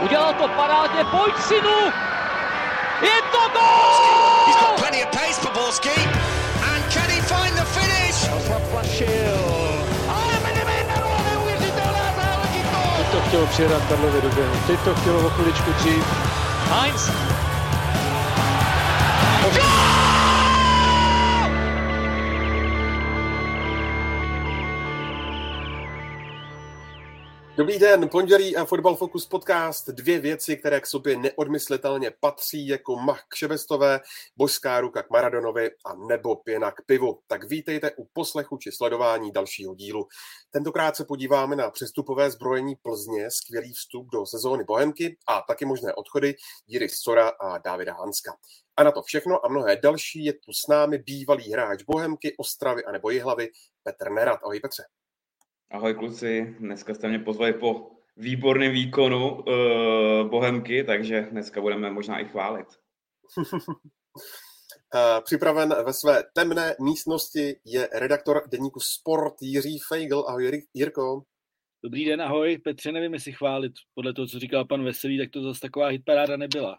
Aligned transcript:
Udělal 0.00 0.34
to 0.34 0.48
parádně, 0.48 1.04
pojď 1.04 1.34
synu! 1.48 1.92
Je 3.02 3.22
to 3.32 3.38
gol! 3.52 4.46
He's 4.46 4.56
got 4.56 4.76
plenty 4.76 5.04
of 5.04 5.10
pace 5.10 5.40
for 5.40 5.52
Borski. 5.52 6.00
And 6.72 6.92
can 6.92 7.10
he 7.10 7.20
find 7.22 7.54
the 7.56 7.64
finish? 7.64 8.28
Teď 12.96 13.06
to 13.12 13.20
chtělo 13.28 13.46
přijedat 13.46 13.82
Karlově 13.88 14.20
do 14.20 14.28
běhu. 14.28 14.54
Teď 14.66 14.80
to 14.80 14.94
chtělo 14.94 15.26
o 15.26 15.30
chviličku 15.30 15.72
dřív. 15.72 16.04
Heinz. 16.70 17.10
Dobrý 27.56 27.78
den, 27.78 28.08
pondělí 28.08 28.56
a 28.56 28.64
Fotbal 28.64 28.96
Focus 28.96 29.26
podcast. 29.26 29.88
Dvě 29.88 30.18
věci, 30.18 30.56
které 30.56 30.80
k 30.80 30.86
sobě 30.86 31.16
neodmyslitelně 31.16 32.10
patří, 32.20 32.68
jako 32.68 32.96
mach 32.96 33.24
k 33.28 33.34
Šebestové, 33.34 34.00
božská 34.36 34.80
ruka 34.80 35.02
k 35.02 35.10
Maradonovi 35.10 35.70
a 35.86 35.94
nebo 35.94 36.36
pěna 36.36 36.70
k 36.70 36.82
pivu. 36.86 37.20
Tak 37.26 37.44
vítejte 37.44 37.90
u 37.96 38.04
poslechu 38.12 38.58
či 38.58 38.72
sledování 38.72 39.32
dalšího 39.32 39.74
dílu. 39.74 40.06
Tentokrát 40.50 40.96
se 40.96 41.04
podíváme 41.04 41.56
na 41.56 41.70
přestupové 41.70 42.30
zbrojení 42.30 42.76
Plzně, 42.82 43.30
skvělý 43.30 43.72
vstup 43.72 44.08
do 44.12 44.26
sezóny 44.26 44.64
Bohemky 44.64 45.16
a 45.28 45.42
taky 45.48 45.64
možné 45.64 45.94
odchody 45.94 46.34
Jiry 46.66 46.88
Sora 46.88 47.28
a 47.28 47.58
Davida 47.58 47.94
Hanska. 47.94 48.36
A 48.76 48.82
na 48.82 48.92
to 48.92 49.02
všechno 49.02 49.46
a 49.46 49.48
mnohé 49.48 49.76
další 49.76 50.24
je 50.24 50.32
tu 50.32 50.52
s 50.52 50.66
námi 50.68 50.98
bývalý 50.98 51.52
hráč 51.52 51.82
Bohemky, 51.82 52.34
Ostravy 52.38 52.84
a 52.84 52.92
nebo 52.92 53.10
Jihlavy 53.10 53.48
Petr 53.82 54.10
Nerad. 54.10 54.40
Ahoj 54.42 54.60
Petře. 54.60 54.82
Ahoj 55.74 55.94
kluci, 55.94 56.56
dneska 56.58 56.94
jste 56.94 57.08
mě 57.08 57.18
pozvali 57.18 57.52
po 57.52 57.90
výborném 58.16 58.72
výkonu 58.72 59.34
uh, 59.34 59.44
Bohemky, 60.30 60.84
takže 60.84 61.20
dneska 61.20 61.60
budeme 61.60 61.90
možná 61.90 62.18
i 62.20 62.24
chválit. 62.24 62.66
Připraven 65.24 65.74
ve 65.84 65.92
své 65.92 66.24
temné 66.34 66.76
místnosti 66.80 67.60
je 67.64 67.88
redaktor 67.92 68.48
deníku 68.48 68.80
Sport 68.80 69.34
Jiří 69.40 69.78
Feigl. 69.88 70.24
Ahoj 70.28 70.62
Jirko. 70.74 71.22
Dobrý 71.84 72.04
den, 72.04 72.22
ahoj. 72.22 72.58
Petře, 72.58 72.92
nevím, 72.92 73.14
jestli 73.14 73.32
chválit. 73.32 73.72
Podle 73.94 74.14
toho, 74.14 74.26
co 74.26 74.38
říkal 74.38 74.64
pan 74.64 74.84
Veselý, 74.84 75.18
tak 75.18 75.30
to 75.30 75.42
zase 75.42 75.60
taková 75.60 75.86
hitparáda 75.86 76.36
nebyla. 76.36 76.78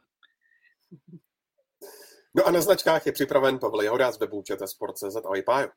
No 2.36 2.48
a 2.48 2.52
na 2.52 2.62
značkách 2.62 3.06
je 3.06 3.12
připraven 3.12 3.60
Pavel 3.60 3.82
Jehoda 3.82 4.12
z 4.12 4.20
webu 4.20 4.44
Sport.cz. 4.66 5.16
Ahoj 5.26 5.42
Pájo. 5.42 5.70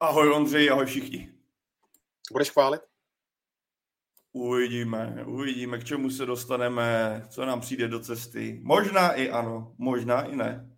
Ahoj 0.00 0.32
Ondřej, 0.32 0.70
ahoj 0.70 0.86
všichni. 0.86 1.43
Budeš 2.32 2.50
chválit? 2.50 2.80
Uvidíme, 4.32 5.24
uvidíme, 5.26 5.78
k 5.78 5.84
čemu 5.84 6.10
se 6.10 6.26
dostaneme, 6.26 7.22
co 7.30 7.44
nám 7.44 7.60
přijde 7.60 7.88
do 7.88 8.00
cesty. 8.00 8.60
Možná 8.62 9.12
i 9.12 9.30
ano, 9.30 9.74
možná 9.78 10.22
i 10.22 10.36
ne. 10.36 10.70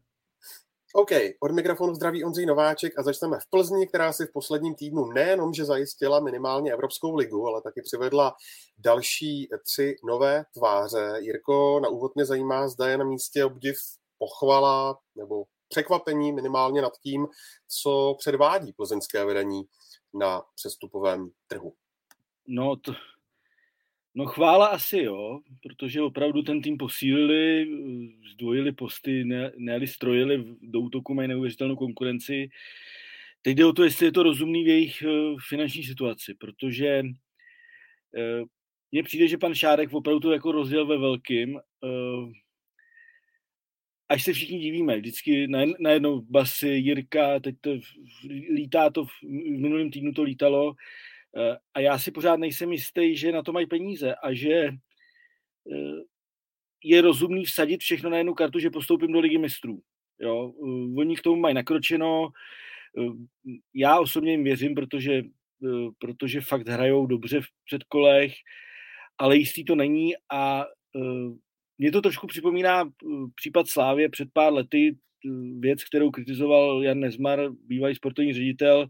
OK, 0.95 1.11
od 1.41 1.53
mikrofonu 1.53 1.95
zdraví 1.95 2.25
Ondřej 2.25 2.47
Nováček 2.47 2.99
a 2.99 3.03
začneme 3.03 3.39
v 3.39 3.51
Plzni, 3.51 3.87
která 3.87 4.13
si 4.13 4.27
v 4.27 4.33
posledním 4.33 4.75
týdnu 4.75 5.13
nejenom, 5.13 5.55
že 5.55 5.65
zajistila 5.65 6.21
minimálně 6.21 6.73
Evropskou 6.73 7.15
ligu, 7.15 7.47
ale 7.47 7.63
taky 7.63 7.83
přivedla 7.83 8.35
další 8.79 9.49
tři 9.65 9.97
nové 10.05 10.45
tváře. 10.55 11.13
Jirko, 11.19 11.81
na 11.81 11.89
úvod 11.89 12.15
mě 12.15 12.25
zajímá, 12.25 12.69
zda 12.69 12.89
je 12.89 12.99
na 12.99 13.05
místě 13.05 13.45
obdiv 13.45 13.77
pochvala 14.19 14.99
nebo 15.15 15.45
překvapení 15.69 16.33
minimálně 16.33 16.83
nad 16.83 16.93
tím, 17.03 17.27
co 17.69 18.15
předvádí 18.19 18.73
plzeňské 18.73 19.25
vedení 19.25 19.63
na 20.19 20.43
přestupovém 20.55 21.31
trhu? 21.47 21.75
No, 22.47 22.77
to, 22.77 22.95
no 24.15 24.27
chvála 24.27 24.67
asi 24.67 24.99
jo, 24.99 25.41
protože 25.63 26.03
opravdu 26.03 26.43
ten 26.43 26.63
tým 26.63 26.77
posílili, 26.77 27.67
zdvojili 28.33 28.73
posty, 28.73 29.25
ne, 29.25 29.53
ne 29.57 29.87
strojili, 29.87 30.45
do 30.61 30.81
útoku 30.81 31.15
mají 31.15 31.29
neuvěřitelnou 31.29 31.77
konkurenci. 31.77 32.49
Teď 33.43 33.57
jde 33.57 33.67
o 33.67 33.73
to, 33.73 33.85
jestli 33.85 34.07
je 34.07 34.13
to 34.13 34.23
rozumný 34.23 34.65
v 34.65 34.69
jejich 34.69 35.03
eh, 35.03 35.37
finanční 35.49 35.85
situaci, 35.85 36.35
protože 36.35 37.03
eh, 38.17 38.43
mně 38.93 39.03
přijde, 39.03 39.29
že 39.29 39.39
pan 39.39 39.55
Šárek 39.55 39.93
opravdu 39.93 40.21
to 40.21 40.33
jako 40.33 40.53
rozděl 40.53 40.87
ve 40.87 40.99
velkým. 40.99 41.61
Až 44.09 44.25
se 44.25 44.33
všichni 44.33 44.59
divíme, 44.59 44.97
vždycky 44.97 45.49
najednou 45.79 46.21
basy, 46.21 46.69
Jirka, 46.69 47.41
teď 47.41 47.57
to 47.61 47.71
lítá 48.55 48.91
to, 48.91 49.05
v 49.05 49.11
minulém 49.61 49.91
týdnu 49.91 50.13
to 50.13 50.23
lítalo 50.23 50.75
eh, 51.37 51.57
a 51.75 51.81
já 51.81 51.99
si 51.99 52.11
pořád 52.11 52.37
nejsem 52.37 52.73
jistý, 52.73 53.17
že 53.17 53.33
na 53.33 53.43
to 53.43 53.53
mají 53.53 53.67
peníze 53.67 54.15
a 54.15 54.33
že 54.33 54.53
eh, 54.53 56.01
je 56.85 57.01
rozumný 57.01 57.45
vsadit 57.45 57.81
všechno 57.81 58.11
na 58.11 58.17
jednu 58.17 58.35
kartu, 58.35 58.59
že 58.59 58.71
postoupím 58.71 59.13
do 59.13 59.21
ligy 59.21 59.39
mistrů. 59.39 59.81
Jo? 60.19 60.53
Eh, 60.57 61.01
oni 61.01 61.17
k 61.17 61.23
tomu 61.23 61.37
mají 61.37 61.55
nakročeno, 61.55 62.29
já 63.75 64.01
osobně 64.01 64.31
jim 64.31 64.45
věřím, 64.45 64.75
protože, 64.75 65.23
protože 65.99 66.41
fakt 66.41 66.69
hrajou 66.69 67.07
dobře 67.07 67.41
v 67.41 67.47
předkolech, 67.65 68.33
ale 69.19 69.37
jistý 69.37 69.65
to 69.65 69.75
není 69.75 70.15
a 70.33 70.65
mě 71.79 71.93
to 71.93 72.01
trošku 72.01 72.27
připomíná 72.27 72.83
uh, 72.83 72.91
případ 73.35 73.69
Slávě 73.69 74.09
před 74.09 74.29
pár 74.33 74.53
lety, 74.53 74.97
uh, 75.25 75.61
věc, 75.61 75.85
kterou 75.85 76.11
kritizoval 76.11 76.83
Jan 76.83 77.01
Nezmar, 77.01 77.41
bývalý 77.67 77.95
sportovní 77.95 78.33
ředitel. 78.33 78.87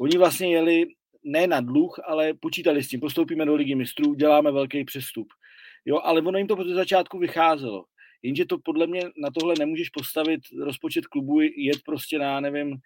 Oni 0.00 0.18
vlastně 0.18 0.52
jeli 0.52 0.86
ne 1.24 1.46
na 1.46 1.60
dluh, 1.60 2.00
ale 2.06 2.34
počítali 2.34 2.82
s 2.82 2.88
tím, 2.88 3.00
postoupíme 3.00 3.44
do 3.44 3.54
ligy 3.54 3.74
mistrů, 3.74 4.14
děláme 4.14 4.52
velký 4.52 4.84
přestup. 4.84 5.28
Jo, 5.84 6.00
ale 6.02 6.22
ono 6.22 6.38
jim 6.38 6.46
to 6.46 6.56
od 6.56 6.66
začátku 6.66 7.18
vycházelo. 7.18 7.84
Jenže 8.22 8.44
to 8.44 8.58
podle 8.58 8.86
mě 8.86 9.02
na 9.16 9.30
tohle 9.30 9.54
nemůžeš 9.58 9.88
postavit 9.88 10.40
rozpočet 10.60 11.06
klubu, 11.06 11.40
jet 11.40 11.82
prostě 11.84 12.18
na, 12.18 12.40
nevím, 12.40 12.76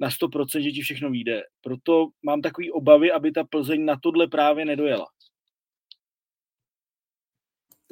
na 0.00 0.08
100%, 0.08 0.60
že 0.60 0.70
ti 0.70 0.82
všechno 0.82 1.10
vyjde. 1.10 1.42
Proto 1.60 2.08
mám 2.22 2.42
takový 2.42 2.70
obavy, 2.70 3.12
aby 3.12 3.32
ta 3.32 3.44
Plzeň 3.44 3.84
na 3.84 3.96
tohle 4.02 4.26
právě 4.26 4.64
nedojela. 4.64 5.06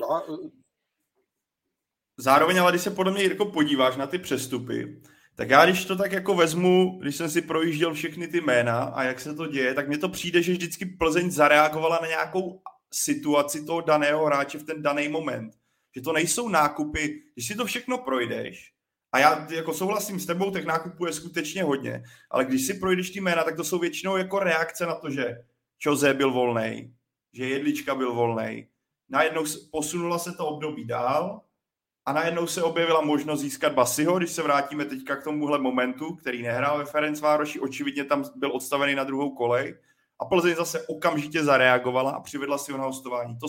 No 0.03 0.11
a 0.11 0.21
e, 0.21 0.51
zároveň, 2.17 2.61
ale 2.61 2.73
když 2.73 2.83
se 2.83 2.91
podle 2.91 3.13
mě, 3.13 3.23
Jirko, 3.23 3.45
podíváš 3.45 3.97
na 3.97 4.07
ty 4.07 4.19
přestupy, 4.19 5.03
tak 5.35 5.51
já 5.51 5.65
když 5.65 5.85
to 5.85 5.97
tak 5.97 6.13
jako 6.13 6.35
vezmu, 6.35 6.99
když 7.03 7.17
jsem 7.17 7.31
si 7.31 7.43
projížděl 7.43 7.95
všechny 7.95 8.29
ty 8.29 8.41
jména 8.41 8.83
a 8.83 9.03
jak 9.03 9.21
se 9.21 9.35
to 9.35 9.47
děje, 9.47 9.75
tak 9.75 9.89
mně 9.89 9.99
to 9.99 10.09
přijde, 10.09 10.43
že 10.43 10.53
vždycky 10.53 10.87
Plzeň 10.87 11.31
zareagovala 11.31 11.99
na 12.03 12.09
nějakou 12.09 12.61
situaci 12.95 13.65
toho 13.65 13.81
daného 13.81 14.27
hráče 14.27 14.59
v 14.59 14.65
ten 14.65 14.83
daný 14.83 15.09
moment. 15.09 15.55
Že 15.95 16.03
to 16.03 16.13
nejsou 16.13 16.49
nákupy, 16.49 17.23
když 17.35 17.47
si 17.47 17.55
to 17.55 17.65
všechno 17.65 17.99
projdeš, 17.99 18.73
a 19.13 19.19
já 19.19 19.47
jako 19.51 19.75
souhlasím 19.75 20.21
s 20.21 20.27
tebou, 20.27 20.51
těch 20.51 20.65
nákupů 20.65 21.07
je 21.07 21.13
skutečně 21.13 21.63
hodně, 21.63 22.03
ale 22.31 22.45
když 22.45 22.67
si 22.67 22.75
projdeš 22.75 23.11
ty 23.11 23.21
jména, 23.21 23.45
tak 23.45 23.57
to 23.57 23.65
jsou 23.65 23.79
většinou 23.79 24.17
jako 24.17 24.39
reakce 24.39 24.87
na 24.87 24.95
to, 24.95 25.11
že 25.11 25.37
Jose 25.87 26.15
byl 26.15 26.33
volný, 26.33 26.95
že 27.33 27.49
Jedlička 27.49 27.95
byl 27.95 28.15
volný, 28.15 28.69
najednou 29.13 29.45
posunula 29.71 30.19
se 30.19 30.33
to 30.33 30.47
období 30.47 30.85
dál 30.85 31.41
a 32.07 32.13
najednou 32.13 32.47
se 32.47 32.63
objevila 32.63 33.01
možnost 33.01 33.41
získat 33.41 33.73
Basiho, 33.73 34.19
když 34.19 34.31
se 34.31 34.43
vrátíme 34.43 34.85
teďka 34.85 35.17
k 35.17 35.25
tomuhle 35.25 35.59
momentu, 35.59 36.15
který 36.15 36.43
nehrál 36.43 36.79
ve 36.79 36.85
Ferencvároši, 36.85 37.61
očividně 37.61 38.05
tam 38.05 38.25
byl 38.37 38.53
odstavený 38.53 38.95
na 38.95 39.05
druhou 39.05 39.31
kolej 39.31 39.79
a 40.19 40.25
Plzeň 40.25 40.55
zase 40.55 40.87
okamžitě 40.87 41.45
zareagovala 41.45 42.11
a 42.11 42.21
přivedla 42.21 42.59
si 42.59 42.73
ho 42.73 42.79
na 42.79 42.85
hostování. 42.85 43.39
To 43.39 43.49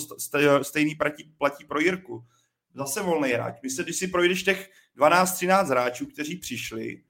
stejný 0.64 0.96
platí, 0.96 1.24
platí 1.38 1.66
pro 1.66 1.80
Jirku. 1.80 2.26
Zase 2.76 3.02
volný 3.02 3.30
hráč. 3.30 3.56
Se, 3.76 3.84
když 3.84 3.96
si 3.96 4.08
projdeš 4.08 4.44
těch 4.44 4.70
12-13 4.98 5.66
hráčů, 5.66 6.06
kteří 6.06 6.36
přišli, 6.38 7.02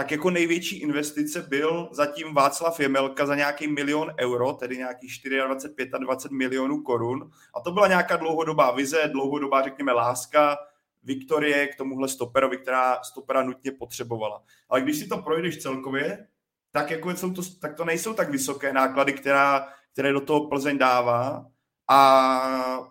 tak 0.00 0.10
jako 0.10 0.30
největší 0.30 0.78
investice 0.78 1.42
byl 1.42 1.88
zatím 1.92 2.34
Václav 2.34 2.80
Jemelka 2.80 3.26
za 3.26 3.34
nějaký 3.34 3.66
milion 3.66 4.14
euro, 4.20 4.52
tedy 4.52 4.76
nějakých 4.76 5.12
24, 5.46 5.90
25 5.98 6.36
milionů 6.36 6.82
korun. 6.82 7.30
A 7.54 7.60
to 7.60 7.72
byla 7.72 7.88
nějaká 7.88 8.16
dlouhodobá 8.16 8.70
vize, 8.70 9.10
dlouhodobá, 9.12 9.62
řekněme, 9.62 9.92
láska 9.92 10.56
Viktorie 11.02 11.66
k 11.66 11.76
tomuhle 11.76 12.08
stoperovi, 12.08 12.58
která 12.58 13.02
stopera 13.02 13.42
nutně 13.42 13.72
potřebovala. 13.72 14.42
Ale 14.68 14.80
když 14.80 14.98
si 14.98 15.08
to 15.08 15.18
projdeš 15.22 15.58
celkově, 15.58 16.26
tak, 16.72 16.90
jako 16.90 17.16
jsou 17.16 17.32
to, 17.32 17.42
tak 17.60 17.76
to 17.76 17.84
nejsou 17.84 18.14
tak 18.14 18.30
vysoké 18.30 18.72
náklady, 18.72 19.12
která, 19.12 19.68
které 19.92 20.12
do 20.12 20.20
toho 20.20 20.48
Plzeň 20.48 20.78
dává. 20.78 21.46
A 21.90 22.88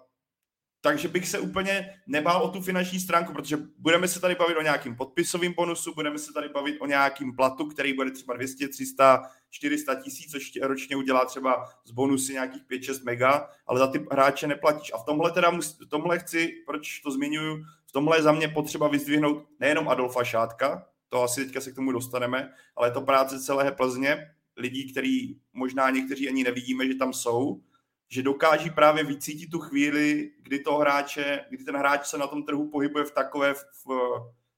takže 0.81 1.07
bych 1.07 1.27
se 1.27 1.39
úplně 1.39 1.93
nebál 2.07 2.43
o 2.43 2.49
tu 2.49 2.61
finanční 2.61 2.99
stránku, 2.99 3.33
protože 3.33 3.57
budeme 3.77 4.07
se 4.07 4.19
tady 4.19 4.35
bavit 4.35 4.57
o 4.57 4.61
nějakým 4.61 4.95
podpisovým 4.95 5.53
bonusu, 5.53 5.93
budeme 5.93 6.19
se 6.19 6.33
tady 6.33 6.49
bavit 6.49 6.77
o 6.79 6.85
nějakým 6.85 7.35
platu, 7.35 7.65
který 7.65 7.93
bude 7.93 8.11
třeba 8.11 8.33
200, 8.33 8.67
300, 8.67 9.23
400 9.49 9.95
tisíc, 9.95 10.31
což 10.31 10.51
ročně 10.61 10.95
udělá 10.95 11.25
třeba 11.25 11.69
z 11.85 11.91
bonusy 11.91 12.33
nějakých 12.33 12.61
5-6 12.71 13.03
mega, 13.03 13.49
ale 13.67 13.79
za 13.79 13.87
ty 13.87 14.05
hráče 14.11 14.47
neplatíš. 14.47 14.91
A 14.93 14.97
v 14.97 15.05
tomhle 15.05 15.31
teda 15.31 15.51
v 15.85 15.89
tomhle 15.89 16.19
chci, 16.19 16.63
proč 16.65 16.99
to 16.99 17.11
zmiňuju, 17.11 17.63
v 17.87 17.91
tomhle 17.91 18.17
je 18.17 18.23
za 18.23 18.31
mě 18.31 18.47
potřeba 18.47 18.87
vyzdvihnout 18.87 19.45
nejenom 19.59 19.89
Adolfa 19.89 20.23
Šátka, 20.23 20.85
to 21.09 21.23
asi 21.23 21.45
teďka 21.45 21.61
se 21.61 21.71
k 21.71 21.75
tomu 21.75 21.91
dostaneme, 21.91 22.53
ale 22.75 22.87
je 22.87 22.91
to 22.91 23.01
práce 23.01 23.39
celé 23.39 23.71
Plzně, 23.71 24.31
lidí, 24.57 24.91
který 24.91 25.35
možná 25.53 25.89
někteří 25.89 26.29
ani 26.29 26.43
nevidíme, 26.43 26.87
že 26.87 26.95
tam 26.95 27.13
jsou, 27.13 27.61
že 28.09 28.23
dokáží 28.23 28.69
právě 28.69 29.03
vycítit 29.03 29.51
tu 29.51 29.59
chvíli, 29.59 30.31
kdy 30.41 30.59
to 30.59 30.75
hráče, 30.75 31.45
kdy 31.49 31.63
ten 31.63 31.75
hráč 31.75 32.07
se 32.07 32.17
na 32.17 32.27
tom 32.27 32.43
trhu 32.43 32.69
pohybuje 32.69 33.05
v 33.05 33.11
takové 33.11 33.53
v, 33.53 33.65
v 33.85 33.89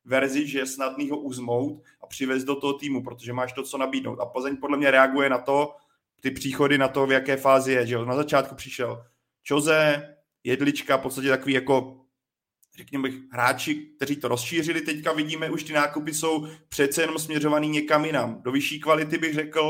verzi, 0.06 0.48
že 0.48 0.60
je 0.60 0.66
snadný 0.66 1.10
ho 1.10 1.18
uzmout 1.18 1.84
a 2.02 2.08
přivést 2.08 2.44
do 2.44 2.56
toho 2.56 2.74
týmu, 2.74 3.04
protože 3.04 3.34
máš 3.34 3.54
to, 3.54 3.64
co 3.64 3.78
nabídnout. 3.78 4.20
A 4.20 4.26
Plzeň 4.26 4.58
podle 4.58 4.78
mě 4.78 4.92
reaguje 4.92 5.30
na 5.30 5.38
to, 5.38 5.76
ty 6.22 6.32
příchody 6.32 6.78
na 6.78 6.88
to, 6.88 7.06
v 7.06 7.12
jaké 7.12 7.38
fázi 7.38 7.74
je. 7.74 7.88
Že? 7.88 7.98
Na 7.98 8.16
začátku 8.16 8.56
přišel 8.56 9.06
Čoze, 9.44 10.08
Jedlička, 10.44 10.98
v 10.98 11.02
podstatě 11.02 11.30
takový 11.30 11.54
jako 11.54 11.98
řekněme, 12.78 13.10
hráči, 13.32 13.76
kteří 13.76 14.16
to 14.16 14.28
rozšířili, 14.28 14.82
teďka 14.82 15.14
vidíme, 15.14 15.50
už 15.50 15.64
ty 15.64 15.74
nákupy 15.74 16.14
jsou 16.14 16.48
přece 16.70 17.02
jenom 17.02 17.20
směřovaný 17.20 17.70
někam 17.70 18.06
jinam. 18.06 18.42
Do 18.42 18.52
vyšší 18.52 18.80
kvality 18.80 19.18
bych 19.18 19.34
řekl, 19.34 19.62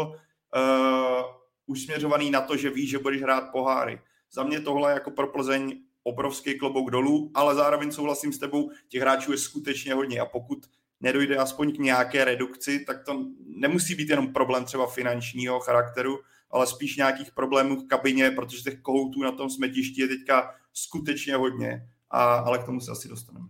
uh, 0.55 1.40
už 1.65 1.81
směřovaný 1.81 2.31
na 2.31 2.41
to, 2.41 2.57
že 2.57 2.69
víš, 2.69 2.89
že 2.89 2.99
budeš 2.99 3.21
hrát 3.21 3.51
poháry. 3.51 3.99
Za 4.31 4.43
mě 4.43 4.59
tohle 4.59 4.91
jako 4.91 5.11
pro 5.11 5.27
Plzeň 5.27 5.81
obrovský 6.03 6.57
klobouk 6.57 6.91
dolů, 6.91 7.31
ale 7.33 7.55
zároveň 7.55 7.91
souhlasím 7.91 8.33
s 8.33 8.39
tebou, 8.39 8.71
těch 8.87 9.01
hráčů 9.01 9.31
je 9.31 9.37
skutečně 9.37 9.93
hodně 9.93 10.19
a 10.19 10.25
pokud 10.25 10.57
nedojde 11.01 11.37
aspoň 11.37 11.75
k 11.75 11.77
nějaké 11.77 12.25
redukci, 12.25 12.85
tak 12.85 13.05
to 13.05 13.25
nemusí 13.45 13.95
být 13.95 14.09
jenom 14.09 14.33
problém 14.33 14.65
třeba 14.65 14.87
finančního 14.87 15.59
charakteru, 15.59 16.19
ale 16.51 16.67
spíš 16.67 16.97
nějakých 16.97 17.31
problémů 17.31 17.75
v 17.75 17.87
kabině, 17.87 18.31
protože 18.31 18.61
těch 18.61 18.81
kohoutů 18.81 19.23
na 19.23 19.31
tom 19.31 19.49
smetišti 19.49 20.01
je 20.01 20.07
teďka 20.07 20.55
skutečně 20.73 21.35
hodně, 21.35 21.89
a, 22.09 22.35
ale 22.35 22.59
k 22.59 22.63
tomu 22.63 22.81
se 22.81 22.91
asi 22.91 23.07
dostaneme. 23.07 23.47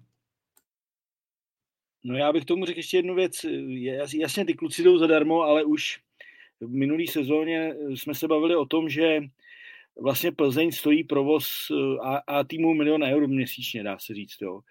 No 2.04 2.18
já 2.18 2.34
bych 2.34 2.46
tomu 2.46 2.66
řekl 2.66 2.80
ještě 2.80 2.98
jednu 2.98 3.16
věc. 3.16 3.46
Jasně, 4.14 4.46
ty 4.46 4.54
kluci 4.54 4.84
jdou 4.84 4.98
zadarmo, 4.98 5.42
ale 5.42 5.64
už 5.64 6.00
v 6.62 6.74
minulý 6.74 7.08
sezóně 7.08 7.76
jsme 7.96 8.16
se 8.16 8.28
bavili 8.28 8.56
o 8.56 8.66
tom, 8.66 8.90
že 8.90 9.22
vlastně 10.00 10.32
Plzeň 10.32 10.72
stojí 10.72 11.04
provoz 11.04 11.72
eh, 11.72 12.00
a, 12.04 12.18
a 12.28 12.44
týmu 12.44 12.74
milion 12.74 13.04
eur 13.04 13.28
měsíčně, 13.28 13.84
dá 13.84 14.00
se 14.00 14.14
říct. 14.14 14.42
Jo. 14.42 14.62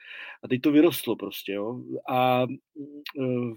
A 0.43 0.49
teď 0.49 0.61
to 0.61 0.73
vyrostlo 0.73 1.17
prostě. 1.17 1.53
Jo. 1.53 1.81
A 2.09 2.47
uh, 3.15 3.55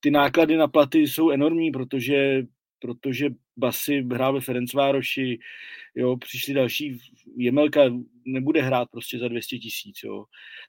ty 0.00 0.10
náklady 0.10 0.56
na 0.56 0.68
platy 0.68 0.98
jsou 0.98 1.30
enormní, 1.30 1.70
protože 1.70 2.42
protože 2.78 3.28
Basy 3.56 4.06
hrál 4.12 4.32
ve 4.34 4.40
Ferencvároši, 4.40 5.38
jo, 5.94 6.16
přišli 6.16 6.54
další, 6.54 6.98
Jemelka 7.36 7.80
nebude 8.24 8.62
hrát 8.62 8.88
prostě 8.90 9.18
za 9.18 9.28
200 9.28 9.58
tisíc, 9.58 10.02
jo. 10.04 10.24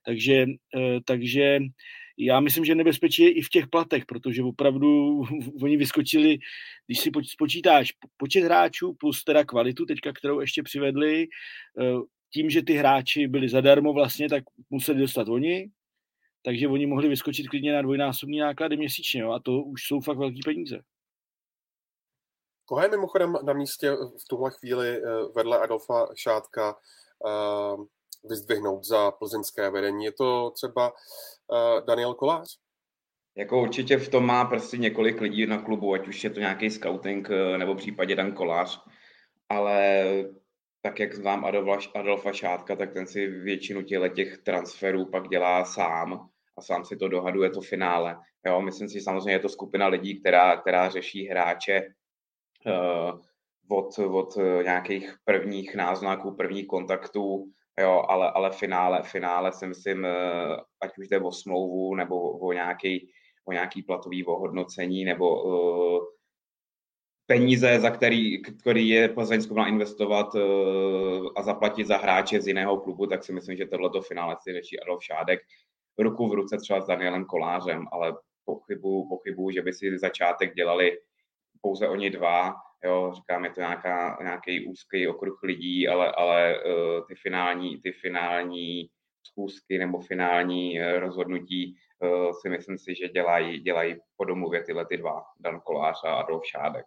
Takže, 0.05 0.45
takže 1.05 1.59
já 2.17 2.39
myslím, 2.39 2.65
že 2.65 2.75
nebezpečí 2.75 3.23
je 3.23 3.31
i 3.31 3.41
v 3.41 3.49
těch 3.49 3.67
platech, 3.67 4.05
protože 4.05 4.43
opravdu 4.43 5.21
oni 5.61 5.77
vyskočili, 5.77 6.37
když 6.85 6.99
si 6.99 7.11
spočítáš 7.23 7.93
počet 8.17 8.43
hráčů 8.43 8.93
plus 8.93 9.23
teda 9.23 9.45
kvalitu 9.45 9.85
teďka, 9.85 10.13
kterou 10.13 10.39
ještě 10.39 10.63
přivedli, 10.63 11.27
eh, 11.81 12.01
tím, 12.33 12.49
že 12.49 12.63
ty 12.63 12.73
hráči 12.73 13.27
byli 13.27 13.49
zadarmo 13.49 13.93
vlastně, 13.93 14.29
tak 14.29 14.43
museli 14.69 14.99
dostat 14.99 15.29
oni, 15.29 15.69
takže 16.45 16.67
oni 16.67 16.85
mohli 16.85 17.09
vyskočit 17.09 17.47
klidně 17.47 17.73
na 17.73 17.81
dvojnásobní 17.81 18.39
náklady 18.39 18.77
měsíčně 18.77 19.21
jo, 19.21 19.31
a 19.31 19.39
to 19.39 19.61
už 19.61 19.83
jsou 19.83 20.01
fakt 20.01 20.17
velký 20.17 20.39
peníze. 20.45 20.81
Koho 22.65 22.81
je 22.81 22.89
mimochodem 22.89 23.33
na 23.43 23.53
místě 23.53 23.91
v 23.91 24.27
tuhle 24.29 24.51
chvíli 24.51 24.97
eh, 24.97 25.01
vedle 25.35 25.59
Adolfa 25.59 26.07
Šátka 26.15 26.75
eh, 27.27 27.83
vyzdvihnout 28.29 28.83
za 28.83 29.11
plzeňské 29.11 29.69
vedení? 29.69 30.05
Je 30.05 30.11
to 30.11 30.51
třeba 30.51 30.91
uh, 30.91 31.85
Daniel 31.85 32.13
Kolář? 32.13 32.57
Jako 33.37 33.61
určitě 33.61 33.97
v 33.97 34.09
tom 34.09 34.25
má 34.25 34.45
prostě 34.45 34.77
několik 34.77 35.21
lidí 35.21 35.45
na 35.45 35.61
klubu, 35.61 35.93
ať 35.93 36.07
už 36.07 36.23
je 36.23 36.29
to 36.29 36.39
nějaký 36.39 36.69
scouting 36.69 37.29
eh, 37.31 37.57
nebo 37.57 37.75
případě 37.75 38.15
Dan 38.15 38.31
Kolář, 38.31 38.81
ale 39.49 40.05
tak 40.81 40.99
jak 40.99 41.13
znám 41.13 41.45
Adolfa, 41.45 41.99
Adolfa 41.99 42.33
Šátka, 42.33 42.75
tak 42.75 42.93
ten 42.93 43.07
si 43.07 43.27
většinu 43.27 43.81
těch 44.15 44.37
transferů 44.37 45.05
pak 45.05 45.27
dělá 45.27 45.65
sám 45.65 46.29
a 46.57 46.61
sám 46.61 46.85
si 46.85 46.97
to 46.97 47.07
dohaduje 47.07 47.49
to 47.49 47.61
finále. 47.61 48.17
Jo, 48.45 48.61
myslím 48.61 48.89
si, 48.89 49.01
samozřejmě 49.01 49.31
je 49.31 49.39
to 49.39 49.49
skupina 49.49 49.87
lidí, 49.87 50.19
která, 50.19 50.57
která 50.57 50.89
řeší 50.89 51.27
hráče 51.27 51.87
uh, 52.65 53.19
od, 53.77 53.99
od 53.99 54.37
nějakých 54.63 55.15
prvních 55.25 55.75
náznaků, 55.75 56.35
prvních 56.35 56.67
kontaktů 56.67 57.51
Jo, 57.79 58.03
ale, 58.07 58.31
ale 58.31 58.51
finále, 58.51 59.03
finále 59.03 59.51
si 59.51 59.67
myslím, 59.67 60.05
eh, 60.05 60.11
ať 60.81 60.97
už 60.97 61.07
jde 61.07 61.19
o 61.19 61.31
smlouvu 61.31 61.95
nebo 61.95 62.31
o 62.31 62.53
nějaký, 62.53 63.11
o 63.45 63.51
nějaký 63.51 63.83
platový 63.83 64.25
ohodnocení 64.25 65.05
nebo 65.05 65.43
uh, 65.43 66.05
peníze, 67.25 67.79
za 67.79 67.89
který, 67.89 68.41
který 68.41 68.89
je 68.89 69.09
Plzeň 69.09 69.41
schopná 69.41 69.67
investovat 69.67 70.35
uh, 70.35 70.41
a 71.35 71.41
zaplatit 71.41 71.87
za 71.87 71.97
hráče 71.97 72.41
z 72.41 72.47
jiného 72.47 72.77
klubu, 72.77 73.05
tak 73.05 73.23
si 73.23 73.33
myslím, 73.33 73.57
že 73.57 73.65
tohleto 73.65 74.01
finále 74.01 74.35
si 74.41 74.53
řeší 74.53 74.79
Adolf 74.79 75.03
Šádek. 75.03 75.39
Ruku 75.99 76.29
v 76.29 76.33
ruce 76.33 76.57
třeba 76.57 76.81
s 76.81 76.87
Danielem 76.87 77.25
Kolářem, 77.25 77.85
ale 77.91 78.13
pochybu, 78.45 79.09
pochybu, 79.09 79.51
že 79.51 79.61
by 79.61 79.73
si 79.73 79.99
začátek 79.99 80.55
dělali 80.55 80.97
pouze 81.61 81.89
oni 81.89 82.09
dva, 82.09 82.55
jo, 82.83 83.11
říkám, 83.15 83.45
je 83.45 83.51
to 83.51 83.59
nějaká, 83.59 84.17
nějaký 84.21 84.65
úzký 84.65 85.07
okruh 85.07 85.39
lidí, 85.43 85.87
ale, 85.87 86.11
ale 86.11 86.63
uh, 86.63 87.07
ty 87.07 87.15
finální, 87.15 87.81
ty 87.81 87.91
finální 87.91 88.89
schůzky 89.27 89.77
nebo 89.77 89.99
finální 89.99 90.79
uh, 90.79 90.99
rozhodnutí 90.99 91.75
uh, 91.99 92.31
si 92.41 92.49
myslím 92.49 92.77
si, 92.77 92.95
že 92.95 93.09
dělají, 93.09 93.59
dělají 93.59 93.95
po 94.17 94.25
domluvě 94.25 94.63
tyhle 94.63 94.85
ty 94.85 94.97
dva, 94.97 95.23
Dan 95.39 95.59
Kolář 95.59 96.03
a 96.03 96.13
Adolf 96.13 96.45
Šádek. 96.45 96.85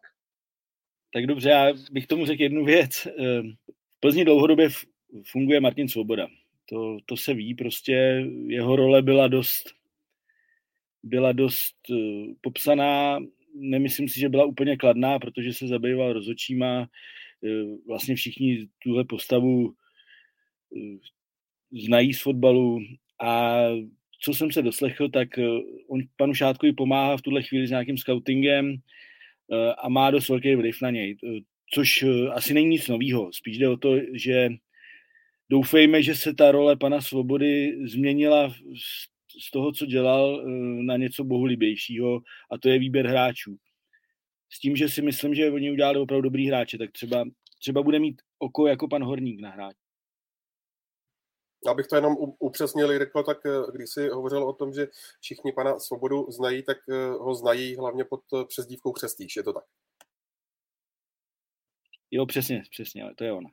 Tak 1.14 1.26
dobře, 1.26 1.50
já 1.50 1.72
bych 1.90 2.06
tomu 2.06 2.26
řekl 2.26 2.42
jednu 2.42 2.64
věc. 2.64 3.06
V 3.96 4.00
Plzni 4.00 4.24
dlouhodobě 4.24 4.68
funguje 5.30 5.60
Martin 5.60 5.88
Svoboda. 5.88 6.26
To, 6.68 6.96
to 7.06 7.16
se 7.16 7.34
ví, 7.34 7.54
prostě 7.54 8.26
jeho 8.46 8.76
role 8.76 9.02
byla 9.02 9.28
dost 9.28 9.80
byla 11.02 11.32
dost 11.32 11.76
popsaná 12.40 13.18
nemyslím 13.54 14.08
si, 14.08 14.20
že 14.20 14.28
byla 14.28 14.44
úplně 14.44 14.76
kladná, 14.76 15.18
protože 15.18 15.52
se 15.52 15.68
zabýval 15.68 16.12
rozočíma. 16.12 16.88
E, 17.44 17.48
vlastně 17.88 18.14
všichni 18.14 18.68
tuhle 18.82 19.04
postavu 19.04 19.68
e, 19.68 19.72
znají 21.84 22.14
z 22.14 22.22
fotbalu 22.22 22.78
a 23.22 23.62
co 24.22 24.34
jsem 24.34 24.52
se 24.52 24.62
doslechl, 24.62 25.08
tak 25.08 25.38
e, 25.38 25.46
on 25.88 26.00
panu 26.16 26.34
Šátkovi 26.34 26.72
pomáhá 26.72 27.16
v 27.16 27.22
tuhle 27.22 27.42
chvíli 27.42 27.66
s 27.66 27.70
nějakým 27.70 27.98
scoutingem 27.98 28.76
a 29.78 29.88
má 29.88 30.10
dost 30.10 30.28
velký 30.28 30.54
vliv 30.54 30.82
na 30.82 30.90
něj, 30.90 31.16
což 31.74 32.04
asi 32.32 32.54
není 32.54 32.68
nic 32.68 32.88
novýho. 32.88 33.32
Spíš 33.32 33.58
jde 33.58 33.68
o 33.68 33.76
to, 33.76 33.96
že 34.14 34.48
doufejme, 35.50 36.02
že 36.02 36.14
se 36.14 36.34
ta 36.34 36.52
role 36.52 36.76
pana 36.76 37.00
Svobody 37.00 37.78
změnila 37.88 38.54
toho, 39.50 39.72
co 39.72 39.86
dělal, 39.86 40.40
eh, 40.40 40.48
na 40.82 40.96
něco 40.96 41.24
bohulibějšího 41.24 42.20
a 42.52 42.58
to 42.58 42.68
je 42.68 42.78
výběr 42.78 43.06
hráčů. 43.06 43.56
S 44.52 44.58
tím, 44.58 44.76
že 44.76 44.88
si 44.88 45.02
myslím, 45.02 45.34
že 45.34 45.50
oni 45.50 45.72
udělali 45.72 45.98
opravdu 45.98 46.22
dobrý 46.22 46.46
hráče, 46.46 46.78
tak 46.78 46.92
třeba, 46.92 47.24
třeba 47.58 47.82
bude 47.82 47.98
mít 47.98 48.22
oko 48.38 48.66
jako 48.66 48.88
pan 48.88 49.04
Horník 49.04 49.40
na 49.40 49.50
hráč. 49.50 49.76
Abych 51.70 51.86
to 51.86 51.96
jenom 51.96 52.16
upřesnil, 52.38 52.98
řekl, 52.98 53.22
tak 53.22 53.46
eh, 53.46 53.72
když 53.74 53.90
si 53.90 54.08
hovořil 54.08 54.48
o 54.48 54.52
tom, 54.52 54.72
že 54.72 54.88
všichni 55.20 55.52
pana 55.52 55.78
Svobodu 55.78 56.30
znají, 56.30 56.62
tak 56.62 56.78
eh, 56.88 57.10
ho 57.10 57.34
znají 57.34 57.76
hlavně 57.76 58.04
pod 58.04 58.20
přezdívkou 58.48 58.92
Křestíš, 58.92 59.36
je 59.36 59.42
to 59.42 59.52
tak? 59.52 59.64
Jo, 62.10 62.26
přesně, 62.26 62.62
přesně, 62.70 63.02
ale 63.02 63.14
to 63.14 63.24
je 63.24 63.32
ona. 63.32 63.50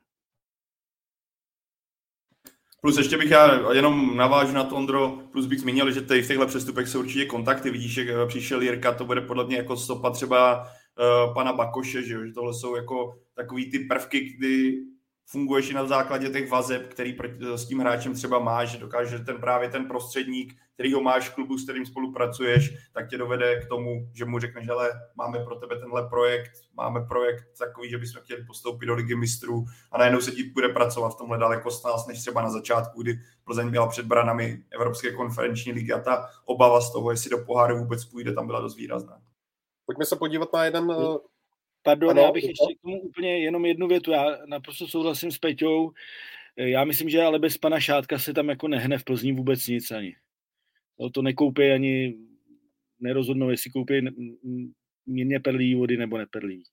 Plus 2.80 2.98
ještě 2.98 3.18
bych 3.18 3.30
já 3.30 3.72
jenom 3.72 4.16
navážu 4.16 4.52
na 4.52 4.64
to, 4.64 4.76
Ondro, 4.76 5.18
plus 5.32 5.46
bych 5.46 5.60
zmínil, 5.60 5.90
že 5.90 6.02
tady 6.02 6.22
v 6.22 6.28
těchto 6.28 6.46
přestupech 6.46 6.88
jsou 6.88 6.98
určitě 6.98 7.24
kontakty. 7.24 7.70
Vidíš, 7.70 7.92
že 7.92 8.02
eh, 8.02 8.26
přišel 8.26 8.62
Jirka, 8.62 8.92
to 8.92 9.04
bude 9.04 9.20
podle 9.20 9.46
mě 9.46 9.56
jako 9.56 9.76
stopa 9.76 10.10
třeba 10.10 10.62
uh, 10.62 11.34
pana 11.34 11.52
Bakoše, 11.52 12.02
že, 12.02 12.26
že 12.26 12.32
tohle 12.32 12.54
jsou 12.54 12.76
jako 12.76 13.18
takový 13.34 13.70
ty 13.70 13.78
prvky, 13.78 14.20
kdy 14.20 14.76
funguješ 15.30 15.70
i 15.70 15.74
na 15.74 15.86
základě 15.86 16.28
těch 16.28 16.50
vazeb, 16.50 16.86
který 16.86 17.16
s 17.54 17.66
tím 17.66 17.78
hráčem 17.78 18.14
třeba 18.14 18.38
máš, 18.38 18.68
že 18.68 18.78
dokáže 18.78 19.18
ten 19.18 19.40
právě 19.40 19.68
ten 19.68 19.88
prostředník, 19.88 20.54
který 20.74 20.92
ho 20.92 21.00
máš 21.00 21.28
v 21.28 21.34
klubu, 21.34 21.58
s 21.58 21.64
kterým 21.64 21.86
spolupracuješ, 21.86 22.74
tak 22.92 23.10
tě 23.10 23.18
dovede 23.18 23.60
k 23.60 23.68
tomu, 23.68 24.08
že 24.14 24.24
mu 24.24 24.38
řekneš, 24.38 24.64
že 24.64 24.72
máme 25.16 25.44
pro 25.44 25.56
tebe 25.56 25.78
tenhle 25.78 26.08
projekt, 26.08 26.50
máme 26.74 27.00
projekt 27.00 27.44
takový, 27.58 27.90
že 27.90 27.98
bychom 27.98 28.22
chtěli 28.22 28.44
postoupit 28.44 28.86
do 28.86 28.94
ligy 28.94 29.14
mistrů 29.14 29.64
a 29.92 29.98
najednou 29.98 30.20
se 30.20 30.30
ti 30.30 30.42
bude 30.42 30.68
pracovat 30.68 31.08
v 31.08 31.18
tomhle 31.18 31.38
daleko 31.38 31.70
s 31.70 31.82
nás, 31.82 32.06
než 32.06 32.20
třeba 32.20 32.42
na 32.42 32.50
začátku, 32.50 33.02
kdy 33.02 33.18
Plzeň 33.44 33.70
byla 33.70 33.86
před 33.86 34.06
branami 34.06 34.62
Evropské 34.70 35.12
konferenční 35.12 35.72
ligy 35.72 35.92
a 35.92 36.00
ta 36.00 36.28
obava 36.44 36.80
z 36.80 36.92
toho, 36.92 37.10
jestli 37.10 37.30
do 37.30 37.38
poháru 37.38 37.78
vůbec 37.78 38.04
půjde, 38.04 38.32
tam 38.32 38.46
byla 38.46 38.60
dost 38.60 38.76
výrazná. 38.76 39.20
Pojďme 39.86 40.04
se 40.04 40.16
podívat 40.16 40.52
na 40.52 40.64
jeden 40.64 40.92
Pardon, 41.82 42.10
ano, 42.10 42.22
já 42.22 42.32
bych 42.32 42.44
ještě 42.44 42.74
k 42.78 42.82
tomu 42.82 43.00
úplně 43.00 43.38
jenom 43.38 43.64
jednu 43.64 43.88
větu. 43.88 44.10
Já 44.10 44.38
naprosto 44.46 44.86
souhlasím 44.86 45.32
s 45.32 45.38
Peťou. 45.38 45.92
Já 46.56 46.84
myslím, 46.84 47.08
že 47.08 47.22
ale 47.22 47.38
bez 47.38 47.58
pana 47.58 47.80
Šátka 47.80 48.18
se 48.18 48.34
tam 48.34 48.48
jako 48.48 48.68
nehne 48.68 48.98
v 48.98 49.04
Plzni 49.04 49.32
vůbec 49.32 49.66
nic 49.66 49.90
ani. 49.90 50.16
No, 50.98 51.10
to 51.10 51.22
nekoupí 51.22 51.62
ani, 51.62 52.18
nerozhodnou, 53.00 53.50
jestli 53.50 53.70
koupí 53.70 54.00
mírně 55.06 55.40
perlí 55.40 55.74
vody 55.74 55.96
nebo 55.96 56.18
neperlí. 56.18 56.64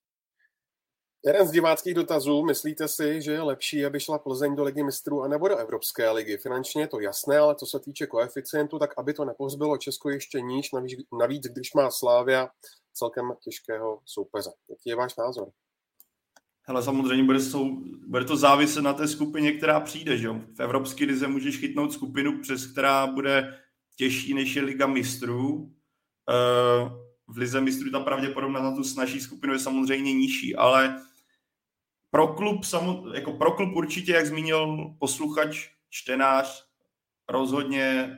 Jeden 1.26 1.48
z 1.48 1.52
diváckých 1.52 1.94
dotazů, 1.94 2.46
myslíte 2.46 2.88
si, 2.88 3.22
že 3.22 3.32
je 3.32 3.42
lepší, 3.42 3.86
aby 3.86 4.00
šla 4.00 4.20
Plzeň 4.20 4.56
do 4.56 4.64
ligy 4.64 4.84
mistrů 4.84 5.24
anebo 5.24 5.48
do 5.48 5.58
Evropské 5.58 6.12
ligy? 6.12 6.38
Finančně 6.38 6.82
je 6.82 6.88
to 6.88 7.00
jasné, 7.00 7.38
ale 7.38 7.56
co 7.56 7.66
se 7.66 7.80
týče 7.80 8.08
koeficientu, 8.08 8.80
tak 8.80 8.94
aby 8.98 9.14
to 9.14 9.26
nepohřbilo 9.26 9.78
Česko 9.78 10.10
ještě 10.10 10.42
níž, 10.42 10.72
navíc, 10.72 11.00
navíc 11.20 11.44
když 11.44 11.74
má 11.74 11.92
Slávia 11.92 12.50
celkem 12.96 13.34
těžkého 13.44 14.02
soupeře. 14.06 14.50
Jaký 14.70 14.90
je 14.90 14.96
váš 14.96 15.16
názor? 15.16 15.52
Hele, 16.68 16.84
samozřejmě 16.84 17.24
bude, 17.24 17.40
sou, 17.40 17.84
bude 18.08 18.26
to 18.26 18.38
záviset 18.38 18.84
na 18.84 18.94
té 18.94 19.08
skupině, 19.08 19.52
která 19.52 19.80
přijde. 19.80 20.18
Že? 20.18 20.30
V 20.30 20.60
Evropské 20.60 21.06
lize 21.06 21.28
můžeš 21.28 21.58
chytnout 21.58 21.94
skupinu, 21.94 22.42
přes 22.42 22.68
která 22.68 23.08
bude 23.08 23.60
těžší 23.96 24.34
než 24.34 24.56
je 24.56 24.62
Liga 24.62 24.88
mistrů. 24.88 25.74
Eh, 26.30 26.90
v 27.28 27.38
Lize 27.38 27.62
mistrů 27.62 27.92
ta 27.92 28.00
pravděpodobnost 28.00 28.64
na 28.64 28.76
tu 28.76 28.84
snažší 28.84 29.22
skupinu 29.22 29.54
je 29.54 29.60
samozřejmě 29.60 30.14
nižší, 30.14 30.56
ale 30.56 31.02
pro 32.12 32.28
klub, 32.28 32.62
jako 33.14 33.34
pro 33.34 33.52
klub 33.52 33.76
určitě, 33.76 34.12
jak 34.12 34.26
zmínil 34.26 34.96
posluchač, 35.00 35.70
čtenář, 35.90 36.66
rozhodně 37.30 38.18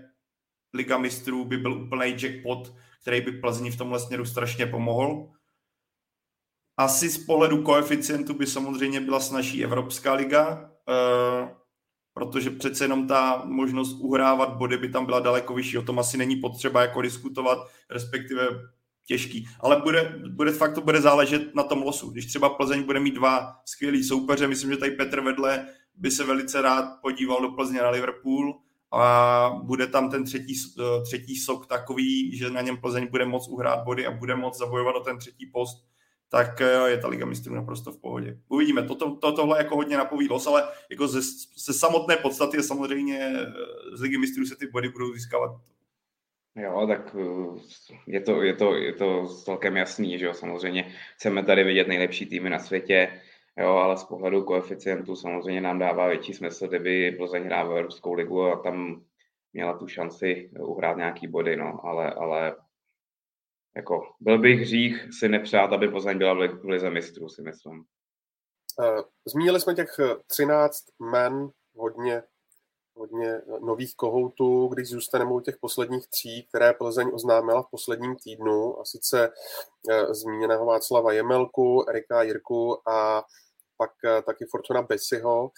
Liga 0.73 0.97
mistrů 0.97 1.45
by 1.45 1.57
byl 1.57 1.73
úplný 1.73 2.15
jackpot, 2.21 2.73
který 3.07 3.21
by 3.21 3.31
Plzni 3.31 3.71
v 3.71 3.77
tomhle 3.77 3.99
směru 3.99 4.25
strašně 4.25 4.65
pomohl. 4.65 5.27
Asi 6.77 7.09
z 7.09 7.25
pohledu 7.25 7.61
koeficientu 7.61 8.33
by 8.33 8.47
samozřejmě 8.47 9.01
byla 9.01 9.19
snažší 9.19 9.63
Evropská 9.63 10.13
liga, 10.13 10.71
eh, 10.89 11.55
protože 12.13 12.49
přece 12.49 12.83
jenom 12.83 13.07
ta 13.07 13.43
možnost 13.45 13.97
uhrávat 13.99 14.57
body 14.57 14.77
by 14.77 14.89
tam 14.89 15.05
byla 15.05 15.19
daleko 15.19 15.53
vyšší. 15.53 15.77
O 15.77 15.81
tom 15.81 15.99
asi 15.99 16.17
není 16.17 16.35
potřeba 16.35 16.81
jako 16.81 17.01
diskutovat, 17.01 17.57
respektive 17.89 18.49
těžký. 19.05 19.47
Ale 19.59 19.81
bude, 19.81 20.19
bude, 20.29 20.51
fakt 20.51 20.73
to 20.73 20.81
bude 20.81 21.01
záležet 21.01 21.55
na 21.55 21.63
tom 21.63 21.81
losu. 21.81 22.09
Když 22.09 22.25
třeba 22.25 22.49
Plzeň 22.49 22.83
bude 22.83 22.99
mít 22.99 23.15
dva 23.15 23.55
skvělý 23.65 24.03
soupeře, 24.03 24.47
myslím, 24.47 24.71
že 24.71 24.77
tady 24.77 24.91
Petr 24.91 25.21
vedle 25.21 25.67
by 25.95 26.11
se 26.11 26.23
velice 26.23 26.61
rád 26.61 27.01
podíval 27.01 27.41
do 27.41 27.51
Plzně 27.51 27.81
na 27.81 27.89
Liverpool 27.89 28.66
a 28.91 29.61
bude 29.63 29.87
tam 29.87 30.11
ten 30.11 30.23
třetí, 30.23 30.55
eh, 30.79 31.01
třetí 31.01 31.35
sok 31.35 31.67
takový, 31.67 32.37
že 32.37 32.49
na 32.49 32.61
něm 32.61 32.77
Plzeň 32.77 33.07
bude 33.07 33.25
moc 33.25 33.47
uhrát 33.47 33.83
body 33.83 34.05
a 34.05 34.11
bude 34.11 34.35
moc 34.35 34.57
zabojovat 34.57 34.95
o 34.95 34.99
ten 34.99 35.17
třetí 35.17 35.45
post, 35.45 35.87
tak 36.29 36.61
eh, 36.61 36.89
je 36.89 36.97
ta 36.97 37.07
Liga 37.07 37.25
mistrů 37.25 37.55
naprosto 37.55 37.91
v 37.91 38.01
pohodě. 38.01 38.39
Uvidíme, 38.49 38.83
toto, 38.83 39.15
to, 39.15 39.31
tohle 39.31 39.57
jako 39.57 39.75
hodně 39.75 39.97
napoví 39.97 40.27
los, 40.27 40.47
ale 40.47 40.69
jako 40.89 41.07
ze, 41.07 41.21
ze 41.65 41.73
samotné 41.73 42.17
podstaty 42.17 42.57
je 42.57 42.63
samozřejmě 42.63 43.33
eh, 43.35 43.97
z 43.97 44.01
Ligy 44.01 44.17
mistrů 44.17 44.45
se 44.45 44.55
ty 44.55 44.67
body 44.67 44.89
budou 44.89 45.13
získávat 45.13 45.51
Jo, 46.57 46.87
tak 46.87 47.15
je 48.07 48.21
to, 48.21 48.41
je 48.41 48.53
to, 48.55 48.75
je 48.75 48.93
to 48.93 49.27
celkem 49.27 49.77
jasný, 49.77 50.19
že 50.19 50.25
jo, 50.25 50.33
samozřejmě 50.33 50.93
chceme 51.15 51.43
tady 51.43 51.63
vidět 51.63 51.87
nejlepší 51.87 52.25
týmy 52.25 52.49
na 52.49 52.59
světě, 52.59 53.21
jo, 53.57 53.69
ale 53.69 53.97
z 53.97 54.03
pohledu 54.03 54.43
koeficientu 54.43 55.15
samozřejmě 55.15 55.61
nám 55.61 55.79
dává 55.79 56.07
větší 56.07 56.33
smysl, 56.33 56.67
kdyby 56.67 57.11
Plzeň 57.11 57.43
hrála 57.43 57.69
v 57.69 57.77
Evropskou 57.77 58.13
ligu 58.13 58.43
a 58.43 58.59
tam 58.59 59.03
měla 59.53 59.77
tu 59.77 59.87
šanci 59.87 60.51
uhrát 60.59 60.97
nějaký 60.97 61.27
body, 61.27 61.55
no, 61.55 61.85
ale, 61.85 62.13
ale 62.13 62.55
jako 63.75 64.01
byl 64.19 64.39
bych 64.39 64.59
hřích 64.59 65.07
si 65.19 65.29
nepřát, 65.29 65.73
aby 65.73 65.87
Plzeň 65.87 66.17
byla 66.17 66.33
v 66.33 66.65
lize 66.65 66.89
mistrů, 66.89 67.29
si 67.29 67.41
myslím. 67.41 67.83
Eh, 68.83 69.03
zmínili 69.25 69.59
jsme 69.59 69.75
těch 69.75 69.99
13 70.27 70.83
men, 70.99 71.49
hodně 71.75 72.23
hodně 72.97 73.41
nových 73.59 73.95
kohoutů, 73.95 74.67
když 74.67 74.89
zůstaneme 74.89 75.31
u 75.31 75.39
těch 75.39 75.57
posledních 75.57 76.07
tří, 76.07 76.47
které 76.49 76.73
Plzeň 76.73 77.11
oznámila 77.13 77.61
v 77.63 77.69
posledním 77.71 78.15
týdnu, 78.15 78.79
a 78.79 78.85
sice 78.85 79.29
zmíněného 80.09 80.65
Václava 80.65 81.13
Jemelku, 81.13 81.89
Erika 81.89 82.23
Jirku 82.23 82.89
a 82.89 83.23
pak 83.77 83.91
e, 84.05 84.21
taky 84.21 84.45
Fortuna 84.51 84.81
Besiho 84.81 85.51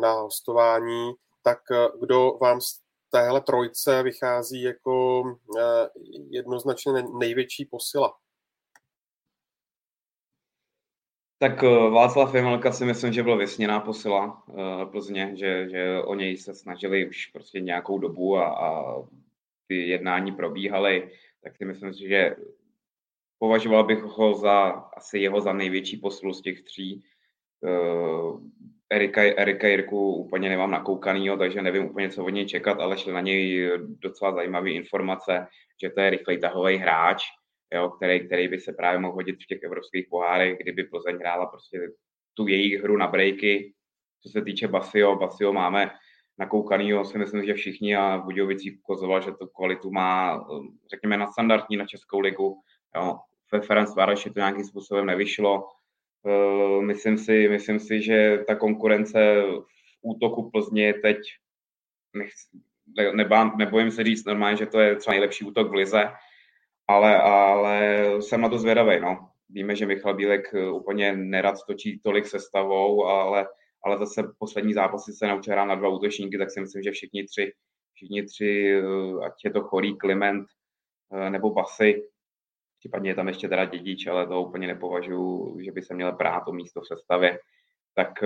na 0.00 0.12
hostování, 0.12 1.12
tak 1.42 1.58
e, 1.70 1.88
kdo 2.00 2.38
vám 2.40 2.60
z 2.60 2.80
téhle 3.10 3.40
trojce 3.40 4.02
vychází 4.02 4.62
jako 4.62 5.22
jednoznačně 6.30 6.92
největší 7.18 7.64
posila? 7.64 8.14
Tak 11.38 11.64
eh, 11.64 11.90
Václav 11.90 12.34
Jemelka 12.34 12.72
si 12.72 12.84
myslím, 12.84 13.12
že 13.12 13.22
byl 13.22 13.36
vysněná 13.36 13.80
posila 13.80 14.42
Plzně, 14.90 15.32
že, 15.34 15.68
že 15.70 16.02
o 16.02 16.14
něj 16.14 16.36
se 16.36 16.54
snažili 16.54 17.08
už 17.08 17.26
prostě 17.26 17.60
nějakou 17.60 17.98
dobu 17.98 18.36
a, 18.36 18.48
a 18.48 19.02
ty 19.66 19.88
jednání 19.88 20.32
probíhaly, 20.32 21.10
tak 21.42 21.56
si 21.56 21.64
myslím, 21.64 21.92
že 21.92 22.36
považoval 23.38 23.84
bych 23.84 24.02
ho 24.02 24.34
za 24.34 24.68
asi 24.96 25.18
jeho 25.18 25.40
za 25.40 25.52
největší 25.52 25.96
poslu 25.96 26.32
z 26.32 26.40
těch 26.40 26.62
tří. 26.62 27.04
Uh, 27.64 28.40
Erika, 28.90 29.22
Erika 29.22 29.68
Jirku 29.68 30.14
úplně 30.14 30.48
nemám 30.48 30.70
nakoukanýho, 30.70 31.36
takže 31.36 31.62
nevím 31.62 31.84
úplně, 31.84 32.10
co 32.10 32.24
od 32.24 32.28
něj 32.28 32.46
čekat, 32.46 32.80
ale 32.80 32.98
šly 32.98 33.12
na 33.12 33.20
něj 33.20 33.70
docela 33.78 34.32
zajímavé 34.32 34.70
informace, 34.70 35.46
že 35.82 35.90
to 35.90 36.00
je 36.00 36.10
rychlej 36.10 36.38
tahový 36.38 36.76
hráč, 36.76 37.24
jo, 37.74 37.88
který, 37.88 38.26
který 38.26 38.48
by 38.48 38.60
se 38.60 38.72
právě 38.72 39.00
mohl 39.00 39.14
hodit 39.14 39.36
v 39.42 39.46
těch 39.46 39.62
evropských 39.62 40.06
pohárech, 40.10 40.58
kdyby 40.58 40.84
Plzeň 40.84 41.16
hrála 41.16 41.46
prostě 41.46 41.80
tu 42.34 42.48
jejich 42.48 42.82
hru 42.82 42.96
na 42.96 43.06
breaky. 43.06 43.74
Co 44.22 44.28
se 44.28 44.42
týče 44.42 44.68
Basio, 44.68 45.16
Basio 45.16 45.52
máme 45.52 45.90
nakoukanýho, 46.38 47.04
si 47.04 47.18
myslím, 47.18 47.44
že 47.44 47.54
všichni 47.54 47.96
a 47.96 48.18
Budějovicí 48.18 48.78
ukazoval, 48.78 49.20
že 49.20 49.32
tu 49.32 49.46
kvalitu 49.46 49.90
má, 49.90 50.44
řekněme, 50.90 51.16
na 51.16 51.26
standardní 51.26 51.76
na 51.76 51.86
Českou 51.86 52.20
ligu. 52.20 52.56
Jo. 52.96 53.18
Ve 53.52 53.60
Ferenc 53.60 53.96
Vároši 53.96 54.30
to 54.30 54.38
nějakým 54.38 54.64
způsobem 54.64 55.06
nevyšlo. 55.06 55.68
Eh, 56.26 56.82
myslím 56.82 57.18
si, 57.18 57.48
myslím 57.48 57.80
si, 57.80 58.02
že 58.02 58.44
ta 58.46 58.54
konkurence 58.54 59.42
v 59.42 59.64
útoku 60.02 60.50
Plzně 60.50 60.86
je 60.86 60.94
teď, 60.94 61.18
nechci, 62.16 62.58
nebojím 63.56 63.90
se 63.90 64.04
říct 64.04 64.24
normálně, 64.24 64.56
že 64.56 64.66
to 64.66 64.80
je 64.80 64.96
třeba 64.96 65.12
nejlepší 65.12 65.44
útok 65.44 65.70
v 65.70 65.74
lize, 65.74 66.10
ale, 66.88 67.20
ale 67.20 68.06
jsem 68.20 68.40
na 68.40 68.48
to 68.48 68.58
zvědavý. 68.58 69.00
No. 69.00 69.28
Víme, 69.48 69.76
že 69.76 69.86
Michal 69.86 70.14
Bílek 70.14 70.54
eh, 70.54 70.70
úplně 70.70 71.16
nerad 71.16 71.54
točí 71.66 72.00
tolik 72.00 72.26
sestavou, 72.26 73.04
ale, 73.04 73.48
ale 73.84 73.98
zase 73.98 74.22
poslední 74.38 74.74
zápasy 74.74 75.12
se 75.12 75.26
naučil 75.26 75.66
na 75.66 75.74
dva 75.74 75.88
útočníky, 75.88 76.38
tak 76.38 76.50
si 76.50 76.60
myslím, 76.60 76.82
že 76.82 76.90
všichni 76.90 77.24
tři, 77.24 77.52
všichni 77.94 78.22
tři, 78.22 78.72
eh, 78.72 79.26
ať 79.26 79.32
je 79.44 79.50
to 79.50 79.60
Chorý, 79.60 79.96
Kliment 79.96 80.46
nebo 81.30 81.50
Basy, 81.50 82.02
případně 82.84 83.10
je 83.10 83.14
tam 83.14 83.28
ještě 83.28 83.48
teda 83.48 83.64
dědič, 83.64 84.06
ale 84.06 84.26
to 84.26 84.42
úplně 84.42 84.66
nepovažuji, 84.66 85.64
že 85.64 85.72
by 85.72 85.82
se 85.82 85.94
měl 85.94 86.12
brát 86.12 86.48
o 86.48 86.52
místo 86.52 86.80
v 86.80 86.86
sestavě, 86.86 87.38
tak 87.94 88.24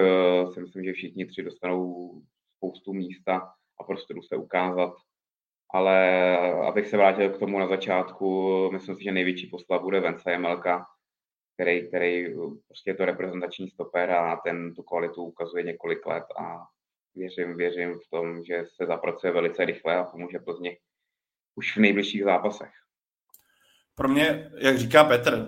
si 0.52 0.60
myslím, 0.60 0.84
že 0.84 0.92
všichni 0.92 1.26
tři 1.26 1.42
dostanou 1.42 2.10
spoustu 2.56 2.92
místa 2.92 3.52
a 3.80 3.84
prostoru 3.84 4.22
se 4.22 4.36
ukázat 4.36 4.94
ale 5.70 6.36
abych 6.68 6.86
se 6.86 6.96
vrátil 6.96 7.30
k 7.30 7.38
tomu 7.38 7.58
na 7.58 7.66
začátku, 7.66 8.70
myslím 8.72 8.96
si, 8.96 9.04
že 9.04 9.12
největší 9.12 9.46
poslava 9.46 9.82
bude 9.82 10.00
Vence 10.00 10.30
Jemelka, 10.30 10.86
který, 11.54 11.88
který 11.88 12.34
prostě 12.66 12.90
je 12.90 12.94
to 12.94 13.04
reprezentační 13.04 13.70
stoper 13.70 14.10
a 14.10 14.36
ten 14.36 14.74
tu 14.74 14.82
kvalitu 14.82 15.22
ukazuje 15.22 15.62
několik 15.62 16.06
let 16.06 16.24
a 16.38 16.66
věřím, 17.14 17.56
věřím 17.56 17.98
v 17.98 18.10
tom, 18.10 18.44
že 18.44 18.64
se 18.66 18.86
zapracuje 18.86 19.32
velice 19.32 19.64
rychle 19.64 19.96
a 19.96 20.04
pomůže 20.04 20.38
Plzni 20.38 20.78
už 21.54 21.76
v 21.76 21.80
nejbližších 21.80 22.24
zápasech. 22.24 22.72
Pro 23.98 24.08
mě, 24.08 24.50
jak 24.58 24.78
říká 24.78 25.04
Petr, 25.04 25.46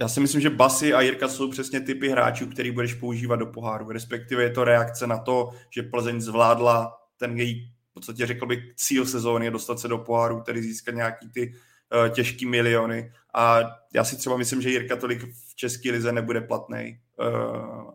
já 0.00 0.08
si 0.08 0.20
myslím, 0.20 0.40
že 0.40 0.50
Basy 0.50 0.94
a 0.94 1.00
Jirka 1.00 1.28
jsou 1.28 1.50
přesně 1.50 1.80
typy 1.80 2.08
hráčů, 2.08 2.46
který 2.46 2.70
budeš 2.70 2.94
používat 2.94 3.36
do 3.36 3.46
poháru. 3.46 3.90
Respektive 3.90 4.42
je 4.42 4.50
to 4.50 4.64
reakce 4.64 5.06
na 5.06 5.18
to, 5.18 5.50
že 5.70 5.82
Plzeň 5.82 6.20
zvládla 6.20 6.98
ten 7.18 7.38
její 7.38 7.76
podstatě 7.96 8.26
řekl 8.26 8.46
bych 8.46 8.74
cíl 8.74 9.06
sezóny 9.06 9.44
je 9.44 9.50
dostat 9.50 9.78
se 9.78 9.88
do 9.88 9.98
poháru, 9.98 10.40
tedy 10.40 10.62
získat 10.62 10.94
nějaký 10.94 11.30
ty 11.30 11.52
uh, 11.52 12.08
těžký 12.08 12.46
miliony 12.46 13.12
a 13.34 13.60
já 13.94 14.04
si 14.04 14.16
třeba 14.16 14.36
myslím, 14.36 14.62
že 14.62 14.70
Jirka 14.70 14.96
tolik 14.96 15.22
v 15.24 15.54
české 15.54 15.90
lize 15.90 16.12
nebude 16.12 16.40
platný, 16.40 17.00
uh, 17.18 17.90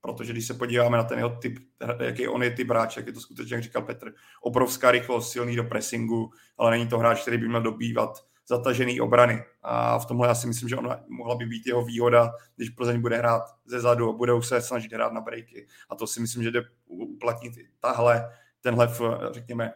protože 0.00 0.32
když 0.32 0.46
se 0.46 0.54
podíváme 0.54 0.96
na 0.96 1.04
ten 1.04 1.18
jeho 1.18 1.30
typ, 1.30 1.58
jaký 2.00 2.28
on 2.28 2.42
je 2.42 2.50
typ 2.50 2.70
hráč, 2.70 2.96
jak 2.96 3.06
je 3.06 3.12
to 3.12 3.20
skutečně, 3.20 3.54
jak 3.54 3.62
říkal 3.62 3.82
Petr, 3.82 4.12
obrovská 4.42 4.90
rychlost, 4.90 5.32
silný 5.32 5.56
do 5.56 5.64
pressingu, 5.64 6.30
ale 6.58 6.70
není 6.70 6.88
to 6.88 6.98
hráč, 6.98 7.22
který 7.22 7.38
by 7.38 7.48
měl 7.48 7.62
dobývat 7.62 8.26
zatažený 8.48 9.00
obrany. 9.00 9.44
A 9.62 9.98
v 9.98 10.06
tomhle 10.06 10.28
já 10.28 10.34
si 10.34 10.46
myslím, 10.46 10.68
že 10.68 10.76
ona 10.76 11.00
mohla 11.08 11.34
by 11.34 11.46
být 11.46 11.66
jeho 11.66 11.84
výhoda, 11.84 12.32
když 12.56 12.70
Plzeň 12.70 13.00
bude 13.00 13.16
hrát 13.16 13.42
ze 13.64 13.80
zadu 13.80 14.10
a 14.10 14.12
budou 14.12 14.42
se 14.42 14.62
snažit 14.62 14.92
hrát 14.92 15.12
na 15.12 15.20
breaky. 15.20 15.66
A 15.90 15.94
to 15.94 16.06
si 16.06 16.20
myslím, 16.20 16.42
že 16.42 16.50
jde 16.50 16.62
uplatnit 16.86 17.52
tahle 17.80 18.30
tenhle, 18.60 18.88
řekněme, 19.30 19.72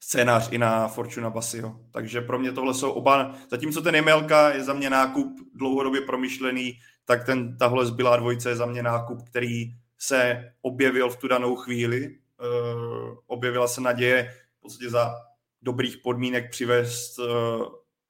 scénář 0.00 0.48
i 0.52 0.58
na 0.58 0.88
Fortuna 0.88 1.30
Basio. 1.30 1.76
Takže 1.90 2.20
pro 2.20 2.38
mě 2.38 2.52
tohle 2.52 2.74
jsou 2.74 2.90
oba, 2.90 3.34
zatímco 3.50 3.82
ten 3.82 3.94
Jemelka 3.94 4.50
je 4.50 4.64
za 4.64 4.72
mě 4.72 4.90
nákup 4.90 5.36
dlouhodobě 5.54 6.00
promyšlený, 6.00 6.78
tak 7.04 7.26
ten, 7.26 7.58
tahle 7.58 7.86
zbylá 7.86 8.16
dvojice 8.16 8.48
je 8.48 8.56
za 8.56 8.66
mě 8.66 8.82
nákup, 8.82 9.22
který 9.22 9.74
se 9.98 10.52
objevil 10.62 11.10
v 11.10 11.16
tu 11.16 11.28
danou 11.28 11.56
chvíli. 11.56 12.18
Uh, 12.42 13.18
objevila 13.26 13.68
se 13.68 13.80
naděje 13.80 14.34
v 14.58 14.60
podstatě 14.60 14.90
za 14.90 15.14
dobrých 15.62 15.96
podmínek 15.96 16.50
přivést 16.50 17.18
uh, 17.18 17.26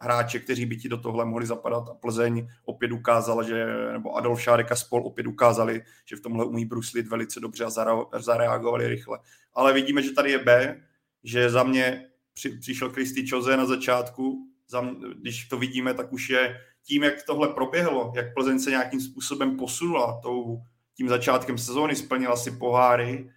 hráče, 0.03 0.39
kteří 0.39 0.67
by 0.67 0.77
ti 0.77 0.89
do 0.89 0.97
tohle 0.97 1.25
mohli 1.25 1.47
zapadat. 1.47 1.89
A 1.89 1.95
Plzeň 1.95 2.49
opět 2.65 2.93
ukázala, 2.93 3.43
že, 3.43 3.67
nebo 3.93 4.15
Adolf 4.15 4.43
Šárek 4.43 4.73
a 4.73 4.77
spol 4.77 5.07
opět 5.07 5.27
ukázali, 5.27 5.83
že 6.05 6.17
v 6.17 6.21
tomhle 6.21 6.45
umí 6.45 6.65
bruslit 6.65 7.09
velice 7.09 7.41
dobře 7.41 7.65
a 7.65 7.71
zareagovali 8.19 8.89
rychle. 8.89 9.19
Ale 9.55 9.73
vidíme, 9.73 10.03
že 10.03 10.13
tady 10.13 10.31
je 10.31 10.39
B, 10.39 10.81
že 11.25 11.51
za 11.51 11.63
mě 11.63 12.07
při, 12.35 12.51
přišel 12.51 12.91
Kristi 12.91 13.27
Čoze 13.27 13.57
na 13.57 13.67
začátku, 13.67 14.49
za 14.69 14.81
mě, 14.81 14.93
když 15.21 15.45
to 15.45 15.59
vidíme, 15.59 15.95
tak 15.95 16.13
už 16.13 16.31
je 16.31 16.61
tím, 16.85 17.03
jak 17.03 17.23
tohle 17.23 17.49
proběhlo, 17.49 18.13
jak 18.17 18.35
Plzeň 18.35 18.59
se 18.59 18.71
nějakým 18.71 19.01
způsobem 19.01 19.57
posunula 19.57 20.21
tou, 20.23 20.63
tím 20.97 21.09
začátkem 21.09 21.59
sezóny, 21.59 21.97
splnila 21.97 22.37
si 22.37 22.51
poháry, 22.51 23.31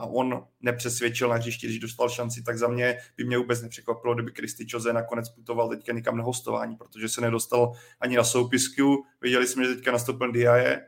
a 0.00 0.06
on 0.06 0.46
nepřesvědčil 0.60 1.28
na 1.28 1.34
hřišti, 1.34 1.66
když 1.66 1.78
dostal 1.78 2.08
šanci, 2.08 2.42
tak 2.42 2.58
za 2.58 2.68
mě 2.68 2.98
by 3.16 3.24
mě 3.24 3.38
vůbec 3.38 3.62
nepřekvapilo, 3.62 4.14
kdyby 4.14 4.32
Kristi 4.32 4.66
Čoze 4.66 4.92
nakonec 4.92 5.28
putoval 5.28 5.68
teďka 5.68 5.92
někam 5.92 6.16
na 6.16 6.24
hostování, 6.24 6.76
protože 6.76 7.08
se 7.08 7.20
nedostal 7.20 7.72
ani 8.00 8.16
na 8.16 8.24
soupisku. 8.24 9.04
Viděli 9.20 9.46
jsme, 9.46 9.64
že 9.64 9.74
teďka 9.74 9.92
nastoupil 9.92 10.32
Diaje 10.32 10.86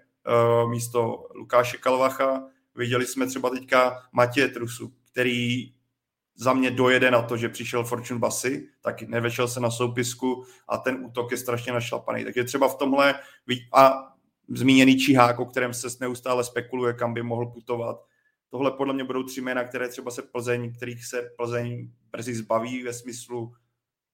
uh, 0.63 0.71
místo 0.71 1.27
Lukáše 1.35 1.79
Kalvacha. 1.79 2.43
Viděli 2.75 3.07
jsme 3.07 3.27
třeba 3.27 3.51
teďka 3.51 4.03
Matěje 4.13 4.49
Trusu, 4.49 4.93
který 5.13 5.73
za 6.37 6.53
mě 6.53 6.71
dojede 6.71 7.11
na 7.11 7.23
to, 7.23 7.37
že 7.37 7.49
přišel 7.49 7.85
Fortune 7.85 8.21
Basy, 8.21 8.69
tak 8.81 9.03
nevešel 9.03 9.49
se 9.49 9.61
na 9.61 9.71
soupisku 9.71 10.45
a 10.69 10.79
ten 10.79 11.05
útok 11.05 11.31
je 11.31 11.37
strašně 11.37 11.73
našlapaný. 11.73 12.25
Takže 12.25 12.45
třeba 12.45 12.69
v 12.69 12.75
tomhle 12.75 13.15
a 13.73 13.93
zmíněný 14.49 14.99
Čihák, 14.99 15.39
o 15.39 15.47
kterém 15.47 15.75
se 15.75 15.89
neustále 16.01 16.45
spekuluje, 16.45 16.93
kam 16.93 17.15
by 17.15 17.23
mohl 17.23 17.47
putovat, 17.47 18.10
Tohle 18.51 18.71
podle 18.71 18.95
mě 18.95 19.05
budou 19.05 19.23
tři 19.23 19.41
jména, 19.41 19.65
které 19.65 19.89
třeba 19.89 20.11
se 20.11 20.23
Plzeň, 20.23 20.73
kterých 20.75 21.07
se 21.07 21.31
Plzeň 21.37 21.91
brzy 22.13 22.35
zbaví 22.35 22.83
ve 22.83 22.93
smyslu 22.93 23.53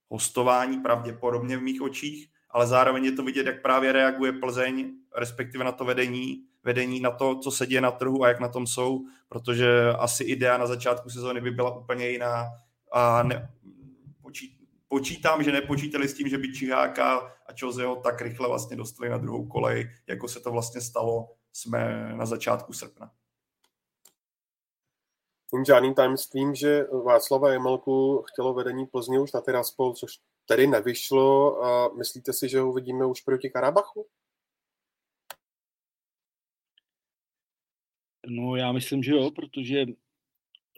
hostování 0.08 0.80
pravděpodobně 0.80 1.56
v 1.56 1.62
mých 1.62 1.82
očích, 1.82 2.28
ale 2.50 2.66
zároveň 2.66 3.04
je 3.04 3.12
to 3.12 3.22
vidět, 3.22 3.46
jak 3.46 3.62
právě 3.62 3.92
reaguje 3.92 4.32
Plzeň, 4.32 4.92
respektive 5.16 5.64
na 5.64 5.72
to 5.72 5.84
vedení, 5.84 6.42
vedení 6.64 7.00
na 7.00 7.10
to, 7.10 7.38
co 7.38 7.50
se 7.50 7.66
děje 7.66 7.80
na 7.80 7.90
trhu 7.90 8.24
a 8.24 8.28
jak 8.28 8.40
na 8.40 8.48
tom 8.48 8.66
jsou, 8.66 9.00
protože 9.28 9.68
asi 9.98 10.24
idea 10.24 10.58
na 10.58 10.66
začátku 10.66 11.10
sezóny 11.10 11.40
by 11.40 11.50
byla 11.50 11.78
úplně 11.78 12.08
jiná 12.08 12.46
a 12.92 13.22
ne, 13.22 13.48
počít, 14.22 14.52
počítám, 14.88 15.42
že 15.42 15.52
nepočítali 15.52 16.08
s 16.08 16.14
tím, 16.14 16.28
že 16.28 16.38
by 16.38 16.52
Čiháka 16.52 17.18
a 17.46 17.52
Čozeho 17.52 17.96
tak 17.96 18.20
rychle 18.20 18.48
vlastně 18.48 18.76
dostali 18.76 19.10
na 19.10 19.18
druhou 19.18 19.46
kolej, 19.46 19.90
jako 20.06 20.28
se 20.28 20.40
to 20.40 20.50
vlastně 20.50 20.80
stalo 20.80 21.28
jsme 21.52 22.12
na 22.16 22.26
začátku 22.26 22.72
srpna 22.72 23.10
tím 25.50 25.64
žádným 25.64 25.94
tajemstvím, 25.94 26.54
že 26.54 26.84
Václava 27.04 27.52
Jemelku 27.52 28.22
chtělo 28.32 28.54
vedení 28.54 28.86
Plzně 28.86 29.20
už 29.20 29.32
na 29.32 29.40
Tiraspol, 29.40 29.92
což 29.92 30.18
tedy 30.46 30.66
nevyšlo. 30.66 31.62
A 31.64 31.94
myslíte 31.94 32.32
si, 32.32 32.48
že 32.48 32.60
ho 32.60 32.70
uvidíme 32.70 33.06
už 33.06 33.20
proti 33.20 33.50
Karabachu? 33.50 34.06
No 38.26 38.56
já 38.56 38.72
myslím, 38.72 39.02
že 39.02 39.12
jo, 39.12 39.30
protože, 39.30 39.84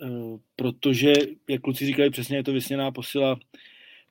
uh, 0.03 0.41
protože 0.57 1.13
jak 1.49 1.63
kluci 1.63 1.87
říkali 1.87 2.11
přesně, 2.11 2.37
je 2.37 2.45
to 2.45 2.53
vysněná 2.53 2.93
posila, 2.93 3.39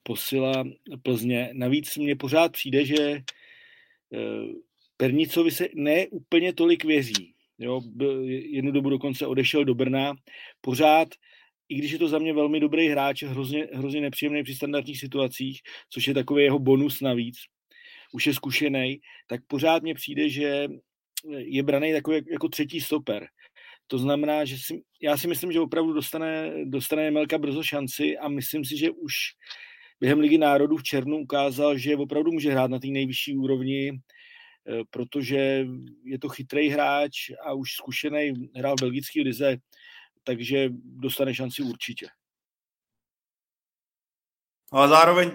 posila 0.03 0.63
Plzně. 1.01 1.49
Navíc 1.53 1.97
mně 1.97 2.15
pořád 2.15 2.51
přijde, 2.51 2.85
že 2.85 3.21
uh, 4.09 4.53
Pernicovi 4.97 5.51
se 5.51 5.67
ne 5.75 6.07
úplně 6.07 6.53
tolik 6.53 6.85
věří. 6.85 7.36
Jo, 7.59 7.81
jednu 8.25 8.71
dobu 8.71 8.89
dokonce 8.89 9.27
odešel 9.27 9.65
do 9.65 9.75
Brna. 9.75 10.13
Pořád, 10.61 11.07
i 11.69 11.75
když 11.75 11.91
je 11.91 11.99
to 11.99 12.07
za 12.07 12.19
mě 12.19 12.33
velmi 12.33 12.59
dobrý 12.59 12.87
hráč, 12.87 13.23
hrozně, 13.23 13.67
hrozně 13.73 14.01
nepříjemný 14.01 14.43
při 14.43 14.55
standardních 14.55 14.99
situacích, 14.99 15.61
což 15.89 16.07
je 16.07 16.13
takový 16.13 16.43
jeho 16.43 16.59
bonus 16.59 17.01
navíc, 17.01 17.37
už 18.13 18.27
je 18.27 18.33
zkušený, 18.33 18.99
tak 19.27 19.41
pořád 19.47 19.83
mně 19.83 19.93
přijde, 19.93 20.29
že 20.29 20.67
je 21.37 21.63
braný 21.63 21.91
takový 21.93 22.21
jako 22.31 22.49
třetí 22.49 22.81
stoper. 22.81 23.27
To 23.87 23.97
znamená, 23.97 24.45
že 24.45 24.57
si, 24.57 24.81
já 25.01 25.17
si 25.17 25.27
myslím, 25.27 25.51
že 25.51 25.59
opravdu 25.59 25.93
dostane, 25.93 26.53
dostane 26.65 27.11
Melka 27.11 27.37
brzo 27.37 27.63
šanci 27.63 28.17
a 28.17 28.27
myslím 28.27 28.65
si, 28.65 28.77
že 28.77 28.91
už 28.91 29.13
během 29.99 30.19
Ligy 30.19 30.37
národů 30.37 30.77
v 30.77 30.83
červnu 30.83 31.17
ukázal, 31.17 31.77
že 31.77 31.95
opravdu 31.95 32.31
může 32.31 32.51
hrát 32.51 32.71
na 32.71 32.79
té 32.79 32.87
nejvyšší 32.87 33.37
úrovni 33.37 33.91
protože 34.89 35.67
je 36.03 36.19
to 36.19 36.29
chytrý 36.29 36.69
hráč 36.69 37.31
a 37.45 37.53
už 37.53 37.71
zkušený, 37.71 38.51
hrál 38.55 38.75
v 38.75 38.81
belgické 38.81 39.21
lize, 39.21 39.57
takže 40.23 40.69
dostane 40.83 41.35
šanci 41.35 41.61
určitě. 41.61 42.07
Ale 44.71 44.87
zároveň 44.87 45.31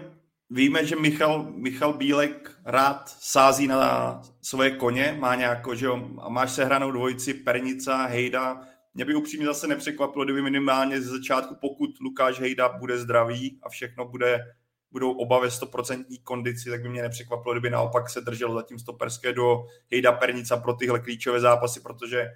víme, 0.51 0.87
že 0.87 0.97
Michal, 0.97 1.53
Michal 1.53 1.93
Bílek 1.93 2.61
rád 2.65 3.09
sází 3.09 3.67
na 3.67 4.23
svoje 4.43 4.71
koně, 4.71 5.17
má 5.19 5.35
nějakou, 5.35 5.75
že 5.75 5.87
jo, 5.87 6.11
a 6.21 6.29
máš 6.29 6.53
sehranou 6.53 6.91
dvojici 6.91 7.35
Pernica, 7.35 8.07
Hejda. 8.07 8.69
Mě 8.95 9.05
by 9.05 9.15
upřímně 9.15 9.47
zase 9.47 9.67
nepřekvapilo, 9.67 10.25
kdyby 10.25 10.43
minimálně 10.43 11.01
ze 11.01 11.11
začátku, 11.11 11.57
pokud 11.61 11.91
Lukáš 12.01 12.41
Hejda 12.41 12.69
bude 12.69 12.99
zdravý 12.99 13.59
a 13.63 13.69
všechno 13.69 14.09
bude 14.09 14.55
budou 14.93 15.13
oba 15.13 15.39
ve 15.39 15.49
100% 15.49 16.05
kondici, 16.23 16.71
tak 16.71 16.83
by 16.83 16.89
mě 16.89 17.03
nepřekvapilo, 17.03 17.55
kdyby 17.55 17.71
naopak 17.71 18.11
se 18.11 18.21
drželo 18.21 18.55
zatím 18.55 18.79
stoperské 18.79 19.33
do 19.33 19.67
Hejda 19.91 20.13
Pernica 20.13 20.57
pro 20.57 20.75
tyhle 20.75 21.01
klíčové 21.01 21.41
zápasy, 21.41 21.81
protože 21.81 22.27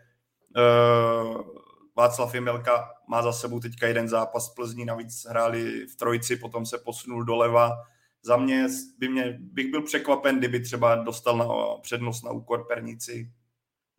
uh, 0.56 1.40
Václav 1.96 2.34
Jemelka 2.34 2.90
má 3.08 3.22
za 3.22 3.32
sebou 3.32 3.60
teďka 3.60 3.86
jeden 3.86 4.08
zápas 4.08 4.52
v 4.52 4.54
Plzni, 4.54 4.84
navíc 4.84 5.26
hráli 5.28 5.86
v 5.86 5.96
trojici, 5.96 6.36
potom 6.36 6.66
se 6.66 6.78
posunul 6.78 7.24
doleva. 7.24 7.72
Za 8.22 8.36
mě, 8.36 8.66
by 8.98 9.08
mě 9.08 9.38
bych 9.40 9.70
byl 9.70 9.82
překvapen, 9.82 10.38
kdyby 10.38 10.60
třeba 10.60 10.94
dostal 10.94 11.36
na 11.36 11.46
přednost 11.82 12.22
na 12.22 12.30
úkor 12.30 12.66
Pernici 12.66 13.32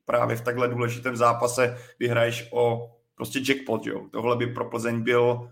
právě 0.06 0.36
v 0.36 0.42
takhle 0.42 0.68
důležitém 0.68 1.16
zápase, 1.16 1.78
kdy 1.98 2.08
hraješ 2.08 2.50
o 2.52 2.92
prostě 3.16 3.40
jackpot, 3.48 3.86
jo. 3.86 4.08
Tohle 4.12 4.36
by 4.36 4.48
pro 4.48 4.70
Plzeň 4.70 5.04
byl, 5.04 5.52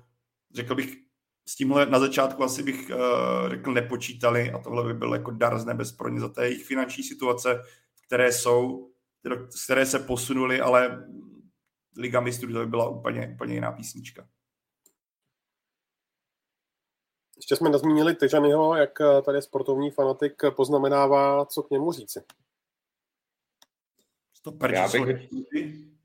řekl 0.54 0.76
bych, 0.76 1.05
s 1.48 1.56
tímhle 1.56 1.86
na 1.86 2.00
začátku 2.00 2.44
asi 2.44 2.64
bych 2.64 2.90
uh, 2.90 3.50
řekl 3.50 3.74
nepočítali 3.74 4.52
a 4.52 4.60
tohle 4.60 4.84
by 4.84 4.94
byl 4.94 5.14
jako 5.14 5.32
dar 5.32 5.60
z 5.60 5.66
nebes 5.66 5.92
pro 5.92 6.10
ně 6.10 6.20
za 6.20 6.30
té 6.30 6.48
jejich 6.48 6.66
finanční 6.66 7.04
situace, 7.04 7.64
které 8.08 8.32
jsou, 8.32 8.90
které 9.66 9.86
se 9.86 10.00
posunuly, 10.00 10.62
ale 10.62 11.08
Liga 11.98 12.20
mistrů 12.20 12.54
to 12.54 12.60
by 12.60 12.66
byla 12.66 12.90
úplně, 12.90 13.32
úplně 13.34 13.54
jiná 13.54 13.72
písnička. 13.72 14.28
Ještě 17.36 17.56
jsme 17.56 17.70
nazmínili 17.70 18.16
Tyžanyho, 18.16 18.76
jak 18.76 19.02
eh, 19.02 19.22
tady 19.22 19.42
sportovní 19.42 19.92
fanatik 19.92 20.42
poznamenává, 20.56 21.46
co 21.46 21.64
k 21.64 21.70
němu 21.70 21.92
říci. 21.92 22.24
Stoper 24.34 24.74
Já 24.74 24.88
bych... 24.88 25.30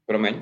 Promiň. 0.06 0.40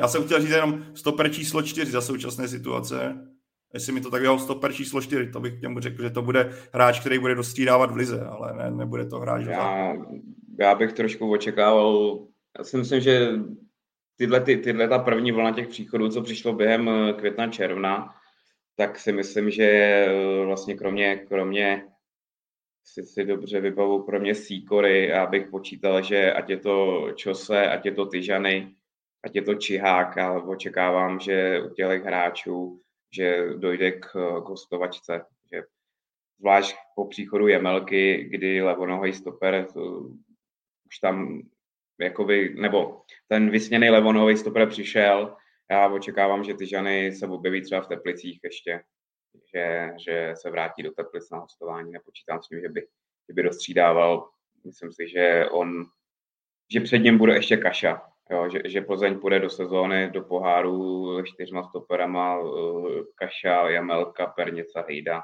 Já 0.00 0.08
jsem 0.08 0.24
chtěl 0.24 0.40
říct 0.40 0.50
jenom 0.50 0.96
stoper 0.96 1.32
číslo 1.32 1.62
čtyři 1.62 1.90
za 1.90 2.00
současné 2.00 2.48
situace 2.48 3.28
jestli 3.74 3.92
mi 3.92 4.00
to 4.00 4.10
tak 4.10 4.22
dal 4.22 4.38
stoper 4.38 4.72
číslo 4.72 5.00
4, 5.00 5.30
to 5.30 5.40
bych 5.40 5.60
němu 5.60 5.80
řekl, 5.80 6.02
že 6.02 6.10
to 6.10 6.22
bude 6.22 6.52
hráč, 6.72 7.00
který 7.00 7.18
bude 7.18 7.34
dostřídávat 7.34 7.90
v 7.90 7.96
lize, 7.96 8.20
ale 8.20 8.54
ne, 8.56 8.70
nebude 8.70 9.06
to 9.06 9.18
hráč. 9.18 9.44
Já, 9.46 9.94
já 10.58 10.74
bych 10.74 10.92
trošku 10.92 11.32
očekával, 11.32 12.18
já 12.58 12.64
si 12.64 12.76
myslím, 12.76 13.00
že 13.00 13.28
tyhle, 14.16 14.40
ty, 14.40 14.56
tyhle 14.56 14.88
ta 14.88 14.98
první 14.98 15.32
vlna 15.32 15.52
těch 15.52 15.68
příchodů, 15.68 16.08
co 16.08 16.22
přišlo 16.22 16.52
během 16.52 16.88
eh, 16.88 17.12
května, 17.12 17.48
června, 17.48 18.14
tak 18.76 18.98
si 18.98 19.12
myslím, 19.12 19.50
že 19.50 19.64
eh, 19.64 20.44
vlastně 20.44 20.74
kromě, 20.74 21.16
kromě 21.16 21.84
si, 22.84 23.02
si 23.02 23.24
dobře 23.24 23.60
vybavu, 23.60 24.02
kromě 24.02 24.34
Sýkory, 24.34 25.06
já 25.06 25.26
bych 25.26 25.46
počítal, 25.50 26.02
že 26.02 26.32
ať 26.32 26.50
je 26.50 26.56
to 26.56 27.06
Čose, 27.16 27.68
ať 27.68 27.86
je 27.86 27.92
to 27.92 28.06
Tyžany, 28.06 28.74
ať 29.24 29.36
je 29.36 29.42
to 29.42 29.54
Čihák, 29.54 30.18
ale 30.18 30.42
očekávám, 30.42 31.20
že 31.20 31.62
u 31.62 31.74
těch 31.74 32.02
hráčů 32.02 32.80
že 33.14 33.54
dojde 33.56 33.92
k, 33.92 34.06
k 34.44 34.48
hostovačce. 34.48 35.24
Že 35.52 35.62
zvlášť 36.38 36.76
po 36.94 37.06
příchodu 37.06 37.48
Jemelky, 37.48 38.28
kdy 38.30 38.62
levonohý 38.62 39.12
stoper 39.12 39.66
už 40.86 40.98
tam 40.98 41.42
jakoby, 42.00 42.54
nebo 42.58 43.02
ten 43.28 43.50
vysněný 43.50 43.90
levonohý 43.90 44.36
stoper 44.36 44.68
přišel, 44.68 45.36
já 45.70 45.88
očekávám, 45.88 46.44
že 46.44 46.54
ty 46.54 46.66
žany 46.66 47.12
se 47.12 47.26
objeví 47.26 47.62
třeba 47.62 47.80
v 47.80 47.88
Teplicích 47.88 48.40
ještě, 48.44 48.82
že, 49.54 49.90
že 50.04 50.32
se 50.36 50.50
vrátí 50.50 50.82
do 50.82 50.90
Teplic 50.92 51.30
na 51.30 51.38
hostování, 51.38 51.92
nepočítám 51.92 52.42
s 52.42 52.48
tím, 52.48 52.60
že 52.60 52.68
by, 52.68 52.80
že 53.28 53.34
by 53.34 53.42
dostřídával. 53.42 54.28
Myslím 54.64 54.92
si, 54.92 55.08
že 55.08 55.46
on, 55.50 55.84
že 56.72 56.80
před 56.80 56.98
ním 56.98 57.18
bude 57.18 57.34
ještě 57.34 57.56
Kaša, 57.56 58.11
Jo, 58.32 58.48
že, 58.50 58.58
že 58.64 58.80
Plzeň 58.80 59.20
půjde 59.20 59.40
do 59.40 59.50
sezóny, 59.50 60.10
do 60.10 60.22
poháru 60.22 61.24
čtyřma 61.24 61.68
stoperama 61.68 62.38
uh, 62.38 62.88
Kaša, 63.14 63.70
Jamelka, 63.70 64.26
Pernica, 64.26 64.84
Hejda 64.88 65.18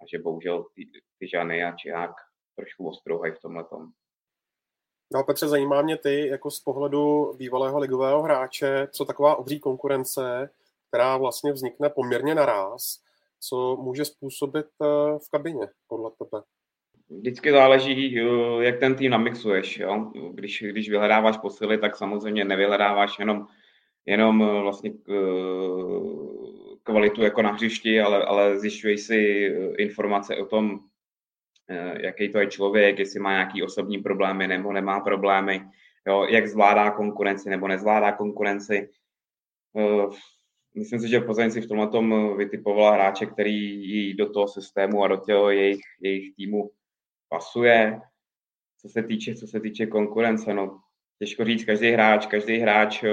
a 0.00 0.06
že 0.12 0.18
bohužel 0.18 0.64
ty, 0.74 0.86
ty 1.18 1.36
a 1.38 1.76
Čihák 1.76 2.14
trošku 2.56 2.88
ostrouhají 2.88 3.32
v 3.32 3.40
tomhle 3.40 3.64
tom. 3.64 3.86
No 5.12 5.24
Petře, 5.24 5.48
zajímá 5.48 5.82
mě 5.82 5.98
ty 5.98 6.28
jako 6.28 6.50
z 6.50 6.60
pohledu 6.60 7.32
bývalého 7.36 7.78
ligového 7.78 8.22
hráče, 8.22 8.88
co 8.90 9.04
taková 9.04 9.36
obří 9.36 9.60
konkurence, 9.60 10.50
která 10.88 11.16
vlastně 11.16 11.52
vznikne 11.52 11.90
poměrně 11.90 12.34
naraz, 12.34 13.00
co 13.40 13.76
může 13.76 14.04
způsobit 14.04 14.66
eh, 14.82 14.86
v 15.18 15.30
kabině, 15.30 15.68
podle 15.88 16.10
tebe? 16.10 16.42
Vždycky 17.18 17.50
záleží, 17.50 18.18
jak 18.60 18.78
ten 18.78 18.94
tým 18.94 19.10
namixuješ. 19.10 19.78
Jo? 19.78 20.12
Když, 20.32 20.62
když 20.62 20.90
vyhledáváš 20.90 21.36
posily, 21.36 21.78
tak 21.78 21.96
samozřejmě 21.96 22.44
nevyhledáváš 22.44 23.18
jenom, 23.18 23.46
jenom 24.06 24.38
vlastně 24.62 24.92
kvalitu 26.82 27.22
jako 27.22 27.42
na 27.42 27.52
hřišti, 27.52 28.00
ale, 28.00 28.24
ale 28.24 28.58
zjišťuješ 28.58 29.00
si 29.00 29.50
informace 29.78 30.36
o 30.36 30.46
tom, 30.46 30.80
jaký 32.00 32.28
to 32.28 32.38
je 32.38 32.46
člověk, 32.46 32.98
jestli 32.98 33.20
má 33.20 33.32
nějaký 33.32 33.62
osobní 33.62 33.98
problémy 33.98 34.48
nebo 34.48 34.72
nemá 34.72 35.00
problémy, 35.00 35.62
jo? 36.06 36.26
jak 36.30 36.48
zvládá 36.48 36.90
konkurenci 36.90 37.50
nebo 37.50 37.68
nezvládá 37.68 38.12
konkurenci. 38.12 38.88
Myslím 40.76 41.00
si, 41.00 41.08
že 41.08 41.20
Plzeň 41.20 41.50
si 41.50 41.60
v 41.60 41.68
tomhle 41.68 41.88
tom 41.88 42.36
vytipovala 42.36 42.92
hráče, 42.92 43.26
který 43.26 44.14
do 44.14 44.30
toho 44.30 44.48
systému 44.48 45.04
a 45.04 45.08
do 45.08 45.16
toho 45.16 45.50
jejich, 45.50 45.80
jejich 46.00 46.34
týmu 46.36 46.70
pasuje. 47.34 48.00
Co 48.80 48.88
se 48.88 49.02
týče, 49.02 49.34
co 49.34 49.46
se 49.46 49.60
týče 49.60 49.86
konkurence, 49.86 50.54
no, 50.54 50.80
těžko 51.18 51.44
říct, 51.44 51.64
každý 51.64 51.90
hráč, 51.90 52.26
každý 52.26 52.58
hráč 52.58 53.02
eh, 53.04 53.08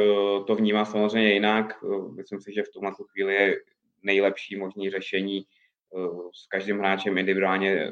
to 0.48 0.56
vnímá 0.56 0.86
samozřejmě 0.86 1.34
jinak. 1.34 1.74
Eh, 1.84 2.12
myslím 2.16 2.42
si, 2.42 2.54
že 2.54 2.64
v 2.64 2.70
tomhle 2.70 2.92
chvíli 3.12 3.34
je 3.34 3.58
nejlepší 4.04 4.56
možný 4.56 4.90
řešení 4.90 5.42
eh, 5.42 6.10
s 6.34 6.48
každým 6.48 6.80
hráčem 6.80 7.18
individuálně 7.18 7.92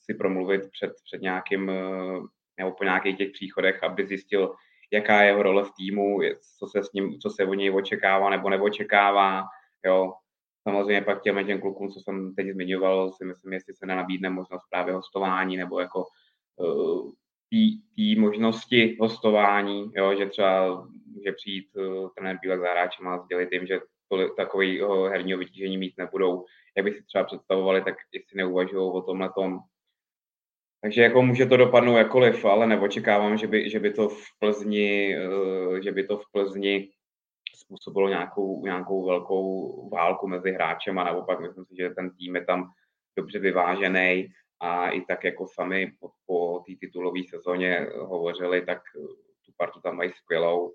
si 0.00 0.14
promluvit 0.14 0.70
před, 0.70 0.92
před 1.04 1.22
nějakým 1.22 1.70
nebo 2.58 2.72
po 2.72 2.84
nějakých 2.84 3.18
těch 3.18 3.30
příchodech, 3.30 3.82
aby 3.82 4.06
zjistil, 4.06 4.54
jaká 4.92 5.22
je 5.22 5.28
jeho 5.28 5.42
role 5.42 5.64
v 5.64 5.72
týmu, 5.76 6.18
co 6.58 6.66
se, 6.66 6.84
s 6.84 6.92
ním, 6.92 7.18
co 7.18 7.30
se 7.30 7.44
od 7.44 7.54
něj 7.54 7.70
očekává 7.70 8.30
nebo 8.30 8.50
neočekává. 8.50 9.44
Jo. 9.86 10.12
Samozřejmě 10.68 11.02
pak 11.02 11.22
těm, 11.22 11.46
těm 11.46 11.60
klukům, 11.60 11.88
co 11.88 12.00
jsem 12.00 12.34
teď 12.34 12.52
zmiňoval, 12.52 13.12
si 13.12 13.24
myslím, 13.24 13.52
jestli 13.52 13.74
se 13.74 13.86
nenabídne 13.86 14.30
možnost 14.30 14.62
právě 14.70 14.94
hostování 14.94 15.56
nebo 15.56 15.80
jako 15.80 16.04
uh, 16.56 17.10
té 17.96 18.20
možnosti 18.20 18.96
hostování, 19.00 19.90
jo, 19.94 20.14
že 20.18 20.26
třeba 20.26 20.86
může 21.14 21.32
přijít 21.32 21.68
uh, 21.76 22.08
trenér 22.16 22.38
Bílek 22.42 22.60
za 22.60 22.70
hráčem 22.70 23.08
a 23.08 23.18
sdělit 23.18 23.48
jim, 23.52 23.66
že 23.66 23.80
takový 24.36 24.82
uh, 24.82 25.08
herního 25.08 25.38
vytížení 25.38 25.78
mít 25.78 25.98
nebudou, 25.98 26.44
jak 26.76 26.84
by 26.84 26.92
si 26.92 27.02
třeba 27.02 27.24
představovali, 27.24 27.84
tak 27.84 27.94
jestli 28.12 28.36
neuvažují 28.36 28.90
o 28.92 29.02
tomhle 29.02 29.30
tom. 29.34 29.58
Takže 30.80 31.02
jako 31.02 31.22
může 31.22 31.46
to 31.46 31.56
dopadnout 31.56 31.96
jakoliv, 31.96 32.44
ale 32.44 32.66
neočekávám, 32.66 33.38
že 33.38 33.46
by, 33.46 33.70
že 33.70 33.80
by 33.80 33.92
to 33.92 34.08
v 34.08 34.24
Plzni, 34.38 35.16
uh, 35.28 35.76
že 35.78 35.92
by 35.92 36.06
to 36.06 36.18
v 36.18 36.24
Plzni 36.32 36.88
způsobilo 37.56 38.08
nějakou, 38.08 38.64
nějakou 38.64 39.06
velkou 39.06 39.88
válku 39.88 40.28
mezi 40.28 40.52
hráčem 40.52 40.98
a 40.98 41.04
naopak 41.04 41.40
myslím 41.40 41.64
si, 41.64 41.76
že 41.76 41.90
ten 41.90 42.10
tým 42.10 42.36
je 42.36 42.44
tam 42.44 42.70
dobře 43.16 43.38
vyvážený 43.38 44.28
a 44.60 44.90
i 44.90 45.00
tak 45.00 45.24
jako 45.24 45.46
sami 45.46 45.92
po, 46.00 46.10
po 46.26 46.58
té 46.66 46.72
titulové 46.80 47.20
sezóně 47.30 47.86
hovořili, 47.98 48.66
tak 48.66 48.82
tu 49.46 49.52
partu 49.56 49.80
tam 49.80 49.96
mají 49.96 50.12
skvělou 50.12 50.74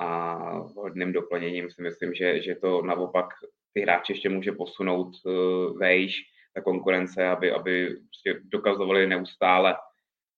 a 0.00 0.34
hodným 0.76 1.12
doplněním 1.12 1.70
si 1.70 1.82
myslím, 1.82 2.14
že, 2.14 2.42
že 2.42 2.54
to 2.54 2.82
naopak 2.82 3.26
ty 3.72 3.80
hráče 3.80 4.12
ještě 4.12 4.28
může 4.28 4.52
posunout 4.52 5.12
uh, 5.24 5.78
vejš, 5.78 6.22
ta 6.54 6.62
konkurence, 6.62 7.28
aby, 7.28 7.52
aby 7.52 7.96
prostě 7.96 8.40
dokazovali 8.44 9.06
neustále, 9.06 9.76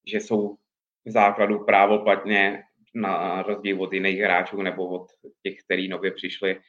že 0.07 0.17
jsou 0.17 0.55
v 1.05 1.11
základu 1.11 1.65
právoplatně 1.65 2.63
na 2.95 3.41
rozdíl 3.41 3.81
od 3.81 3.93
jiných 3.93 4.19
hráčů 4.19 4.61
nebo 4.61 4.87
od 4.87 5.07
těch, 5.43 5.55
kteří 5.65 5.87
nově 5.87 6.11
přišli. 6.11 6.61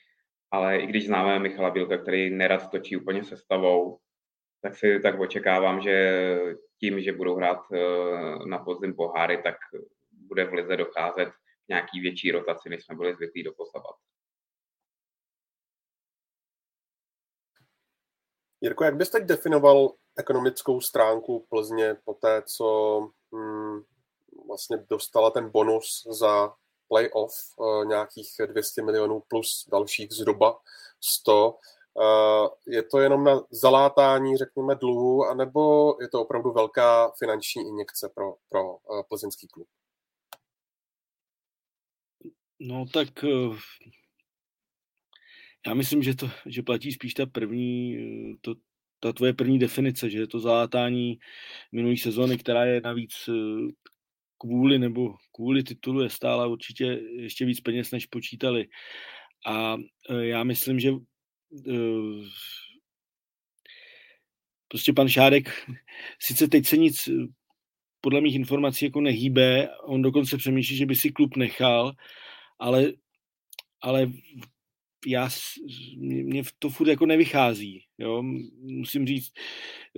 Ale 0.51 0.79
i 0.79 0.87
když 0.87 1.07
známe 1.07 1.39
Michala 1.39 1.71
Bílka, 1.71 1.99
který 1.99 2.31
nerad 2.31 2.71
točí 2.71 2.97
úplně 2.97 3.25
sestavou, 3.25 3.99
tak 4.63 4.77
si 4.77 5.01
tak 5.01 5.21
očekávám, 5.21 5.81
že 5.81 6.39
tím, 6.81 7.01
že 7.01 7.13
budou 7.13 7.35
hrát 7.35 7.59
eh, 7.73 7.79
na 8.47 8.59
podzim 8.59 8.95
poháry, 8.95 9.43
tak 9.43 9.57
bude 10.13 10.45
v 10.45 10.53
lize 10.53 10.77
docházet 10.77 11.29
nějaký 11.69 12.01
větší 12.01 12.31
rotaci, 12.31 12.69
než 12.69 12.85
jsme 12.85 12.97
byli 12.97 13.15
zvyklí 13.15 13.43
doposavat. 13.43 13.95
Jirko, 18.61 18.85
jak 18.85 18.97
byste 18.97 19.21
definoval 19.21 19.95
ekonomickou 20.19 20.81
stránku 20.81 21.47
Plzně 21.51 21.95
po 22.05 22.15
té, 22.15 22.43
co 22.43 22.99
hmm, 23.33 23.81
vlastně 24.51 24.77
dostala 24.91 25.31
ten 25.31 25.51
bonus 25.51 26.07
za 26.11 26.55
playoff 26.89 27.33
uh, 27.57 27.85
nějakých 27.85 28.29
200 28.47 28.83
milionů 28.83 29.23
plus 29.29 29.69
dalších 29.73 30.13
zhruba 30.13 30.59
100. 31.01 31.51
Uh, 31.51 32.05
eh, 32.05 32.49
je 32.67 32.83
to 32.83 32.99
jenom 32.99 33.25
na 33.25 33.41
zalátání, 33.51 34.37
řekněme, 34.37 34.75
dluhu, 34.75 35.25
anebo 35.25 35.97
je 36.01 36.09
to 36.09 36.21
opravdu 36.23 36.53
velká 36.53 37.11
finanční 37.19 37.69
injekce 37.69 38.09
pro, 38.15 38.35
pro 38.49 38.77
uh, 38.77 39.03
plzeňský 39.09 39.49
klub? 39.49 39.69
No 42.61 42.85
tak 42.93 43.09
já 45.67 45.75
myslím, 45.75 46.03
že 46.03 46.15
to 46.15 46.31
že 46.47 46.63
platí 46.63 46.93
spíš 46.93 47.15
ta 47.15 47.27
první, 47.27 47.97
to, 48.41 48.55
ta 49.01 49.13
tvoje 49.13 49.33
první 49.33 49.59
definice, 49.59 50.11
že 50.11 50.19
je 50.19 50.27
to 50.27 50.41
zalátání 50.41 51.19
minulý 51.73 51.97
sezóny, 51.97 52.39
která 52.39 52.65
je 52.65 52.81
navíc 52.81 53.29
kvůli 54.41 54.79
nebo 54.79 55.15
kvůli 55.33 55.63
titulu 55.63 56.03
je 56.03 56.11
stála 56.11 56.47
určitě 56.47 56.85
ještě 57.13 57.45
víc 57.45 57.61
peněz, 57.61 57.91
než 57.91 58.07
počítali. 58.07 58.69
A 59.47 59.77
e, 60.11 60.27
já 60.27 60.45
myslím, 60.45 60.81
že 60.81 60.91
e, 60.91 60.95
prostě 64.69 64.93
pan 64.93 65.09
Šárek, 65.09 65.71
sice 66.19 66.49
teď 66.49 66.67
se 66.67 66.77
nic 66.77 67.09
podle 68.01 68.21
mých 68.21 68.35
informací 68.35 68.85
jako 68.85 69.01
nehýbe, 69.01 69.69
on 69.83 70.03
dokonce 70.03 70.37
přemýšlí, 70.37 70.77
že 70.77 70.87
by 70.87 70.95
si 70.95 71.11
klub 71.11 71.37
nechal, 71.37 71.93
ale, 72.59 72.93
ale 73.83 74.13
já, 75.07 75.29
mě 75.97 76.43
to 76.59 76.71
furt 76.71 76.89
jako 76.89 77.07
nevychází, 77.07 77.83
jo, 77.99 78.23
musím 78.61 79.07
říct, 79.07 79.33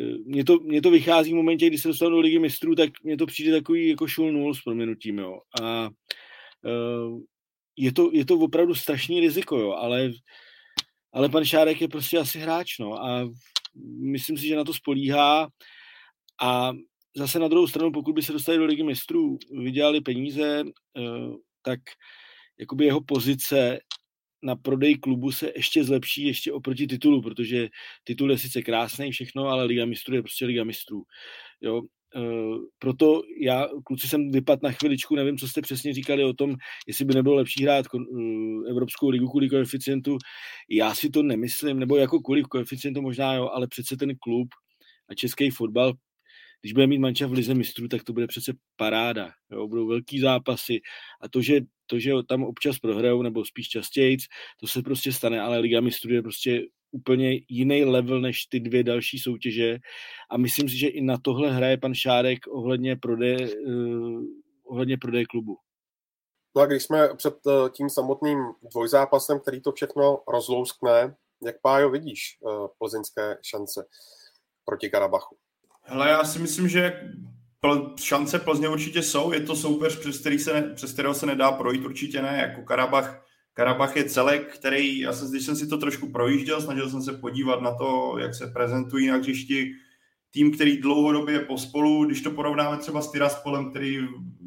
eh, 0.01 0.19
mě 0.25 0.45
to, 0.45 0.59
mě 0.59 0.83
to 0.83 0.91
vychází 0.91 1.33
v 1.33 1.37
momentě, 1.37 1.67
kdy 1.67 1.79
se 1.79 1.88
dostanu 1.88 2.11
do 2.11 2.21
ligy 2.21 2.38
mistrů, 2.38 2.75
tak 2.75 2.91
mně 3.03 3.17
to 3.17 3.27
přijde 3.27 3.53
takový 3.53 3.88
jako 3.88 4.07
šul 4.07 4.33
nul 4.33 4.55
s 4.55 4.62
proměnutím, 4.62 5.19
jo, 5.19 5.41
a 5.62 5.91
uh, 6.65 7.21
je 7.77 7.93
to, 7.93 8.11
je 8.12 8.25
to 8.25 8.38
opravdu 8.38 8.75
strašný 8.75 9.21
riziko, 9.21 9.59
jo, 9.59 9.73
ale, 9.73 10.11
ale 11.12 11.29
pan 11.29 11.45
Šárek 11.45 11.81
je 11.81 11.88
prostě 11.88 12.19
asi 12.19 12.38
hráč, 12.38 12.79
no, 12.79 13.05
a 13.05 13.29
myslím 14.01 14.37
si, 14.37 14.47
že 14.47 14.57
na 14.57 14.65
to 14.65 14.75
spolíhá. 14.75 15.49
A 16.43 16.73
zase 17.17 17.38
na 17.38 17.49
druhou 17.49 17.67
stranu, 17.67 17.93
pokud 17.93 18.15
by 18.15 18.23
se 18.23 18.33
dostali 18.33 18.59
do 18.59 18.65
ligy 18.65 18.83
mistrů, 18.83 19.38
vydělali 19.62 20.01
peníze, 20.01 20.65
uh, 20.65 21.37
tak 21.62 21.81
jakoby 22.61 22.85
jeho 22.85 23.01
pozice 23.01 23.79
na 24.42 24.57
prodej 24.57 24.98
klubu 24.98 25.33
se 25.33 25.52
ještě 25.57 25.85
zlepší 25.85 26.26
ještě 26.26 26.52
oproti 26.52 26.87
titulu, 26.87 27.22
protože 27.22 27.68
titul 28.05 28.31
je 28.31 28.38
sice 28.38 28.62
krásný 28.62 29.11
všechno, 29.11 29.46
ale 29.46 29.64
Liga 29.64 29.85
mistrů 29.85 30.14
je 30.14 30.22
prostě 30.22 30.46
Liga 30.46 30.64
mistrů. 30.64 31.02
Jo? 31.61 31.83
E, 32.16 32.20
proto 32.78 33.22
já, 33.40 33.68
kluci 33.85 34.09
jsem 34.09 34.31
vypad 34.31 34.62
na 34.62 34.72
chviličku, 34.72 35.16
nevím, 35.16 35.38
co 35.38 35.48
jste 35.48 35.62
přesně 35.62 35.94
říkali 35.94 36.24
o 36.24 36.33
tom, 36.33 36.57
jestli 36.87 37.05
by 37.05 37.14
nebylo 37.14 37.35
lepší 37.35 37.64
hrát 37.64 37.87
e, 37.87 37.98
Evropskou 38.70 39.09
ligu 39.09 39.28
kvůli 39.28 39.48
koeficientu. 39.48 40.18
Já 40.70 40.94
si 40.94 41.11
to 41.11 41.22
nemyslím, 41.22 41.78
nebo 41.78 41.96
jako 41.96 42.20
kvůli 42.20 42.42
koeficientu 42.42 43.02
možná 43.02 43.35
jo, 43.35 43.48
ale 43.52 43.66
přece 43.66 43.96
ten 43.96 44.16
klub 44.16 44.48
a 45.09 45.14
český 45.14 45.50
fotbal 45.50 45.92
když 46.62 46.72
bude 46.72 46.87
mít 46.87 46.98
manča 46.98 47.26
v 47.26 47.33
lize 47.33 47.55
mistrů, 47.55 47.88
tak 47.88 48.05
to 48.05 48.12
bude 48.12 48.26
přece 48.26 48.52
paráda. 48.76 49.31
Jo? 49.52 49.68
Budou 49.68 49.87
velký 49.87 50.20
zápasy 50.20 50.81
a 51.20 51.28
to, 51.28 51.42
že, 51.42 51.61
to, 51.92 51.98
že 51.98 52.12
tam 52.28 52.44
občas 52.44 52.78
prohrajou, 52.78 53.22
nebo 53.22 53.44
spíš 53.44 53.68
častěji, 53.68 54.16
to 54.61 54.66
se 54.66 54.83
prostě 54.83 55.12
stane, 55.12 55.40
ale 55.40 55.59
Liga 55.59 55.81
mistrů 55.81 56.14
je 56.14 56.22
prostě 56.22 56.62
úplně 56.90 57.40
jiný 57.48 57.85
level 57.85 58.20
než 58.20 58.46
ty 58.46 58.61
dvě 58.61 58.85
další 58.85 59.18
soutěže 59.18 59.78
a 60.31 60.37
myslím 60.37 60.68
si, 60.68 60.76
že 60.76 60.88
i 60.88 61.00
na 61.00 61.18
tohle 61.22 61.52
hraje 61.52 61.76
pan 61.76 61.94
Šárek 61.94 62.38
ohledně 62.48 62.96
prodeje, 62.96 63.57
uh, 63.57 64.22
ohledně 64.64 64.98
prodeje 64.98 65.24
klubu. 65.26 65.57
No 66.57 66.62
a 66.62 66.66
když 66.66 66.83
jsme 66.83 67.14
před 67.16 67.46
uh, 67.46 67.68
tím 67.68 67.90
samotným 67.90 68.38
dvojzápasem, 68.72 69.40
který 69.40 69.61
to 69.61 69.72
všechno 69.72 70.22
rozlouskne, 70.28 71.14
jak 71.44 71.61
Pájo 71.61 71.90
vidíš 71.90 72.38
uh, 72.40 72.66
plzeňské 72.78 73.37
šance 73.42 73.85
proti 74.64 74.90
Karabachu? 74.90 75.37
Hele, 75.83 76.09
já 76.09 76.24
si 76.24 76.38
myslím, 76.38 76.68
že 76.68 77.00
šance 78.01 78.38
Plzně 78.38 78.68
určitě 78.68 79.03
jsou. 79.03 79.33
Je 79.33 79.40
to 79.40 79.57
soupeř, 79.57 79.98
přes, 79.98 80.18
který 80.18 80.38
se 80.38 80.72
přes 80.75 80.92
kterého 80.92 81.14
se 81.14 81.27
nedá 81.27 81.53
projít, 81.53 81.85
určitě 81.85 82.22
ne. 82.22 82.38
Jako 82.48 82.62
Karabach, 82.62 83.27
Karabach 83.55 83.96
je 83.96 84.05
celek, 84.05 84.55
který, 84.55 84.98
já 84.98 85.12
jsem, 85.12 85.31
když 85.31 85.44
jsem 85.44 85.57
si 85.57 85.66
to 85.66 85.79
trošku 85.79 86.11
projížděl, 86.11 86.61
snažil 86.61 86.90
jsem 86.90 87.03
se 87.03 87.12
podívat 87.12 87.62
na 87.62 87.75
to, 87.75 88.18
jak 88.18 88.35
se 88.35 88.46
prezentují 88.46 89.07
na 89.07 89.16
hřišti, 89.16 89.72
tým, 90.31 90.55
který 90.55 90.77
dlouhodobě 90.77 91.35
je 91.35 91.40
pospolu, 91.40 92.05
když 92.05 92.20
to 92.20 92.31
porovnáme 92.31 92.77
třeba 92.77 93.03
s 93.03 93.11
Tiraspolem, 93.11 93.70
který 93.70 93.98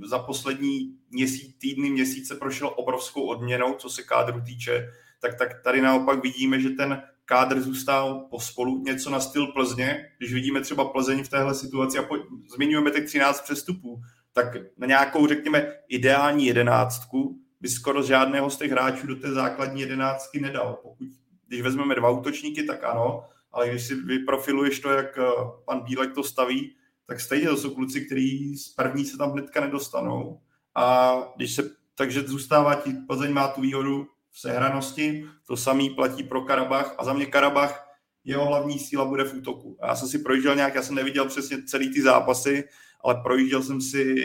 za 0.06 0.19
poslední 0.19 0.97
měsíc, 1.10 1.56
týdny, 1.58 1.89
měsíce 1.89 2.36
prošel 2.36 2.73
obrovskou 2.75 3.25
odměnou, 3.25 3.73
co 3.73 3.89
se 3.89 4.04
kádru 4.04 4.41
týče, 4.41 4.89
tak, 5.21 5.38
tak 5.38 5.63
tady 5.63 5.82
naopak 5.82 6.23
vidíme, 6.23 6.60
že 6.60 6.69
ten 6.69 7.01
kádr 7.25 7.61
zůstal 7.61 8.27
pospolu, 8.29 8.83
něco 8.83 9.09
na 9.09 9.19
styl 9.19 9.47
Plzně, 9.47 10.11
když 10.17 10.33
vidíme 10.33 10.61
třeba 10.61 10.85
Plzeň 10.85 11.23
v 11.23 11.29
téhle 11.29 11.55
situaci 11.55 11.97
a 11.97 12.03
po, 12.03 12.15
zmiňujeme 12.55 12.91
těch 12.91 13.05
13 13.05 13.41
přestupů, 13.41 14.01
tak 14.33 14.45
na 14.77 14.88
nějakou, 14.88 15.27
řekněme, 15.27 15.73
ideální 15.88 16.45
jedenáctku 16.45 17.39
by 17.61 17.69
skoro 17.69 18.03
žádného 18.03 18.49
z 18.49 18.57
těch 18.57 18.71
hráčů 18.71 19.07
do 19.07 19.15
té 19.15 19.31
základní 19.31 19.81
jedenáctky 19.81 20.39
nedal. 20.39 20.79
Pokud, 20.83 21.07
když 21.47 21.61
vezmeme 21.61 21.95
dva 21.95 22.09
útočníky, 22.09 22.63
tak 22.63 22.83
ano, 22.83 23.23
ale 23.51 23.69
když 23.69 23.88
si 23.88 23.95
vyprofiluješ 23.95 24.79
to, 24.79 24.89
jak 24.89 25.17
eh, 25.17 25.23
pan 25.65 25.79
Bílek 25.79 26.13
to 26.13 26.23
staví, 26.23 26.75
tak 27.07 27.19
stejně 27.19 27.47
to 27.47 27.57
jsou 27.57 27.69
kluci, 27.69 28.05
kteří 28.05 28.57
z 28.57 28.69
první 28.69 29.05
se 29.05 29.17
tam 29.17 29.31
hnedka 29.31 29.61
nedostanou. 29.61 30.39
A 30.75 31.17
když 31.35 31.55
se, 31.55 31.69
takže 31.95 32.21
zůstává 32.21 32.75
ti, 32.75 32.93
Plzeň 33.07 33.33
má 33.33 33.47
tu 33.47 33.61
výhodu 33.61 34.07
v 34.36 34.39
sehranosti, 34.39 35.26
to 35.48 35.58
samý 35.58 35.89
platí 35.89 36.24
pro 36.24 36.41
Karabach 36.41 36.95
a 36.98 37.04
za 37.04 37.13
mě 37.13 37.26
Karabach 37.26 37.88
jeho 38.24 38.45
hlavní 38.45 38.80
síla 38.80 39.06
bude 39.06 39.24
v 39.24 39.34
útoku. 39.34 39.78
Já 39.88 39.95
jsem 39.95 40.08
si 40.08 40.19
projížděl 40.19 40.56
nějak, 40.56 40.76
já 40.76 40.82
jsem 40.82 40.95
neviděl 40.95 41.26
přesně 41.26 41.63
celý 41.63 41.93
ty 41.93 42.02
zápasy, 42.02 42.63
ale 43.04 43.15
projížděl 43.24 43.63
jsem 43.63 43.82
si 43.82 44.15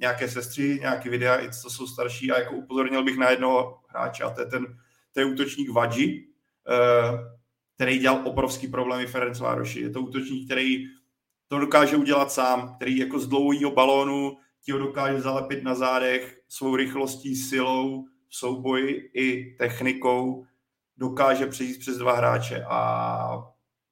nějaké 0.00 0.28
sestři, 0.28 0.78
nějaké 0.80 1.10
videa, 1.10 1.44
i 1.44 1.52
co 1.52 1.70
jsou 1.70 1.86
starší 1.86 2.30
a 2.30 2.38
jako 2.38 2.54
upozornil 2.56 3.04
bych 3.04 3.16
na 3.16 3.30
jednoho 3.30 3.78
hráče 3.88 4.24
a 4.24 4.30
to 4.30 4.40
je 4.40 4.46
ten, 4.46 4.66
to 5.12 5.20
je 5.20 5.26
útočník 5.26 5.70
Vadži, 5.70 6.28
eh, 6.68 7.18
který 7.74 7.98
dělal 7.98 8.20
obrovský 8.24 8.68
problémy 8.68 9.06
Ferenc 9.06 9.40
Vároši. 9.40 9.80
Je 9.80 9.90
to 9.90 10.00
útočník, 10.00 10.46
který 10.46 10.84
to 11.48 11.58
dokáže 11.58 11.96
udělat 11.96 12.32
sám, 12.32 12.74
který 12.76 12.98
jako 12.98 13.18
z 13.18 13.28
dlouhého 13.28 13.70
balónu 13.70 14.36
ti 14.64 14.72
ho 14.72 14.78
dokáže 14.78 15.20
zalepit 15.20 15.62
na 15.62 15.74
zádech 15.74 16.40
svou 16.48 16.76
rychlostí, 16.76 17.36
silou, 17.36 18.04
souboji 18.38 19.10
i 19.14 19.56
technikou 19.58 20.46
dokáže 20.96 21.46
přejít 21.46 21.78
přes 21.78 21.98
dva 21.98 22.16
hráče 22.16 22.64
a 22.68 23.44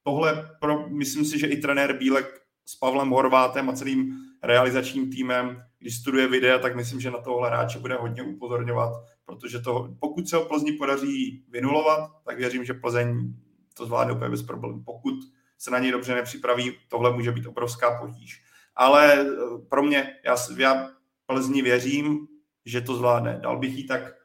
tohle, 0.03 0.51
pro, 0.61 0.89
myslím 0.89 1.25
si, 1.25 1.39
že 1.39 1.47
i 1.47 1.57
trenér 1.57 1.99
Bílek 1.99 2.43
s 2.67 2.77
Pavlem 2.77 3.11
Horvátem 3.11 3.71
a 3.71 3.73
celým 3.73 4.13
realizačním 4.43 5.11
týmem, 5.11 5.63
když 5.79 5.97
studuje 5.97 6.29
videa, 6.29 6.59
tak 6.59 6.77
myslím, 6.77 7.01
že 7.01 7.11
na 7.11 7.19
tohle 7.19 7.49
hráče 7.49 7.79
bude 7.79 7.95
hodně 7.95 8.23
upozorňovat, 8.23 8.93
protože 9.25 9.59
to, 9.59 9.95
pokud 10.01 10.29
se 10.29 10.37
ho 10.37 10.45
Plzni 10.45 10.73
podaří 10.73 11.45
vynulovat, 11.49 12.11
tak 12.25 12.39
věřím, 12.39 12.65
že 12.65 12.75
Plzeň 12.75 13.35
to 13.75 13.87
zvládne 13.87 14.13
úplně 14.13 14.31
bez 14.31 14.43
problémů. 14.43 14.83
Pokud 14.85 15.15
se 15.59 15.71
na 15.71 15.79
něj 15.79 15.93
dobře 15.93 16.15
nepřipraví, 16.15 16.73
tohle 16.89 17.13
může 17.13 17.33
být 17.33 17.47
obrovská 17.47 18.01
potíž. 18.01 18.43
Ale 18.77 19.21
eh, 19.21 19.27
pro 19.69 19.83
mě, 19.83 20.17
já, 20.25 20.37
já 20.57 20.89
Plzni 21.27 21.63
věřím, 21.63 22.27
že 22.65 22.81
to 22.81 22.95
zvládne. 22.95 23.39
Dal 23.43 23.59
bych 23.59 23.77
jí 23.77 23.87
tak 23.87 24.22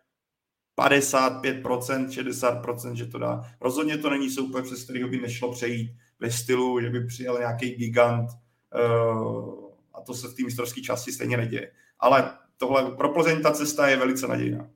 55%, 0.77 2.07
60%, 2.07 2.93
že 2.93 3.05
to 3.05 3.17
dá. 3.17 3.43
Rozhodně 3.61 3.97
to 3.97 4.09
není 4.09 4.29
soupeř, 4.29 4.65
přes 4.65 4.83
kterého 4.83 5.09
by 5.09 5.21
nešlo 5.21 5.51
přejít 5.51 5.97
ve 6.19 6.31
stylu, 6.31 6.81
že 6.81 6.89
by 6.89 7.05
přijel 7.05 7.39
nějaký 7.39 7.75
gigant 7.75 8.29
uh, 8.29 9.71
a 9.93 10.01
to 10.01 10.13
se 10.13 10.27
v 10.27 10.33
té 10.33 10.43
mistrovské 10.43 10.81
části 10.81 11.11
stejně 11.11 11.37
neděje. 11.37 11.71
Ale 11.99 12.37
tohle 12.57 12.91
pro 12.91 13.13
Plzeň 13.13 13.41
ta 13.41 13.51
cesta 13.51 13.87
je 13.87 13.97
velice 13.97 14.27
nadějná. 14.27 14.69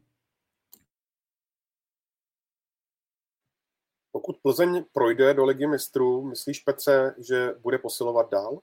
Pokud 4.12 4.38
Plzeň 4.42 4.86
projde 4.92 5.34
do 5.34 5.46
ligy 5.46 5.68
mistrů, 5.68 6.30
myslíš, 6.30 6.60
Petře, 6.60 7.16
že 7.28 7.54
bude 7.62 7.78
posilovat 7.78 8.32
dál? 8.32 8.60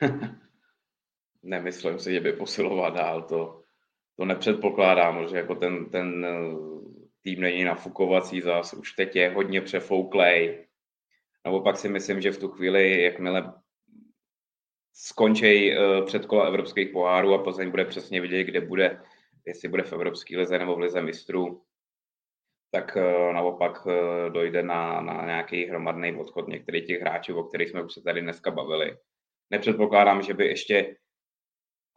Nemyslím 1.42 1.98
si, 1.98 2.12
že 2.12 2.20
by 2.20 2.32
posiloval 2.32 2.92
dál. 2.92 3.22
To, 3.22 3.62
to 4.18 4.24
nepředpokládám, 4.24 5.28
že 5.28 5.36
jako 5.36 5.54
ten, 5.54 5.90
ten 5.90 6.26
eh, 6.26 6.88
tým 7.22 7.40
není 7.40 7.64
nafukovací 7.64 8.40
zas, 8.40 8.72
už 8.72 8.92
teď 8.92 9.16
je 9.16 9.30
hodně 9.30 9.60
přefouklej. 9.60 10.66
pak 11.62 11.76
si 11.76 11.88
myslím, 11.88 12.20
že 12.20 12.30
v 12.30 12.38
tu 12.38 12.48
chvíli, 12.48 13.02
jakmile 13.02 13.54
skončí 14.94 15.70
uh, 15.70 16.06
předkola 16.06 16.46
evropských 16.46 16.88
pohárů 16.88 17.34
a 17.34 17.42
Plzeň 17.42 17.70
bude 17.70 17.84
přesně 17.84 18.20
vidět, 18.20 18.44
kde 18.44 18.60
bude, 18.60 19.00
jestli 19.46 19.68
bude 19.68 19.82
v 19.82 19.92
Evropské 19.92 20.38
lize 20.38 20.58
nebo 20.58 20.76
v 20.76 20.78
lize 20.78 21.02
mistrů, 21.02 21.62
tak 22.70 22.96
uh, 22.96 23.32
naopak 23.32 23.86
dojde 24.28 24.62
na, 24.62 25.00
na 25.00 25.26
nějaký 25.26 25.66
hromadný 25.66 26.16
odchod 26.16 26.48
některých 26.48 26.86
těch 26.86 27.00
hráčů, 27.00 27.38
o 27.38 27.44
kterých 27.44 27.68
jsme 27.68 27.82
už 27.82 27.94
se 27.94 28.02
tady 28.02 28.20
dneska 28.20 28.50
bavili. 28.50 28.96
Nepředpokládám, 29.50 30.22
že 30.22 30.34
by 30.34 30.46
ještě 30.46 30.96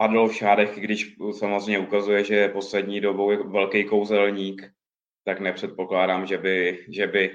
Adolf 0.02 0.36
Šádek, 0.36 0.80
když 0.80 1.16
samozřejmě 1.32 1.80
ukazuje, 1.80 2.24
že 2.24 2.48
poslední 2.48 3.02
dobou 3.02 3.32
je 3.32 3.38
velký 3.38 3.86
kouzelník, 3.86 4.72
tak 5.26 5.40
nepředpokládám, 5.40 6.26
že 6.26 6.38
by, 6.38 6.86
že 6.90 7.08
by 7.08 7.32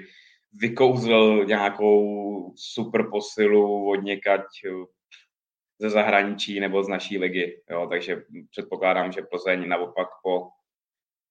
vykouzl 0.53 1.45
nějakou 1.45 2.53
super 2.55 3.09
posilu 3.09 3.89
od 3.89 3.95
někať 3.95 4.41
ze 5.79 5.89
zahraničí 5.89 6.59
nebo 6.59 6.83
z 6.83 6.87
naší 6.87 7.17
ligy. 7.17 7.63
Jo, 7.69 7.87
takže 7.89 8.23
předpokládám, 8.49 9.11
že 9.11 9.21
Plzeň 9.21 9.67
naopak 9.67 10.07
po, 10.23 10.47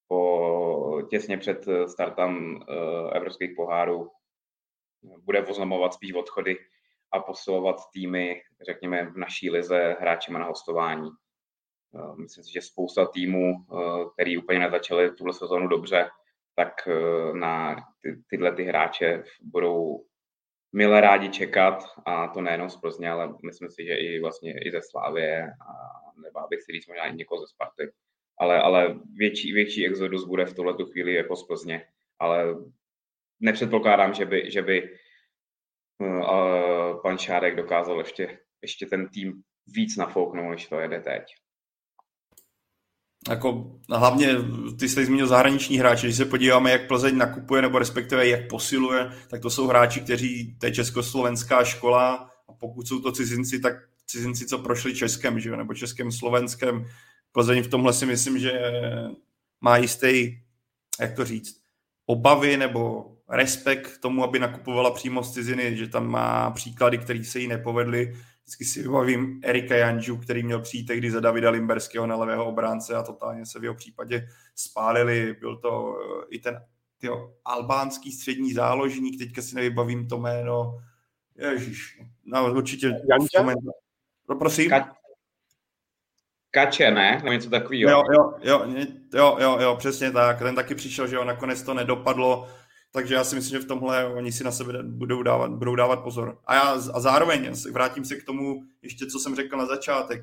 po 0.07 1.01
těsně 1.09 1.37
před 1.37 1.65
startem 1.87 2.55
uh, 2.55 2.63
evropských 3.13 3.51
pohárů 3.55 4.11
bude 5.01 5.45
oznamovat 5.45 5.93
spíš 5.93 6.13
odchody 6.13 6.57
a 7.11 7.19
posilovat 7.19 7.75
týmy, 7.93 8.41
řekněme, 8.65 9.05
v 9.05 9.17
naší 9.17 9.49
lize 9.49 9.97
hráčima 9.99 10.39
na 10.39 10.45
hostování. 10.45 11.09
Uh, 11.97 12.17
myslím 12.17 12.43
si, 12.43 12.53
že 12.53 12.61
spousta 12.61 13.05
týmů, 13.05 13.53
uh, 13.55 14.11
který 14.13 14.37
úplně 14.37 14.59
nezačaly 14.59 15.11
tuhle 15.11 15.33
sezónu 15.33 15.67
dobře, 15.67 16.09
tak 16.55 16.73
na 17.33 17.75
ty, 18.01 18.21
tyhle 18.29 18.51
ty 18.51 18.63
hráče 18.63 19.23
budou 19.41 20.05
milé 20.73 21.01
rádi 21.01 21.29
čekat 21.29 21.83
a 22.05 22.27
to 22.27 22.41
nejenom 22.41 22.69
z 22.69 22.77
Plzně, 22.77 23.09
ale 23.09 23.33
myslím 23.45 23.69
si, 23.69 23.85
že 23.85 23.95
i 23.95 24.19
vlastně 24.19 24.53
i 24.59 24.71
ze 24.71 24.81
Slávě 24.81 25.43
a 25.43 25.73
nebo 26.21 26.39
abych 26.39 26.61
si 26.61 26.71
říct 26.71 26.87
možná 26.87 27.05
i 27.05 27.15
někoho 27.15 27.41
ze 27.41 27.47
Sparty. 27.47 27.91
Ale, 28.39 28.61
ale 28.61 28.99
větší, 29.13 29.53
větší 29.53 29.85
exodus 29.87 30.25
bude 30.25 30.45
v 30.45 30.53
tuhle 30.53 30.75
chvíli 30.91 31.13
jako 31.13 31.35
z 31.35 31.43
Plzně, 31.43 31.87
ale 32.19 32.55
nepředpokládám, 33.39 34.13
že 34.13 34.25
by, 34.25 34.51
že 34.51 34.61
by 34.61 34.97
uh, 35.99 37.01
pan 37.01 37.17
Šárek 37.17 37.55
dokázal 37.55 37.99
ještě, 37.99 38.39
ještě 38.61 38.85
ten 38.85 39.09
tým 39.09 39.41
víc 39.67 39.97
nafouknout, 39.97 40.51
než 40.51 40.67
to 40.67 40.79
jede 40.79 41.01
teď 41.01 41.23
jako 43.29 43.71
hlavně 43.89 44.35
ty 44.79 44.89
jsi 44.89 45.05
zmínil 45.05 45.27
zahraniční 45.27 45.77
hráči, 45.77 46.07
když 46.07 46.17
se 46.17 46.25
podíváme, 46.25 46.71
jak 46.71 46.87
Plzeň 46.87 47.17
nakupuje 47.17 47.61
nebo 47.61 47.79
respektive 47.79 48.27
jak 48.27 48.47
posiluje, 48.47 49.11
tak 49.27 49.41
to 49.41 49.49
jsou 49.49 49.67
hráči, 49.67 50.01
kteří, 50.01 50.55
to 50.59 50.65
je 50.65 50.71
československá 50.71 51.63
škola 51.63 52.29
a 52.49 52.53
pokud 52.53 52.87
jsou 52.87 52.99
to 52.99 53.11
cizinci, 53.11 53.59
tak 53.59 53.73
cizinci, 54.05 54.45
co 54.45 54.57
prošli 54.57 54.95
Českem, 54.95 55.39
že 55.39 55.57
nebo 55.57 55.73
Českém, 55.73 56.11
Slovenskem. 56.11 56.85
Plzeň 57.31 57.63
v 57.63 57.67
tomhle 57.67 57.93
si 57.93 58.05
myslím, 58.05 58.39
že 58.39 58.51
má 59.61 59.77
jistý, 59.77 60.37
jak 60.99 61.15
to 61.15 61.25
říct, 61.25 61.57
obavy 62.05 62.57
nebo 62.57 63.05
respekt 63.29 63.87
k 63.87 63.97
tomu, 63.97 64.23
aby 64.23 64.39
nakupovala 64.39 64.91
přímo 64.91 65.23
z 65.23 65.33
ciziny, 65.33 65.77
že 65.77 65.87
tam 65.87 66.07
má 66.07 66.51
příklady, 66.51 66.97
které 66.97 67.23
se 67.23 67.39
jí 67.39 67.47
nepovedly, 67.47 68.15
Vždycky 68.47 68.65
si 68.65 68.81
vybavím 68.81 69.41
Erika 69.43 69.75
Janžu, 69.75 70.17
který 70.17 70.43
měl 70.43 70.61
přijít 70.61 70.85
tehdy 70.85 71.11
za 71.11 71.19
Davida 71.19 71.49
Limberského 71.49 72.07
na 72.07 72.15
levého 72.15 72.45
obránce 72.45 72.95
a 72.95 73.03
totálně 73.03 73.45
se 73.45 73.59
v 73.59 73.63
jeho 73.63 73.75
případě 73.75 74.27
spálili. 74.55 75.35
Byl 75.39 75.57
to 75.57 75.97
eh, 75.99 76.25
i 76.29 76.39
ten 76.39 76.61
tyjo, 76.97 77.33
albánský 77.45 78.11
střední 78.11 78.53
záložník, 78.53 79.19
teďka 79.19 79.41
si 79.41 79.55
nevybavím 79.55 80.07
to 80.07 80.17
jméno. 80.17 80.77
Ježíš, 81.35 82.01
no 82.25 82.53
určitě. 82.53 82.87
Janča? 82.87 83.55
No, 84.29 84.35
prosím. 84.35 84.71
Ka- 84.71 84.93
Kače, 86.51 86.91
ne? 86.91 87.15
Nebo 87.15 87.31
něco 87.31 87.49
takového. 87.49 87.91
Jo, 87.91 88.03
jo, 88.11 88.33
jo, 88.41 88.65
jo, 89.13 89.37
jo, 89.39 89.57
jo, 89.61 89.75
přesně 89.75 90.11
tak. 90.11 90.39
Ten 90.39 90.55
taky 90.55 90.75
přišel, 90.75 91.07
že 91.07 91.15
jo, 91.15 91.23
nakonec 91.23 91.63
to 91.63 91.73
nedopadlo 91.73 92.47
takže 92.91 93.15
já 93.15 93.23
si 93.23 93.35
myslím, 93.35 93.59
že 93.59 93.65
v 93.65 93.67
tomhle 93.67 94.05
oni 94.05 94.31
si 94.31 94.43
na 94.43 94.51
sebe 94.51 94.83
budou 94.83 95.23
dávat, 95.23 95.51
budou 95.51 95.75
dávat 95.75 95.95
pozor. 95.95 96.39
A, 96.45 96.55
já, 96.55 96.61
a 96.93 96.99
zároveň 96.99 97.51
vrátím 97.71 98.05
se 98.05 98.15
k 98.15 98.23
tomu 98.23 98.63
ještě, 98.81 99.05
co 99.05 99.19
jsem 99.19 99.35
řekl 99.35 99.57
na 99.57 99.65
začátek. 99.65 100.21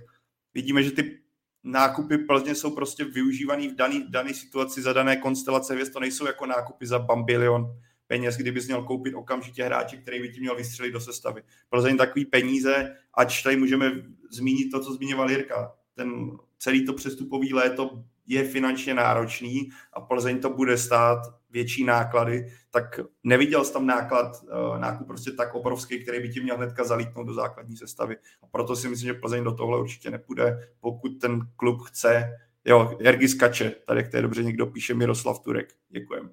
Vidíme, 0.54 0.82
že 0.82 0.90
ty 0.90 1.18
nákupy 1.64 2.18
Plzně 2.18 2.54
jsou 2.54 2.70
prostě 2.70 3.04
využívaný 3.04 3.68
v 3.68 3.74
dané 3.74 4.04
daný 4.08 4.34
situaci 4.34 4.82
za 4.82 4.92
dané 4.92 5.16
konstelace 5.16 5.74
věc. 5.74 5.90
To 5.90 6.00
nejsou 6.00 6.26
jako 6.26 6.46
nákupy 6.46 6.86
za 6.86 6.98
bambilion 6.98 7.78
peněz, 8.06 8.36
kdyby 8.36 8.60
měl 8.60 8.82
koupit 8.82 9.14
okamžitě 9.14 9.64
hráče, 9.64 9.96
který 9.96 10.20
by 10.20 10.28
ti 10.28 10.40
měl 10.40 10.56
vystřelit 10.56 10.92
do 10.92 11.00
sestavy. 11.00 11.42
Plzeň 11.68 11.96
takový 11.96 12.24
peníze, 12.24 12.96
ať 13.14 13.42
tady 13.42 13.56
můžeme 13.56 13.92
zmínit 14.30 14.70
to, 14.70 14.80
co 14.80 14.94
zmiňoval 14.94 15.30
Jirka. 15.30 15.72
Ten 15.94 16.30
celý 16.58 16.86
to 16.86 16.92
přestupový 16.92 17.54
léto 17.54 18.04
je 18.26 18.44
finančně 18.44 18.94
náročný 18.94 19.70
a 19.92 20.00
Plzeň 20.00 20.40
to 20.40 20.50
bude 20.50 20.78
stát 20.78 21.18
větší 21.54 21.84
náklady, 21.84 22.52
tak 22.70 23.00
neviděl 23.24 23.64
jsi 23.64 23.72
tam 23.72 23.86
náklad, 23.86 24.44
eh, 24.44 24.78
nákup 24.78 25.06
prostě 25.06 25.30
tak 25.30 25.54
obrovský, 25.54 26.02
který 26.02 26.20
by 26.20 26.28
ti 26.28 26.40
měl 26.40 26.56
hnedka 26.56 26.84
zalítnout 26.84 27.24
do 27.24 27.34
základní 27.34 27.76
sestavy. 27.76 28.16
A 28.42 28.46
proto 28.46 28.76
si 28.76 28.88
myslím, 28.88 29.06
že 29.06 29.20
Plzeň 29.20 29.44
do 29.44 29.54
tohle 29.54 29.80
určitě 29.80 30.10
nepůjde, 30.10 30.68
pokud 30.80 31.08
ten 31.20 31.40
klub 31.56 31.80
chce. 31.82 32.30
Jo, 32.64 32.98
Jergi 33.00 33.28
skače, 33.28 33.70
tady 33.70 34.08
je 34.14 34.22
dobře 34.22 34.42
někdo 34.42 34.66
píše, 34.66 34.94
Miroslav 34.94 35.40
Turek, 35.40 35.74
děkujem. 35.88 36.30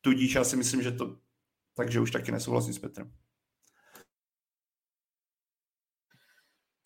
tudíž 0.00 0.34
já 0.34 0.44
si 0.44 0.56
myslím, 0.56 0.82
že 0.82 0.92
to 0.92 1.16
takže 1.74 2.00
už 2.00 2.10
taky 2.10 2.32
nesouhlasím 2.32 2.74
s 2.74 2.78
Petrem. 2.78 3.12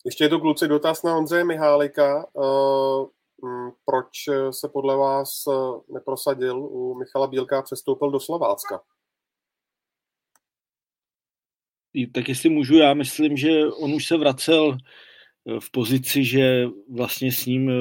Ještě 0.05 0.23
je 0.23 0.29
to 0.29 0.39
kluci 0.39 0.67
dotaz 0.67 1.03
na 1.03 1.17
Ondřeje 1.17 1.43
Mihálika. 1.43 2.17
Mm, 2.17 3.05
proč 3.85 4.09
se 4.51 4.69
podle 4.69 4.97
vás 4.97 5.29
neprosadil 5.93 6.59
u 6.59 6.99
Michala 6.99 7.27
Bílka 7.27 7.59
a 7.59 7.61
přestoupil 7.61 8.11
do 8.11 8.19
Slovácka? 8.19 8.81
Tak 12.13 12.29
jestli 12.29 12.49
můžu, 12.49 12.75
já 12.75 12.93
myslím, 12.93 13.37
že 13.37 13.67
on 13.67 13.93
už 13.93 14.05
se 14.05 14.17
vracel 14.17 14.77
eh, 14.77 15.59
v 15.59 15.71
pozici, 15.71 16.23
že 16.23 16.65
vlastně 16.89 17.31
s 17.31 17.45
ním 17.45 17.69
eh, 17.69 17.73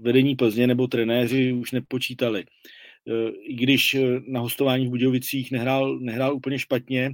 vedení 0.00 0.36
Plzně 0.36 0.66
nebo 0.66 0.86
trenéři 0.86 1.52
už 1.52 1.72
nepočítali. 1.72 2.44
Eh, 3.08 3.30
I 3.30 3.54
když 3.54 3.96
na 4.26 4.40
hostování 4.40 4.86
v 4.86 4.90
Budějovicích 4.90 5.50
nehrál, 5.50 5.98
nehrál 5.98 6.34
úplně 6.34 6.58
špatně, 6.58 7.10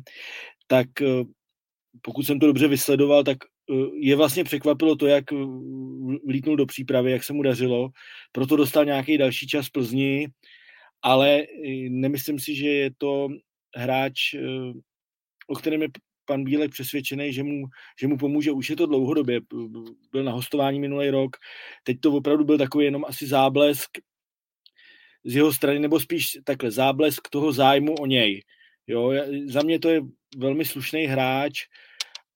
tak 0.67 0.89
pokud 2.03 2.23
jsem 2.23 2.41
to 2.41 2.47
dobře 2.47 2.69
vysledoval, 2.69 3.25
tak 3.25 3.39
je 3.95 4.17
vlastně 4.17 4.45
překvapilo 4.45 4.97
to, 4.97 5.07
jak 5.07 5.25
vlítnul 6.27 6.57
do 6.57 6.67
přípravy, 6.67 7.13
jak 7.13 7.25
se 7.25 7.33
mu 7.33 7.43
dařilo, 7.43 7.89
proto 8.33 8.57
dostal 8.57 8.85
nějaký 8.85 9.19
další 9.19 9.47
čas 9.47 9.67
v 9.67 9.73
Plzni, 9.73 10.29
ale 11.03 11.47
nemyslím 11.89 12.39
si, 12.39 12.55
že 12.55 12.69
je 12.69 12.91
to 12.99 13.29
hráč, 13.77 14.35
o 15.47 15.55
kterém 15.55 15.83
je 15.83 15.89
pan 16.25 16.45
Bílek 16.45 16.71
přesvědčený, 16.71 17.33
že 17.33 17.43
mu, 17.43 17.67
že 18.01 18.07
mu 18.07 18.19
pomůže. 18.19 18.53
Už 18.53 18.71
je 18.71 18.77
to 18.77 18.87
dlouhodobě. 18.87 19.41
Byl 20.13 20.25
na 20.25 20.33
hostování 20.33 20.81
minulý 20.81 21.11
rok. 21.11 21.37
Teď 21.83 22.01
to 22.01 22.13
opravdu 22.13 22.45
byl 22.45 22.59
takový 22.59 22.85
jenom 22.85 23.05
asi 23.05 23.27
záblesk 23.27 23.91
z 25.25 25.37
jeho 25.37 25.53
strany, 25.53 25.79
nebo 25.79 26.01
spíš 26.01 26.39
takhle 26.45 26.71
záblesk 26.71 27.29
toho 27.29 27.53
zájmu 27.53 27.95
o 27.95 28.07
něj. 28.07 28.43
Jo, 28.87 29.13
za 29.47 29.63
mě 29.63 29.79
to 29.79 29.89
je 29.89 30.01
velmi 30.37 30.65
slušný 30.65 31.05
hráč, 31.05 31.61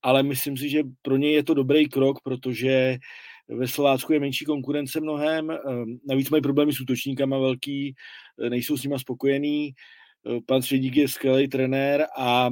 ale 0.05 0.23
myslím 0.23 0.57
si, 0.57 0.69
že 0.69 0.83
pro 1.01 1.17
něj 1.17 1.33
je 1.33 1.43
to 1.43 1.53
dobrý 1.53 1.89
krok, 1.89 2.21
protože 2.23 2.97
ve 3.49 3.67
Slovácku 3.67 4.13
je 4.13 4.19
menší 4.19 4.45
konkurence 4.45 5.01
mnohem, 5.01 5.51
ehm, 5.51 5.99
navíc 6.07 6.29
mají 6.29 6.41
problémy 6.41 6.73
s 6.73 6.81
útočníkama 6.81 7.37
velký, 7.37 7.95
nejsou 8.49 8.77
s 8.77 8.83
nima 8.83 8.99
spokojení, 8.99 9.73
pan 10.45 10.61
Středík 10.61 10.95
je 10.95 11.07
skvělý 11.07 11.47
trenér 11.47 12.05
a 12.17 12.49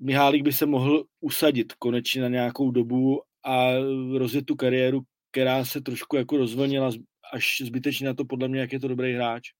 Mihálík 0.00 0.42
by 0.42 0.52
se 0.52 0.66
mohl 0.66 1.04
usadit 1.20 1.72
konečně 1.72 2.22
na 2.22 2.28
nějakou 2.28 2.70
dobu 2.70 3.20
a 3.44 3.72
rozjet 4.18 4.46
tu 4.46 4.56
kariéru, 4.56 5.00
která 5.30 5.64
se 5.64 5.80
trošku 5.80 6.16
jako 6.16 6.36
rozvlnila 6.36 6.90
až 7.32 7.62
zbytečně 7.64 8.06
na 8.06 8.14
to 8.14 8.24
podle 8.24 8.48
mě, 8.48 8.60
jak 8.60 8.72
je 8.72 8.80
to 8.80 8.88
dobrý 8.88 9.14
hráč. 9.14 9.50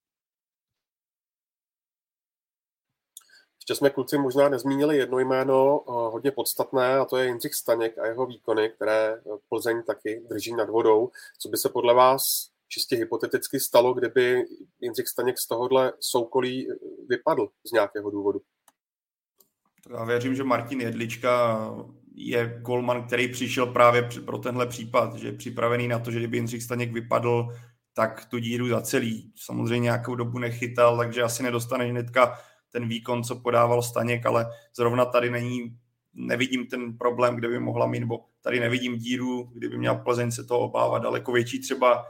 Ještě 3.71 3.79
jsme 3.79 3.91
kluci 3.91 4.19
možná 4.19 4.49
nezmínili 4.49 4.97
jedno 4.97 5.19
jméno 5.19 5.81
eh, 5.81 5.93
hodně 5.93 6.31
podstatné 6.31 6.99
a 6.99 7.05
to 7.05 7.17
je 7.17 7.27
Jindřich 7.27 7.55
Staněk 7.55 7.99
a 7.99 8.07
jeho 8.07 8.27
výkony, 8.27 8.71
které 8.71 9.21
Plzeň 9.49 9.83
taky 9.87 10.23
drží 10.31 10.55
nad 10.55 10.71
vodou. 10.71 11.11
Co 11.39 11.49
by 11.49 11.57
se 11.57 11.69
podle 11.69 11.95
vás 11.95 12.23
čistě 12.69 12.97
hypoteticky 12.97 13.61
stalo, 13.61 13.95
kdyby 13.95 14.45
Jindřich 14.81 15.09
Staněk 15.09 15.39
z 15.39 15.47
tohohle 15.47 15.93
soukolí 16.01 16.69
vypadl 17.09 17.49
z 17.67 17.73
nějakého 17.73 18.11
důvodu? 18.11 18.41
Já 19.91 20.05
věřím, 20.05 20.35
že 20.35 20.45
Martin 20.45 20.81
Jedlička 20.81 21.61
je 22.15 22.61
golman, 22.63 23.07
který 23.07 23.33
přišel 23.33 23.67
právě 23.67 24.09
pro 24.25 24.39
tenhle 24.39 24.67
případ, 24.67 25.15
že 25.15 25.29
je 25.29 25.33
připravený 25.33 25.89
na 25.89 25.99
to, 25.99 26.11
že 26.11 26.19
kdyby 26.19 26.37
Jindřich 26.37 26.63
Staněk 26.63 26.93
vypadl, 26.93 27.49
tak 27.95 28.25
tu 28.25 28.39
díru 28.39 28.69
zacelí. 28.69 29.33
Samozřejmě 29.37 29.85
nějakou 29.85 30.15
dobu 30.15 30.39
nechytal, 30.39 30.97
takže 30.97 31.23
asi 31.23 31.43
nedostane 31.43 31.85
hnedka 31.85 32.39
ten 32.73 32.89
výkon, 32.89 33.25
co 33.25 33.37
podával 33.37 33.83
Staněk, 33.83 34.27
ale 34.27 34.47
zrovna 34.77 35.05
tady 35.05 35.31
není, 35.31 35.77
nevidím 36.15 36.67
ten 36.67 36.99
problém, 36.99 37.37
kde 37.37 37.49
by 37.49 37.59
mohla 37.59 37.87
mít, 37.87 38.01
nebo 38.01 38.25
tady 38.41 38.61
nevidím 38.61 38.97
díru, 38.97 39.51
kdyby 39.55 39.79
měl 39.79 39.95
Plzeň 39.95 40.31
se 40.31 40.45
toho 40.45 40.61
obávat. 40.61 41.03
Daleko 41.03 41.33
větší 41.33 41.61
třeba 41.61 42.07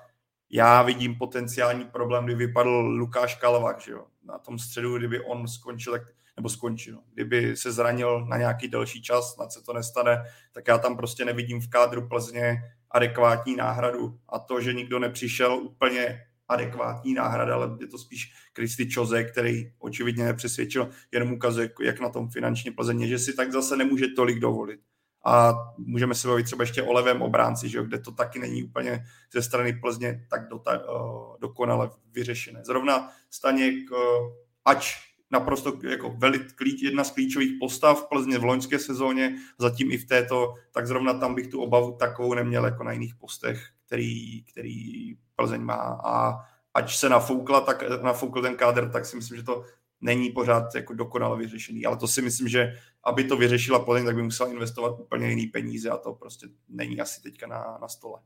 já 0.50 0.82
vidím 0.82 1.18
potenciální 1.18 1.84
problém, 1.84 2.24
kdy 2.24 2.34
vypadl 2.34 2.70
Lukáš 2.70 3.34
Kalvak, 3.34 3.80
že 3.80 3.92
jo? 3.92 4.04
na 4.24 4.38
tom 4.38 4.58
středu, 4.58 4.98
kdyby 4.98 5.20
on 5.20 5.48
skončil, 5.48 5.98
nebo 6.36 6.48
skončil. 6.48 6.98
Kdyby 7.14 7.56
se 7.56 7.72
zranil 7.72 8.26
na 8.26 8.36
nějaký 8.36 8.68
delší 8.68 9.02
čas, 9.02 9.36
na 9.36 9.48
se 9.48 9.62
to 9.62 9.72
nestane, 9.72 10.22
tak 10.52 10.68
já 10.68 10.78
tam 10.78 10.96
prostě 10.96 11.24
nevidím 11.24 11.60
v 11.60 11.70
kádru 11.70 12.08
Plzně 12.08 12.62
adekvátní 12.90 13.56
náhradu. 13.56 14.18
A 14.28 14.38
to, 14.38 14.60
že 14.60 14.72
nikdo 14.72 14.98
nepřišel 14.98 15.54
úplně 15.54 16.26
adekvátní 16.50 17.14
náhrada, 17.14 17.54
ale 17.54 17.76
je 17.80 17.86
to 17.86 17.98
spíš 17.98 18.32
Kristy 18.52 18.88
Čoze, 18.88 19.24
který 19.24 19.72
očividně 19.78 20.24
nepřesvědčil, 20.24 20.88
jenom 21.12 21.32
ukazuje, 21.32 21.70
jak 21.82 22.00
na 22.00 22.08
tom 22.08 22.30
finančně 22.30 22.72
Plzeň 22.72 23.06
že 23.06 23.18
si 23.18 23.32
tak 23.32 23.52
zase 23.52 23.76
nemůže 23.76 24.06
tolik 24.08 24.38
dovolit. 24.38 24.80
A 25.24 25.52
můžeme 25.78 26.14
se 26.14 26.28
bavit 26.28 26.44
třeba 26.44 26.62
ještě 26.62 26.82
o 26.82 26.92
levém 26.92 27.22
obránci, 27.22 27.68
že 27.68 27.78
jo, 27.78 27.84
kde 27.84 27.98
to 27.98 28.12
taky 28.12 28.38
není 28.38 28.62
úplně 28.62 29.04
ze 29.32 29.42
strany 29.42 29.72
Plzně 29.72 30.26
tak 30.30 30.48
do, 30.48 30.56
uh, 30.56 31.36
dokonale 31.40 31.90
vyřešené. 32.12 32.60
Zrovna 32.64 33.08
Staněk, 33.30 33.90
uh, 33.90 33.98
ač 34.64 34.94
naprosto 35.30 35.78
jako 35.88 36.14
velit, 36.18 36.52
klíč, 36.52 36.82
jedna 36.82 37.04
z 37.04 37.10
klíčových 37.10 37.52
postav 37.60 38.06
Plzně 38.08 38.38
v 38.38 38.44
loňské 38.44 38.78
sezóně, 38.78 39.36
zatím 39.58 39.90
i 39.90 39.98
v 39.98 40.06
této, 40.06 40.54
tak 40.72 40.86
zrovna 40.86 41.14
tam 41.14 41.34
bych 41.34 41.48
tu 41.48 41.62
obavu 41.62 41.96
takovou 41.96 42.34
neměl 42.34 42.64
jako 42.64 42.84
na 42.84 42.92
jiných 42.92 43.14
postech, 43.14 43.66
který, 43.90 44.42
který 44.42 45.14
Plzeň 45.36 45.60
má. 45.60 46.00
A 46.04 46.38
ať 46.74 46.94
se 46.94 47.08
nafoukla, 47.08 47.60
tak 47.60 48.02
nafoukl 48.02 48.42
ten 48.42 48.56
kádr, 48.56 48.90
tak 48.90 49.06
si 49.06 49.16
myslím, 49.16 49.36
že 49.36 49.42
to 49.42 49.64
není 50.00 50.30
pořád 50.30 50.74
jako 50.74 50.94
dokonale 50.94 51.38
vyřešený. 51.38 51.86
Ale 51.86 51.96
to 51.96 52.08
si 52.08 52.22
myslím, 52.22 52.48
že 52.48 52.72
aby 53.04 53.24
to 53.24 53.36
vyřešila 53.36 53.84
Plzeň, 53.84 54.04
tak 54.04 54.16
by 54.16 54.22
musela 54.22 54.50
investovat 54.50 55.00
úplně 55.00 55.28
jiný 55.28 55.46
peníze 55.46 55.90
a 55.90 55.96
to 55.96 56.14
prostě 56.14 56.46
není 56.68 57.00
asi 57.00 57.22
teďka 57.22 57.46
na, 57.46 57.78
na 57.80 57.88
stole 57.88 58.20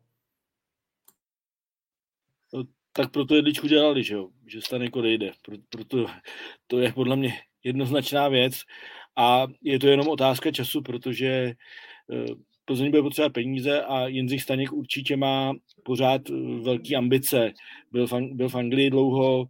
tak 2.96 3.10
proto 3.10 3.34
jedličku 3.34 3.66
dělali, 3.66 4.04
že 4.04 4.14
jo, 4.14 4.28
že 4.46 4.62
Stanek 4.62 4.96
odejde. 4.96 5.32
Proto 5.68 6.06
to 6.66 6.78
je 6.78 6.92
podle 6.92 7.16
mě 7.16 7.32
jednoznačná 7.64 8.28
věc 8.28 8.54
a 9.16 9.46
je 9.62 9.78
to 9.78 9.86
jenom 9.86 10.08
otázka 10.08 10.50
času, 10.50 10.82
protože 10.82 11.26
eh, 11.26 11.54
Plzeň 12.64 12.90
bude 12.90 13.02
potřeba 13.02 13.28
peníze 13.28 13.82
a 13.82 14.06
Jindřich 14.06 14.42
Staněk 14.42 14.72
určitě 14.72 15.16
má 15.16 15.52
pořád 15.84 16.20
eh, 16.30 16.32
velký 16.62 16.96
ambice. 16.96 17.52
Byl 17.92 18.06
v, 18.06 18.12
byl 18.32 18.48
v 18.48 18.54
Anglii 18.54 18.90
dlouho 18.90 19.44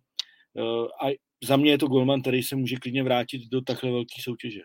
eh, 0.56 1.06
a 1.06 1.18
za 1.44 1.56
mě 1.56 1.70
je 1.70 1.78
to 1.78 1.86
golman, 1.86 2.20
který 2.20 2.42
se 2.42 2.56
může 2.56 2.76
klidně 2.76 3.02
vrátit 3.02 3.48
do 3.48 3.60
takhle 3.60 3.90
velké 3.90 4.22
soutěže. 4.22 4.60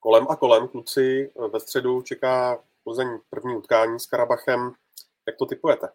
Kolem 0.00 0.26
a 0.30 0.36
kolem, 0.36 0.68
kluci, 0.68 1.32
ve 1.52 1.60
středu 1.60 2.02
čeká 2.02 2.64
Plzeň 2.84 3.08
první 3.30 3.56
utkání 3.56 4.00
s 4.00 4.06
Karabachem. 4.06 4.72
Jak 5.26 5.36
to 5.36 5.46
typujete? 5.46 5.88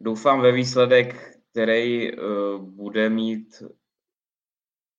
Doufám 0.00 0.40
ve 0.40 0.52
výsledek, 0.52 1.38
který 1.50 2.12
uh, 2.12 2.18
bude 2.62 3.08
mít, 3.08 3.62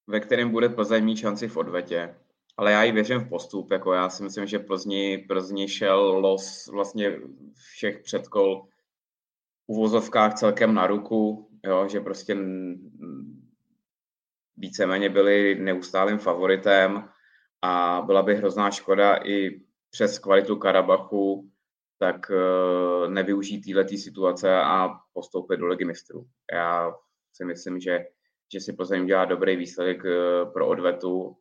ve 0.07 0.19
kterém 0.19 0.51
bude 0.51 0.69
Plzeň 0.69 1.03
mít 1.03 1.17
šanci 1.17 1.47
v 1.47 1.57
odvetě. 1.57 2.15
Ale 2.57 2.71
já 2.71 2.83
i 2.83 2.91
věřím 2.91 3.19
v 3.19 3.29
postup. 3.29 3.71
Jako 3.71 3.93
já 3.93 4.09
si 4.09 4.23
myslím, 4.23 4.47
že 4.47 4.59
Plzni, 4.59 5.17
Plzni 5.17 5.67
šel 5.67 6.19
los 6.19 6.67
vlastně 6.67 7.19
všech 7.55 7.99
předkol 7.99 8.67
uvozovkách 9.67 10.33
celkem 10.33 10.73
na 10.73 10.87
ruku, 10.87 11.49
jo, 11.63 11.87
že 11.87 11.99
prostě 11.99 12.37
víceméně 14.57 15.09
byli 15.09 15.55
neustálým 15.55 16.17
favoritem 16.17 17.09
a 17.61 18.01
byla 18.05 18.23
by 18.23 18.35
hrozná 18.35 18.71
škoda 18.71 19.15
i 19.25 19.61
přes 19.89 20.19
kvalitu 20.19 20.55
Karabachu 20.55 21.51
tak 21.99 22.31
eh, 22.31 23.09
nevyužít 23.09 23.73
této 23.73 23.97
situace 23.97 24.55
a 24.61 24.89
postoupit 25.13 25.57
do 25.57 25.67
ligy 25.67 25.85
mistrů. 25.85 26.25
Já 26.53 26.93
si 27.33 27.45
myslím, 27.45 27.79
že, 27.79 28.05
že 28.53 28.59
si 28.59 28.73
Plzeň 28.73 29.01
udělá 29.01 29.25
dobrý 29.25 29.55
výsledek 29.55 30.05
eh, 30.05 30.45
pro 30.53 30.67
odvetu 30.67 31.37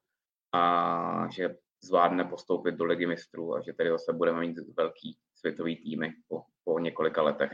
a 0.54 1.28
že 1.30 1.56
zvládne 1.84 2.24
postoupit 2.24 2.74
do 2.74 2.84
ligy 2.84 3.06
mistrů 3.06 3.54
a 3.54 3.60
že 3.60 3.72
tady 3.72 3.90
zase 3.90 4.12
budeme 4.12 4.40
mít 4.40 4.56
velký 4.76 5.18
světový 5.34 5.76
týmy 5.76 6.12
po, 6.28 6.42
po 6.64 6.78
několika 6.78 7.22
letech. 7.22 7.52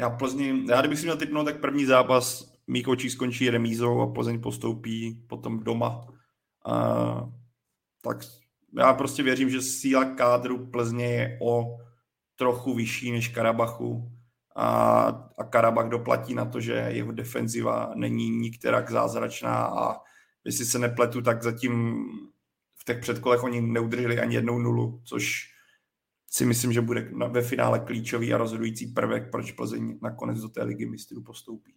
Já 0.00 0.10
Plzni, 0.10 0.64
já 0.70 0.80
kdybych 0.80 0.98
si 0.98 1.04
měl 1.04 1.16
typnout, 1.16 1.44
tak 1.44 1.60
první 1.60 1.84
zápas 1.84 2.54
Míkočí 2.66 3.10
skončí 3.10 3.50
remízou 3.50 4.00
a 4.00 4.12
Plzeň 4.12 4.40
postoupí 4.40 5.24
potom 5.28 5.64
doma. 5.64 6.06
Uh, 6.66 7.32
tak 8.02 8.18
já 8.78 8.94
prostě 8.94 9.22
věřím, 9.22 9.50
že 9.50 9.62
síla 9.62 10.04
kádru 10.04 10.66
Plzně 10.66 11.06
je 11.06 11.38
o 11.42 11.78
trochu 12.36 12.74
vyšší 12.74 13.12
než 13.12 13.28
Karabachu 13.28 14.12
a, 14.56 15.00
a 15.38 15.44
Karabach 15.44 15.88
doplatí 15.88 16.34
na 16.34 16.44
to, 16.44 16.60
že 16.60 16.72
jeho 16.72 17.12
defenziva 17.12 17.92
není 17.94 18.30
nikterak 18.30 18.90
zázračná 18.90 19.64
a 19.66 20.09
jestli 20.44 20.64
se 20.64 20.78
nepletu, 20.78 21.22
tak 21.22 21.42
zatím 21.42 22.04
v 22.76 22.84
těch 22.84 23.00
předkolech 23.00 23.42
oni 23.42 23.60
neudrželi 23.60 24.18
ani 24.18 24.34
jednou 24.34 24.58
nulu, 24.58 25.02
což 25.04 25.50
si 26.30 26.44
myslím, 26.44 26.72
že 26.72 26.80
bude 26.80 27.10
ve 27.28 27.42
finále 27.42 27.80
klíčový 27.80 28.32
a 28.32 28.38
rozhodující 28.38 28.86
prvek, 28.86 29.30
proč 29.30 29.52
Plzeň 29.52 29.98
nakonec 30.02 30.40
do 30.40 30.48
té 30.48 30.62
ligy 30.62 30.86
mistrů 30.86 31.22
postoupí. 31.22 31.72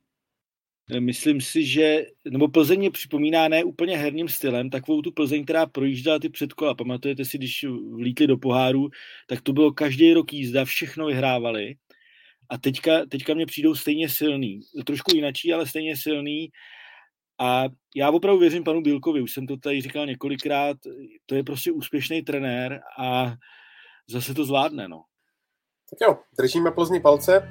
Myslím 1.00 1.42
si, 1.42 1.66
že, 1.66 2.06
nebo 2.30 2.48
Plzeň 2.48 2.84
je 2.84 2.92
připomíná 2.92 3.48
ne 3.48 3.64
úplně 3.64 3.98
herním 3.98 4.30
stylem, 4.30 4.70
takovou 4.70 5.02
tu 5.02 5.12
Plzeň, 5.12 5.44
která 5.44 5.66
projížděla 5.66 6.20
ty 6.20 6.30
předkola. 6.30 6.76
Pamatujete 6.76 7.26
si, 7.26 7.38
když 7.38 7.66
vlítli 7.92 8.28
do 8.28 8.38
poháru, 8.38 8.90
tak 9.28 9.42
to 9.42 9.54
bylo 9.54 9.72
každý 9.72 10.14
rok 10.14 10.34
jízda, 10.34 10.66
všechno 10.66 11.06
vyhrávali. 11.06 11.76
A 12.50 12.58
teďka, 12.58 13.06
teďka 13.06 13.34
mě 13.34 13.46
přijdou 13.46 13.76
stejně 13.76 14.10
silný. 14.10 14.60
Trošku 14.86 15.16
jinačí, 15.16 15.54
ale 15.54 15.68
stejně 15.68 15.98
silný. 15.98 16.52
A 17.40 17.64
já 17.96 18.12
opravdu 18.12 18.40
věřím 18.40 18.64
panu 18.64 18.82
Bílkovi, 18.82 19.22
už 19.22 19.34
jsem 19.34 19.48
to 19.48 19.58
tady 19.58 19.82
říkal 19.82 20.06
několikrát, 20.06 20.78
to 21.26 21.36
je 21.36 21.44
prostě 21.44 21.72
úspěšný 21.72 22.22
trenér 22.22 22.82
a 23.00 23.34
zase 24.10 24.34
to 24.34 24.46
zvládne. 24.46 24.88
No. 24.88 25.04
Tak 25.90 26.08
jo, 26.08 26.18
držíme 26.38 26.72
Plzni 26.72 27.00
palce. 27.00 27.50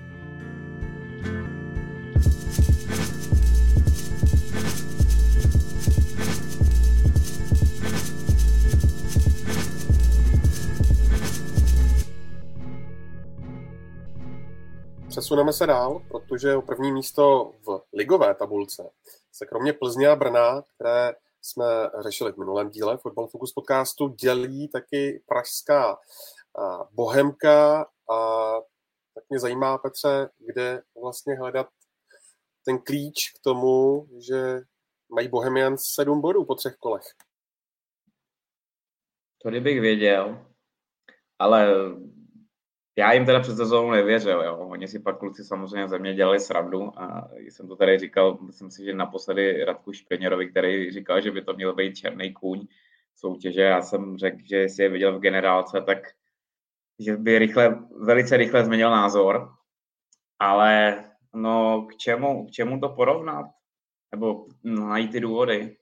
Přesuneme 15.09 15.53
se 15.53 15.67
dál, 15.67 16.03
protože 16.09 16.57
o 16.57 16.63
první 16.63 16.93
místo 16.93 17.53
v 17.67 17.81
ligové 17.93 18.35
tabulce 18.35 18.91
se 19.33 19.47
kromě 19.47 19.73
Plzně 19.73 20.09
a 20.09 20.17
Brna, 20.17 20.63
které 20.63 21.15
jsme 21.41 21.65
řešili 21.99 22.33
v 22.33 22.37
minulém 22.37 22.71
díle 22.71 22.97
Football 22.97 23.29
Focus 23.29 23.53
podcastu, 23.53 24.09
dělí 24.09 24.69
taky 24.69 25.23
pražská 25.27 25.99
Bohemka 26.91 27.87
a 28.11 28.53
tak 29.15 29.25
mě 29.29 29.39
zajímá, 29.39 29.79
Petře, 29.79 30.31
kde 30.39 30.83
vlastně 31.03 31.35
hledat 31.35 31.69
ten 32.65 32.79
klíč 32.79 33.31
k 33.31 33.39
tomu, 33.39 34.09
že 34.19 34.61
mají 35.09 35.29
Bohemians 35.29 35.85
sedm 35.85 36.21
bodů 36.21 36.45
po 36.45 36.55
třech 36.55 36.77
kolech. 36.77 37.05
To 39.43 39.49
kdybych 39.49 39.81
věděl, 39.81 40.47
ale 41.39 41.75
já 42.97 43.13
jim 43.13 43.27
teda 43.27 43.41
před 43.41 43.57
sezónou 43.57 43.91
nevěřil, 43.91 44.43
jo. 44.43 44.57
Oni 44.57 44.89
si 44.89 44.99
pak 44.99 45.19
kluci 45.19 45.45
samozřejmě 45.45 45.89
ze 45.89 45.99
mě 45.99 46.15
dělali 46.15 46.41
srandu 46.41 47.01
a 47.01 47.31
jsem 47.39 47.69
to 47.69 47.77
tady 47.77 47.99
říkal, 47.99 48.39
myslím 48.43 48.71
si, 48.71 48.85
že 48.85 48.95
naposledy 48.95 49.65
Radku 49.65 49.93
Špeněrovi, 49.93 50.51
který 50.51 50.91
říkal, 50.91 51.21
že 51.21 51.31
by 51.31 51.43
to 51.43 51.55
měl 51.55 51.75
být 51.75 51.97
černý 51.97 52.33
kůň 52.33 52.67
soutěže. 53.15 53.63
Já 53.63 53.83
jsem 53.83 54.19
řekl, 54.19 54.39
že 54.45 54.57
jestli 54.57 54.83
je 54.83 54.89
viděl 54.89 55.19
v 55.19 55.21
generálce, 55.21 55.81
tak 55.81 55.99
že 56.99 57.17
by 57.17 57.39
rychle, 57.39 57.79
velice 58.07 58.37
rychle 58.37 58.65
změnil 58.65 58.91
názor, 58.91 59.53
ale 60.39 61.05
no 61.35 61.87
k 61.91 61.97
čemu, 61.97 62.47
k 62.47 62.51
čemu 62.51 62.81
to 62.81 62.89
porovnat? 62.89 63.47
Nebo 64.13 64.47
najít 64.65 65.13
ty 65.13 65.21
důvody? 65.21 65.77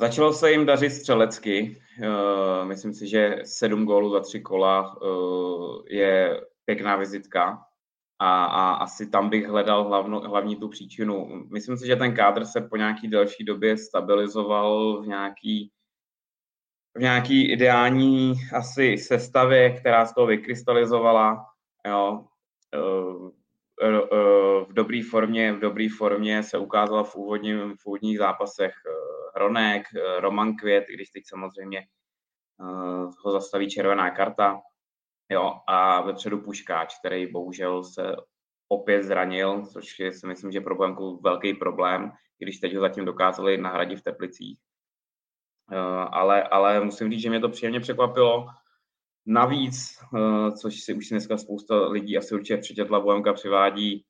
Začalo 0.00 0.32
se 0.32 0.50
jim 0.50 0.66
dařit 0.66 0.90
střelecky. 0.90 1.82
Uh, 1.98 2.68
myslím 2.68 2.94
si, 2.94 3.08
že 3.08 3.38
sedm 3.44 3.84
gólů 3.84 4.10
za 4.10 4.20
tři 4.20 4.40
kola 4.40 5.02
uh, 5.02 5.82
je 5.88 6.40
pěkná 6.64 6.96
vizitka 6.96 7.64
a, 8.18 8.44
a 8.44 8.74
asi 8.74 9.10
tam 9.10 9.28
bych 9.28 9.46
hledal 9.46 9.84
hlavno, 9.84 10.20
hlavní 10.20 10.56
tu 10.56 10.68
příčinu. 10.68 11.44
Myslím 11.52 11.76
si, 11.76 11.86
že 11.86 11.96
ten 11.96 12.14
kádr 12.14 12.44
se 12.44 12.60
po 12.60 12.76
nějaký 12.76 13.08
delší 13.08 13.44
době 13.44 13.76
stabilizoval 13.76 15.02
v 15.02 15.06
nějaký, 15.06 15.72
v 16.96 17.00
nějaký 17.00 17.52
ideální 17.52 18.34
asi 18.56 18.98
sestavě, 18.98 19.70
která 19.70 20.06
z 20.06 20.14
toho 20.14 20.26
vykrystalizovala. 20.26 21.46
Jo. 21.86 22.24
Uh, 23.82 24.64
v 24.64 24.72
dobré 24.72 25.00
formě, 25.10 25.52
v 25.52 25.58
dobré 25.58 25.88
formě 25.98 26.42
se 26.42 26.58
ukázala 26.58 27.04
v, 27.04 27.16
úvodním, 27.16 27.76
v 27.76 27.86
úvodních 27.86 28.18
zápasech 28.18 28.74
Hronek, 29.36 29.82
Roman 30.18 30.56
Květ, 30.56 30.84
i 30.88 30.94
když 30.94 31.10
teď 31.10 31.22
samozřejmě 31.26 31.86
ho 33.24 33.32
zastaví 33.32 33.70
červená 33.70 34.10
karta. 34.10 34.60
Jo, 35.30 35.60
a 35.66 36.00
vepředu 36.00 36.38
Puškáč, 36.38 36.98
který 36.98 37.26
bohužel 37.32 37.84
se 37.84 38.16
opět 38.68 39.02
zranil, 39.02 39.66
což 39.66 39.98
je 39.98 40.12
si 40.12 40.26
myslím, 40.26 40.52
že 40.52 40.60
problém 40.60 40.96
velký 41.22 41.54
problém, 41.54 42.12
i 42.40 42.44
když 42.44 42.58
teď 42.58 42.74
ho 42.74 42.80
zatím 42.80 43.04
dokázali 43.04 43.58
nahradit 43.58 43.98
v 43.98 44.02
Teplicích. 44.02 44.60
Ale, 46.10 46.42
ale 46.42 46.80
musím 46.80 47.10
říct, 47.10 47.22
že 47.22 47.30
mě 47.30 47.40
to 47.40 47.48
příjemně 47.48 47.80
překvapilo. 47.80 48.46
Navíc, 49.26 49.98
eh, 50.16 50.52
což 50.52 50.80
si 50.80 50.94
už 50.94 51.08
dneska 51.08 51.36
spousta 51.36 51.88
lidí 51.88 52.18
asi 52.18 52.34
určitě 52.34 52.56
přečetla, 52.56 53.00
Bohemka 53.00 53.32
přivádí 53.32 54.04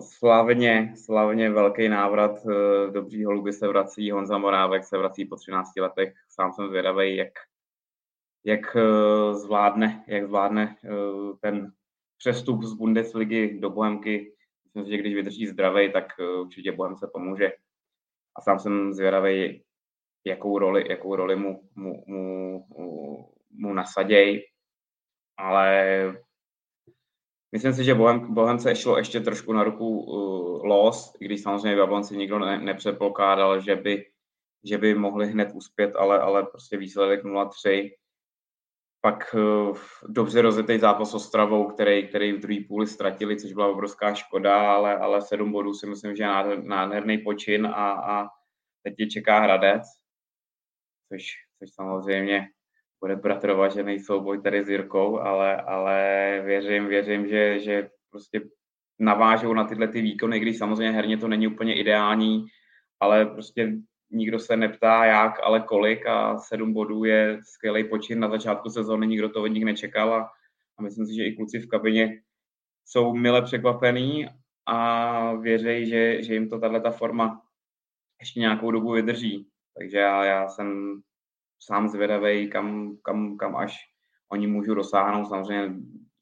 slavně, 0.00 0.94
slavně 1.04 1.50
velký 1.50 1.88
návrat 1.88 2.46
eh, 2.46 2.90
dobří 2.90 3.24
holuby 3.24 3.52
se 3.52 3.68
vrací, 3.68 4.10
Honza 4.10 4.38
Morávek 4.38 4.84
se 4.84 4.98
vrací 4.98 5.24
po 5.24 5.36
13 5.36 5.76
letech, 5.76 6.14
sám 6.28 6.52
jsem 6.52 6.68
zvědavý, 6.68 7.16
jak, 7.16 7.32
jak 8.44 8.76
eh, 8.76 9.34
zvládne, 9.34 10.04
jak 10.08 10.26
zvládne 10.26 10.76
ten 11.40 11.72
přestup 12.18 12.62
z 12.62 12.74
Bundesligy 12.74 13.58
do 13.60 13.70
Bohemky. 13.70 14.34
Myslím 14.64 14.84
si, 14.84 14.90
že 14.90 14.98
když 14.98 15.14
vydrží 15.14 15.46
zdravý, 15.46 15.92
tak 15.92 16.04
určitě 16.40 16.72
Bohem 16.72 16.96
se 16.96 17.06
pomůže. 17.12 17.52
A 18.36 18.40
sám 18.40 18.58
jsem 18.58 18.92
zvědavý, 18.92 19.64
jakou 20.24 20.58
roli, 20.58 20.84
jakou 20.90 21.16
roli 21.16 21.36
mu, 21.36 21.68
mu, 21.74 22.04
mu, 22.06 22.66
mu 22.68 23.33
mu 23.54 23.74
nasaděj, 23.74 24.42
ale 25.36 26.14
myslím 27.52 27.72
si, 27.72 27.84
že 27.84 27.94
Bohem, 27.94 28.34
Bohem 28.34 28.58
se 28.58 28.76
šlo 28.76 28.98
ještě 28.98 29.20
trošku 29.20 29.52
na 29.52 29.64
ruku 29.64 30.04
uh, 30.04 30.66
los, 30.66 31.16
i 31.20 31.24
když 31.24 31.42
samozřejmě 31.42 31.74
v 31.74 31.78
Jablonci 31.78 32.16
nikdo 32.16 32.38
ne, 32.38 32.58
nepředpokládal, 32.58 33.60
že 33.60 33.76
by, 33.76 34.04
že 34.64 34.78
by 34.78 34.94
mohli 34.94 35.26
hned 35.26 35.48
uspět, 35.54 35.96
ale, 35.96 36.20
ale 36.20 36.42
prostě 36.42 36.76
výsledek 36.76 37.24
0-3. 37.24 37.90
Pak 39.00 39.34
uh, 39.34 39.78
dobře 40.08 40.42
rozjetý 40.42 40.78
zápas 40.78 41.10
s 41.10 41.14
Ostravou, 41.14 41.66
který, 41.66 42.08
který 42.08 42.32
v 42.32 42.40
druhé 42.40 42.60
půli 42.68 42.86
ztratili, 42.86 43.40
což 43.40 43.52
byla 43.52 43.68
obrovská 43.68 44.14
škoda, 44.14 44.72
ale, 44.72 44.96
ale 44.96 45.22
sedm 45.22 45.52
bodů 45.52 45.74
si 45.74 45.86
myslím, 45.86 46.16
že 46.16 46.22
je 46.22 46.62
nádherný 46.62 47.18
počin 47.18 47.66
a, 47.66 47.92
a 47.92 48.28
teď 48.82 48.94
je 48.98 49.06
čeká 49.06 49.40
Hradec, 49.40 49.82
což, 51.08 51.26
což 51.58 51.74
samozřejmě 51.74 52.48
bude 53.04 53.16
bratrovažený 53.16 54.00
souboj 54.00 54.42
tady 54.42 54.64
s 54.64 54.68
Jirkou, 54.68 55.18
ale, 55.18 55.56
ale 55.56 55.96
věřím, 56.44 56.86
věřím, 56.86 57.28
že, 57.28 57.60
že 57.60 57.88
prostě 58.10 58.40
navážou 58.98 59.54
na 59.54 59.64
tyhle 59.64 59.88
ty 59.88 60.02
výkony, 60.02 60.40
když 60.40 60.58
samozřejmě 60.58 60.90
herně 60.90 61.16
to 61.16 61.28
není 61.28 61.46
úplně 61.46 61.74
ideální, 61.74 62.46
ale 63.00 63.26
prostě 63.26 63.72
nikdo 64.10 64.38
se 64.38 64.56
neptá 64.56 65.04
jak, 65.04 65.32
ale 65.42 65.60
kolik 65.60 66.06
a 66.06 66.38
sedm 66.38 66.72
bodů 66.72 67.04
je 67.04 67.40
skvělý 67.42 67.84
počin 67.84 68.20
na 68.20 68.28
začátku 68.28 68.70
sezóny, 68.70 69.06
nikdo 69.06 69.28
to 69.28 69.42
od 69.42 69.46
nich 69.46 69.64
nečekal 69.64 70.14
a, 70.14 70.30
a 70.78 70.82
myslím 70.82 71.06
si, 71.06 71.14
že 71.14 71.24
i 71.24 71.36
kluci 71.36 71.58
v 71.58 71.68
kabině 71.68 72.20
jsou 72.84 73.14
mile 73.14 73.42
překvapení 73.42 74.26
a 74.66 75.34
věří, 75.34 75.90
že, 75.90 76.22
že 76.22 76.34
jim 76.34 76.48
to 76.48 76.58
tahle 76.58 76.90
forma 76.90 77.42
ještě 78.20 78.40
nějakou 78.40 78.70
dobu 78.70 78.92
vydrží. 78.92 79.48
Takže 79.78 79.98
já, 79.98 80.24
já 80.24 80.48
jsem 80.48 81.00
sám 81.66 81.88
zvědavý, 81.88 82.50
kam, 82.50 82.96
kam, 83.02 83.36
kam 83.36 83.56
až 83.56 83.76
oni 84.32 84.46
můžou 84.46 84.74
dosáhnout. 84.74 85.28
Samozřejmě 85.28 85.74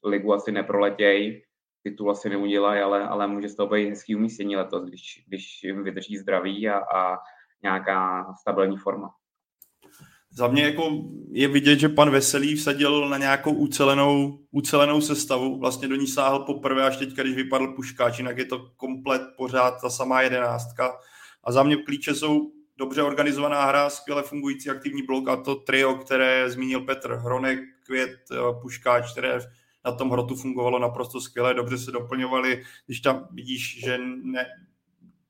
ligu 0.05 0.33
asi 0.33 0.51
neproletěj, 0.51 1.43
titul 1.83 2.11
asi 2.11 2.29
neudělají, 2.29 2.81
ale, 2.81 3.07
ale 3.07 3.27
může 3.27 3.49
z 3.49 3.55
toho 3.55 3.69
být 3.69 3.89
hezký 3.89 4.15
umístění 4.15 4.55
letos, 4.55 4.83
když, 4.83 5.23
když 5.27 5.63
jim 5.63 5.83
vydrží 5.83 6.17
zdraví 6.17 6.69
a, 6.69 6.77
a 6.77 7.17
nějaká 7.63 8.25
stabilní 8.41 8.77
forma. 8.77 9.09
Za 10.35 10.47
mě 10.47 10.63
jako 10.63 10.89
je 11.31 11.47
vidět, 11.47 11.79
že 11.79 11.89
pan 11.89 12.09
Veselý 12.09 12.55
vsadil 12.55 13.09
na 13.09 13.17
nějakou 13.17 13.53
ucelenou, 13.53 14.39
ucelenou 14.51 15.01
sestavu. 15.01 15.59
Vlastně 15.59 15.87
do 15.87 15.95
ní 15.95 16.07
sáhl 16.07 16.39
poprvé 16.39 16.83
až 16.83 16.97
teď, 16.97 17.09
když 17.09 17.35
vypadl 17.35 17.67
Puškáč, 17.75 18.17
jinak 18.17 18.37
je 18.37 18.45
to 18.45 18.69
komplet 18.77 19.21
pořád 19.37 19.81
ta 19.81 19.89
samá 19.89 20.21
jedenáctka. 20.21 20.91
A 21.43 21.51
za 21.51 21.63
mě 21.63 21.75
klíče 21.75 22.15
jsou 22.15 22.51
dobře 22.83 23.03
organizovaná 23.03 23.65
hra, 23.65 23.89
skvěle 23.89 24.23
fungující 24.23 24.69
aktivní 24.69 25.03
blok 25.03 25.27
a 25.29 25.35
to 25.35 25.55
trio, 25.55 25.95
které 25.95 26.49
zmínil 26.49 26.81
Petr 26.81 27.13
Hronek, 27.13 27.59
Květ, 27.85 28.19
eh, 28.31 28.35
Puškáč, 28.61 29.11
které 29.11 29.39
na 29.85 29.91
tom 29.91 30.09
hrotu 30.09 30.35
fungovalo 30.35 30.79
naprosto 30.79 31.21
skvěle, 31.21 31.53
dobře 31.53 31.77
se 31.77 31.91
doplňovali, 31.91 32.63
když 32.85 32.99
tam 32.99 33.27
vidíš, 33.31 33.79
že 33.79 33.97
ne, 34.23 34.45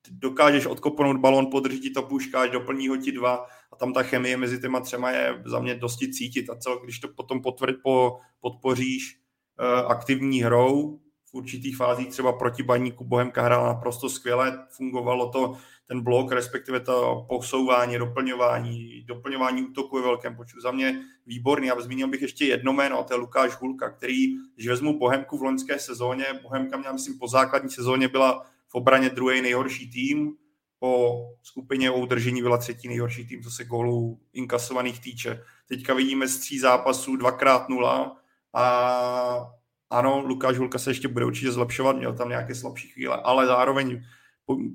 dokážeš 0.10 0.66
odkopnout 0.66 1.18
balon, 1.18 1.48
podrží 1.52 1.94
to 1.94 2.02
puškáč, 2.02 2.52
doplní 2.52 2.88
ho 2.88 2.98
ti 2.98 3.12
dva 3.12 3.46
a 3.72 3.76
tam 3.76 3.94
ta 3.94 4.04
chemie 4.04 4.38
mezi 4.38 4.62
těma 4.62 4.80
třema 4.80 5.12
je 5.12 5.42
za 5.46 5.60
mě 5.60 5.76
dosti 5.76 6.14
cítit 6.14 6.50
a 6.50 6.56
co, 6.56 6.76
když 6.84 7.00
to 7.00 7.08
potom 7.08 7.42
potvrdit, 7.42 7.78
po, 7.84 8.20
podpoříš 8.40 9.18
uh, 9.60 9.92
aktivní 9.92 10.44
hrou 10.44 11.00
v 11.26 11.34
určitých 11.34 11.78
fázích 11.78 12.08
třeba 12.08 12.34
proti 12.34 12.64
baníku 12.64 13.04
Bohemka 13.04 13.42
hrála 13.42 13.68
naprosto 13.68 14.10
skvěle, 14.10 14.68
fungovalo 14.70 15.30
to 15.30 15.58
ten 15.88 16.02
blok, 16.02 16.32
respektive 16.32 16.80
to 16.80 17.26
posouvání, 17.30 17.98
doplňování, 17.98 19.04
doplňování 19.04 19.64
útoku 19.64 19.98
je 19.98 20.04
velkém 20.04 20.36
počtu. 20.36 20.62
Za 20.62 20.72
mě 20.72 21.02
výborný. 21.26 21.72
A 21.72 21.82
zmínil 21.82 22.08
bych 22.08 22.22
ještě 22.22 22.46
jedno 22.46 22.74
jméno, 22.74 23.00
a 23.00 23.04
to 23.04 23.14
je 23.14 23.18
Lukáš 23.18 23.52
Hulka, 23.52 23.90
který, 23.90 24.28
když 24.56 24.68
vezmu 24.68 25.00
Bohemku 25.00 25.38
v 25.38 25.42
loňské 25.42 25.80
sezóně, 25.80 26.26
Bohemka 26.44 26.78
měla, 26.78 26.94
myslím, 26.94 27.20
po 27.20 27.28
základní 27.28 27.70
sezóně 27.70 28.08
byla 28.08 28.46
v 28.68 28.76
obraně 28.76 29.10
druhý 29.10 29.42
nejhorší 29.42 29.92
tým, 29.92 30.32
po 30.80 31.22
skupině 31.44 31.92
o 31.92 32.00
udržení 32.00 32.42
byla 32.42 32.58
třetí 32.58 32.88
nejhorší 32.88 33.28
tým, 33.28 33.44
co 33.44 33.52
se 33.52 33.66
gólů 33.66 34.20
inkasovaných 34.34 35.02
týče. 35.02 35.44
Teďka 35.68 35.94
vidíme 35.94 36.28
z 36.28 36.38
tří 36.38 36.60
zápasů 36.60 37.16
dvakrát 37.16 37.70
nula 37.70 38.18
a 38.54 39.52
ano, 39.90 40.20
Lukáš 40.26 40.58
Hulka 40.58 40.80
se 40.80 40.90
ještě 40.90 41.08
bude 41.08 41.26
určitě 41.26 41.52
zlepšovat, 41.52 41.96
měl 41.96 42.14
tam 42.14 42.30
nějaké 42.30 42.56
slabší 42.56 42.88
chvíle, 42.88 43.18
ale 43.24 43.48
zároveň 43.48 44.04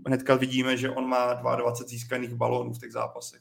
hnedka 0.06 0.34
vidíme, 0.34 0.76
že 0.76 0.90
on 0.90 1.08
má 1.08 1.34
22 1.34 1.88
získaných 1.88 2.34
balónů 2.34 2.72
v 2.72 2.78
těch 2.78 2.92
zápasech. 2.92 3.40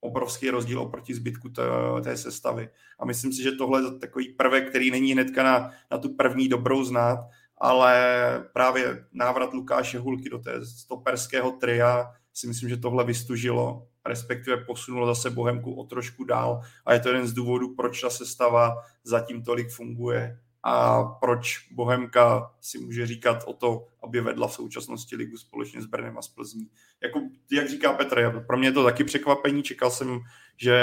Obrovský 0.00 0.50
rozdíl 0.50 0.80
oproti 0.80 1.14
zbytku 1.14 1.48
té, 1.48 1.62
té 2.02 2.16
sestavy. 2.16 2.68
A 2.98 3.04
myslím 3.04 3.32
si, 3.32 3.42
že 3.42 3.52
tohle 3.52 3.82
je 3.82 3.98
takový 3.98 4.28
prvek, 4.28 4.68
který 4.68 4.90
není 4.90 5.12
hnedka 5.12 5.42
na, 5.42 5.70
na 5.90 5.98
tu 5.98 6.14
první 6.14 6.48
dobrou 6.48 6.84
znát, 6.84 7.18
ale 7.58 8.44
právě 8.52 9.04
návrat 9.12 9.52
Lukáše 9.52 9.98
Hulky 9.98 10.30
do 10.30 10.38
té 10.38 10.66
stoperského 10.66 11.50
tria 11.50 12.12
si 12.32 12.46
myslím, 12.46 12.68
že 12.68 12.76
tohle 12.76 13.04
vystužilo, 13.04 13.86
respektive 14.06 14.56
posunulo 14.56 15.06
zase 15.06 15.30
Bohemku 15.30 15.74
o 15.74 15.84
trošku 15.84 16.24
dál 16.24 16.60
a 16.86 16.92
je 16.92 17.00
to 17.00 17.08
jeden 17.08 17.26
z 17.26 17.32
důvodů, 17.32 17.74
proč 17.74 18.00
ta 18.00 18.10
sestava 18.10 18.76
zatím 19.04 19.42
tolik 19.42 19.70
funguje 19.70 20.38
a 20.62 21.04
proč 21.04 21.68
Bohemka 21.70 22.54
si 22.60 22.78
může 22.78 23.06
říkat 23.06 23.44
o 23.46 23.52
to, 23.52 23.86
aby 24.02 24.20
vedla 24.20 24.48
v 24.48 24.52
současnosti 24.52 25.16
ligu 25.16 25.36
společně 25.36 25.82
s 25.82 25.86
Brnem 25.86 26.18
a 26.18 26.22
s 26.22 26.28
Plzní. 26.28 26.70
Jako, 27.02 27.20
jak 27.52 27.70
říká 27.70 27.92
Petr, 27.92 28.44
pro 28.46 28.56
mě 28.56 28.68
je 28.68 28.72
to 28.72 28.84
taky 28.84 29.04
překvapení, 29.04 29.62
čekal 29.62 29.90
jsem, 29.90 30.20
že 30.56 30.76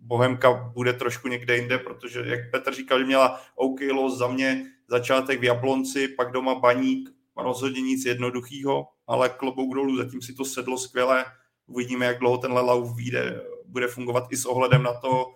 Bohemka 0.00 0.52
bude 0.52 0.92
trošku 0.92 1.28
někde 1.28 1.56
jinde, 1.56 1.78
protože 1.78 2.22
jak 2.26 2.50
Petr 2.50 2.74
říkal, 2.74 2.98
že 2.98 3.04
měla 3.04 3.40
OK 3.54 3.80
los 3.92 4.18
za 4.18 4.28
mě 4.28 4.66
začátek 4.88 5.40
v 5.40 5.44
Jablonci, 5.44 6.08
pak 6.08 6.32
doma 6.32 6.54
Baník, 6.54 7.10
rozhodně 7.36 7.80
nic 7.80 8.04
jednoduchého, 8.04 8.88
ale 9.06 9.28
klobouk 9.28 9.74
dolů, 9.74 9.96
zatím 9.96 10.22
si 10.22 10.34
to 10.34 10.44
sedlo 10.44 10.78
skvěle. 10.78 11.24
Uvidíme, 11.66 12.06
jak 12.06 12.18
dlouho 12.18 12.38
tenhle 12.38 12.60
lauf 12.60 12.96
vyjde, 12.96 13.40
bude 13.66 13.88
fungovat 13.88 14.24
i 14.30 14.36
s 14.36 14.46
ohledem 14.46 14.82
na 14.82 15.00
to, 15.00 15.34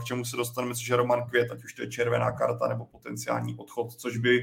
k 0.00 0.04
čemu 0.04 0.24
se 0.24 0.36
dostaneme, 0.36 0.74
což 0.74 0.88
je 0.88 0.96
Roman 0.96 1.28
Květ, 1.28 1.50
ať 1.50 1.64
už 1.64 1.74
to 1.74 1.82
je 1.82 1.90
červená 1.90 2.32
karta 2.32 2.68
nebo 2.68 2.86
potenciální 2.86 3.56
odchod, 3.56 3.92
což 3.92 4.16
by 4.16 4.40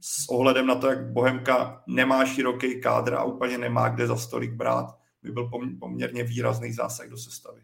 s 0.00 0.28
ohledem 0.28 0.66
na 0.66 0.74
to, 0.74 0.86
jak 0.86 1.12
Bohemka 1.12 1.82
nemá 1.86 2.24
široký 2.26 2.80
kádr 2.80 3.14
a 3.14 3.24
úplně 3.24 3.58
nemá 3.58 3.88
kde 3.88 4.06
za 4.06 4.16
stolik 4.16 4.52
brát, 4.52 4.98
by 5.22 5.32
byl 5.32 5.50
poměrně 5.80 6.24
výrazný 6.24 6.72
zásah 6.72 7.08
do 7.08 7.16
sestavy. 7.16 7.62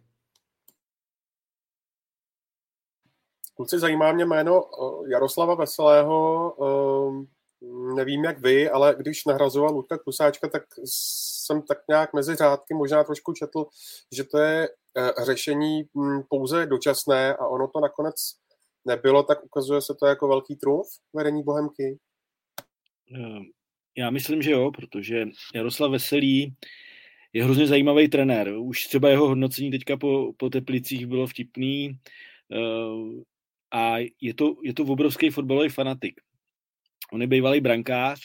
Kluci, 3.56 3.78
zajímá 3.78 4.12
mě 4.12 4.24
jméno 4.24 4.64
eh, 4.64 5.10
Jaroslava 5.12 5.54
Veselého. 5.54 6.52
Eh, 6.62 7.26
nevím, 7.94 8.24
jak 8.24 8.38
vy, 8.38 8.70
ale 8.70 8.94
když 8.98 9.24
nahrazoval 9.24 9.74
Luďka 9.74 9.98
Klusáčka, 9.98 10.48
tak 10.48 10.62
jsem 10.84 11.62
tak 11.62 11.78
nějak 11.88 12.12
mezi 12.12 12.34
řádky 12.34 12.74
možná 12.74 13.04
trošku 13.04 13.32
četl, 13.32 13.66
že 14.12 14.24
to 14.24 14.38
je 14.38 14.68
eh, 14.68 14.72
řešení 15.24 15.82
hm, 15.82 16.22
pouze 16.28 16.66
dočasné 16.66 17.34
a 17.34 17.46
ono 17.46 17.68
to 17.68 17.80
nakonec 17.80 18.14
nebylo, 18.84 19.22
tak 19.22 19.44
ukazuje 19.44 19.80
se 19.80 19.94
to 20.00 20.06
jako 20.06 20.28
velký 20.28 20.56
trůf 20.56 20.86
vedení 21.12 21.42
Bohemky. 21.42 21.98
Já 23.96 24.10
myslím, 24.10 24.42
že 24.42 24.50
jo, 24.50 24.70
protože 24.70 25.26
Jaroslav 25.54 25.90
Veselý 25.90 26.56
je 27.32 27.44
hrozně 27.44 27.66
zajímavý 27.66 28.08
trenér. 28.08 28.52
Už 28.58 28.86
třeba 28.86 29.08
jeho 29.08 29.28
hodnocení 29.28 29.70
teďka 29.70 29.96
po, 29.96 30.32
po 30.36 30.50
Teplicích 30.50 31.06
bylo 31.06 31.26
vtipný 31.26 31.98
a 33.72 33.96
je 34.20 34.34
to, 34.34 34.56
je 34.62 34.74
to 34.74 34.82
obrovský 34.82 35.30
fotbalový 35.30 35.68
fanatik. 35.68 36.20
On 37.12 37.20
je 37.20 37.26
bývalý 37.26 37.60
brankář, 37.60 38.20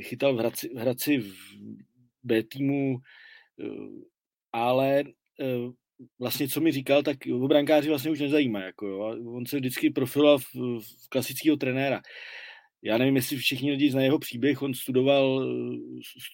chytal 0.00 0.34
v 0.34 0.38
Hradci, 0.38 0.68
v, 0.68 0.78
Hradci 0.78 1.18
v 1.18 1.34
B 2.22 2.42
týmu, 2.42 2.98
eh, 3.60 3.66
ale 4.52 5.00
eh, 5.00 5.12
vlastně, 6.18 6.48
co 6.48 6.60
mi 6.60 6.72
říkal, 6.72 7.02
tak 7.02 7.16
o 7.34 7.48
brankáři 7.48 7.88
vlastně 7.88 8.10
už 8.10 8.20
nezajímá. 8.20 8.60
Jako 8.60 8.86
jo. 8.86 8.98
On 9.26 9.46
se 9.46 9.56
vždycky 9.56 9.90
profiloval 9.90 10.38
v, 10.38 10.54
v 10.54 11.08
klasického 11.08 11.56
trenéra. 11.56 12.00
Já 12.82 12.98
nevím, 12.98 13.16
jestli 13.16 13.36
všichni 13.36 13.70
lidi 13.70 13.90
znají 13.90 14.06
jeho 14.06 14.18
příběh. 14.18 14.62
On 14.62 14.74
studoval, 14.74 15.46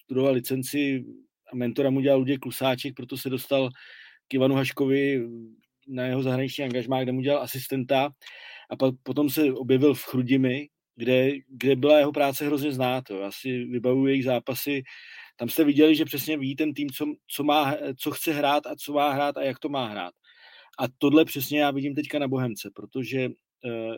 studoval 0.04 0.34
licenci 0.34 1.04
a 1.52 1.56
mentora 1.56 1.90
mu 1.90 2.00
dělal 2.00 2.18
Luděk 2.18 2.40
Klusáček, 2.40 2.94
proto 2.94 3.16
se 3.16 3.30
dostal 3.30 3.70
k 4.28 4.34
Ivanu 4.34 4.54
Haškovi 4.54 5.28
na 5.88 6.06
jeho 6.06 6.22
zahraniční 6.22 6.64
angažmá, 6.64 7.02
kde 7.02 7.12
mu 7.12 7.20
dělal 7.20 7.42
asistenta 7.42 8.10
a 8.70 8.76
pak 8.76 8.94
potom 9.02 9.30
se 9.30 9.52
objevil 9.52 9.94
v 9.94 10.04
Chrudimi, 10.04 10.68
kde, 10.96 11.30
kde 11.48 11.76
byla 11.76 11.98
jeho 11.98 12.12
práce 12.12 12.46
hrozně 12.46 12.72
znát. 12.72 13.10
Jo. 13.10 13.16
Já 13.16 13.30
si 13.30 13.48
jejich 14.06 14.24
zápasy, 14.24 14.82
tam 15.38 15.48
jste 15.48 15.64
viděli, 15.64 15.94
že 15.94 16.04
přesně 16.04 16.38
ví 16.38 16.56
ten 16.56 16.74
tým, 16.74 16.90
co, 16.90 17.06
co, 17.28 17.44
má, 17.44 17.76
co 17.96 18.10
chce 18.10 18.32
hrát 18.32 18.66
a 18.66 18.76
co 18.76 18.92
má 18.92 19.12
hrát 19.12 19.36
a 19.36 19.42
jak 19.42 19.58
to 19.58 19.68
má 19.68 19.86
hrát. 19.86 20.14
A 20.78 20.84
tohle 20.98 21.24
přesně 21.24 21.60
já 21.60 21.70
vidím 21.70 21.94
teďka 21.94 22.18
na 22.18 22.28
Bohemce, 22.28 22.70
protože 22.74 23.28
uh, 23.28 23.32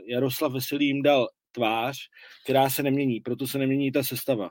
Jaroslav 0.08 0.52
Veselý 0.52 0.86
jim 0.86 1.02
dal 1.02 1.28
tvář, 1.52 1.98
která 2.44 2.70
se 2.70 2.82
nemění, 2.82 3.20
proto 3.20 3.46
se 3.46 3.58
nemění 3.58 3.92
ta 3.92 4.02
sestava. 4.02 4.50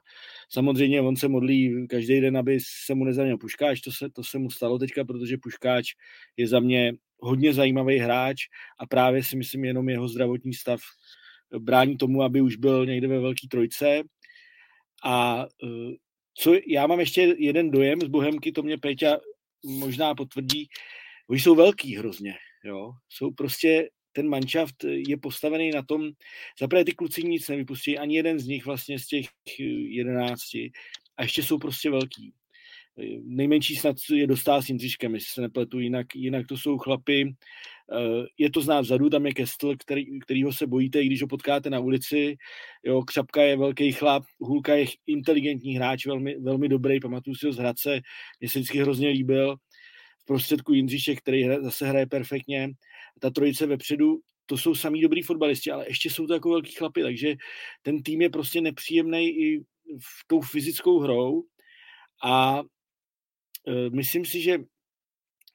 Samozřejmě 0.49 1.01
on 1.01 1.15
se 1.15 1.27
modlí 1.27 1.87
každý 1.87 2.21
den, 2.21 2.37
aby 2.37 2.59
se 2.85 2.95
mu 2.95 3.05
nezranil 3.05 3.37
Puškáč, 3.37 3.81
to 3.81 3.91
se, 3.91 4.09
to 4.09 4.23
se 4.23 4.39
mu 4.39 4.49
stalo 4.49 4.79
teďka, 4.79 5.05
protože 5.05 5.37
Puškáč 5.43 5.93
je 6.37 6.47
za 6.47 6.59
mě 6.59 6.93
hodně 7.19 7.53
zajímavý 7.53 7.97
hráč 7.97 8.37
a 8.79 8.85
právě 8.85 9.23
si 9.23 9.37
myslím 9.37 9.65
jenom 9.65 9.89
jeho 9.89 10.07
zdravotní 10.07 10.53
stav 10.53 10.79
brání 11.59 11.97
tomu, 11.97 12.23
aby 12.23 12.41
už 12.41 12.55
byl 12.55 12.85
někde 12.85 13.07
ve 13.07 13.19
velké 13.19 13.47
trojce. 13.47 14.01
A 15.03 15.45
eh, 15.63 15.95
co 16.39 16.53
já 16.67 16.87
mám 16.87 16.99
ještě 16.99 17.35
jeden 17.37 17.71
dojem 17.71 18.01
z 18.01 18.07
Bohemky, 18.07 18.51
to 18.51 18.63
mě 18.63 18.77
Péťa 18.77 19.17
možná 19.63 20.15
potvrdí, 20.15 20.69
oni 21.29 21.39
jsou 21.39 21.55
velký 21.55 21.95
hrozně, 21.95 22.35
jo. 22.63 22.91
Jsou 23.09 23.31
prostě, 23.31 23.89
ten 24.11 24.29
manšaft 24.29 24.83
je 24.83 25.17
postavený 25.17 25.71
na 25.71 25.83
tom, 25.83 26.09
zaprvé 26.59 26.85
ty 26.85 26.93
kluci 26.93 27.23
nic 27.23 27.47
nevypustí, 27.49 27.97
ani 27.97 28.15
jeden 28.15 28.39
z 28.39 28.47
nich 28.47 28.65
vlastně 28.65 28.99
z 28.99 29.07
těch 29.07 29.25
jedenácti 29.89 30.71
a 31.17 31.23
ještě 31.23 31.43
jsou 31.43 31.57
prostě 31.57 31.89
velký 31.89 32.33
nejmenší 33.23 33.75
snad 33.75 33.95
je 34.13 34.27
dostá 34.27 34.61
s 34.61 34.69
Jindřiškem, 34.69 35.13
jestli 35.13 35.33
se 35.33 35.41
nepletu, 35.41 35.79
jinak, 35.79 36.15
jinak 36.15 36.47
to 36.47 36.57
jsou 36.57 36.77
chlapy, 36.77 37.35
eh, 37.93 38.25
je 38.37 38.51
to 38.51 38.61
znát 38.61 38.81
vzadu, 38.81 39.09
tam 39.09 39.25
je 39.25 39.33
Kestl, 39.33 39.75
který, 39.77 40.19
kterýho 40.19 40.53
se 40.53 40.67
bojíte, 40.67 41.01
i 41.01 41.05
když 41.05 41.21
ho 41.21 41.27
potkáte 41.27 41.69
na 41.69 41.79
ulici, 41.79 42.35
jo, 42.83 43.01
Křapka 43.01 43.41
je 43.41 43.57
velký 43.57 43.91
chlap, 43.91 44.23
Hulka 44.39 44.75
je 44.75 44.85
inteligentní 45.07 45.75
hráč, 45.75 46.05
velmi, 46.05 46.39
velmi 46.39 46.69
dobrý, 46.69 46.99
pamatuju 46.99 47.35
si 47.35 47.45
ho 47.45 47.53
z 47.53 47.57
Hradce, 47.57 48.01
mě 48.39 48.49
se 48.49 48.59
vždycky 48.59 48.79
hrozně 48.79 49.09
líbil, 49.09 49.55
v 50.21 50.25
prostředku 50.25 50.73
Jindřišek, 50.73 51.17
který 51.19 51.43
hra, 51.43 51.61
zase 51.61 51.87
hraje 51.87 52.07
perfektně, 52.07 52.69
ta 53.19 53.29
trojice 53.29 53.65
vepředu, 53.65 54.19
to 54.45 54.57
jsou 54.57 54.75
samý 54.75 55.01
dobrý 55.01 55.21
fotbalisti, 55.21 55.71
ale 55.71 55.85
ještě 55.87 56.09
jsou 56.09 56.27
to 56.27 56.33
jako 56.33 56.49
velký 56.49 56.71
chlapy, 56.71 57.01
takže 57.01 57.35
ten 57.81 58.03
tým 58.03 58.21
je 58.21 58.29
prostě 58.29 58.61
nepříjemný 58.61 59.29
i 59.29 59.59
v 59.99 60.27
tou 60.27 60.41
fyzickou 60.41 60.99
hrou. 60.99 61.43
A 62.23 62.63
myslím 63.89 64.25
si, 64.25 64.41
že 64.41 64.59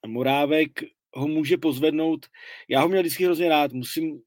Morávek 0.06 0.70
ho 1.14 1.28
může 1.28 1.56
pozvednout. 1.56 2.26
Já 2.68 2.80
ho 2.80 2.88
měl 2.88 3.02
vždycky 3.02 3.24
hrozně 3.24 3.48
rád. 3.48 3.72
Musím 3.72 4.20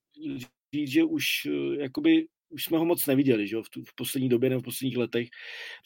říct, 0.74 0.92
že 0.92 1.04
už 1.04 1.26
eh, 1.46 1.82
jakoby 1.82 2.28
už 2.50 2.64
jsme 2.64 2.78
ho 2.78 2.86
moc 2.86 3.06
neviděli 3.06 3.48
že 3.48 3.58
v, 3.58 3.70
tu, 3.70 3.84
v 3.84 3.96
poslední 3.96 4.30
době 4.30 4.50
nebo 4.50 4.62
v 4.62 4.64
posledních 4.64 4.98
letech, 4.98 5.28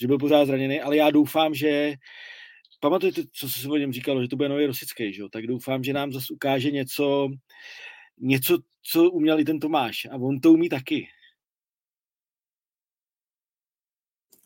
že 0.01 0.07
byl 0.07 0.17
pořád 0.17 0.45
zraněný, 0.45 0.81
ale 0.81 0.97
já 0.97 1.11
doufám, 1.11 1.53
že 1.53 1.93
pamatujete, 2.79 3.21
co 3.33 3.49
se 3.49 3.67
o 3.67 3.77
něm 3.77 3.93
říkalo, 3.93 4.21
že 4.21 4.27
to 4.27 4.35
bude 4.35 4.49
nový 4.49 4.65
Rosický, 4.65 5.13
že? 5.13 5.23
tak 5.31 5.47
doufám, 5.47 5.83
že 5.83 5.93
nám 5.93 6.11
zase 6.11 6.33
ukáže 6.33 6.71
něco, 6.71 7.29
něco, 8.19 8.57
co 8.83 9.11
uměl 9.11 9.39
i 9.39 9.45
ten 9.45 9.59
Tomáš 9.59 10.05
a 10.11 10.15
on 10.15 10.39
to 10.39 10.51
umí 10.51 10.69
taky. 10.69 11.07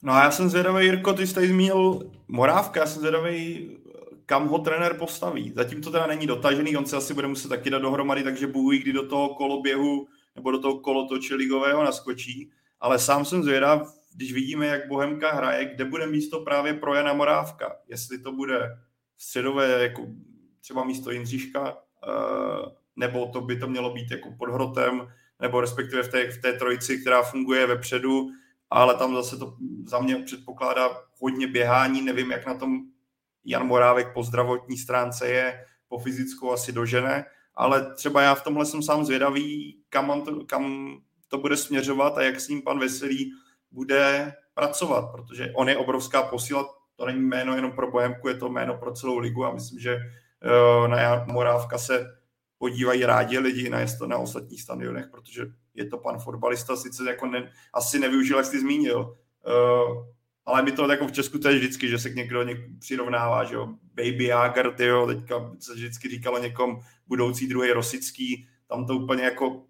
No 0.05 0.13
a 0.13 0.23
já 0.23 0.31
jsem 0.31 0.49
zvědavý, 0.49 0.85
Jirko, 0.85 1.13
ty 1.13 1.27
jsi 1.27 1.33
tady 1.35 1.47
zmínil 1.47 2.11
Morávka, 2.27 2.79
já 2.79 2.85
jsem 2.85 2.99
zvědavý, 2.99 3.69
kam 4.25 4.47
ho 4.47 4.59
trenér 4.59 4.93
postaví. 4.93 5.51
Zatím 5.55 5.81
to 5.81 5.91
teda 5.91 6.07
není 6.07 6.27
dotažený, 6.27 6.77
on 6.77 6.85
se 6.85 6.97
asi 6.97 7.13
bude 7.13 7.27
muset 7.27 7.47
taky 7.47 7.69
dát 7.69 7.81
dohromady, 7.81 8.23
takže 8.23 8.47
bůh 8.47 8.73
kdy 8.73 8.93
do 8.93 9.07
toho 9.07 9.35
koloběhu 9.35 10.07
nebo 10.35 10.51
do 10.51 10.59
toho 10.59 10.79
kolotoče 10.79 11.35
ligového 11.35 11.83
naskočí. 11.83 12.51
Ale 12.79 12.99
sám 12.99 13.25
jsem 13.25 13.43
zvědav, 13.43 13.93
když 14.15 14.33
vidíme, 14.33 14.65
jak 14.67 14.87
Bohemka 14.87 15.31
hraje, 15.31 15.65
kde 15.65 15.85
bude 15.85 16.07
místo 16.07 16.39
právě 16.39 16.73
pro 16.73 16.93
Jana 16.93 17.13
Morávka. 17.13 17.75
Jestli 17.87 18.19
to 18.19 18.31
bude 18.31 18.77
středové, 19.17 19.83
jako 19.83 20.07
třeba 20.61 20.83
místo 20.83 21.11
Jindřiška, 21.11 21.77
eh, 22.07 22.71
nebo 22.95 23.25
to 23.25 23.41
by 23.41 23.59
to 23.59 23.67
mělo 23.67 23.93
být 23.93 24.11
jako 24.11 24.31
pod 24.37 24.49
hrotem, 24.49 25.07
nebo 25.41 25.61
respektive 25.61 26.03
v 26.03 26.07
té, 26.07 26.31
v 26.31 26.41
té 26.41 26.53
trojici, 26.53 26.97
která 27.01 27.21
funguje 27.23 27.67
vepředu, 27.67 28.29
ale 28.75 28.95
tam 28.95 29.15
zase 29.15 29.37
to 29.37 29.57
za 29.85 29.99
mě 29.99 30.15
předpokládá 30.15 30.89
hodně 31.19 31.47
běhání, 31.47 32.01
nevím, 32.01 32.31
jak 32.31 32.45
na 32.45 32.53
tom 32.53 32.81
Jan 33.45 33.67
Morávek 33.67 34.13
po 34.13 34.23
zdravotní 34.23 34.77
stránce 34.77 35.27
je, 35.27 35.65
po 35.87 35.99
fyzickou 35.99 36.51
asi 36.51 36.71
dožene, 36.71 37.25
ale 37.53 37.95
třeba 37.95 38.21
já 38.21 38.35
v 38.35 38.43
tomhle 38.43 38.65
jsem 38.65 38.83
sám 38.83 39.05
zvědavý, 39.05 39.79
kam, 39.89 40.21
to, 40.21 40.45
kam 40.45 40.95
to 41.27 41.37
bude 41.37 41.57
směřovat 41.57 42.17
a 42.17 42.21
jak 42.21 42.39
s 42.39 42.47
ním 42.47 42.61
pan 42.61 42.79
Veselý 42.79 43.31
bude 43.71 44.33
pracovat, 44.53 45.11
protože 45.11 45.51
on 45.55 45.69
je 45.69 45.77
obrovská 45.77 46.23
posila, 46.23 46.69
to 46.95 47.05
není 47.05 47.21
jméno 47.21 47.55
jenom 47.55 47.71
pro 47.71 47.91
Bohemku, 47.91 48.27
je 48.27 48.35
to 48.35 48.49
jméno 48.49 48.77
pro 48.77 48.93
celou 48.93 49.17
ligu 49.17 49.45
a 49.45 49.53
myslím, 49.53 49.79
že 49.79 49.95
uh, 49.95 50.87
na 50.87 51.01
Jan 51.01 51.31
Morávka 51.31 51.77
se 51.77 52.05
podívají 52.57 53.05
rádi 53.05 53.39
lidi 53.39 53.69
na, 53.69 53.79
na 54.07 54.17
ostatních 54.17 54.61
stadionech, 54.61 55.07
protože 55.11 55.45
je 55.75 55.85
to 55.85 55.97
pan 55.97 56.19
fotbalista, 56.19 56.75
sice 56.75 57.03
jako 57.09 57.25
ne, 57.25 57.51
asi 57.73 57.99
nevyužil, 57.99 58.37
jak 58.37 58.45
jsi 58.45 58.59
zmínil, 58.59 58.99
uh, 58.99 60.05
ale 60.45 60.63
my 60.63 60.71
to 60.71 60.91
jako 60.91 61.07
v 61.07 61.11
Česku 61.11 61.39
to 61.39 61.49
je 61.49 61.55
vždycky, 61.55 61.89
že 61.89 61.99
se 61.99 62.09
k 62.09 62.15
někdo 62.15 62.43
něk 62.43 62.57
přirovnává, 62.79 63.43
že 63.43 63.55
jo, 63.55 63.67
Baby 63.93 64.25
Jager, 64.25 64.73
tyjo, 64.73 65.07
teďka 65.07 65.51
se 65.59 65.73
vždycky 65.73 66.09
říkalo 66.09 66.39
někom 66.39 66.79
budoucí 67.07 67.47
druhý 67.47 67.71
Rosický, 67.71 68.47
tam 68.67 68.85
to 68.85 68.95
úplně 68.95 69.23
jako 69.23 69.63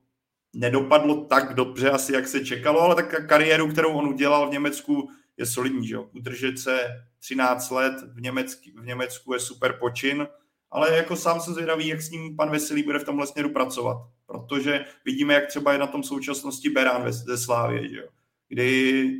nedopadlo 0.55 1.25
tak 1.25 1.53
dobře 1.53 1.89
asi, 1.91 2.13
jak 2.13 2.27
se 2.27 2.45
čekalo, 2.45 2.81
ale 2.81 2.95
tak 2.95 3.27
kariéru, 3.27 3.67
kterou 3.67 3.93
on 3.93 4.07
udělal 4.07 4.47
v 4.47 4.51
Německu, 4.51 5.09
je 5.37 5.45
solidní, 5.45 5.87
že 5.87 5.95
jo. 5.95 6.09
Udržet 6.13 6.59
se 6.59 6.87
13 7.19 7.69
let 7.69 7.93
v, 8.13 8.21
Německy, 8.21 8.71
v 8.71 8.85
Německu 8.85 9.33
je 9.33 9.39
super 9.39 9.77
počin, 9.79 10.27
ale 10.71 10.95
jako 10.95 11.15
sám 11.15 11.41
jsem 11.41 11.53
zvědavý, 11.53 11.87
jak 11.87 12.01
s 12.01 12.11
ním 12.11 12.35
pan 12.35 12.49
Veselý 12.49 12.83
bude 12.83 12.99
v 12.99 13.03
tomhle 13.03 13.27
směru 13.27 13.49
pracovat, 13.49 13.97
protože 14.25 14.85
vidíme, 15.05 15.33
jak 15.33 15.47
třeba 15.47 15.73
je 15.73 15.79
na 15.79 15.87
tom 15.87 16.03
současnosti 16.03 16.69
Berán 16.69 17.11
ze 17.11 17.37
Slávě, 17.37 17.89
že 17.89 17.97
jo? 17.97 18.07
kdy 18.47 19.11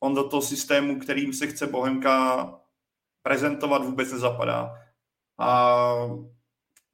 on 0.00 0.14
do 0.14 0.28
toho 0.28 0.42
systému, 0.42 0.98
kterým 0.98 1.32
se 1.32 1.46
chce 1.46 1.66
Bohemka 1.66 2.54
prezentovat, 3.22 3.84
vůbec 3.84 4.12
nezapadá. 4.12 4.74
A 5.38 5.86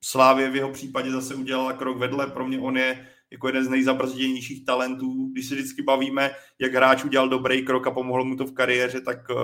Slávě 0.04 0.50
v 0.50 0.56
jeho 0.56 0.72
případě 0.72 1.10
zase 1.10 1.34
udělala 1.34 1.72
krok 1.72 1.98
vedle. 1.98 2.26
Pro 2.26 2.46
mě 2.46 2.60
on 2.60 2.76
je 2.76 3.08
jako 3.30 3.46
jeden 3.46 3.64
z 3.64 3.68
nejzabrzděnějších 3.68 4.64
talentů. 4.64 5.28
Když 5.32 5.48
se 5.48 5.54
vždycky 5.54 5.82
bavíme, 5.82 6.30
jak 6.58 6.74
hráč 6.74 7.04
udělal 7.04 7.28
dobrý 7.28 7.64
krok 7.64 7.86
a 7.86 7.90
pomohlo 7.90 8.24
mu 8.24 8.36
to 8.36 8.44
v 8.44 8.54
kariéře, 8.54 9.00
tak 9.00 9.18
eh, 9.30 9.34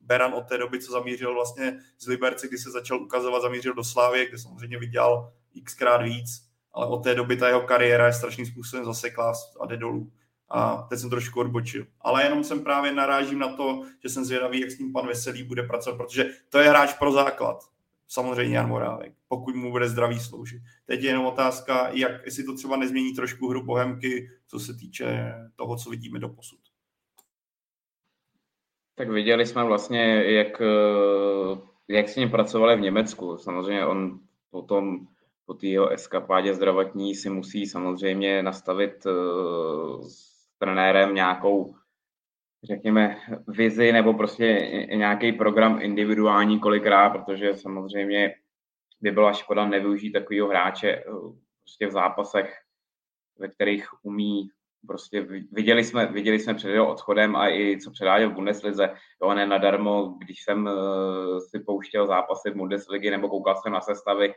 Beran 0.00 0.34
od 0.34 0.48
té 0.48 0.58
doby, 0.58 0.80
co 0.80 0.92
zamířil 0.92 1.34
vlastně 1.34 1.78
z 1.98 2.06
Liberce, 2.06 2.48
kdy 2.48 2.58
se 2.58 2.70
začal 2.70 3.02
ukazovat, 3.02 3.42
zamířil 3.42 3.74
do 3.74 3.84
Slávy, 3.84 4.26
kde 4.28 4.38
samozřejmě 4.38 4.78
vydělal 4.78 5.32
xkrát 5.64 6.02
víc, 6.02 6.51
ale 6.72 6.86
od 6.86 7.02
té 7.02 7.14
doby 7.14 7.36
ta 7.36 7.48
jeho 7.48 7.60
kariéra 7.60 8.06
je 8.06 8.12
strašným 8.12 8.46
způsobem 8.46 8.84
zaseklá 8.84 9.32
a 9.60 9.66
jde 9.66 9.76
dolů. 9.76 10.12
A 10.48 10.86
teď 10.90 10.98
jsem 10.98 11.10
trošku 11.10 11.40
odbočil. 11.40 11.86
Ale 12.00 12.24
jenom 12.24 12.44
jsem 12.44 12.64
právě 12.64 12.92
narážím 12.92 13.38
na 13.38 13.56
to, 13.56 13.82
že 14.02 14.08
jsem 14.08 14.24
zvědavý, 14.24 14.60
jak 14.60 14.70
s 14.70 14.78
tím 14.78 14.92
pan 14.92 15.06
Veselý 15.06 15.42
bude 15.42 15.62
pracovat, 15.62 15.96
protože 15.96 16.24
to 16.48 16.58
je 16.58 16.68
hráč 16.68 16.92
pro 16.92 17.12
základ. 17.12 17.72
Samozřejmě 18.08 18.56
Jan 18.56 18.68
Morávek, 18.68 19.12
pokud 19.28 19.54
mu 19.54 19.70
bude 19.70 19.88
zdravý 19.88 20.20
sloužit. 20.20 20.62
Teď 20.86 21.02
je 21.02 21.10
jenom 21.10 21.26
otázka, 21.26 21.88
jak, 21.92 22.24
jestli 22.24 22.44
to 22.44 22.54
třeba 22.54 22.76
nezmění 22.76 23.14
trošku 23.14 23.48
hru 23.48 23.64
Bohemky, 23.64 24.30
co 24.46 24.58
se 24.58 24.74
týče 24.74 25.34
toho, 25.56 25.76
co 25.76 25.90
vidíme 25.90 26.18
do 26.18 26.28
posud. 26.28 26.58
Tak 28.94 29.10
viděli 29.10 29.46
jsme 29.46 29.64
vlastně, 29.64 30.24
jak, 30.24 30.60
eh, 30.60 31.60
jak 31.88 32.08
s 32.08 32.16
ním 32.16 32.30
pracovali 32.30 32.76
v 32.76 32.80
Německu. 32.80 33.38
Samozřejmě 33.38 33.86
on 33.86 34.20
potom 34.50 35.06
po 35.46 35.54
té 35.54 35.66
jeho 35.66 35.88
eskapádě 35.88 36.54
zdravotní 36.54 37.14
si 37.14 37.30
musí 37.30 37.66
samozřejmě 37.66 38.42
nastavit 38.42 39.06
eh, 39.06 39.10
s 40.08 40.32
trenérem 40.58 41.14
nějakou, 41.14 41.74
řekněme, 42.64 43.16
vizi 43.48 43.92
nebo 43.92 44.14
prostě 44.14 44.44
nějaký 44.94 45.32
program 45.32 45.82
individuální 45.82 46.60
kolikrát, 46.60 47.10
protože 47.10 47.54
samozřejmě 47.54 48.34
by 49.00 49.10
byla 49.10 49.32
škoda 49.32 49.66
nevyužít 49.66 50.12
takového 50.12 50.48
hráče 50.48 50.90
eh, 50.90 51.04
prostě 51.62 51.86
v 51.86 51.90
zápasech, 51.90 52.54
ve 53.38 53.48
kterých 53.48 53.88
umí 54.02 54.50
prostě 54.86 55.26
viděli 55.52 55.84
jsme, 55.84 56.06
viděli 56.06 56.38
jsme 56.38 56.54
před 56.54 56.70
jeho 56.70 56.90
odchodem 56.90 57.36
a 57.36 57.48
i 57.48 57.78
co 57.80 57.90
předáděl 57.90 58.30
v 58.30 58.34
Bundeslize, 58.34 58.94
jo, 59.22 59.34
ne 59.34 59.46
nadarmo, 59.46 60.14
když 60.24 60.42
jsem 60.42 60.66
uh, 60.66 61.38
si 61.38 61.60
pouštěl 61.60 62.06
zápasy 62.06 62.50
v 62.50 62.56
Bundesligy 62.56 63.10
nebo 63.10 63.28
koukal 63.28 63.56
jsem 63.56 63.72
na 63.72 63.80
sestavy, 63.80 64.34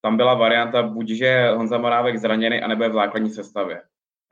tam 0.00 0.16
byla 0.16 0.34
varianta 0.34 0.82
buď, 0.82 1.08
že 1.08 1.50
Honza 1.50 1.78
Morávek 1.78 2.18
zraněný, 2.18 2.60
anebo 2.60 2.82
je 2.82 2.88
v 2.88 2.92
základní 2.92 3.30
sestavě. 3.30 3.82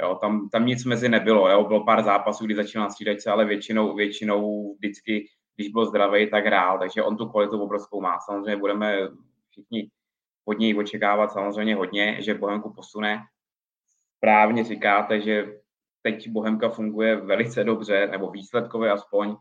Jo, 0.02 0.18
tam, 0.20 0.48
tam 0.48 0.66
nic 0.66 0.84
mezi 0.84 1.08
nebylo, 1.08 1.48
jo. 1.48 1.64
bylo 1.64 1.84
pár 1.84 2.02
zápasů, 2.02 2.44
kdy 2.44 2.54
začínal 2.54 2.90
střídat 2.90 3.20
se, 3.20 3.30
ale 3.30 3.44
většinou, 3.44 3.94
většinou 3.94 4.74
vždycky, 4.74 5.26
když 5.56 5.68
byl 5.68 5.86
zdravý, 5.86 6.30
tak 6.30 6.46
hrál, 6.46 6.78
takže 6.78 7.02
on 7.02 7.16
tu 7.16 7.26
kvalitu 7.28 7.62
obrovskou 7.62 8.00
má. 8.00 8.18
Samozřejmě 8.20 8.56
budeme 8.56 8.98
všichni 9.50 9.90
od 10.44 10.58
něj 10.58 10.78
očekávat 10.78 11.32
samozřejmě 11.32 11.74
hodně, 11.74 12.16
že 12.20 12.34
Bohemku 12.34 12.72
posune, 12.72 13.18
správně 14.16 14.64
říkáte, 14.64 15.20
že 15.20 15.46
teď 16.02 16.28
Bohemka 16.28 16.68
funguje 16.68 17.16
velice 17.16 17.64
dobře, 17.64 18.06
nebo 18.06 18.30
výsledkově 18.30 18.90
aspoň, 18.90 19.36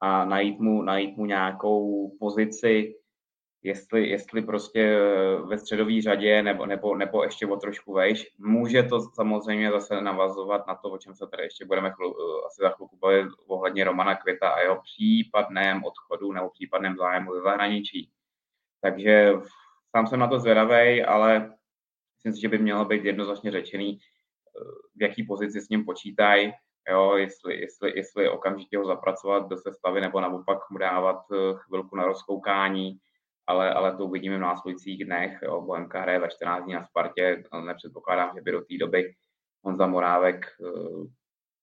a 0.00 0.24
najít 0.24 0.60
mu, 0.60 0.82
najít 0.82 1.16
mu 1.16 1.26
nějakou 1.26 2.10
pozici, 2.20 2.94
jestli, 3.64 4.08
jestli 4.08 4.42
prostě 4.42 4.98
ve 5.44 5.58
středové 5.58 6.02
řadě 6.02 6.42
nebo, 6.42 6.66
nebo, 6.66 6.96
nebo 6.96 7.24
ještě 7.24 7.46
o 7.46 7.56
trošku 7.56 7.92
vejš. 7.92 8.26
Může 8.38 8.82
to 8.82 9.00
samozřejmě 9.00 9.70
zase 9.70 10.00
navazovat 10.00 10.66
na 10.66 10.74
to, 10.74 10.90
o 10.90 10.98
čem 10.98 11.14
se 11.14 11.26
tady 11.26 11.42
ještě 11.42 11.64
budeme 11.64 11.90
chlu, 11.90 12.14
asi 12.46 12.62
za 12.62 12.70
chvilku 12.70 12.96
bavit 12.96 13.28
ohledně 13.46 13.84
Romana 13.84 14.14
Květa 14.14 14.48
a 14.48 14.60
jeho 14.60 14.80
případném 14.82 15.84
odchodu 15.84 16.32
nebo 16.32 16.50
případném 16.50 16.96
zájmu 16.96 17.34
ze 17.34 17.40
zahraničí. 17.40 18.10
Takže 18.80 19.32
sám 19.96 20.06
jsem 20.06 20.20
na 20.20 20.28
to 20.28 20.38
zvědavý, 20.38 21.02
ale 21.02 21.54
myslím 22.14 22.32
si, 22.34 22.40
že 22.40 22.48
by 22.48 22.58
mělo 22.58 22.84
být 22.84 23.04
jednoznačně 23.04 23.50
řečený, 23.50 23.98
v 24.96 25.02
jaký 25.02 25.22
pozici 25.22 25.60
s 25.60 25.68
ním 25.68 25.84
počítají, 25.84 26.52
jo, 26.90 27.16
jestli, 27.16 27.60
jestli, 27.60 27.92
jestli 27.96 28.28
okamžitě 28.28 28.78
ho 28.78 28.86
zapracovat 28.86 29.48
do 29.48 29.56
sestavy 29.56 30.00
nebo 30.00 30.20
naopak 30.20 30.70
mu 30.70 30.78
dávat 30.78 31.16
eh, 31.32 31.36
chvilku 31.56 31.96
na 31.96 32.04
rozkoukání, 32.04 32.98
ale, 33.46 33.74
ale 33.74 33.96
to 33.96 34.04
uvidíme 34.04 34.36
v 34.36 34.40
následujících 34.40 35.04
dnech. 35.04 35.38
Jo. 35.42 35.60
Bohemka 35.60 36.00
hraje 36.00 36.18
ve 36.18 36.28
14 36.28 36.64
dní 36.64 36.74
na 36.74 36.84
Spartě, 36.84 37.42
nepředpokládám, 37.64 38.30
že 38.34 38.40
by 38.40 38.52
do 38.52 38.60
té 38.60 38.78
doby 38.78 39.14
Honza 39.62 39.86
Morávek 39.86 40.46
eh, 40.46 41.06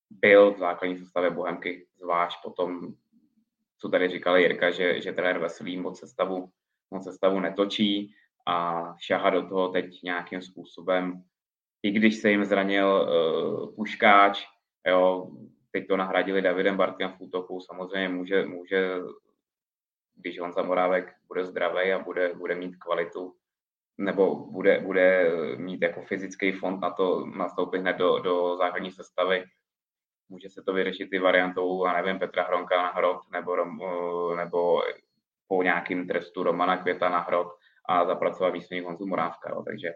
byl 0.09 0.53
v 0.53 0.59
základní 0.59 0.97
sestavě 0.97 1.29
Bohemky, 1.29 1.88
zvlášť 2.01 2.38
potom, 2.43 2.93
co 3.77 3.89
tady 3.89 4.07
říkali 4.07 4.41
Jirka, 4.41 4.71
že, 4.71 5.01
že 5.01 5.13
trenér 5.13 5.39
Veselý 5.39 5.77
moc 5.77 5.99
sestavu, 5.99 6.49
moc 6.91 7.03
sestavu 7.03 7.39
netočí 7.39 8.13
a 8.47 8.86
šaha 8.99 9.29
do 9.29 9.49
toho 9.49 9.69
teď 9.69 10.01
nějakým 10.03 10.41
způsobem 10.41 11.23
i 11.84 11.91
když 11.91 12.15
se 12.15 12.29
jim 12.29 12.45
zranil 12.45 12.88
uh, 12.88 13.75
Puškáč, 13.75 14.43
jo, 14.88 15.32
teď 15.71 15.88
to 15.88 15.97
nahradili 15.97 16.41
Davidem 16.41 16.77
Bartkem 16.77 17.09
v 17.09 17.21
útoku, 17.21 17.59
samozřejmě 17.61 18.09
může, 18.09 18.45
může 18.45 18.95
když 20.22 20.39
on 20.39 20.53
Zamorávek 20.53 21.13
bude 21.28 21.45
zdravý 21.45 21.93
a 21.93 21.99
bude, 21.99 22.34
bude 22.34 22.55
mít 22.55 22.76
kvalitu, 22.76 23.34
nebo 23.97 24.36
bude, 24.36 24.80
bude 24.80 25.32
mít 25.57 25.82
jako 25.82 26.01
fyzický 26.01 26.51
fond 26.51 26.82
na 26.82 26.91
to 26.91 27.26
nastoupit 27.26 27.82
hned 27.82 27.97
do, 27.97 28.19
do 28.19 28.57
základní 28.57 28.91
sestavy, 28.91 29.43
může 30.30 30.49
se 30.49 30.61
to 30.65 30.74
vyřešit 30.74 31.09
i 31.13 31.19
variantou, 31.19 31.86
a 31.86 32.01
nevím, 32.01 32.19
Petra 32.19 32.43
Hronka 32.43 32.78
na 32.78 32.91
hrot, 32.91 33.19
nebo, 33.32 33.55
eh, 33.61 34.36
nebo 34.36 34.82
po 35.47 35.63
nějakým 35.63 36.07
trestu 36.07 36.43
Romana 36.43 36.78
Květa 36.78 37.09
na 37.09 37.19
hrot 37.19 37.47
a 37.89 38.05
zapracovat 38.05 38.49
výsledný 38.49 38.86
Honzu 38.86 39.05
Morávka. 39.05 39.49
Jo. 39.49 39.63
Takže 39.63 39.89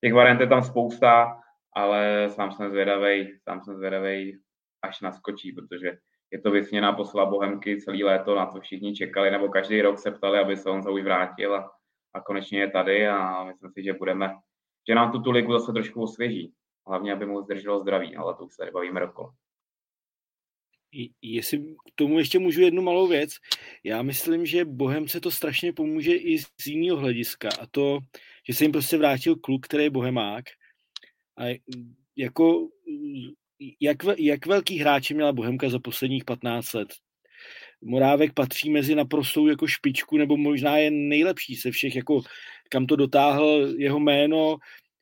Těch 0.00 0.14
variant 0.14 0.40
je 0.40 0.46
tam 0.46 0.62
spousta, 0.62 1.40
ale 1.72 2.28
sám 2.30 2.52
jsem 2.52 2.70
zvědavý, 2.70 3.38
sám 3.38 3.60
jsem 3.60 3.76
zvědavý, 3.76 4.40
až 4.82 5.00
naskočí, 5.00 5.52
protože 5.52 5.98
je 6.30 6.40
to 6.40 6.50
vysněná 6.50 6.92
posla 6.92 7.26
Bohemky 7.26 7.80
celý 7.80 8.04
léto, 8.04 8.34
na 8.34 8.46
to 8.46 8.60
všichni 8.60 8.94
čekali, 8.94 9.30
nebo 9.30 9.48
každý 9.48 9.82
rok 9.82 9.98
se 9.98 10.10
ptali, 10.10 10.38
aby 10.38 10.56
se 10.56 10.70
on 10.70 10.92
už 10.92 11.02
vrátil 11.02 11.54
a, 11.54 11.72
a 12.14 12.20
konečně 12.20 12.60
je 12.60 12.70
tady 12.70 13.08
a 13.08 13.44
myslím 13.44 13.70
si, 13.72 13.82
že 13.82 13.92
budeme, 13.92 14.36
že 14.88 14.94
nám 14.94 15.12
tu, 15.12 15.22
tu 15.22 15.30
ligu 15.30 15.52
zase 15.52 15.72
trošku 15.72 16.02
osvěží. 16.02 16.52
Hlavně, 16.86 17.12
aby 17.12 17.26
mu 17.26 17.42
zdrželo 17.42 17.80
zdraví, 17.80 18.16
ale 18.16 18.34
to 18.34 18.44
už 18.44 18.54
se 18.54 18.70
bavíme 18.72 19.00
roko. 19.00 19.30
Jestli 21.22 21.58
k 21.58 21.94
tomu 21.94 22.18
ještě 22.18 22.38
můžu 22.38 22.60
jednu 22.60 22.82
malou 22.82 23.06
věc. 23.06 23.30
Já 23.84 24.02
myslím, 24.02 24.46
že 24.46 24.64
Bohemce 24.64 25.20
to 25.20 25.30
strašně 25.30 25.72
pomůže 25.72 26.14
i 26.14 26.38
z 26.38 26.66
jiného 26.66 26.96
hlediska 26.96 27.48
a 27.60 27.66
to, 27.70 27.98
že 28.48 28.54
se 28.54 28.64
jim 28.64 28.72
prostě 28.72 28.98
vrátil 28.98 29.36
kluk, 29.36 29.66
který 29.66 29.84
je 29.84 29.90
bohemák. 29.90 30.44
A 31.38 31.60
jako, 32.16 32.68
jak, 33.80 33.96
jak 34.18 34.46
velký 34.46 34.78
hráče 34.78 35.14
měla 35.14 35.32
Bohemka 35.32 35.68
za 35.68 35.78
posledních 35.78 36.24
15 36.24 36.72
let? 36.72 36.88
Morávek 37.82 38.34
patří 38.34 38.70
mezi 38.70 38.94
naprostou 38.94 39.46
jako 39.46 39.66
špičku, 39.66 40.16
nebo 40.16 40.36
možná 40.36 40.76
je 40.76 40.90
nejlepší 40.90 41.56
se 41.56 41.70
všech, 41.70 41.96
jako 41.96 42.20
kam 42.68 42.86
to 42.86 42.96
dotáhl 42.96 43.74
jeho 43.78 44.00
jméno, 44.00 44.56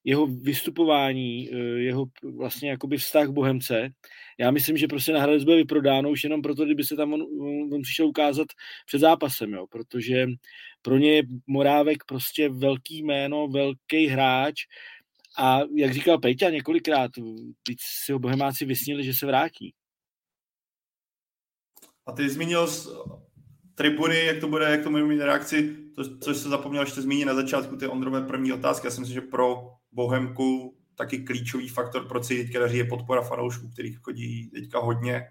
jeho 0.04 0.26
vystupování, 0.26 1.50
jeho 1.76 2.06
vlastně 2.36 2.70
jakoby 2.70 2.96
vztah 2.96 3.26
k 3.28 3.30
Bohemce. 3.30 3.90
Já 4.38 4.50
myslím, 4.50 4.76
že 4.76 4.88
prostě 4.88 5.12
na 5.12 5.20
Hradec 5.20 5.44
bude 5.44 5.56
vyprodáno 5.56 6.10
už 6.10 6.24
jenom 6.24 6.42
proto, 6.42 6.64
kdyby 6.64 6.84
se 6.84 6.96
tam 6.96 7.12
on, 7.12 7.22
on 7.72 7.82
přišel 7.82 8.06
ukázat 8.06 8.46
před 8.86 8.98
zápasem, 8.98 9.52
jo, 9.52 9.66
protože 9.70 10.26
pro 10.82 10.98
ně 10.98 11.12
je 11.12 11.22
Morávek 11.46 11.98
prostě 12.06 12.48
velký 12.48 13.02
jméno, 13.02 13.48
velký 13.48 14.06
hráč 14.06 14.54
a 15.38 15.60
jak 15.76 15.92
říkal 15.92 16.18
Peťa 16.18 16.50
několikrát, 16.50 17.10
teď 17.62 17.76
si 18.04 18.12
ho 18.12 18.18
Bohemáci 18.18 18.64
vysnili, 18.64 19.04
že 19.04 19.14
se 19.14 19.26
vrátí. 19.26 19.74
A 22.06 22.12
ty 22.12 22.30
zmínil 22.30 22.68
tribuny, 23.74 24.24
jak 24.24 24.40
to 24.40 24.48
bude, 24.48 24.70
jak 24.70 24.82
to 24.82 24.90
bude 24.90 25.04
mít 25.04 25.20
reakci, 25.20 25.76
to, 25.94 26.18
což 26.18 26.36
se 26.36 26.48
zapomněl 26.48 26.82
ještě 26.82 27.02
zmínit 27.02 27.24
na 27.24 27.34
začátku 27.34 27.76
ty 27.76 27.86
Ondrové 27.86 28.22
první 28.22 28.52
otázky. 28.52 28.86
Já 28.86 28.90
si 28.90 29.00
myslím, 29.00 29.14
že 29.14 29.20
pro 29.20 29.70
Bohemku 29.92 30.76
taky 30.94 31.18
klíčový 31.18 31.68
faktor, 31.68 32.08
proč 32.08 32.24
se 32.24 32.34
teďka 32.34 32.66
je 32.66 32.84
podpora 32.84 33.22
fanoušků, 33.22 33.68
kterých 33.68 33.98
chodí 33.98 34.50
teďka 34.50 34.78
hodně. 34.78 35.28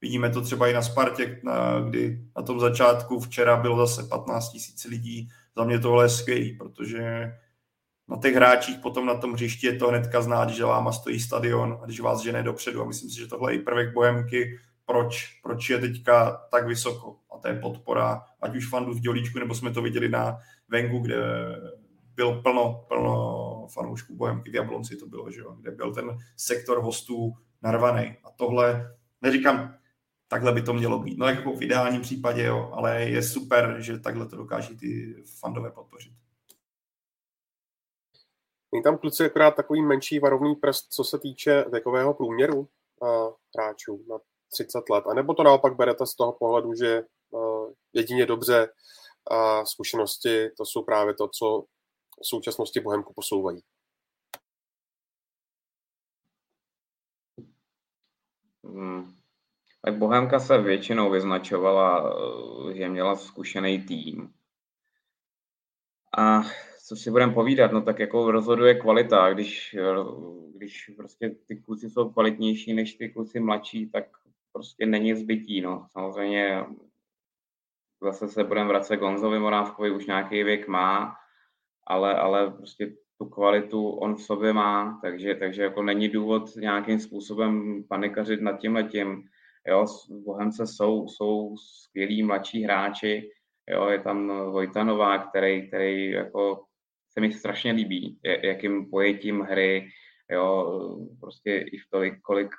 Vidíme 0.00 0.30
to 0.30 0.40
třeba 0.42 0.68
i 0.68 0.72
na 0.72 0.82
Spartě, 0.82 1.40
na, 1.44 1.80
kdy 1.80 2.20
na 2.36 2.42
tom 2.42 2.60
začátku 2.60 3.20
včera 3.20 3.56
bylo 3.56 3.86
zase 3.86 4.08
15 4.08 4.54
000 4.54 4.64
lidí. 4.88 5.28
Za 5.56 5.64
mě 5.64 5.78
tohle 5.78 6.04
je 6.04 6.08
skvělý, 6.08 6.56
protože 6.56 7.32
na 8.08 8.16
těch 8.16 8.34
hráčích 8.34 8.78
potom 8.78 9.06
na 9.06 9.14
tom 9.14 9.32
hřišti 9.32 9.66
je 9.66 9.76
to 9.76 9.88
hnedka 9.88 10.22
znát, 10.22 10.50
že 10.50 10.64
váma 10.64 10.92
stojí 10.92 11.20
stadion 11.20 11.78
a 11.82 11.84
když 11.84 12.00
vás 12.00 12.22
žene 12.22 12.42
dopředu. 12.42 12.82
A 12.82 12.86
myslím 12.86 13.10
si, 13.10 13.16
že 13.16 13.26
tohle 13.26 13.52
je 13.52 13.56
i 13.56 13.62
prvek 13.62 13.94
Bohemky, 13.94 14.58
proč, 14.84 15.40
proč 15.42 15.70
je 15.70 15.78
teďka 15.78 16.30
tak 16.50 16.66
vysoko. 16.66 17.16
A 17.34 17.38
to 17.38 17.48
je 17.48 17.54
podpora, 17.54 18.22
ať 18.40 18.56
už 18.56 18.68
fandů 18.68 18.92
v 18.94 19.00
Dělíčku, 19.00 19.38
nebo 19.38 19.54
jsme 19.54 19.70
to 19.70 19.82
viděli 19.82 20.08
na 20.08 20.38
Vengu, 20.68 20.98
kde 20.98 21.16
bylo 22.14 22.42
plno, 22.42 22.84
plno 22.88 23.66
fanoušků 23.74 24.16
Bohemky, 24.16 24.50
v 24.50 24.54
Jablonci 24.54 24.96
to 24.96 25.06
bylo, 25.06 25.30
že 25.30 25.40
jo, 25.40 25.56
kde 25.60 25.70
byl 25.70 25.94
ten 25.94 26.18
sektor 26.36 26.82
hostů 26.82 27.32
narvaný. 27.62 28.16
A 28.24 28.30
tohle, 28.36 28.94
neříkám, 29.22 29.74
takhle 30.28 30.52
by 30.52 30.62
to 30.62 30.74
mělo 30.74 30.98
být. 30.98 31.18
No 31.18 31.26
jako 31.26 31.52
v 31.52 31.62
ideálním 31.62 32.00
případě, 32.00 32.44
jo, 32.44 32.70
ale 32.74 33.02
je 33.02 33.22
super, 33.22 33.76
že 33.78 33.98
takhle 33.98 34.26
to 34.26 34.36
dokáží 34.36 34.76
ty 34.76 35.14
fandové 35.40 35.70
podpořit. 35.70 36.12
Není 38.76 38.82
tam 38.82 38.98
kluci 38.98 39.24
akorát 39.24 39.50
takový 39.50 39.82
menší 39.82 40.18
varovný 40.18 40.54
prst, 40.54 40.92
co 40.92 41.04
se 41.04 41.18
týče 41.18 41.64
věkového 41.72 42.14
průměru 42.14 42.68
a 43.02 43.28
hráčů 43.56 44.04
na 44.08 44.18
30 44.52 44.90
let, 44.90 45.04
anebo 45.06 45.34
to 45.34 45.42
naopak 45.42 45.76
berete 45.76 46.06
z 46.06 46.14
toho 46.14 46.32
pohledu, 46.32 46.74
že 46.74 47.02
uh, 47.30 47.72
jedině 47.92 48.26
dobře 48.26 48.68
a 49.30 49.64
zkušenosti 49.64 50.50
to 50.56 50.64
jsou 50.64 50.82
právě 50.82 51.14
to, 51.14 51.28
co 51.28 51.64
v 52.22 52.26
současnosti 52.26 52.80
Bohemku 52.80 53.12
posouvají. 53.14 53.62
Hmm. 58.64 59.14
Tak 59.84 59.98
Bohemka 59.98 60.40
se 60.40 60.58
většinou 60.58 61.10
vyznačovala, 61.10 62.14
eh, 62.70 62.74
že 62.74 62.88
měla 62.88 63.16
zkušený 63.16 63.82
tým. 63.82 64.34
A 66.18 66.42
co 66.86 66.96
si 66.96 67.10
budeme 67.10 67.32
povídat, 67.32 67.72
no 67.72 67.82
tak 67.82 67.98
jako 67.98 68.30
rozhoduje 68.30 68.74
kvalita. 68.74 69.32
Když, 69.32 69.76
když 70.56 70.90
prostě 70.96 71.30
ty 71.46 71.56
kluci 71.56 71.90
jsou 71.90 72.10
kvalitnější 72.10 72.74
než 72.74 72.94
ty 72.94 73.08
kluci 73.08 73.40
mladší, 73.40 73.90
tak 73.90 74.04
prostě 74.52 74.86
není 74.86 75.14
zbytí. 75.14 75.60
No. 75.60 75.86
Samozřejmě 75.90 76.64
zase 78.02 78.28
se 78.28 78.44
budeme 78.44 78.68
vracet 78.68 78.96
Gonzovi 78.96 79.38
Morávkovi, 79.38 79.90
už 79.90 80.06
nějaký 80.06 80.42
věk 80.42 80.68
má, 80.68 81.16
ale, 81.86 82.14
ale 82.14 82.50
prostě 82.50 82.92
tu 83.18 83.24
kvalitu 83.24 83.88
on 83.88 84.14
v 84.14 84.22
sobě 84.22 84.52
má, 84.52 84.98
takže, 85.02 85.34
takže 85.34 85.62
jako 85.62 85.82
není 85.82 86.08
důvod 86.08 86.56
nějakým 86.56 87.00
způsobem 87.00 87.84
panikařit 87.88 88.40
nad 88.40 88.60
tím 88.60 88.74
letím. 88.74 89.28
Jo, 89.68 89.86
Bohemce 90.24 90.66
jsou, 90.66 91.08
jsou 91.08 91.56
skvělí 91.56 92.22
mladší 92.22 92.62
hráči, 92.62 93.30
jo, 93.70 93.88
je 93.88 93.98
tam 93.98 94.28
Vojtanová, 94.50 95.18
který, 95.18 95.68
který 95.68 96.10
jako 96.10 96.65
se 97.16 97.20
mi 97.20 97.32
strašně 97.32 97.72
líbí, 97.72 98.18
jakým 98.42 98.90
pojetím 98.90 99.40
hry, 99.40 99.88
jo, 100.30 100.98
prostě 101.20 101.58
i 101.58 101.78
v 101.78 101.90
tolik, 101.90 102.20
kolik, 102.20 102.54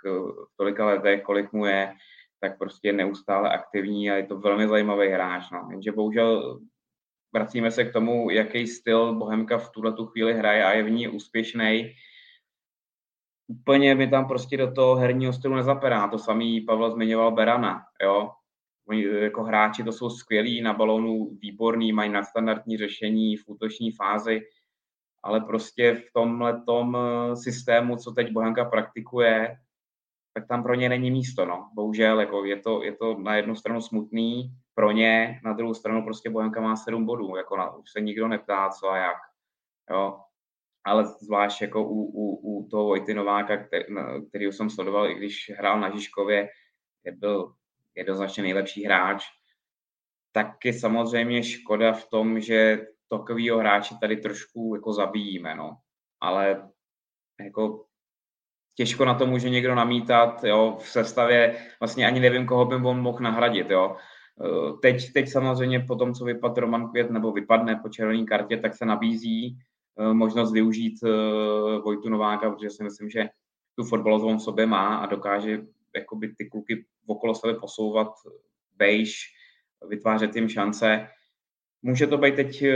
v 0.54 0.58
tolika 0.58 0.86
letech, 0.86 1.22
kolik 1.22 1.54
mu 1.54 1.66
je, 1.66 1.94
tak 2.42 2.58
prostě 2.58 2.94
neustále 2.94 3.50
aktivní 3.50 4.12
a 4.12 4.16
je 4.16 4.26
to 4.26 4.40
velmi 4.40 4.68
zajímavý 4.68 5.08
hráč. 5.08 5.44
No. 5.52 5.68
Jenže 5.72 5.92
bohužel 5.92 6.60
vracíme 7.34 7.72
se 7.72 7.86
k 7.86 7.94
tomu, 7.94 8.30
jaký 8.30 8.68
styl 8.68 9.16
Bohemka 9.16 9.58
v 9.58 9.70
tuhle 9.70 9.94
tu 9.94 10.06
chvíli 10.06 10.34
hraje 10.34 10.66
a 10.66 10.72
je 10.72 10.84
v 10.84 10.90
ní 10.90 11.08
úspěšný. 11.08 11.94
Úplně 13.48 13.96
mi 13.96 14.08
tam 14.08 14.28
prostě 14.28 14.58
do 14.58 14.72
toho 14.72 14.96
herního 14.96 15.34
stylu 15.34 15.56
nezaperá. 15.56 16.08
To 16.08 16.18
samý 16.18 16.62
Pavel 16.62 16.92
zmiňoval 16.92 17.32
Berana. 17.32 17.82
Jo? 18.04 18.32
Oni 18.90 19.04
jako 19.04 19.44
hráči 19.44 19.84
to 19.84 19.92
jsou 19.92 20.10
skvělí, 20.10 20.62
na 20.62 20.74
balónu 20.74 21.30
výborný, 21.42 21.94
mají 21.94 22.12
nadstandardní 22.12 22.78
řešení 22.78 23.38
v 23.38 23.44
útoční 23.48 23.92
fázi, 23.92 24.42
ale 25.24 25.42
prostě 25.42 25.96
v 25.96 26.14
tomhle 26.14 26.64
eh, 26.96 27.36
systému, 27.36 27.98
co 27.98 28.12
teď 28.12 28.32
Bohanka 28.32 28.66
praktikuje, 28.66 29.58
tak 30.34 30.48
tam 30.48 30.64
pro 30.64 30.74
ně 30.74 30.90
není 30.90 31.12
místo, 31.12 31.46
no. 31.46 31.70
Bohužel, 31.74 32.20
jako 32.20 32.46
je, 32.46 32.60
to, 32.60 32.84
je 32.84 32.96
to 32.96 33.18
na 33.18 33.36
jednu 33.36 33.56
stranu 33.56 33.82
smutný 33.82 34.52
pro 34.76 34.92
ně, 34.92 35.40
na 35.44 35.54
druhou 35.54 35.74
stranu 35.74 36.04
prostě 36.04 36.30
Bohanka 36.30 36.62
má 36.62 36.76
sedm 36.76 37.06
bodů, 37.06 37.36
jako 37.36 37.58
na, 37.58 37.76
už 37.76 37.92
se 37.92 38.02
nikdo 38.02 38.28
neptá, 38.28 38.70
co 38.70 38.90
a 38.90 38.98
jak, 38.98 39.18
jo. 39.92 40.20
Ale 40.86 41.06
zvlášť 41.06 41.62
jako 41.62 41.84
u, 41.84 42.04
u, 42.04 42.36
u 42.36 42.68
toho 42.70 42.84
Vojty 42.84 43.14
Nováka, 43.14 43.58
který, 43.58 43.84
který 44.30 44.46
jsem 44.46 44.70
sledoval, 44.70 45.10
i 45.10 45.16
když 45.16 45.52
hrál 45.58 45.80
na 45.80 45.90
Žižkově, 45.90 46.50
byl 47.12 47.54
jednoznačně 47.98 48.44
nejlepší 48.44 48.86
hráč, 48.86 49.24
tak 50.32 50.66
je 50.66 50.74
samozřejmě 50.74 51.44
škoda 51.44 51.92
v 51.94 52.10
tom, 52.10 52.40
že 52.40 52.88
takovýho 53.10 53.58
hráče 53.58 53.96
tady 54.02 54.18
trošku 54.18 54.76
jako 54.76 54.94
zabíjíme, 54.94 55.56
no. 55.56 55.78
Ale 56.22 56.70
jako 57.44 57.86
těžko 58.76 59.06
na 59.06 59.14
to 59.14 59.26
může 59.26 59.50
někdo 59.50 59.76
namítat, 59.76 60.44
jo, 60.44 60.78
v 60.80 60.90
sestavě 60.90 61.58
vlastně 61.80 62.08
ani 62.08 62.20
nevím, 62.20 62.46
koho 62.46 62.66
by 62.66 62.76
on 62.76 63.02
mohl 63.02 63.20
nahradit, 63.20 63.70
jo. 63.70 63.98
Eh, 64.46 64.74
teď, 64.82 65.14
teď 65.14 65.30
samozřejmě 65.30 65.80
po 65.80 65.96
tom, 65.96 66.14
co 66.14 66.26
vypadl 66.26 66.62
Roman 66.62 66.90
Květ, 66.90 67.12
nebo 67.12 67.32
vypadne 67.32 67.76
po 67.76 67.90
červené 67.90 68.26
kartě, 68.26 68.58
tak 68.58 68.76
se 68.76 68.86
nabízí 68.86 69.58
eh, 70.00 70.14
možnost 70.14 70.52
využít 70.54 71.00
eh, 71.04 71.80
Vojtu 71.80 72.10
Nováka, 72.10 72.52
protože 72.52 72.70
si 72.70 72.84
myslím, 72.84 73.10
že 73.10 73.30
tu 73.76 73.84
fotbalovou 73.84 74.38
v 74.38 74.42
sobě 74.42 74.66
má 74.66 74.98
a 74.98 75.06
dokáže 75.06 75.62
jakoby 75.98 76.36
ty 76.38 76.46
kluky 76.46 76.86
okolo 77.08 77.36
sebe 77.36 77.60
posouvat 77.60 78.08
bejš, 78.76 79.34
vytvářet 79.90 80.36
jim 80.36 80.50
šance. 80.50 81.10
Může 81.82 82.08
to 82.08 82.18
být 82.18 82.36
teď 82.36 82.62
eh, 82.62 82.68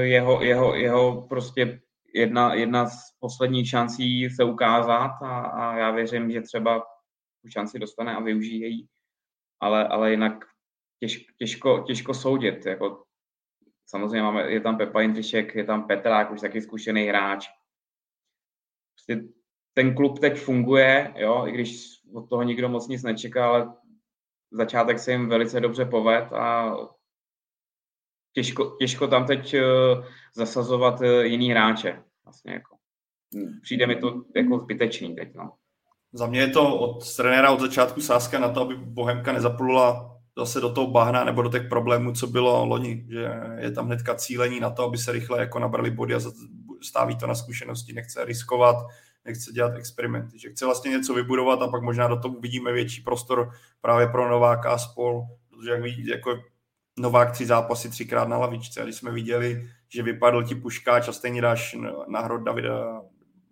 jeho, 0.00 0.42
jeho, 0.42 0.74
jeho 0.74 1.22
prostě 1.28 1.80
jedna, 2.14 2.54
jedna 2.54 2.86
z 2.86 3.12
posledních 3.20 3.68
šancí 3.68 4.30
se 4.30 4.44
ukázat 4.44 5.22
a, 5.22 5.40
a 5.40 5.78
já 5.78 5.90
věřím, 5.90 6.30
že 6.30 6.40
třeba 6.40 6.86
tu 7.42 7.50
šanci 7.50 7.78
dostane 7.78 8.16
a 8.16 8.20
využije 8.20 8.68
ji, 8.68 8.86
ale, 9.60 9.88
ale 9.88 10.10
jinak 10.10 10.44
těž, 11.00 11.26
těžko, 11.38 11.84
těžko 11.86 12.14
soudit. 12.14 12.66
Jako, 12.66 13.04
samozřejmě 13.86 14.22
máme, 14.22 14.50
je 14.52 14.60
tam 14.60 14.78
Pepa 14.78 15.00
Jindřišek, 15.00 15.54
je 15.54 15.64
tam 15.64 15.86
Petrák, 15.86 16.30
už 16.30 16.40
taky 16.40 16.60
zkušený 16.60 17.06
hráč. 17.06 17.48
Prostě 18.94 19.28
ten 19.80 19.94
klub 19.94 20.18
teď 20.18 20.38
funguje, 20.38 21.12
jo, 21.16 21.46
i 21.46 21.52
když 21.52 22.00
od 22.14 22.28
toho 22.28 22.42
nikdo 22.42 22.68
moc 22.68 22.88
nic 22.88 23.02
nečeká, 23.02 23.48
ale 23.48 23.72
začátek 24.50 24.98
se 24.98 25.12
jim 25.12 25.28
velice 25.28 25.60
dobře 25.60 25.84
poved 25.84 26.32
a 26.32 26.74
těžko, 28.32 28.76
těžko 28.78 29.06
tam 29.06 29.26
teď 29.26 29.54
eh, 29.54 29.64
zasazovat 30.36 31.02
eh, 31.02 31.26
jiný 31.26 31.50
hráče. 31.50 32.02
Vlastně 32.24 32.52
jako. 32.52 32.76
Přijde 33.62 33.86
mi 33.86 33.96
to 33.96 34.22
jako 34.36 34.58
zbytečný 34.58 35.14
teď. 35.14 35.34
No. 35.34 35.52
Za 36.12 36.26
mě 36.26 36.40
je 36.40 36.48
to 36.48 36.78
od 36.78 37.16
trenéra 37.16 37.50
od 37.50 37.60
začátku 37.60 38.00
sázka 38.00 38.38
na 38.38 38.48
to, 38.48 38.60
aby 38.60 38.76
Bohemka 38.76 39.32
nezaplula 39.32 40.16
zase 40.38 40.60
do 40.60 40.72
toho 40.72 40.90
bahna 40.90 41.24
nebo 41.24 41.42
do 41.42 41.50
těch 41.50 41.68
problémů, 41.68 42.12
co 42.12 42.26
bylo 42.26 42.64
loni, 42.64 43.06
že 43.08 43.32
je 43.58 43.70
tam 43.70 43.86
hnedka 43.86 44.14
cílení 44.14 44.60
na 44.60 44.70
to, 44.70 44.84
aby 44.84 44.98
se 44.98 45.12
rychle 45.12 45.40
jako 45.40 45.58
nabrali 45.58 45.90
body 45.90 46.14
a 46.14 46.20
stáví 46.82 47.16
to 47.16 47.26
na 47.26 47.34
zkušenosti, 47.34 47.92
nechce 47.92 48.24
riskovat, 48.24 48.76
nechce 49.24 49.52
dělat 49.52 49.76
experimenty, 49.76 50.38
že 50.38 50.50
chce 50.50 50.64
vlastně 50.64 50.90
něco 50.90 51.14
vybudovat 51.14 51.62
a 51.62 51.68
pak 51.68 51.82
možná 51.82 52.08
do 52.08 52.16
toho 52.16 52.34
vidíme 52.40 52.72
větší 52.72 53.02
prostor 53.02 53.50
právě 53.80 54.06
pro 54.06 54.28
Nováka 54.28 54.70
a 54.70 54.78
spol, 54.78 55.22
protože 55.50 55.70
jak 55.70 55.82
vidíte, 55.82 56.10
jako 56.10 56.40
Novák 56.98 57.32
tři 57.32 57.46
zápasy 57.46 57.90
třikrát 57.90 58.28
na 58.28 58.38
lavičce 58.38 58.80
a 58.80 58.84
když 58.84 58.96
jsme 58.96 59.10
viděli, 59.12 59.70
že 59.88 60.02
vypadl 60.02 60.42
ti 60.42 60.54
puškáč 60.54 61.08
a 61.08 61.12
stejně 61.12 61.42
dáš 61.42 61.76
na 62.08 62.20
hrod 62.20 62.42
Davida 62.42 63.02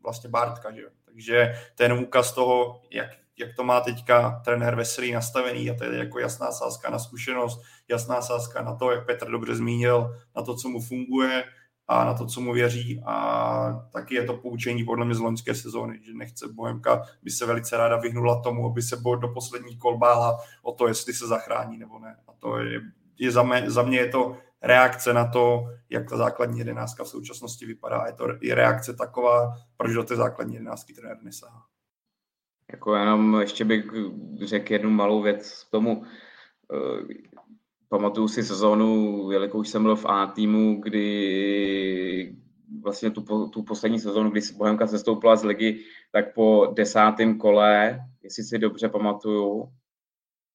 vlastně 0.02 0.30
Bartka, 0.30 0.72
že 0.72 0.80
jo. 0.80 0.88
Takže 1.04 1.54
jenom 1.80 1.98
úkaz 1.98 2.32
toho, 2.32 2.82
jak, 2.90 3.10
jak 3.38 3.56
to 3.56 3.64
má 3.64 3.80
teďka 3.80 4.42
trenér 4.44 4.74
Veselý 4.74 5.12
nastavený 5.12 5.70
a 5.70 5.74
to 5.74 5.84
je 5.84 5.98
jako 5.98 6.18
jasná 6.18 6.52
sázka 6.52 6.90
na 6.90 6.98
zkušenost, 6.98 7.62
jasná 7.88 8.22
sázka 8.22 8.62
na 8.62 8.74
to, 8.74 8.90
jak 8.90 9.06
Petr 9.06 9.30
dobře 9.30 9.54
zmínil, 9.54 10.16
na 10.36 10.42
to, 10.42 10.56
co 10.56 10.68
mu 10.68 10.80
funguje 10.80 11.44
a 11.88 12.04
na 12.04 12.14
to, 12.14 12.26
co 12.26 12.40
mu 12.40 12.52
věří 12.52 13.02
a 13.06 13.88
taky 13.92 14.14
je 14.14 14.24
to 14.24 14.34
poučení 14.34 14.84
podle 14.84 15.04
mě 15.04 15.14
z 15.14 15.20
loňské 15.20 15.54
sezóny, 15.54 16.00
že 16.02 16.14
nechce 16.14 16.48
Bohemka, 16.48 17.02
by 17.22 17.30
se 17.30 17.46
velice 17.46 17.76
ráda 17.76 17.96
vyhnula 17.96 18.42
tomu, 18.42 18.66
aby 18.66 18.82
se 18.82 18.96
do 19.20 19.28
poslední 19.28 19.78
kol 19.78 19.98
bála 19.98 20.38
o 20.62 20.72
to, 20.72 20.88
jestli 20.88 21.14
se 21.14 21.26
zachrání 21.26 21.78
nebo 21.78 21.98
ne. 21.98 22.16
A 22.28 22.32
to 22.38 22.58
je, 22.58 22.80
je 23.18 23.30
za, 23.30 23.42
mě, 23.42 23.70
za 23.70 23.82
mě 23.82 23.98
je 23.98 24.08
to 24.08 24.36
reakce 24.62 25.14
na 25.14 25.28
to, 25.28 25.66
jak 25.90 26.08
ta 26.08 26.16
základní 26.16 26.58
jedenáctka 26.58 27.04
v 27.04 27.08
současnosti 27.08 27.66
vypadá. 27.66 28.04
Je 28.06 28.12
to 28.12 28.24
i 28.40 28.52
reakce 28.54 28.94
taková, 28.94 29.54
proč 29.76 29.92
do 29.92 30.04
té 30.04 30.16
základní 30.16 30.54
jedenáctky 30.54 30.92
trenér 30.92 31.16
nesahá. 31.22 31.62
Jako 32.70 32.94
jenom 32.94 33.40
ještě 33.40 33.64
bych 33.64 33.84
řekl 34.44 34.72
jednu 34.72 34.90
malou 34.90 35.22
věc 35.22 35.64
k 35.64 35.70
tomu. 35.70 36.04
Pamatuju 37.88 38.28
si 38.28 38.42
sezónu, 38.42 39.30
jelikož 39.30 39.68
jsem 39.68 39.82
byl 39.82 39.96
v 39.96 40.06
A 40.06 40.26
týmu, 40.26 40.80
kdy 40.80 42.36
vlastně 42.82 43.10
tu, 43.10 43.48
tu 43.48 43.62
poslední 43.62 44.00
sezónu, 44.00 44.30
kdy 44.30 44.40
Bohemka 44.56 44.86
sestoupila 44.86 45.36
z 45.36 45.44
ligy, 45.44 45.84
tak 46.12 46.34
po 46.34 46.72
desátém 46.74 47.38
kole, 47.38 48.00
jestli 48.22 48.44
si 48.44 48.58
dobře 48.58 48.88
pamatuju, 48.88 49.72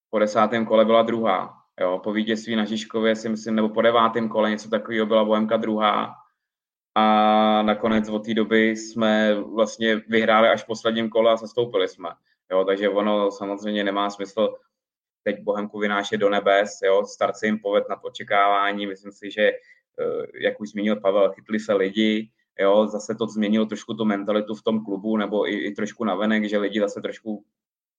po 0.10 0.20
desátém 0.20 0.66
kole 0.66 0.86
byla 0.86 1.02
druhá. 1.02 1.54
Jo, 1.82 2.00
po 2.04 2.14
vítězství 2.14 2.56
na 2.56 2.66
Žižkově 2.66 3.16
si 3.16 3.30
myslím, 3.30 3.56
nebo 3.56 3.70
po 3.70 3.82
devátém 3.82 4.30
kole 4.30 4.50
něco 4.50 4.70
takového 4.70 5.06
byla 5.06 5.26
Bohemka 5.26 5.58
druhá. 5.58 6.14
A 6.96 7.62
nakonec 7.62 8.10
od 8.10 8.26
té 8.26 8.34
doby 8.34 8.70
jsme 8.70 9.36
vlastně 9.42 9.96
vyhráli 9.96 10.50
až 10.50 10.64
v 10.64 10.68
posledním 10.68 11.10
kole 11.10 11.34
a 11.34 11.38
sestoupili 11.38 11.88
jsme. 11.88 12.10
Jo, 12.52 12.66
takže 12.66 12.90
ono 12.90 13.32
samozřejmě 13.32 13.84
nemá 13.84 14.10
smysl 14.10 14.56
teď 15.24 15.42
Bohemku 15.42 15.80
vynášet 15.80 16.18
do 16.18 16.30
nebes. 16.30 16.80
Jo. 16.84 17.06
Start 17.06 17.36
se 17.36 17.46
jim 17.46 17.60
poved 17.60 17.84
nad 17.90 18.00
očekávání. 18.04 18.88
Myslím 18.88 19.12
si, 19.12 19.32
že 19.32 19.44
eh, 19.44 20.26
jak 20.44 20.62
už 20.62 20.70
zmínil 20.70 20.96
Pavel, 20.96 21.32
chytli 21.32 21.60
se 21.60 21.74
lidi, 21.74 22.30
jo, 22.60 22.88
zase 22.88 23.16
to 23.16 23.28
změnilo 23.28 23.66
trošku 23.66 23.94
tu 23.94 24.06
mentalitu 24.06 24.56
v 24.56 24.64
tom 24.64 24.86
klubu, 24.86 25.18
nebo 25.18 25.50
i, 25.50 25.58
i 25.58 25.72
trošku 25.72 26.06
navenek, 26.06 26.50
že 26.50 26.58
lidi 26.58 26.80
zase 26.80 27.02
trošku 27.02 27.46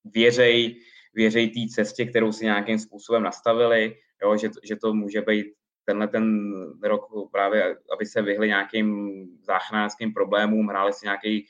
věřej, 0.04 0.80
věřej 1.14 1.48
té 1.48 1.60
cestě, 1.74 2.04
kterou 2.04 2.32
si 2.32 2.44
nějakým 2.44 2.78
způsobem 2.78 3.22
nastavili, 3.22 3.96
jo, 4.22 4.36
že, 4.36 4.50
že 4.64 4.76
to 4.76 4.94
může 4.94 5.20
být 5.20 5.46
tenhle 5.84 6.08
ten 6.08 6.52
rok 6.82 7.06
právě, 7.32 7.76
aby 7.94 8.06
se 8.06 8.22
vyhli 8.22 8.48
nějakým 8.48 9.28
záchranářským 9.42 10.12
problémům, 10.12 10.66
hráli 10.66 10.92
si 10.92 11.06
nějaký 11.06 11.46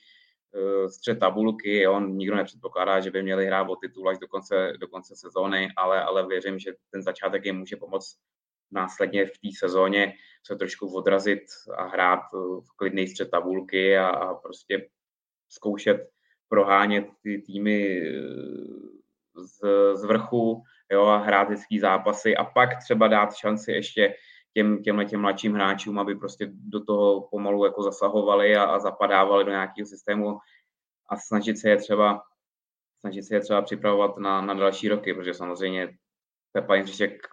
střed 0.89 1.19
tabulky, 1.19 1.81
jo, 1.81 2.01
nikdo 2.01 2.37
nepředpokládá, 2.37 3.01
že 3.01 3.11
by 3.11 3.23
měli 3.23 3.47
hrát 3.47 3.69
o 3.71 3.77
titul 3.77 4.09
až 4.09 4.19
do 4.19 4.29
konce, 4.29 4.73
do 4.81 4.89
konce 4.89 5.17
sezóny, 5.17 5.69
ale, 5.77 6.03
ale 6.03 6.27
věřím, 6.27 6.59
že 6.59 6.73
ten 6.91 7.03
začátek 7.03 7.45
jim 7.45 7.59
může 7.59 7.77
pomoct 7.77 8.17
následně 8.73 9.27
v 9.27 9.31
té 9.31 9.49
sezóně 9.59 10.15
se 10.47 10.57
trošku 10.57 10.95
odrazit 10.95 11.43
a 11.77 11.85
hrát 11.85 12.21
v 12.33 12.77
klidný 12.77 13.09
střed 13.09 13.31
tabulky 13.31 13.99
a, 13.99 14.09
a 14.09 14.35
prostě 14.35 14.89
zkoušet 15.49 16.09
prohánět 16.49 17.05
ty 17.23 17.43
týmy 17.47 18.03
z, 19.35 19.61
z 19.95 20.05
vrchu 20.05 20.63
jo, 20.93 21.05
a 21.07 21.17
hrát 21.17 21.45
vždycký 21.49 21.79
zápasy 21.79 22.37
a 22.37 22.45
pak 22.45 22.69
třeba 22.85 23.09
dát 23.09 23.35
šanci 23.35 23.73
ještě 23.73 24.15
těm, 24.55 24.83
těmhle 24.83 25.05
těm 25.05 25.21
mladším 25.21 25.55
hráčům, 25.55 25.99
aby 25.99 26.15
prostě 26.15 26.51
do 26.53 26.85
toho 26.85 27.29
pomalu 27.31 27.65
jako 27.65 27.83
zasahovali 27.83 28.57
a, 28.57 28.65
a 28.65 28.79
zapadávali 28.79 29.45
do 29.45 29.51
nějakého 29.51 29.87
systému 29.87 30.39
a 31.09 31.17
snažit 31.17 31.59
se 31.59 31.71
je 31.71 31.77
třeba 31.77 32.23
snažit 33.05 33.23
se 33.23 33.35
je 33.35 33.41
třeba 33.41 33.63
připravovat 33.63 34.19
na, 34.19 34.41
na 34.41 34.55
další 34.55 34.89
roky, 34.89 35.15
protože 35.15 35.35
samozřejmě 35.35 35.99
Pepa 36.53 36.75
Jindřišek 36.75 37.27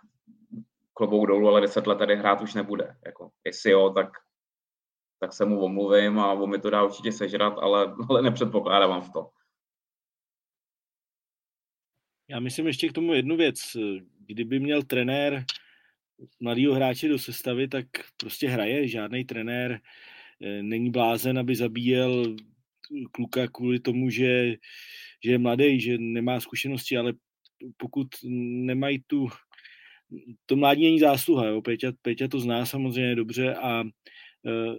klobou 0.93 1.25
dolů, 1.25 1.47
ale 1.47 1.61
deset 1.61 1.87
let 1.87 1.97
tady 1.97 2.15
hrát 2.15 2.41
už 2.41 2.53
nebude. 2.53 2.97
Jako, 3.05 3.31
jestli 3.45 3.71
jo, 3.71 3.89
tak, 3.89 4.09
tak 5.19 5.33
se 5.33 5.45
mu 5.45 5.61
omluvím 5.61 6.19
a 6.19 6.33
on 6.33 6.49
mi 6.49 6.59
to 6.59 6.69
dá 6.69 6.83
určitě 6.83 7.11
sežrat, 7.11 7.53
ale, 7.57 7.95
ale 8.09 8.21
nepředpokládám 8.21 9.01
v 9.01 9.13
to. 9.13 9.29
Já 12.29 12.39
myslím 12.39 12.67
ještě 12.67 12.89
k 12.89 12.93
tomu 12.93 13.13
jednu 13.13 13.37
věc. 13.37 13.57
Kdyby 14.19 14.59
měl 14.59 14.83
trenér 14.83 15.45
mladýho 16.39 16.73
hráče 16.73 17.07
do 17.07 17.19
sestavy, 17.19 17.67
tak 17.67 17.85
prostě 18.17 18.49
hraje. 18.49 18.87
Žádný 18.87 19.25
trenér 19.25 19.79
eh, 20.41 20.63
není 20.63 20.91
blázen, 20.91 21.39
aby 21.39 21.55
zabíjel 21.55 22.35
kluka 23.11 23.47
kvůli 23.47 23.79
tomu, 23.79 24.09
že, 24.09 24.55
že 25.23 25.31
je 25.31 25.37
mladý, 25.37 25.79
že 25.79 25.97
nemá 25.97 26.39
zkušenosti, 26.39 26.97
ale 26.97 27.13
pokud 27.77 28.07
nemají 28.65 29.03
tu, 29.07 29.27
to 30.45 30.55
mládí 30.55 30.83
není 30.83 30.99
zásluha, 30.99 31.45
jo. 31.45 31.61
Peťa, 31.61 31.91
Peťa 32.01 32.27
to 32.27 32.39
zná 32.39 32.65
samozřejmě 32.65 33.15
dobře 33.15 33.55
a, 33.55 33.83
eh, 34.47 34.75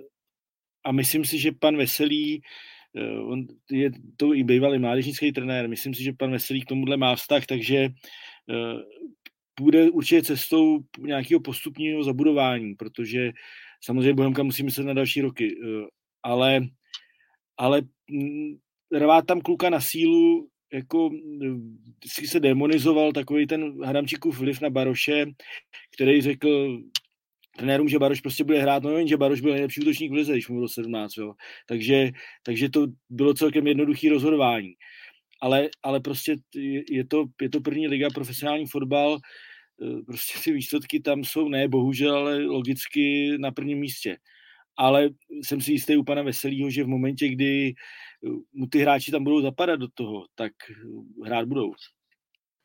a 0.84 0.93
myslím 0.93 1.24
si, 1.24 1.38
že 1.38 1.53
pan 1.53 1.76
Veselý 1.76 2.43
Eh, 2.93 3.18
on 3.18 3.47
je 3.70 3.90
to 4.16 4.34
i 4.34 4.45
bývalý 4.45 4.78
mládežnický 4.78 5.32
trenér, 5.32 5.68
myslím 5.68 5.95
si, 5.95 6.03
že 6.05 6.12
pan 6.12 6.30
Veselý 6.30 6.61
k 6.61 6.68
tomuhle 6.76 6.97
má 6.97 7.16
vztah, 7.16 7.47
takže 7.47 7.88
půjde 9.55 9.90
určitě 9.90 10.22
cestou 10.22 10.78
nějakého 10.98 11.40
postupního 11.40 12.05
zabudování, 12.05 12.74
protože 12.74 13.30
samozřejmě 13.84 14.14
Bohemka 14.14 14.42
musí 14.42 14.62
myslet 14.62 14.84
na 14.84 14.94
další 14.94 15.20
roky, 15.20 15.55
eh, 15.64 15.86
ale, 16.22 16.61
ale 17.57 17.82
mm, 18.11 18.55
rvát 18.98 19.26
tam 19.26 19.40
kluka 19.40 19.70
na 19.70 19.80
sílu, 19.80 20.48
jako 20.72 21.11
vždycky 21.98 22.26
se 22.26 22.40
demonizoval 22.40 23.12
takový 23.12 23.46
ten 23.46 23.84
Hramčíkův 23.84 24.38
vliv 24.38 24.61
na 24.61 24.70
Baroše, 24.70 25.26
který 25.94 26.22
řekl, 26.22 26.78
trenérům, 27.57 27.88
že 27.88 27.98
Baroš 27.98 28.20
prostě 28.20 28.44
bude 28.44 28.61
hrát, 28.61 28.82
no 28.82 28.90
jen, 28.90 29.09
že 29.09 29.16
Baroš 29.16 29.40
byl 29.40 29.53
nejlepší 29.53 29.80
útočník 29.80 30.12
v 30.12 30.14
lize, 30.14 30.32
když 30.32 30.48
mu 30.48 30.55
bylo 30.55 30.68
17, 30.68 31.16
jo. 31.16 31.34
Takže, 31.66 32.11
takže 32.42 32.68
to 32.68 32.86
bylo 33.11 33.34
celkem 33.34 33.66
jednoduché 33.66 34.11
rozhodování. 34.11 34.72
Ale, 35.43 35.68
ale 35.82 36.01
prostě 36.01 36.36
je 36.90 37.07
to, 37.07 37.24
je 37.40 37.51
to 37.51 37.61
první 37.61 37.88
liga, 37.88 38.09
profesionální 38.14 38.66
fotbal, 38.66 39.18
eh, 39.82 40.03
prostě 40.07 40.38
ty 40.45 40.53
výsledky 40.53 41.01
tam 41.01 41.24
jsou 41.24 41.49
ne 41.49 41.68
bohužel, 41.68 42.16
ale 42.16 42.45
logicky 42.45 43.36
na 43.38 43.51
prvním 43.51 43.78
místě. 43.78 44.16
Ale 44.76 45.09
jsem 45.43 45.61
si 45.61 45.72
jistý 45.72 45.97
u 45.97 46.05
pana 46.05 46.22
Veselýho, 46.22 46.70
že 46.70 46.84
v 46.84 46.88
momentě, 46.88 47.28
kdy 47.28 47.74
eh, 47.74 48.28
mu 48.53 48.66
ty 48.66 48.78
hráči 48.78 49.11
tam 49.11 49.24
budou 49.24 49.40
zapadat 49.40 49.76
do 49.76 49.88
toho, 49.95 50.26
tak 50.34 50.53
eh, 50.70 51.26
hrát 51.26 51.49
budou. 51.49 51.72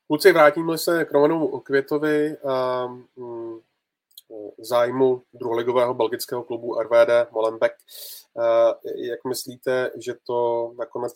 Kluci, 0.07 0.31
vrátíme 0.31 0.77
se 0.77 1.05
k 1.05 1.11
Romanu 1.11 1.59
Květovi. 1.59 2.35
Um, 2.37 3.61
zájmu 4.59 5.23
druholigového 5.33 5.93
belgického 5.93 6.43
klubu 6.43 6.81
RVD 6.81 7.31
Molenbeek. 7.31 7.73
Jak 8.95 9.25
myslíte, 9.27 9.91
že 9.95 10.13
to 10.23 10.71
nakonec 10.77 11.13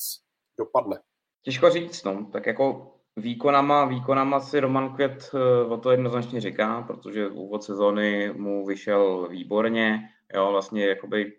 dopadne? 0.58 1.00
Těžko 1.42 1.70
říct, 1.70 2.04
no. 2.04 2.26
Tak 2.26 2.46
jako 2.46 2.94
výkonama, 3.16 3.86
výkonama 3.86 4.40
si 4.40 4.60
Roman 4.60 4.96
Květ 4.96 5.32
eh, 5.34 5.66
o 5.66 5.78
to 5.78 5.92
jednoznačně 5.92 6.42
říká, 6.42 6.82
protože 6.82 7.28
úvod 7.28 7.64
sezóny 7.64 8.34
mu 8.34 8.66
vyšel 8.66 9.28
výborně. 9.28 10.10
Jo, 10.34 10.52
vlastně 10.52 10.88
jakoby 10.88 11.38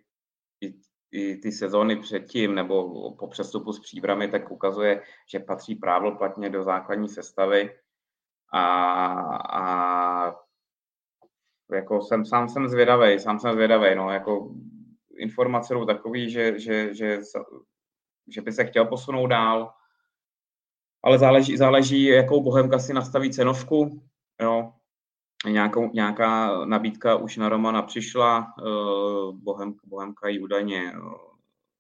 i, 0.60 0.74
i 1.12 1.36
ty 1.36 1.52
sezóny 1.52 1.96
předtím 1.96 2.54
nebo 2.54 3.10
po 3.12 3.28
přestupu 3.28 3.72
s 3.72 3.80
příbramy, 3.80 4.28
tak 4.28 4.50
ukazuje, 4.50 5.02
že 5.30 5.38
patří 5.38 5.74
právoplatně 5.74 6.50
do 6.50 6.62
základní 6.62 7.08
sestavy 7.08 7.74
a, 8.52 8.62
a 9.36 10.34
jako 11.72 12.02
jsem, 12.02 12.24
sám 12.24 12.48
jsem 12.48 12.68
zvědavý, 12.68 13.18
sám 13.18 13.38
jsem 13.38 13.52
zvědavý, 13.52 13.94
no, 13.94 14.10
jako 14.10 14.54
informace 15.18 15.74
jsou 15.74 15.84
takový, 15.84 16.30
že, 16.30 16.58
že, 16.58 16.94
že, 16.94 17.20
že 18.28 18.42
by 18.42 18.52
se 18.52 18.64
chtěl 18.64 18.84
posunout 18.84 19.26
dál, 19.26 19.74
ale 21.02 21.18
záleží, 21.18 21.56
záleží, 21.56 22.04
jakou 22.04 22.42
Bohemka 22.42 22.78
si 22.78 22.94
nastaví 22.94 23.30
cenovku, 23.30 24.02
jo, 24.40 24.72
Nějakou, 25.46 25.90
nějaká 25.92 26.64
nabídka 26.64 27.16
už 27.16 27.36
na 27.36 27.48
Romana 27.48 27.82
přišla, 27.82 28.54
eh, 28.58 28.62
Bohem, 29.32 29.74
Bohemka 29.84 30.28
ji 30.28 30.38
údajně 30.38 30.92
eh, 30.92 30.98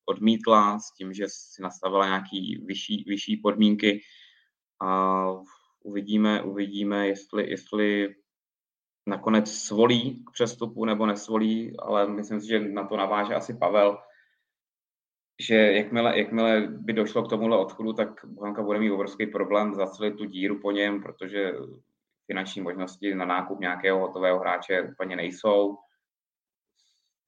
odmítla 0.04 0.78
s 0.78 0.92
tím, 0.92 1.12
že 1.12 1.24
si 1.28 1.62
nastavila 1.62 2.06
nějaký 2.06 2.64
vyšší, 2.66 3.04
vyšší 3.06 3.36
podmínky. 3.36 4.00
A 4.82 5.26
uvidíme, 5.82 6.42
uvidíme, 6.42 7.08
jestli, 7.08 7.50
jestli 7.50 8.14
nakonec 9.06 9.52
svolí 9.52 10.24
k 10.24 10.30
přestupu 10.32 10.84
nebo 10.84 11.06
nesvolí, 11.06 11.76
ale 11.78 12.08
myslím 12.08 12.40
si, 12.40 12.48
že 12.48 12.60
na 12.60 12.86
to 12.86 12.96
naváže 12.96 13.34
asi 13.34 13.54
Pavel, 13.54 13.98
že 15.40 15.54
jakmile, 15.54 16.18
jakmile 16.18 16.60
by 16.60 16.92
došlo 16.92 17.22
k 17.22 17.28
tomuhle 17.28 17.58
odchodu, 17.58 17.92
tak 17.92 18.08
Bohanka 18.24 18.62
bude 18.62 18.78
mít 18.78 18.90
obrovský 18.90 19.26
problém 19.26 19.74
zacelit 19.74 20.16
tu 20.16 20.24
díru 20.24 20.60
po 20.60 20.70
něm, 20.70 21.02
protože 21.02 21.52
finanční 22.26 22.62
možnosti 22.62 23.14
na 23.14 23.24
nákup 23.24 23.60
nějakého 23.60 23.98
hotového 23.98 24.38
hráče 24.38 24.82
úplně 24.82 25.16
nejsou. 25.16 25.76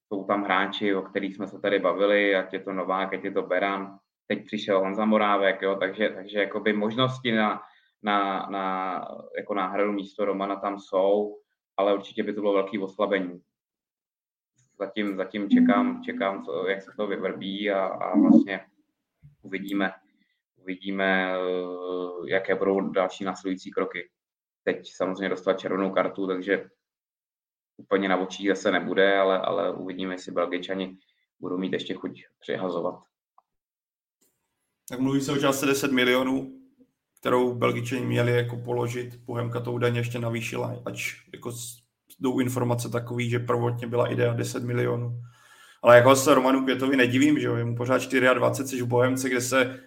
Jsou 0.08 0.24
tam 0.24 0.44
hráči, 0.44 0.94
o 0.94 1.02
kterých 1.02 1.36
jsme 1.36 1.48
se 1.48 1.58
tady 1.58 1.78
bavili, 1.78 2.36
ať 2.36 2.52
je 2.52 2.60
to 2.60 2.72
Novák, 2.72 3.14
ať 3.14 3.24
je 3.24 3.30
to 3.30 3.42
Beran. 3.42 3.98
Teď 4.26 4.44
přišel 4.46 4.80
Honza 4.80 5.04
Morávek, 5.04 5.62
jo, 5.62 5.76
takže, 5.80 6.10
takže 6.10 6.38
jakoby 6.38 6.72
možnosti 6.72 7.32
na, 7.32 7.62
na, 8.02 8.46
na 8.50 8.94
jako 9.36 9.54
náhradu 9.54 9.92
místo 9.92 10.24
Romana 10.24 10.56
tam 10.56 10.78
jsou 10.78 11.34
ale 11.76 11.94
určitě 11.94 12.22
by 12.22 12.32
to 12.32 12.40
bylo 12.40 12.52
velké 12.52 12.80
oslabení. 12.80 13.40
Zatím, 14.78 15.16
zatím 15.16 15.50
čekám, 15.50 16.02
čekám 16.02 16.44
co, 16.44 16.66
jak 16.66 16.82
se 16.82 16.90
to 16.96 17.06
vyvrbí 17.06 17.70
a, 17.70 17.84
a 17.84 18.18
vlastně 18.18 18.60
uvidíme, 19.42 19.92
uvidíme, 20.56 21.34
eh, 21.34 22.30
jaké 22.30 22.54
budou 22.54 22.80
další 22.80 23.24
následující 23.24 23.70
kroky. 23.70 24.10
Teď 24.62 24.90
samozřejmě 24.94 25.28
dostat 25.28 25.58
červenou 25.58 25.90
kartu, 25.90 26.26
takže 26.26 26.70
úplně 27.76 28.08
na 28.08 28.16
očích 28.16 28.48
zase 28.48 28.72
nebude, 28.72 29.18
ale, 29.18 29.38
ale 29.40 29.72
uvidíme, 29.72 30.14
jestli 30.14 30.32
Belgičani 30.32 30.98
budou 31.40 31.58
mít 31.58 31.72
ještě 31.72 31.94
chuť 31.94 32.24
přihazovat. 32.40 33.02
Tak 34.88 35.00
mluví 35.00 35.20
se 35.20 35.32
o 35.32 35.36
částce 35.36 35.66
10 35.66 35.92
milionů, 35.92 36.60
kterou 37.20 37.54
Belgičani 37.54 38.06
měli 38.06 38.32
jako 38.32 38.56
položit. 38.56 39.16
Bohemka 39.16 39.60
to 39.60 39.72
údajně 39.72 40.00
ještě 40.00 40.18
navýšila, 40.18 40.82
ač 40.84 41.14
jako 41.32 41.52
jdou 42.24 42.40
informace 42.40 42.88
takový, 42.88 43.30
že 43.30 43.38
prvotně 43.38 43.86
byla 43.86 44.06
idea 44.06 44.32
10 44.32 44.64
milionů. 44.64 45.20
Ale 45.82 45.96
jako 45.96 46.16
se 46.16 46.34
Romanu 46.34 46.62
Květovi 46.62 46.96
nedivím, 46.96 47.38
že 47.38 47.46
jo, 47.46 47.56
je 47.56 47.64
mu 47.64 47.76
pořád 47.76 48.12
24, 48.34 48.76
jsi 48.76 48.82
v 48.82 48.86
Bohemce, 48.86 49.28
kde 49.28 49.40
se 49.40 49.80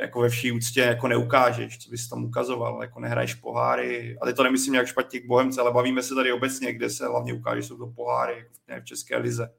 jako 0.00 0.20
ve 0.20 0.28
vší 0.28 0.52
úctě 0.52 0.80
jako 0.80 1.08
neukážeš, 1.08 1.78
co 1.78 1.90
bys 1.90 2.08
tam 2.08 2.24
ukazoval, 2.24 2.82
jako 2.82 3.00
nehraješ 3.00 3.34
poháry, 3.34 4.18
ale 4.20 4.32
to 4.32 4.42
nemyslím 4.42 4.72
nějak 4.72 4.86
špatně 4.86 5.20
k 5.20 5.26
Bohemce, 5.26 5.60
ale 5.60 5.72
bavíme 5.72 6.02
se 6.02 6.14
tady 6.14 6.32
obecně, 6.32 6.72
kde 6.72 6.90
se 6.90 7.06
hlavně 7.06 7.34
ukáže, 7.34 7.62
jsou 7.62 7.76
to 7.76 7.86
poháry, 7.86 8.46
jako 8.68 8.82
v 8.82 8.84
České 8.84 9.16
lize. 9.16 9.50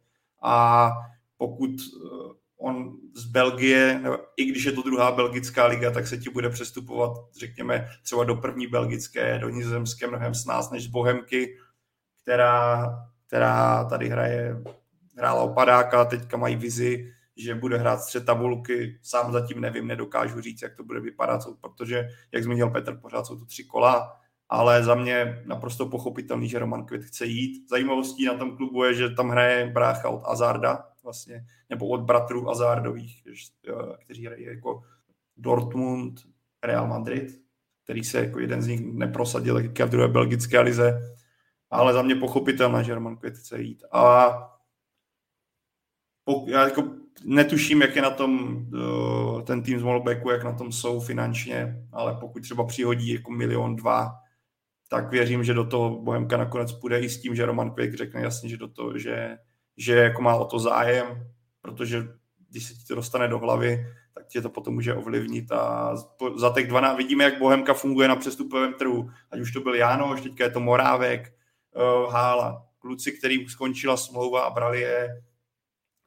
A 0.43 0.91
pokud 1.37 1.71
eh, 1.71 2.33
on 2.57 2.97
z 3.15 3.25
Belgie, 3.25 3.99
nebo 4.03 4.17
i 4.37 4.45
když 4.45 4.63
je 4.63 4.71
to 4.71 4.81
druhá 4.81 5.11
belgická 5.11 5.65
liga, 5.65 5.91
tak 5.91 6.07
se 6.07 6.17
ti 6.17 6.29
bude 6.29 6.49
přestupovat, 6.49 7.11
řekněme, 7.39 7.87
třeba 8.03 8.23
do 8.23 8.35
první 8.35 8.67
belgické, 8.67 9.39
do 9.39 9.49
nizozemské 9.49 10.07
mnohem 10.07 10.35
s 10.35 10.45
nás 10.45 10.71
než 10.71 10.83
z 10.83 10.87
Bohemky, 10.87 11.57
která, 12.27 12.89
která 13.27 13.83
tady 13.83 14.09
hraje, 14.09 14.63
hrála 15.17 15.41
opadáka, 15.41 16.05
teďka 16.05 16.37
mají 16.37 16.55
vizi, 16.55 17.13
že 17.37 17.55
bude 17.55 17.77
hrát 17.77 18.01
střed 18.01 18.25
tabulky, 18.25 18.99
sám 19.01 19.31
zatím 19.31 19.61
nevím, 19.61 19.87
nedokážu 19.87 20.41
říct, 20.41 20.61
jak 20.61 20.75
to 20.75 20.83
bude 20.83 20.99
vypadat, 20.99 21.41
protože, 21.61 22.09
jak 22.31 22.43
zmínil 22.43 22.69
Petr, 22.69 22.97
pořád 22.97 23.25
jsou 23.25 23.39
to 23.39 23.45
tři 23.45 23.63
kola, 23.63 24.19
ale 24.49 24.83
za 24.83 24.95
mě 24.95 25.43
naprosto 25.45 25.85
pochopitelný, 25.85 26.49
že 26.49 26.59
Roman 26.59 26.85
Kvit 26.85 27.03
chce 27.03 27.25
jít. 27.25 27.69
Zajímavostí 27.69 28.25
na 28.25 28.33
tom 28.33 28.57
klubu 28.57 28.83
je, 28.83 28.93
že 28.93 29.09
tam 29.09 29.29
hraje 29.29 29.71
brácha 29.73 30.09
od 30.09 30.21
Azarda, 30.25 30.85
vlastně, 31.03 31.45
nebo 31.69 31.87
od 31.87 32.01
bratrů 32.01 32.49
Azardových, 32.49 33.23
kteří 34.03 34.25
hrají 34.25 34.43
jako 34.43 34.83
Dortmund, 35.37 36.19
Real 36.63 36.87
Madrid, 36.87 37.41
který 37.83 38.03
se 38.03 38.19
jako 38.19 38.39
jeden 38.39 38.61
z 38.61 38.67
nich 38.67 38.81
neprosadil 38.93 39.57
jak 39.59 39.79
v 39.79 39.89
druhé 39.89 40.07
belgické 40.07 40.59
lize, 40.59 41.17
ale 41.69 41.93
za 41.93 42.01
mě 42.01 42.15
pochopitelné, 42.15 42.83
že 42.83 42.95
Roman 42.95 43.17
Kvit 43.17 43.37
chce 43.37 43.61
jít. 43.61 43.83
A 43.91 44.27
já 46.47 46.63
jako 46.63 46.83
netuším, 47.25 47.81
jak 47.81 47.95
je 47.95 48.01
na 48.01 48.09
tom 48.09 48.65
uh, 48.73 49.41
ten 49.41 49.63
tým 49.63 49.79
z 49.79 49.83
Molbecku, 49.83 50.29
jak 50.29 50.43
na 50.43 50.53
tom 50.53 50.71
jsou 50.71 50.99
finančně, 50.99 51.87
ale 51.91 52.17
pokud 52.19 52.39
třeba 52.39 52.65
přihodí 52.65 53.13
jako 53.13 53.31
milion, 53.31 53.75
dva, 53.75 54.13
tak 54.89 55.11
věřím, 55.11 55.43
že 55.43 55.53
do 55.53 55.63
toho 55.63 56.01
Bohemka 56.01 56.37
nakonec 56.37 56.71
půjde 56.71 56.99
i 56.99 57.09
s 57.09 57.21
tím, 57.21 57.35
že 57.35 57.45
Roman 57.45 57.71
Kvik 57.71 57.93
řekne 57.93 58.21
jasně, 58.21 58.49
že 58.49 58.57
do 58.57 58.67
toho, 58.67 58.97
že, 58.97 59.37
že 59.77 59.95
jako 59.95 60.21
má 60.21 60.35
o 60.35 60.45
to 60.45 60.59
zájem, 60.59 61.27
protože 61.61 62.07
když 62.49 62.63
se 62.63 62.73
ti 62.73 62.85
to 62.87 62.95
dostane 62.95 63.27
do 63.27 63.39
hlavy, 63.39 63.85
tak 64.13 64.27
tě 64.27 64.41
to 64.41 64.49
potom 64.49 64.73
může 64.73 64.93
ovlivnit 64.93 65.51
a 65.51 65.95
za 66.35 66.53
těch 66.53 66.67
12 66.67 66.97
vidíme, 66.97 67.23
jak 67.23 67.39
Bohemka 67.39 67.73
funguje 67.73 68.07
na 68.07 68.15
přestupovém 68.15 68.73
trhu, 68.73 69.09
ať 69.31 69.39
už 69.39 69.51
to 69.51 69.59
byl 69.59 69.75
Jánoš, 69.75 70.21
teďka 70.21 70.43
je 70.43 70.49
to 70.49 70.59
Morávek, 70.59 71.33
Hála, 72.09 72.65
kluci, 72.79 73.11
kterým 73.11 73.49
skončila 73.49 73.97
smlouva 73.97 74.41
a 74.41 74.49
brali 74.49 74.81
je 74.81 75.23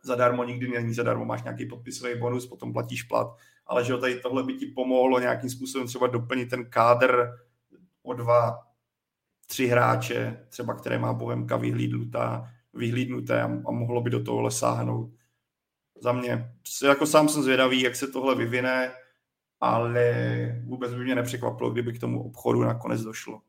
zadarmo, 0.03 0.45
nikdy 0.45 0.69
není 0.69 0.95
zadarmo, 0.95 1.25
máš 1.25 1.43
nějaký 1.43 1.67
podpisový 1.67 2.19
bonus, 2.19 2.47
potom 2.47 2.73
platíš 2.73 3.03
plat, 3.03 3.37
ale 3.67 3.85
že 3.85 3.97
tady 3.97 4.21
tohle 4.21 4.43
by 4.43 4.55
ti 4.55 4.67
pomohlo 4.67 5.21
nějakým 5.21 5.51
způsobem 5.51 5.87
třeba 5.87 6.07
doplnit 6.07 6.51
ten 6.51 6.71
kádr 6.71 7.29
o 8.03 8.15
dva, 8.15 8.59
tři 9.47 9.67
hráče, 9.67 10.47
třeba 10.49 10.75
které 10.75 10.99
má 10.99 11.13
Bohemka 11.13 11.57
vyhlídnutá, 11.57 12.51
vyhlídnuté 12.75 13.43
a, 13.43 13.45
a 13.45 13.71
mohlo 13.71 14.01
by 14.01 14.11
do 14.11 14.25
tohohle 14.25 14.51
sáhnout. 14.51 15.11
Za 16.03 16.13
mě, 16.13 16.55
jako 16.85 17.07
sám 17.07 17.29
jsem 17.29 17.43
zvědavý, 17.43 17.81
jak 17.81 17.97
se 17.97 18.07
tohle 18.07 18.35
vyvine, 18.35 18.93
ale 19.61 20.63
vůbec 20.65 20.95
by 20.95 21.05
mě 21.05 21.15
nepřekvapilo, 21.15 21.71
kdyby 21.71 21.93
k 21.93 22.01
tomu 22.01 22.23
obchodu 22.23 22.63
nakonec 22.63 23.01
došlo. 23.01 23.43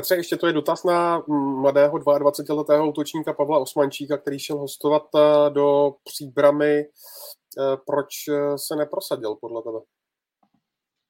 Petře, 0.00 0.16
ještě 0.16 0.36
to 0.36 0.46
je 0.46 0.52
dotaz 0.52 0.84
na 0.84 1.22
mladého 1.60 1.98
22-letého 1.98 2.88
útočníka 2.88 3.32
Pavla 3.32 3.58
Osmančíka, 3.58 4.18
který 4.18 4.38
šel 4.38 4.56
hostovat 4.58 5.02
eh, 5.16 5.50
do 5.50 5.94
příbramy. 6.04 6.80
Eh, 6.80 7.76
proč 7.86 8.08
eh, 8.28 8.58
se 8.58 8.76
neprosadil 8.76 9.34
podle 9.40 9.62
tebe? 9.62 9.78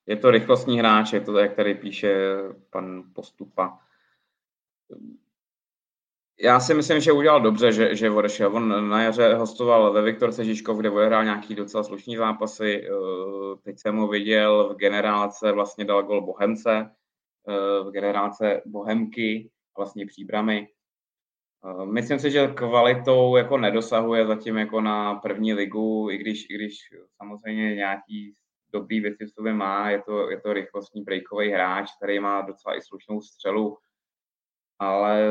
Je 0.06 0.16
to 0.16 0.30
rychlostní 0.30 0.78
hráč, 0.78 1.12
je 1.12 1.20
to, 1.20 1.38
jak 1.38 1.54
tady 1.54 1.74
píše 1.74 2.36
pan 2.70 3.02
Postupa. 3.14 3.78
Já 6.40 6.60
si 6.60 6.74
myslím, 6.74 7.00
že 7.00 7.12
udělal 7.12 7.40
dobře, 7.40 7.72
že, 7.72 7.96
že 7.96 8.10
odešel. 8.10 8.56
On 8.56 8.90
na 8.90 9.02
jaře 9.02 9.34
hostoval 9.34 9.92
ve 9.92 10.02
Viktorce 10.02 10.44
Žižkov, 10.44 10.78
kde 10.78 10.90
odehrál 10.90 11.24
nějaký 11.24 11.54
docela 11.54 11.84
slušný 11.84 12.16
zápasy. 12.16 12.88
Teď 13.62 13.78
jsem 13.78 13.96
ho 13.96 14.08
viděl 14.08 14.74
v 14.74 14.76
generálce, 14.76 15.52
vlastně 15.52 15.84
dal 15.84 16.02
gol 16.02 16.20
Bohemce 16.20 16.90
v 17.82 17.90
generáce 17.90 18.62
Bohemky, 18.66 19.50
vlastně 19.76 20.06
příbramy. 20.06 20.68
Myslím 21.84 22.18
si, 22.18 22.30
že 22.30 22.46
kvalitou 22.46 23.36
jako 23.36 23.58
nedosahuje 23.58 24.26
zatím 24.26 24.56
jako 24.56 24.80
na 24.80 25.14
první 25.14 25.54
ligu, 25.54 26.08
i 26.10 26.18
když, 26.18 26.50
i 26.50 26.54
když 26.54 26.78
samozřejmě 27.16 27.74
nějaký 27.74 28.34
dobrý 28.72 29.00
věci 29.00 29.26
v 29.26 29.30
sobě 29.30 29.52
má, 29.52 29.90
je 29.90 30.02
to, 30.02 30.30
je 30.30 30.40
to 30.40 30.52
rychlostní 30.52 31.02
breakový 31.02 31.50
hráč, 31.50 31.90
který 31.96 32.20
má 32.20 32.42
docela 32.42 32.76
i 32.76 32.82
slušnou 32.82 33.20
střelu, 33.20 33.78
ale 34.78 35.28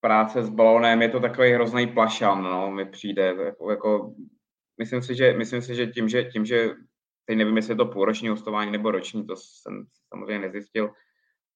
práce 0.00 0.42
s 0.42 0.48
balónem 0.48 1.02
je 1.02 1.08
to 1.08 1.20
takový 1.20 1.52
hrozný 1.52 1.86
plašan, 1.86 2.42
no, 2.42 2.70
mi 2.70 2.86
přijde, 2.86 3.34
jako, 3.44 3.70
jako 3.70 4.14
myslím 4.78 5.02
si, 5.02 5.14
že, 5.14 5.32
myslím 5.32 5.62
si, 5.62 5.74
že 5.74 5.86
tím, 5.86 6.08
že, 6.08 6.24
tím, 6.24 6.44
že 6.44 6.70
teď 7.26 7.36
nevím, 7.36 7.56
jestli 7.56 7.72
je 7.72 7.76
to 7.76 7.86
půlroční 7.86 8.28
hostování 8.28 8.70
nebo 8.70 8.90
roční, 8.90 9.26
to 9.26 9.36
jsem 9.36 9.86
samozřejmě 10.08 10.38
nezjistil, 10.38 10.90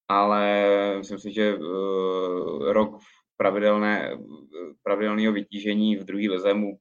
ale 0.08 0.64
myslím 0.98 1.18
si, 1.18 1.32
že 1.32 1.54
uh, 1.54 2.72
rok 2.72 2.98
pravidelné, 3.36 4.18
pravidelného 4.82 5.32
vytížení 5.32 5.96
v 5.96 6.04
druhé 6.04 6.28
lize 6.28 6.54
mu 6.54 6.78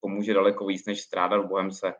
pomůže 0.00 0.34
daleko 0.34 0.66
víc, 0.66 0.86
než 0.86 1.00
strádat 1.00 1.44
v 1.44 1.48
Bohemce. 1.48 1.94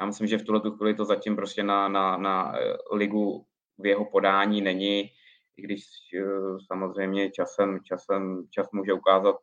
Já 0.00 0.06
myslím, 0.06 0.26
že 0.26 0.38
v 0.38 0.44
tuhle 0.44 0.60
chvíli 0.76 0.94
to 0.94 1.04
zatím 1.04 1.36
prostě 1.36 1.62
na, 1.62 1.88
na, 1.88 2.16
na 2.16 2.54
ligu 2.92 3.46
v 3.78 3.86
jeho 3.86 4.04
podání 4.04 4.60
není, 4.60 5.00
i 5.56 5.62
když 5.62 5.84
uh, 6.24 6.58
samozřejmě 6.66 7.30
časem, 7.30 7.80
časem 7.84 8.44
čas 8.50 8.68
může 8.72 8.92
ukázat, 8.92 9.36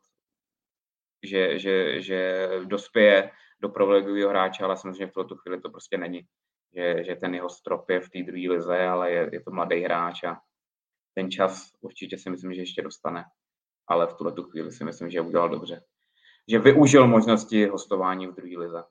že, 1.23 1.59
že, 1.59 2.01
že 2.01 2.49
dospěje 2.65 3.31
do 3.63 3.69
privilegového 3.69 4.29
hráče, 4.29 4.63
ale 4.63 4.77
samozřejmě 4.77 5.07
v 5.07 5.13
tuto 5.13 5.35
chvíli 5.35 5.61
to 5.61 5.69
prostě 5.69 5.97
není. 5.97 6.21
Že, 6.75 7.03
že 7.03 7.15
ten 7.15 7.35
jeho 7.35 7.49
strop 7.49 7.89
je 7.89 7.99
v 7.99 8.09
té 8.09 8.23
druhé 8.23 8.49
lize, 8.49 8.79
ale 8.87 9.11
je, 9.11 9.29
je 9.33 9.41
to 9.41 9.51
mladý 9.51 9.81
hráč 9.81 10.23
a 10.23 10.41
ten 11.15 11.31
čas 11.31 11.71
určitě 11.81 12.17
si 12.17 12.29
myslím, 12.29 12.53
že 12.53 12.61
ještě 12.61 12.81
dostane. 12.81 13.23
Ale 13.87 14.07
v 14.07 14.13
tuto 14.13 14.43
chvíli 14.43 14.71
si 14.71 14.83
myslím, 14.83 15.09
že 15.09 15.21
udělal 15.21 15.49
dobře. 15.49 15.83
Že 16.47 16.59
využil 16.59 17.07
možnosti 17.07 17.65
hostování 17.65 18.27
v 18.27 18.35
druhé 18.35 18.57
lize. 18.57 18.83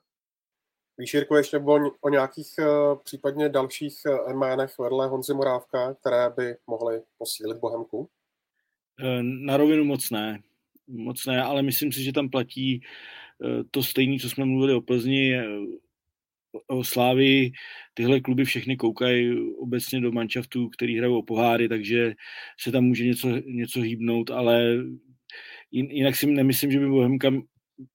Víš, 0.99 1.15
Jirko, 1.15 1.37
ještě 1.37 1.59
o, 1.59 1.79
o 2.01 2.09
nějakých 2.09 2.49
uh, 2.59 2.99
případně 3.05 3.49
dalších 3.49 3.95
uh, 4.07 4.33
jménech 4.33 4.79
vedle 4.79 5.07
Honzy 5.09 5.35
Morávka, 5.35 5.95
které 5.95 6.31
by 6.31 6.57
mohly 6.67 7.03
posílit 7.19 7.59
Bohemku? 7.59 8.09
Na 9.23 9.57
rovinu 9.57 9.85
moc 9.85 10.11
ne. 10.11 10.43
Moc 10.87 11.27
ne, 11.27 11.43
ale 11.43 11.63
myslím 11.63 11.93
si, 11.93 12.05
že 12.05 12.13
tam 12.13 12.29
platí 12.29 12.83
Eh, 12.83 13.22
to 13.71 13.83
stejné, 13.83 14.19
co 14.19 14.31
jsme 14.31 14.45
mluvili 14.45 14.75
o 14.75 14.81
Plzni, 14.81 15.39
o 16.67 16.85
Slávii, 16.85 17.53
tyhle 17.95 18.21
kluby 18.21 18.45
všechny 18.45 18.77
koukají 18.77 19.33
obecně 19.59 20.01
do 20.01 20.13
manšaftů, 20.13 20.69
který 20.69 20.99
hrajou 20.99 21.19
o 21.19 21.23
poháry, 21.23 21.69
takže 21.69 22.15
se 22.61 22.73
tam 22.73 22.85
může 22.85 23.05
něco, 23.05 23.29
něco 23.47 23.81
hýbnout, 23.81 24.31
ale 24.31 24.77
jinak 25.71 26.17
si 26.17 26.27
nemyslím, 26.27 26.71
že 26.71 26.79
by 26.79 26.89
Bohemka 26.89 27.31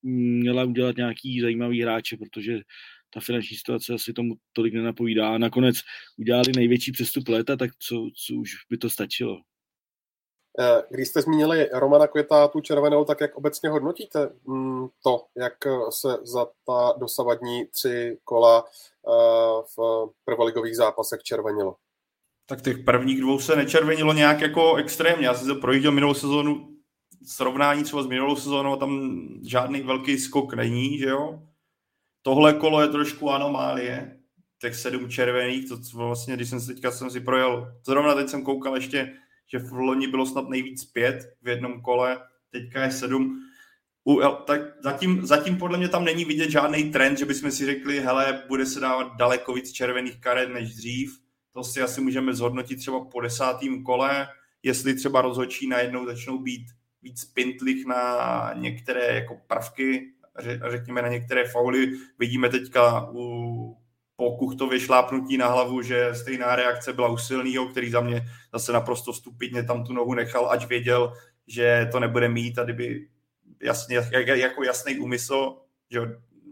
měla 0.04 0.64
udělat 0.64 0.98
nějaký 0.98 1.42
zajímavý 1.42 1.82
hráče, 1.82 2.18
protože 2.18 2.60
ta 3.14 3.20
finanční 3.20 3.58
situace 3.58 3.94
asi 3.94 4.14
tomu 4.14 4.36
tolik 4.54 4.74
nenapovídá. 4.74 5.30
A 5.30 5.38
nakonec 5.38 5.78
udělali 6.18 6.52
největší 6.56 6.92
přestup 6.92 7.28
léta, 7.28 7.56
tak 7.56 7.72
co, 7.80 8.10
co 8.26 8.36
už 8.36 8.52
by 8.70 8.78
to 8.78 8.90
stačilo. 8.90 9.42
Eh, 10.60 10.84
když 10.90 11.08
jste 11.08 11.22
zmínili 11.22 11.70
Romana 11.74 12.08
Květa, 12.08 12.48
tu 12.48 12.62
červenou, 12.62 13.06
tak 13.06 13.22
jak 13.22 13.36
obecně 13.36 13.70
hodnotíte 13.70 14.30
mm, 14.46 14.88
to, 15.04 15.26
jak 15.36 15.54
se 15.90 16.18
za 16.24 16.46
ta 16.66 16.94
dosavadní 16.98 17.66
tři 17.66 18.18
kola 18.24 18.66
eh, 18.66 19.64
v 19.78 20.06
prvoligových 20.26 20.76
zápasech 20.76 21.24
červenilo? 21.24 21.76
Tak 22.46 22.62
těch 22.62 22.78
prvních 22.78 23.22
dvou 23.22 23.40
se 23.40 23.56
nečervenilo 23.56 24.14
nějak 24.14 24.42
jako 24.42 24.76
extrémně. 24.76 25.28
Já 25.28 25.34
jsem 25.34 25.48
se 25.48 25.56
projížděl 25.56 25.92
minulou 25.92 26.14
sezónu 26.14 26.68
srovnání 27.26 27.84
třeba 27.84 28.04
s 28.04 28.08
minulou 28.08 28.36
sezónou 28.36 28.76
tam 28.76 29.20
žádný 29.44 29.82
velký 29.82 30.18
skok 30.18 30.54
není, 30.54 30.98
že 30.98 31.10
jo. 31.10 31.42
Tohle 32.22 32.54
kolo 32.54 32.82
je 32.82 32.88
trošku 32.88 33.32
anomálie, 33.32 34.20
těch 34.62 34.76
sedm 34.76 35.10
červených, 35.10 35.70
to 35.70 35.78
vlastně, 35.94 36.36
když 36.36 36.50
jsem 36.50 36.60
si 36.60 36.68
teďka 36.68 36.92
jsem 36.92 37.10
si 37.10 37.20
projel, 37.20 37.74
zrovna 37.86 38.16
teď 38.16 38.30
jsem 38.30 38.44
koukal 38.44 38.76
ještě, 38.76 39.14
že 39.48 39.60
v 39.60 39.72
loni 39.72 40.08
bylo 40.08 40.26
snad 40.26 40.50
nejvíc 40.50 40.86
pět 40.86 41.36
v 41.42 41.48
jednom 41.48 41.82
kole, 41.82 42.20
teďka 42.50 42.84
je 42.84 42.92
sedm. 42.92 43.44
U, 44.06 44.22
tak 44.46 44.62
zatím, 44.84 45.26
zatím 45.26 45.58
podle 45.58 45.78
mě 45.78 45.90
tam 45.90 46.06
není 46.06 46.26
vidět 46.26 46.50
žádný 46.50 46.92
trend, 46.92 47.18
že 47.18 47.26
bychom 47.26 47.52
si 47.52 47.66
řekli, 47.66 48.00
hele, 48.00 48.44
bude 48.48 48.66
se 48.66 48.80
dávat 48.80 49.16
daleko 49.18 49.54
víc 49.54 49.72
červených 49.72 50.20
karet 50.20 50.50
než 50.50 50.76
dřív. 50.76 51.20
To 51.52 51.64
si 51.64 51.82
asi 51.82 52.02
můžeme 52.02 52.34
zhodnotit 52.34 52.76
třeba 52.76 53.06
po 53.06 53.22
desátém 53.22 53.84
kole, 53.84 54.28
jestli 54.64 54.96
třeba 54.96 55.22
rozhodčí 55.22 55.68
najednou 55.68 56.06
začnou 56.06 56.40
být 56.40 56.66
víc 57.02 57.26
pintlich 57.26 57.86
na 57.86 58.52
některé 58.54 59.16
jako 59.16 59.42
prvky, 59.48 60.14
řekněme 60.70 61.02
na 61.02 61.08
některé 61.08 61.48
fauly. 61.48 61.92
Vidíme 62.20 62.50
teďka 62.50 63.10
u 63.12 63.78
po 64.18 64.38
Kuchtově 64.38 64.80
šlápnutí 64.80 65.38
na 65.38 65.48
hlavu, 65.48 65.82
že 65.82 66.16
stejná 66.16 66.56
reakce 66.56 66.94
byla 66.94 67.10
u 67.10 67.18
silného, 67.18 67.66
který 67.66 67.92
za 67.92 68.02
mě 68.02 68.22
zase 68.54 68.74
naprosto 68.74 69.14
stupidně 69.14 69.64
tam 69.64 69.84
tu 69.84 69.94
nohu 69.94 70.14
nechal, 70.14 70.52
ať 70.52 70.68
věděl, 70.68 71.14
že 71.48 71.90
to 71.92 72.00
nebude 72.00 72.30
mít 72.30 72.60
a 72.60 72.64
kdyby 72.64 73.08
jasně, 73.64 74.02
jako 74.36 74.64
jasný 74.64 75.00
úmysl, 75.00 75.56
že 75.92 76.00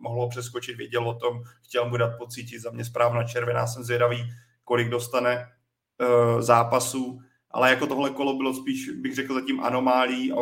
mohlo 0.02 0.30
přeskočit, 0.30 0.78
věděl 0.78 1.10
o 1.10 1.14
tom, 1.14 1.44
chtěl 1.64 1.90
mu 1.90 1.98
dát 1.98 2.18
pocítit, 2.18 2.62
za 2.62 2.72
mě 2.72 2.86
správná 2.86 3.24
červená, 3.24 3.68
jsem 3.68 3.84
zvědavý, 3.84 4.24
kolik 4.64 4.90
dostane 4.90 5.46
uh, 5.46 6.42
zápasů, 6.42 7.20
ale 7.52 7.70
jako 7.70 7.88
tohle 7.88 8.10
kolo 8.10 8.38
bylo 8.38 8.54
spíš, 8.54 8.90
bych 8.90 9.16
řekl, 9.16 9.34
zatím 9.34 9.60
anomálí 9.60 10.32
a 10.32 10.36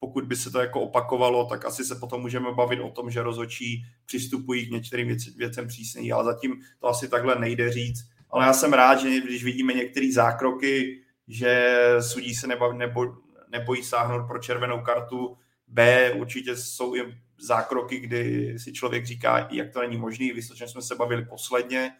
pokud 0.00 0.24
by 0.24 0.36
se 0.36 0.50
to 0.50 0.60
jako 0.60 0.80
opakovalo, 0.80 1.44
tak 1.44 1.64
asi 1.64 1.84
se 1.84 1.94
potom 1.94 2.20
můžeme 2.20 2.52
bavit 2.54 2.80
o 2.80 2.90
tom, 2.90 3.10
že 3.10 3.22
rozočí 3.22 3.84
přistupují 4.06 4.66
k 4.66 4.70
některým 4.70 5.06
věc, 5.06 5.36
věcem 5.36 5.66
přísněji, 5.68 6.12
ale 6.12 6.24
zatím 6.24 6.60
to 6.78 6.86
asi 6.86 7.08
takhle 7.08 7.38
nejde 7.38 7.72
říct. 7.72 8.10
Ale 8.30 8.46
já 8.46 8.52
jsem 8.52 8.72
rád, 8.72 9.00
že 9.00 9.20
když 9.20 9.44
vidíme 9.44 9.72
některé 9.72 10.12
zákroky, 10.12 11.02
že 11.28 11.76
sudí 12.00 12.34
se 12.34 12.46
nebo, 12.46 12.72
nebo, 12.72 13.16
nebojí 13.52 13.82
sáhnout 13.82 14.26
pro 14.26 14.38
červenou 14.38 14.80
kartu, 14.80 15.36
B 15.66 16.12
určitě 16.12 16.56
jsou 16.56 16.96
i 16.96 17.18
zákroky, 17.40 18.00
kdy 18.00 18.54
si 18.58 18.72
člověk 18.72 19.06
říká, 19.06 19.48
jak 19.50 19.72
to 19.72 19.80
není 19.80 19.96
možné, 19.96 20.32
vysočně 20.34 20.68
jsme 20.68 20.82
se 20.82 20.94
bavili 20.94 21.24
posledně, 21.24 21.92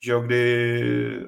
že 0.00 0.12
jo, 0.12 0.20
kdy 0.20 1.24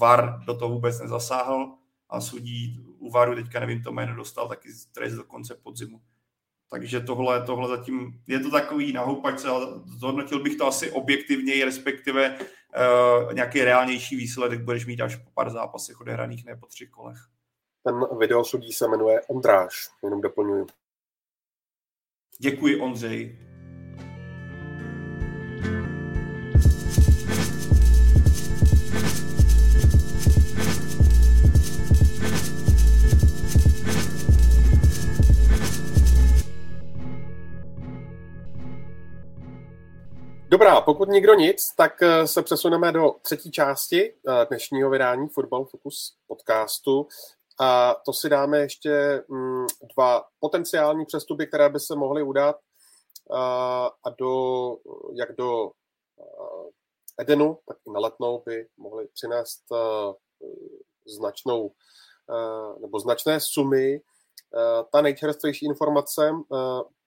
VAR 0.00 0.44
do 0.46 0.54
toho 0.54 0.74
vůbec 0.74 1.00
nezasáhl 1.00 1.74
a 2.10 2.20
sudí 2.20 2.87
u 2.98 3.10
VARu, 3.10 3.34
teďka 3.34 3.60
nevím 3.60 3.82
to 3.82 3.92
jméno, 3.92 4.14
dostal 4.14 4.48
taky 4.48 4.68
trest 4.92 5.14
do 5.14 5.24
konce 5.24 5.54
podzimu. 5.54 6.00
Takže 6.70 7.00
tohle, 7.00 7.42
tohle 7.42 7.68
zatím, 7.68 8.22
je 8.26 8.40
to 8.40 8.50
takový 8.50 8.92
na 8.92 9.02
houpačce, 9.02 9.48
ale 9.48 9.66
zhodnotil 9.98 10.42
bych 10.42 10.56
to 10.56 10.66
asi 10.66 10.90
objektivněji, 10.90 11.64
respektive 11.64 12.38
uh, 12.38 13.32
nějaký 13.32 13.64
reálnější 13.64 14.16
výsledek 14.16 14.60
budeš 14.60 14.86
mít 14.86 15.00
až 15.00 15.16
po 15.16 15.30
pár 15.30 15.50
zápasech 15.50 16.00
odehraných, 16.00 16.44
ne 16.44 16.56
po 16.56 16.66
třech 16.66 16.90
kolech. 16.90 17.18
Ten 17.84 18.18
video 18.18 18.44
sudí 18.44 18.72
se 18.72 18.88
jmenuje 18.88 19.20
Ondráš, 19.28 19.88
jenom 20.04 20.20
doplňuji. 20.20 20.66
Děkuji, 22.38 22.80
Ondřej. 22.80 23.47
Dobrá, 40.50 40.80
pokud 40.80 41.08
nikdo 41.08 41.34
nic, 41.34 41.74
tak 41.76 42.02
eh, 42.02 42.26
se 42.26 42.42
přesuneme 42.42 42.92
do 42.92 43.14
třetí 43.22 43.50
části 43.50 44.14
eh, 44.14 44.46
dnešního 44.48 44.90
vydání 44.90 45.28
Football 45.28 45.64
Focus 45.64 46.16
podcastu. 46.26 47.08
A 47.60 47.94
to 48.04 48.12
si 48.12 48.28
dáme 48.28 48.58
ještě 48.58 49.24
mm, 49.28 49.66
dva 49.94 50.24
potenciální 50.40 51.04
přestupy, 51.04 51.46
které 51.46 51.68
by 51.68 51.80
se 51.80 51.96
mohly 51.96 52.22
udát 52.22 52.56
a 54.04 54.10
do, 54.18 54.76
jak 55.14 55.36
do 55.36 55.70
Edenu, 57.20 57.58
tak 57.68 57.76
i 57.86 57.90
na 57.90 58.00
letnou 58.00 58.42
by 58.46 58.66
mohly 58.76 59.08
přinést 59.14 59.64
značnou 61.06 61.72
nebo 62.80 63.00
značné 63.00 63.40
sumy. 63.40 64.00
Ta 64.92 65.02
nejčerstvější 65.02 65.66
informace 65.66 66.30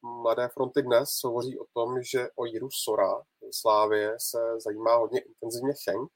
Mladé 0.03 0.47
fronty 0.47 0.81
dnes 0.81 1.09
hovoří 1.23 1.59
o 1.59 1.65
tom, 1.73 2.03
že 2.03 2.29
o 2.35 2.45
Jiru 2.45 2.69
Sora 2.71 3.21
Slávě 3.51 4.15
se 4.17 4.37
zajímá 4.59 4.95
hodně 4.95 5.19
intenzivně 5.19 5.73
Schenk. 5.75 6.11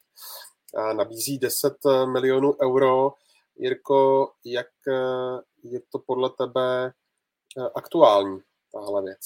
Nabízí 0.96 1.38
10 1.38 1.72
milionů 2.12 2.56
euro 2.62 3.12
Jirko, 3.58 4.32
jak 4.44 4.66
eh, 4.88 5.42
je 5.62 5.80
to 5.92 5.98
podle 6.06 6.30
tebe 6.30 6.86
eh, 7.58 7.70
aktuální, 7.74 8.40
tahle 8.72 9.02
věc? 9.02 9.20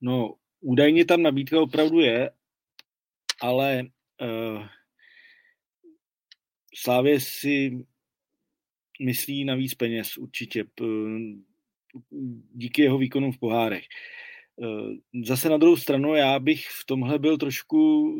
No, 0.00 0.34
údajně 0.60 1.04
tam 1.04 1.22
nabídka 1.22 1.60
opravdu 1.60 2.00
je, 2.00 2.30
ale 3.42 3.82
uh, 4.22 4.66
Slávě 6.74 7.20
si 7.20 7.86
myslí 9.02 9.44
na 9.44 9.54
víc 9.54 9.74
peněz 9.74 10.16
určitě 10.16 10.64
díky 12.54 12.82
jeho 12.82 12.98
výkonu 12.98 13.32
v 13.32 13.38
pohárech. 13.38 13.84
Zase 15.24 15.48
na 15.48 15.56
druhou 15.56 15.76
stranu 15.76 16.14
já 16.14 16.38
bych 16.38 16.66
v 16.66 16.86
tomhle 16.86 17.18
byl 17.18 17.38
trošku 17.38 18.14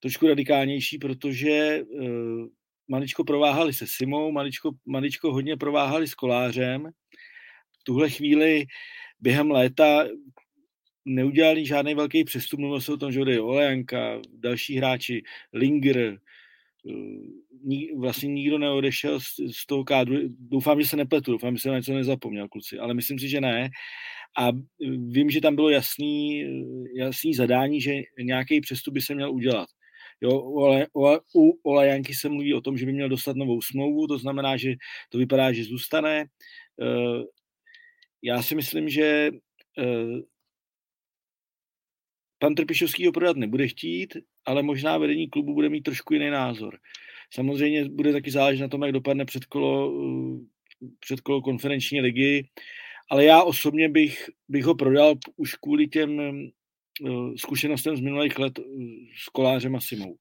trošku 0.00 0.26
radikálnější, 0.26 0.98
protože 0.98 1.82
uh, 1.82 2.46
maličko 2.88 3.24
prováhali 3.24 3.72
se 3.72 3.86
Simou, 3.86 4.32
maličko, 4.32 4.70
maličko 4.86 5.32
hodně 5.32 5.56
prováhali 5.56 6.06
s 6.06 6.14
Kolářem. 6.14 6.90
V 7.80 7.84
tuhle 7.84 8.10
chvíli 8.10 8.66
během 9.20 9.50
léta 9.50 10.06
neudělali 11.04 11.66
žádný 11.66 11.94
velký 11.94 12.24
přestup, 12.24 12.60
mluvil 12.60 12.80
se 12.80 12.92
o 12.92 12.96
tom, 12.96 13.12
že 13.12 13.40
Olejanka, 13.40 14.20
další 14.32 14.76
hráči, 14.76 15.22
Linger, 15.52 16.18
eh, 17.66 17.98
vlastně 17.98 18.28
nikdo 18.28 18.58
neodešel 18.58 19.20
z, 19.20 19.24
z 19.52 19.66
toho 19.66 19.84
kádru. 19.84 20.16
Doufám, 20.38 20.80
že 20.80 20.88
se 20.88 20.96
nepletu, 20.96 21.32
doufám, 21.32 21.56
že 21.56 21.62
se 21.62 21.68
na 21.68 21.76
něco 21.76 21.92
nezapomněl, 21.92 22.48
kluci, 22.48 22.78
ale 22.78 22.94
myslím 22.94 23.18
si, 23.18 23.28
že 23.28 23.40
ne. 23.40 23.70
A 24.38 24.48
vím, 25.08 25.30
že 25.30 25.40
tam 25.40 25.54
bylo 25.54 25.70
jasný, 25.70 26.44
jasný 26.96 27.34
zadání, 27.34 27.80
že 27.80 27.92
nějaký 28.22 28.60
přestup 28.60 28.94
by 28.94 29.00
se 29.00 29.14
měl 29.14 29.32
udělat. 29.32 29.68
Jo, 30.20 30.56
ale 30.58 30.86
u 31.36 31.60
Olajanky 31.62 32.14
se 32.14 32.28
mluví 32.28 32.54
o 32.54 32.60
tom, 32.60 32.76
že 32.76 32.86
by 32.86 32.92
měl 32.92 33.08
dostat 33.08 33.36
novou 33.36 33.62
smlouvu, 33.62 34.06
to 34.06 34.18
znamená, 34.18 34.56
že 34.56 34.74
to 35.10 35.18
vypadá, 35.18 35.52
že 35.52 35.64
zůstane. 35.64 36.24
Eh, 36.82 37.22
já 38.22 38.42
si 38.42 38.54
myslím, 38.54 38.88
že 38.88 39.30
pan 42.38 42.54
Trpišovský 42.54 43.06
ho 43.06 43.12
prodat 43.12 43.36
nebude 43.36 43.68
chtít, 43.68 44.16
ale 44.44 44.62
možná 44.62 44.98
vedení 44.98 45.28
klubu 45.28 45.54
bude 45.54 45.68
mít 45.68 45.80
trošku 45.80 46.14
jiný 46.14 46.30
názor. 46.30 46.78
Samozřejmě 47.36 47.88
bude 47.88 48.12
taky 48.12 48.30
záležet 48.30 48.62
na 48.62 48.68
tom, 48.68 48.82
jak 48.82 48.92
dopadne 48.92 49.24
předkolo, 49.24 49.92
eh, 49.92 50.86
předkolo 51.00 51.42
konferenční 51.42 52.00
ligy, 52.00 52.48
ale 53.10 53.24
já 53.24 53.42
osobně 53.42 53.88
bych, 53.88 54.30
bych 54.48 54.64
ho 54.64 54.74
prodal 54.74 55.14
už 55.36 55.54
kvůli 55.54 55.88
těm 55.88 56.20
Eh, 57.04 57.38
zkušenostem 57.38 57.96
z 57.96 58.00
minulých 58.00 58.38
let 58.38 58.58
eh, 58.58 58.62
s 59.24 59.28
kolářem 59.28 59.76
a 59.76 59.80
Simou. 59.80 60.16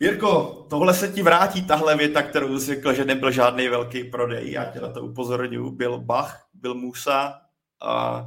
Jirko, 0.00 0.66
tohle 0.70 0.94
se 0.94 1.08
ti 1.08 1.22
vrátí, 1.22 1.66
tahle 1.66 1.96
věta, 1.96 2.22
kterou 2.22 2.58
jsi 2.58 2.66
řekl, 2.66 2.92
že 2.92 3.04
nebyl 3.04 3.30
žádný 3.30 3.68
velký 3.68 4.04
prodej. 4.04 4.52
Já 4.52 4.64
tě 4.64 4.80
na 4.80 4.92
to 4.92 5.02
upozorňuji. 5.02 5.70
Byl 5.70 6.00
Bach, 6.00 6.48
byl 6.54 6.74
Musa 6.74 7.40
a 7.82 8.22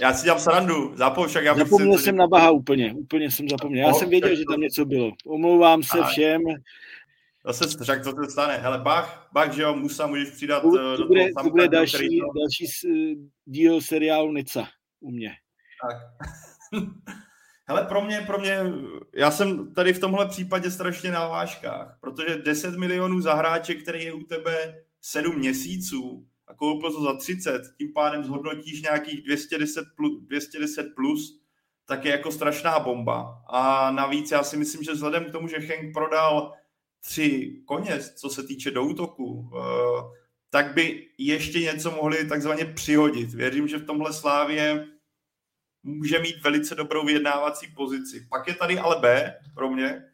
já 0.00 0.14
si 0.14 0.24
dělám 0.24 0.40
srandu, 0.40 0.96
zapomněl 0.96 1.42
Já 1.42 1.54
zapomněl 1.54 1.98
jsem 1.98 2.16
na 2.16 2.26
Baha 2.26 2.50
úplně, 2.50 2.94
úplně 2.94 3.30
jsem 3.30 3.48
zapomněl. 3.48 3.86
Já 3.86 3.92
no, 3.92 3.98
jsem 3.98 4.08
věděl, 4.08 4.36
že 4.36 4.44
tam 4.50 4.60
něco 4.60 4.84
bylo. 4.84 5.12
Omlouvám 5.26 5.82
se 5.82 5.98
a... 5.98 6.06
všem. 6.06 6.42
Zase 7.46 7.84
řekl, 7.84 8.04
co 8.04 8.12
to 8.12 8.30
stane. 8.30 8.56
Hele, 8.56 8.78
Bach, 8.78 9.28
Bach, 9.32 9.52
že 9.52 9.62
jo, 9.62 9.74
Musa 9.74 10.06
můžeš 10.06 10.30
přidat 10.30 10.60
to, 10.60 10.94
eh, 10.94 10.96
do 10.96 11.06
bude, 11.06 11.32
toho 11.32 11.44
to 11.44 11.50
bude 11.50 11.68
další, 11.68 12.20
to... 12.20 12.40
další 12.40 12.66
díl 13.44 13.80
seriálu 13.80 14.32
Nica 14.32 14.68
u 15.00 15.10
mě. 15.10 15.32
Tak. 15.82 15.96
Hele, 17.68 17.84
pro 17.84 18.02
mě, 18.02 18.20
pro 18.26 18.38
mě, 18.38 18.58
já 19.14 19.30
jsem 19.30 19.74
tady 19.74 19.92
v 19.92 19.98
tomhle 19.98 20.28
případě 20.28 20.70
strašně 20.70 21.10
na 21.10 21.28
vážkách, 21.28 21.98
protože 22.00 22.36
10 22.36 22.76
milionů 22.76 23.20
za 23.20 23.34
hráče, 23.34 23.74
který 23.74 24.04
je 24.04 24.12
u 24.12 24.22
tebe 24.22 24.74
7 25.00 25.38
měsíců 25.38 26.26
a 26.46 26.54
koupil 26.54 26.92
to 26.92 27.02
za 27.02 27.16
30, 27.16 27.62
tím 27.78 27.92
pádem 27.92 28.24
zhodnotíš 28.24 28.82
nějakých 28.82 29.22
210 29.22 29.84
plus, 29.96 30.22
210 30.22 30.94
plus 30.94 31.46
tak 31.86 32.04
je 32.04 32.10
jako 32.12 32.32
strašná 32.32 32.78
bomba. 32.78 33.42
A 33.48 33.90
navíc 33.90 34.30
já 34.30 34.42
si 34.42 34.56
myslím, 34.56 34.82
že 34.82 34.92
vzhledem 34.92 35.24
k 35.24 35.32
tomu, 35.32 35.48
že 35.48 35.58
Henk 35.58 35.94
prodal 35.94 36.54
tři 37.00 37.62
koně, 37.64 38.00
co 38.00 38.28
se 38.28 38.42
týče 38.42 38.70
do 38.70 38.84
útoku, 38.84 39.50
eh, 39.54 40.02
tak 40.50 40.74
by 40.74 41.08
ještě 41.18 41.60
něco 41.60 41.90
mohli 41.90 42.28
takzvaně 42.28 42.64
přihodit. 42.64 43.34
Věřím, 43.34 43.68
že 43.68 43.78
v 43.78 43.86
tomhle 43.86 44.12
Slávě 44.12 44.86
může 45.82 46.18
mít 46.18 46.42
velice 46.42 46.74
dobrou 46.74 47.06
vyjednávací 47.06 47.66
pozici. 47.76 48.26
Pak 48.30 48.48
je 48.48 48.54
tady 48.54 48.78
ale 48.78 48.96
B 49.00 49.34
pro 49.54 49.70
mě 49.70 50.04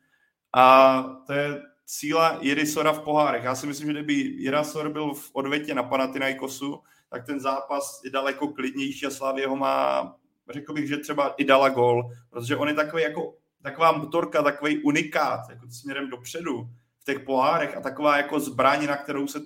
a 0.55 1.03
to 1.27 1.33
je 1.33 1.63
síla 1.87 2.39
Jirisora 2.41 2.93
v 2.93 3.01
pohárech. 3.01 3.45
Já 3.45 3.55
si 3.55 3.67
myslím, 3.67 3.87
že 3.87 3.93
kdyby 3.93 4.13
Jirasor 4.15 4.89
byl 4.93 5.15
v 5.15 5.31
odvětě 5.33 5.75
na 5.75 5.83
Panathinaikosu, 5.83 6.83
tak 7.11 7.27
ten 7.27 7.41
zápas 7.41 8.01
je 8.05 8.11
daleko 8.11 8.49
klidnější 8.49 9.07
a 9.07 9.11
Slávě 9.11 9.47
ho 9.47 9.57
má, 9.57 10.15
řekl 10.51 10.73
bych, 10.73 10.89
že 10.89 10.97
třeba 10.97 11.29
i 11.29 11.45
dala 11.45 11.69
gol, 11.69 12.11
protože 12.31 12.57
on 12.57 12.69
je 12.69 12.75
takový 12.75 13.03
jako 13.03 13.35
taková 13.63 13.93
motorka, 13.93 14.43
takový 14.43 14.83
unikát, 14.83 15.41
jako 15.51 15.71
směrem 15.71 16.11
dopředu 16.11 16.69
v 16.99 17.05
těch 17.05 17.21
pohárech 17.21 17.77
a 17.77 17.81
taková 17.81 18.17
jako 18.17 18.41
zbraň, 18.41 18.87
na 18.87 18.97
kterou 18.97 19.27
se 19.27 19.41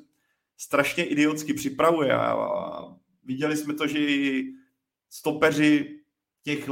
strašně 0.56 1.04
idiotsky 1.04 1.54
připravuje. 1.54 2.12
A 2.12 2.36
viděli 3.24 3.56
jsme 3.56 3.74
to, 3.74 3.86
že 3.86 3.98
i 3.98 4.44
stopeři 5.10 6.00
těch 6.42 6.68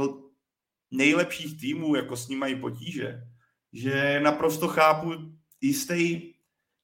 nejlepších 0.91 1.59
týmů 1.59 1.95
jako 1.95 2.15
s 2.15 2.27
ním 2.27 2.39
mají 2.39 2.55
potíže. 2.55 3.21
Že 3.73 4.19
naprosto 4.23 4.67
chápu 4.67 5.11
jistý, 5.65 6.33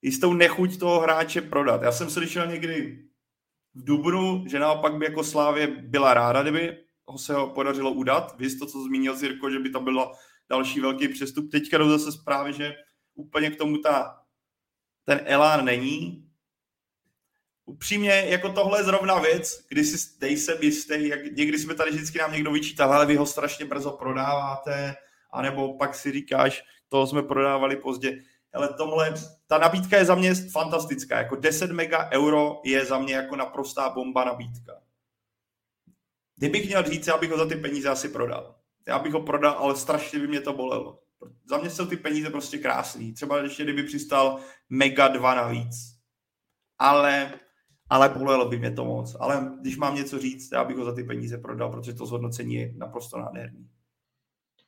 jistou 0.02 0.34
nechuť 0.34 0.80
toho 0.80 1.00
hráče 1.00 1.42
prodat. 1.42 1.82
Já 1.82 1.92
jsem 1.92 2.10
slyšel 2.10 2.48
někdy 2.48 3.00
v 3.74 3.84
Dubnu, 3.84 4.44
že 4.48 4.60
naopak 4.60 4.96
by 4.96 5.06
jako 5.06 5.24
Slávě 5.24 5.68
byla 5.68 6.14
ráda, 6.14 6.42
kdyby 6.42 6.78
ho 7.06 7.18
se 7.18 7.34
ho 7.34 7.50
podařilo 7.50 7.92
udat. 7.92 8.36
Vy 8.38 8.56
to, 8.56 8.66
co 8.66 8.84
zmínil 8.84 9.16
Zirko, 9.16 9.50
že 9.50 9.60
by 9.60 9.70
to 9.70 9.80
bylo 9.80 10.12
další 10.50 10.80
velký 10.80 11.08
přestup. 11.08 11.52
Teďka 11.52 11.78
jdou 11.78 11.90
zase 11.90 12.12
zprávy, 12.12 12.54
že 12.54 12.76
úplně 13.14 13.52
k 13.52 13.56
tomu 13.56 13.78
ta, 13.78 14.22
ten 15.06 15.22
elán 15.26 15.66
není. 15.66 16.28
Upřímně, 17.66 18.26
jako 18.28 18.50
tohle 18.50 18.80
je 18.80 18.84
zrovna 18.84 19.20
věc, 19.20 19.66
kdy 19.70 19.84
si 19.84 20.20
dej 20.20 20.38
se 20.38 20.58
jistý, 20.62 21.08
jak 21.08 21.26
někdy 21.26 21.60
jsme 21.60 21.76
tady 21.76 21.92
vždycky 21.92 22.18
nám 22.18 22.34
někdo 22.34 22.52
vyčítal, 22.52 22.94
ale 22.94 23.06
vy 23.06 23.16
ho 23.16 23.26
strašně 23.26 23.66
brzo 23.66 23.92
prodáváte, 23.92 24.96
anebo 25.34 25.78
pak 25.78 25.96
si 25.96 26.12
říkáš, 26.12 26.64
toho 26.90 27.08
jsme 27.08 27.24
prodávali 27.24 27.76
pozdě. 27.76 28.24
Ale 28.54 28.74
tomhle, 28.74 29.14
ta 29.48 29.58
nabídka 29.58 29.98
je 29.98 30.06
za 30.06 30.16
mě 30.16 30.36
fantastická. 30.36 31.18
Jako 31.18 31.36
10 31.36 31.72
mega 31.72 32.10
euro 32.12 32.62
je 32.66 32.86
za 32.86 33.00
mě 33.00 33.14
jako 33.14 33.36
naprostá 33.36 33.90
bomba 33.90 34.26
nabídka. 34.26 34.82
Kdybych 36.36 36.66
měl 36.68 36.84
říct, 36.84 37.08
abych 37.08 37.32
ho 37.32 37.38
za 37.38 37.46
ty 37.46 37.56
peníze 37.56 37.90
asi 37.90 38.10
prodal. 38.10 38.56
Já 38.88 39.00
bych 39.00 39.14
ho 39.14 39.22
prodal, 39.22 39.54
ale 39.54 39.76
strašně 39.76 40.20
by 40.20 40.28
mě 40.28 40.42
to 40.42 40.54
bolelo. 40.54 41.00
Za 41.46 41.58
mě 41.58 41.70
jsou 41.70 41.86
ty 41.86 41.98
peníze 41.98 42.30
prostě 42.30 42.58
krásný. 42.58 43.14
Třeba 43.14 43.38
ještě 43.38 43.64
kdyby 43.64 43.84
přistal 43.84 44.40
mega 44.70 45.08
2 45.08 45.36
navíc. 45.36 45.76
Ale, 46.78 47.34
ale 47.90 48.10
bolelo 48.10 48.50
by 48.50 48.60
mě 48.60 48.72
to 48.72 48.86
moc. 48.86 49.16
Ale 49.20 49.52
když 49.62 49.78
mám 49.78 49.96
něco 49.96 50.20
říct, 50.20 50.52
já 50.52 50.64
bych 50.64 50.78
ho 50.78 50.86
za 50.86 50.96
ty 50.96 51.04
peníze 51.04 51.38
prodal, 51.38 51.72
protože 51.72 51.94
to 51.94 52.06
zhodnocení 52.06 52.56
je 52.56 52.74
naprosto 52.78 53.18
nádherný. 53.18 53.70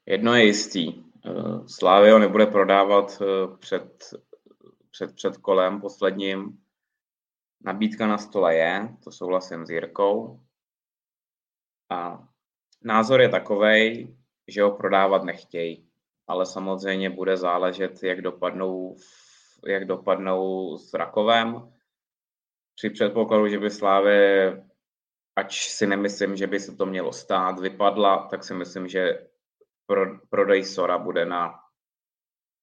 Jedno 0.05 0.35
je 0.35 0.45
jistý. 0.45 0.93
Eh, 1.25 1.67
Slávio 1.67 2.19
nebude 2.19 2.45
prodávat 2.45 3.21
eh, 3.21 3.57
před, 3.57 4.13
před, 4.91 5.15
před 5.15 5.37
kolem 5.37 5.81
posledním. 5.81 6.57
Nabídka 7.65 8.07
na 8.07 8.17
stole 8.17 8.55
je, 8.55 8.95
to 9.03 9.11
souhlasím 9.11 9.65
s 9.65 9.69
Jirkou. 9.69 10.39
A 11.89 12.27
názor 12.83 13.21
je 13.21 13.29
takový, 13.29 14.15
že 14.47 14.61
ho 14.61 14.71
prodávat 14.71 15.23
nechtějí, 15.23 15.89
ale 16.27 16.45
samozřejmě 16.45 17.09
bude 17.09 17.37
záležet, 17.37 18.03
jak 18.03 18.21
dopadnou, 18.21 18.95
jak 19.67 19.85
dopadnou 19.85 20.77
s 20.77 20.93
Rakovem. 20.93 21.73
Při 22.75 22.89
předpokladu, 22.89 23.47
že 23.47 23.59
by 23.59 23.69
Slávě, 23.69 24.63
ač 25.35 25.69
si 25.69 25.87
nemyslím, 25.87 26.35
že 26.35 26.47
by 26.47 26.59
se 26.59 26.75
to 26.75 26.85
mělo 26.85 27.13
stát, 27.13 27.59
vypadla, 27.59 28.27
tak 28.27 28.43
si 28.43 28.53
myslím, 28.53 28.87
že 28.87 29.27
pro, 29.93 30.19
prodej 30.29 30.65
Sora 30.65 30.97
bude 30.97 31.25
na 31.25 31.59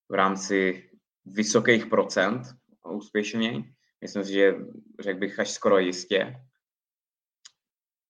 v 0.09 0.15
rámci 0.15 0.91
vysokých 1.25 1.87
procent 1.87 2.43
úspěšně. 2.87 3.65
Myslím 4.01 4.25
si, 4.25 4.33
že 4.33 4.55
řekl 5.01 5.19
bych 5.19 5.39
až 5.39 5.51
skoro 5.51 5.79
jistě. 5.79 6.37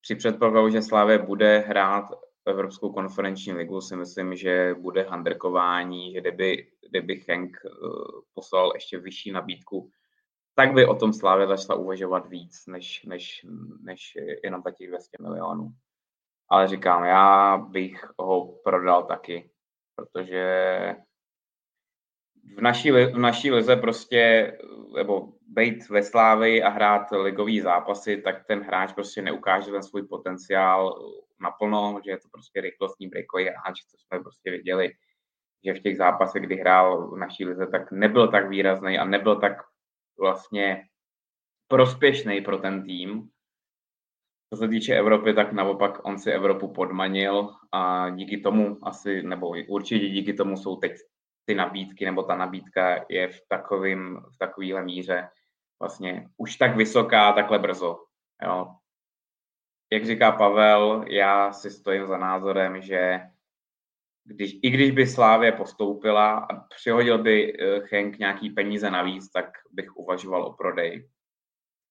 Při 0.00 0.14
předpokladu, 0.14 0.70
že 0.70 0.82
Slávě 0.82 1.18
bude 1.18 1.58
hrát 1.58 2.04
Evropskou 2.46 2.92
konferenční 2.92 3.52
ligu, 3.52 3.80
si 3.80 3.96
myslím, 3.96 4.36
že 4.36 4.74
bude 4.78 5.02
handrkování, 5.02 6.12
že 6.12 6.20
kdyby, 6.20 6.72
kdyby 6.90 7.24
Henk 7.28 7.56
uh, 7.64 8.20
poslal 8.34 8.72
ještě 8.74 8.98
vyšší 8.98 9.32
nabídku, 9.32 9.90
tak 10.54 10.72
by 10.72 10.86
o 10.86 10.94
tom 10.94 11.12
Slávě 11.12 11.46
začala 11.46 11.78
uvažovat 11.78 12.26
víc, 12.28 12.66
než, 12.66 13.04
než, 13.04 13.46
než 13.82 14.18
jenom 14.44 14.62
těch 14.78 14.88
200 14.88 15.16
milionů. 15.20 15.72
Ale 16.50 16.68
říkám, 16.68 17.04
já 17.04 17.56
bych 17.56 18.10
ho 18.18 18.46
prodal 18.64 19.02
taky, 19.04 19.50
protože 19.96 20.96
v 22.56 22.60
naší, 22.60 22.90
v 22.90 23.18
naší 23.18 23.50
lize 23.50 23.76
prostě, 23.76 24.52
nebo 24.94 25.32
být 25.46 25.88
ve 25.88 26.02
Slávy 26.02 26.62
a 26.62 26.68
hrát 26.68 27.10
ligový 27.12 27.60
zápasy, 27.60 28.16
tak 28.16 28.46
ten 28.46 28.60
hráč 28.60 28.92
prostě 28.92 29.22
neukáže 29.22 29.70
ten 29.70 29.82
svůj 29.82 30.02
potenciál 30.02 30.94
naplno, 31.40 32.00
že 32.04 32.10
je 32.10 32.18
to 32.18 32.28
prostě 32.28 32.60
rychlostní 32.60 33.08
breakový 33.08 33.44
hráč, 33.44 33.80
co 33.90 33.96
jsme 33.98 34.20
prostě 34.20 34.50
viděli, 34.50 34.92
že 35.64 35.74
v 35.74 35.80
těch 35.80 35.96
zápasech, 35.96 36.42
kdy 36.42 36.56
hrál 36.56 37.10
v 37.10 37.16
naší 37.16 37.44
lize, 37.44 37.66
tak 37.66 37.92
nebyl 37.92 38.28
tak 38.28 38.48
výrazný 38.48 38.98
a 38.98 39.04
nebyl 39.04 39.40
tak 39.40 39.52
vlastně 40.18 40.84
prospěšný 41.68 42.40
pro 42.40 42.58
ten 42.58 42.84
tým. 42.84 43.30
Co 44.52 44.56
se 44.56 44.68
týče 44.68 44.94
Evropy, 44.94 45.34
tak 45.34 45.52
naopak 45.52 46.04
on 46.04 46.18
si 46.18 46.30
Evropu 46.30 46.72
podmanil 46.72 47.54
a 47.72 48.10
díky 48.10 48.38
tomu 48.38 48.78
asi, 48.82 49.22
nebo 49.22 49.48
určitě 49.68 50.08
díky 50.08 50.32
tomu 50.32 50.56
jsou 50.56 50.76
teď 50.76 50.92
ty 51.44 51.54
nabídky, 51.54 52.04
nebo 52.04 52.22
ta 52.22 52.36
nabídka 52.36 53.04
je 53.08 53.28
v, 53.28 53.40
takovým, 53.48 54.20
v 54.34 54.38
takovýhle 54.38 54.84
míře 54.84 55.28
vlastně 55.80 56.28
už 56.36 56.56
tak 56.56 56.76
vysoká 56.76 57.32
takhle 57.32 57.58
brzo. 57.58 58.04
Jo. 58.42 58.74
Jak 59.92 60.06
říká 60.06 60.32
Pavel, 60.32 61.04
já 61.08 61.52
si 61.52 61.70
stojím 61.70 62.06
za 62.06 62.18
názorem, 62.18 62.82
že 62.82 63.20
když, 64.24 64.54
i 64.62 64.70
když 64.70 64.90
by 64.90 65.06
Slávě 65.06 65.52
postoupila 65.52 66.38
a 66.38 66.56
přihodil 66.56 67.18
by 67.18 67.52
Henk 67.90 68.18
nějaký 68.18 68.50
peníze 68.50 68.90
navíc, 68.90 69.30
tak 69.30 69.50
bych 69.70 69.96
uvažoval 69.96 70.42
o 70.42 70.52
prodej. 70.52 71.08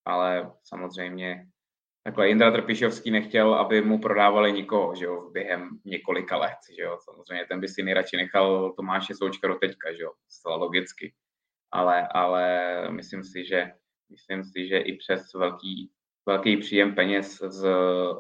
Ale 0.06 0.52
samozřejmě 0.64 1.48
takhle 2.10 2.28
Jindra 2.28 2.52
Trpišovský 2.52 3.12
nechtěl, 3.12 3.54
aby 3.54 3.82
mu 3.82 4.00
prodávali 4.00 4.54
nikoho, 4.54 4.96
že 4.96 5.06
jo, 5.06 5.30
během 5.32 5.70
několika 5.86 6.38
let, 6.38 6.58
že 6.76 6.82
jo, 6.82 6.98
samozřejmě 7.02 7.46
ten 7.46 7.60
by 7.60 7.68
si 7.68 7.84
nejradši 7.84 8.18
nechal 8.18 8.74
Tomáše 8.74 9.16
Součka 9.16 9.56
teďka, 9.56 9.92
že 9.94 10.04
jo, 10.04 10.12
zcela 10.30 10.56
logicky, 10.56 11.14
ale, 11.72 12.08
ale 12.08 12.70
myslím 12.92 13.24
si, 13.24 13.46
že 13.46 13.72
myslím 14.10 14.44
si, 14.44 14.68
že 14.68 14.78
i 14.78 14.98
přes 14.98 15.34
velký, 15.34 15.92
velký 16.26 16.58
příjem 16.58 16.96
peněz 16.96 17.38
z 17.48 17.66
uh, 17.66 18.18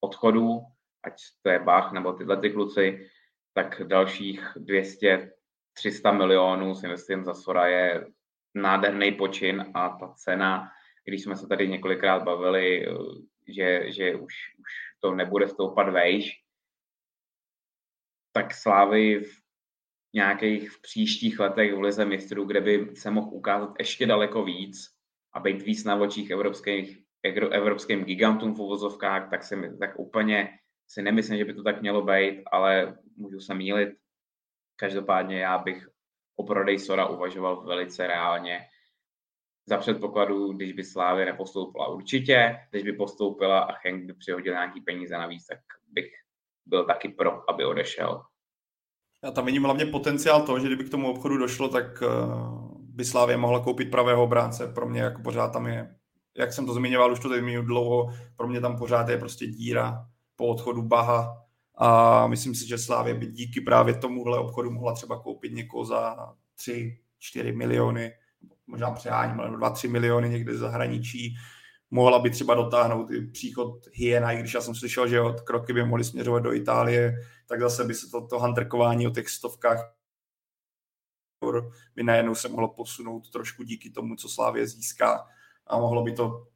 odchodů, 0.00 0.60
ať 1.04 1.12
to 1.42 1.50
je 1.50 1.58
Bach 1.58 1.92
nebo 1.92 2.12
tyhle 2.12 2.36
ty 2.36 2.50
kluci, 2.50 3.08
tak 3.54 3.82
dalších 3.86 4.52
200, 4.56 5.32
300 5.72 6.12
milionů 6.12 6.74
si 6.74 6.88
myslím 6.88 7.24
za 7.24 7.34
Sora 7.34 7.66
je 7.66 8.06
nádherný 8.54 9.12
počin 9.12 9.66
a 9.74 9.88
ta 9.88 10.08
cena 10.08 10.70
když 11.06 11.22
jsme 11.22 11.36
se 11.36 11.46
tady 11.46 11.68
několikrát 11.68 12.22
bavili, 12.22 12.86
že, 13.48 13.92
že 13.92 14.14
už, 14.14 14.34
už 14.58 14.70
to 15.00 15.14
nebude 15.14 15.48
stoupat 15.48 15.88
vejš, 15.88 16.42
tak 18.32 18.54
Slávy 18.54 19.20
v 19.20 19.30
nějakých 20.14 20.70
v 20.70 20.82
příštích 20.82 21.40
letech 21.40 21.74
v 21.74 21.80
Lize 21.80 22.04
mistrů, 22.04 22.44
kde 22.44 22.60
by 22.60 22.96
se 22.96 23.10
mohl 23.10 23.28
ukázat 23.32 23.74
ještě 23.78 24.06
daleko 24.06 24.44
víc 24.44 24.76
a 25.32 25.40
být 25.40 25.62
víc 25.62 25.84
na 25.84 25.96
očích 25.96 26.30
evropských, 26.30 26.98
evropským 27.50 28.04
gigantům 28.04 28.54
v 28.54 28.60
uvozovkách, 28.60 29.30
tak, 29.30 29.44
si, 29.44 29.56
tak 29.78 29.98
úplně 29.98 30.58
si 30.88 31.02
nemyslím, 31.02 31.38
že 31.38 31.44
by 31.44 31.54
to 31.54 31.62
tak 31.62 31.80
mělo 31.80 32.02
být, 32.02 32.42
ale 32.52 32.98
můžu 33.16 33.40
se 33.40 33.54
mílit. 33.54 33.88
Každopádně 34.76 35.38
já 35.38 35.58
bych 35.58 35.88
o 36.36 36.44
prodej 36.44 36.78
Sora 36.78 37.06
uvažoval 37.06 37.64
velice 37.64 38.06
reálně 38.06 38.60
za 39.68 39.76
předpokladu, 39.76 40.52
když 40.52 40.72
by 40.72 40.84
Slávě 40.84 41.24
nepostoupila 41.24 41.88
určitě, 41.88 42.56
když 42.70 42.82
by 42.82 42.92
postoupila 42.92 43.60
a 43.60 43.74
Henk 43.84 44.04
by 44.04 44.14
přihodil 44.14 44.52
nějaký 44.52 44.80
peníze 44.80 45.14
navíc, 45.18 45.46
tak 45.46 45.58
bych 45.92 46.06
byl 46.66 46.84
taky 46.84 47.08
pro, 47.08 47.50
aby 47.50 47.64
odešel. 47.64 48.22
Já 49.24 49.30
tam 49.30 49.46
vidím 49.46 49.64
hlavně 49.64 49.86
potenciál 49.86 50.46
toho, 50.46 50.60
že 50.60 50.66
kdyby 50.66 50.84
k 50.84 50.90
tomu 50.90 51.10
obchodu 51.10 51.36
došlo, 51.36 51.68
tak 51.68 52.02
eh, 52.02 52.06
by 52.80 53.04
Slávě 53.04 53.36
mohla 53.36 53.60
koupit 53.60 53.90
pravého 53.90 54.22
obránce. 54.22 54.66
Pro 54.66 54.88
mě 54.88 55.00
jako 55.00 55.22
pořád 55.22 55.48
tam 55.48 55.66
je, 55.66 55.96
jak 56.38 56.52
jsem 56.52 56.66
to 56.66 56.74
zmiňoval, 56.74 57.12
už 57.12 57.20
to 57.20 57.28
tady 57.28 57.40
zmiňuji 57.40 57.66
dlouho, 57.66 58.12
pro 58.36 58.48
mě 58.48 58.60
tam 58.60 58.78
pořád 58.78 59.08
je 59.08 59.18
prostě 59.18 59.46
díra 59.46 60.06
po 60.36 60.46
odchodu 60.46 60.82
Baha 60.82 61.42
a 61.78 62.26
myslím 62.26 62.54
si, 62.54 62.68
že 62.68 62.78
Slávě 62.78 63.14
by 63.14 63.26
díky 63.26 63.60
právě 63.60 63.94
tomuhle 63.94 64.38
obchodu 64.38 64.70
mohla 64.70 64.94
třeba 64.94 65.22
koupit 65.22 65.52
někoho 65.52 65.84
za 65.84 66.16
3, 66.54 66.98
4 67.18 67.52
miliony, 67.52 68.12
možná 68.66 68.90
přeháním, 68.90 69.40
ale 69.40 69.50
2-3 69.50 69.90
miliony 69.90 70.28
někde 70.28 70.54
z 70.54 70.58
zahraničí. 70.58 71.36
Mohla 71.90 72.18
by 72.18 72.30
třeba 72.30 72.54
dotáhnout 72.54 73.10
i 73.10 73.26
příchod 73.26 73.86
Hyena, 73.92 74.32
i 74.32 74.38
když 74.38 74.54
já 74.54 74.60
jsem 74.60 74.74
slyšel, 74.74 75.08
že 75.08 75.20
od 75.20 75.40
kroky 75.40 75.72
by 75.72 75.84
mohly 75.84 76.04
směřovat 76.04 76.42
do 76.42 76.52
Itálie, 76.52 77.16
tak 77.46 77.60
zase 77.60 77.84
by 77.84 77.94
se 77.94 78.10
to, 78.10 78.26
to 78.26 78.38
hunterkování 78.38 79.06
o 79.06 79.10
těch 79.10 79.28
stovkách 79.28 79.92
by 81.94 82.02
najednou 82.02 82.34
se 82.34 82.48
mohlo 82.48 82.68
posunout 82.68 83.30
trošku 83.30 83.62
díky 83.62 83.90
tomu, 83.90 84.16
co 84.16 84.28
Slávě 84.28 84.66
získá 84.66 85.26
a 85.66 85.78
mohlo 85.78 86.02
by 86.02 86.12
to 86.12 86.46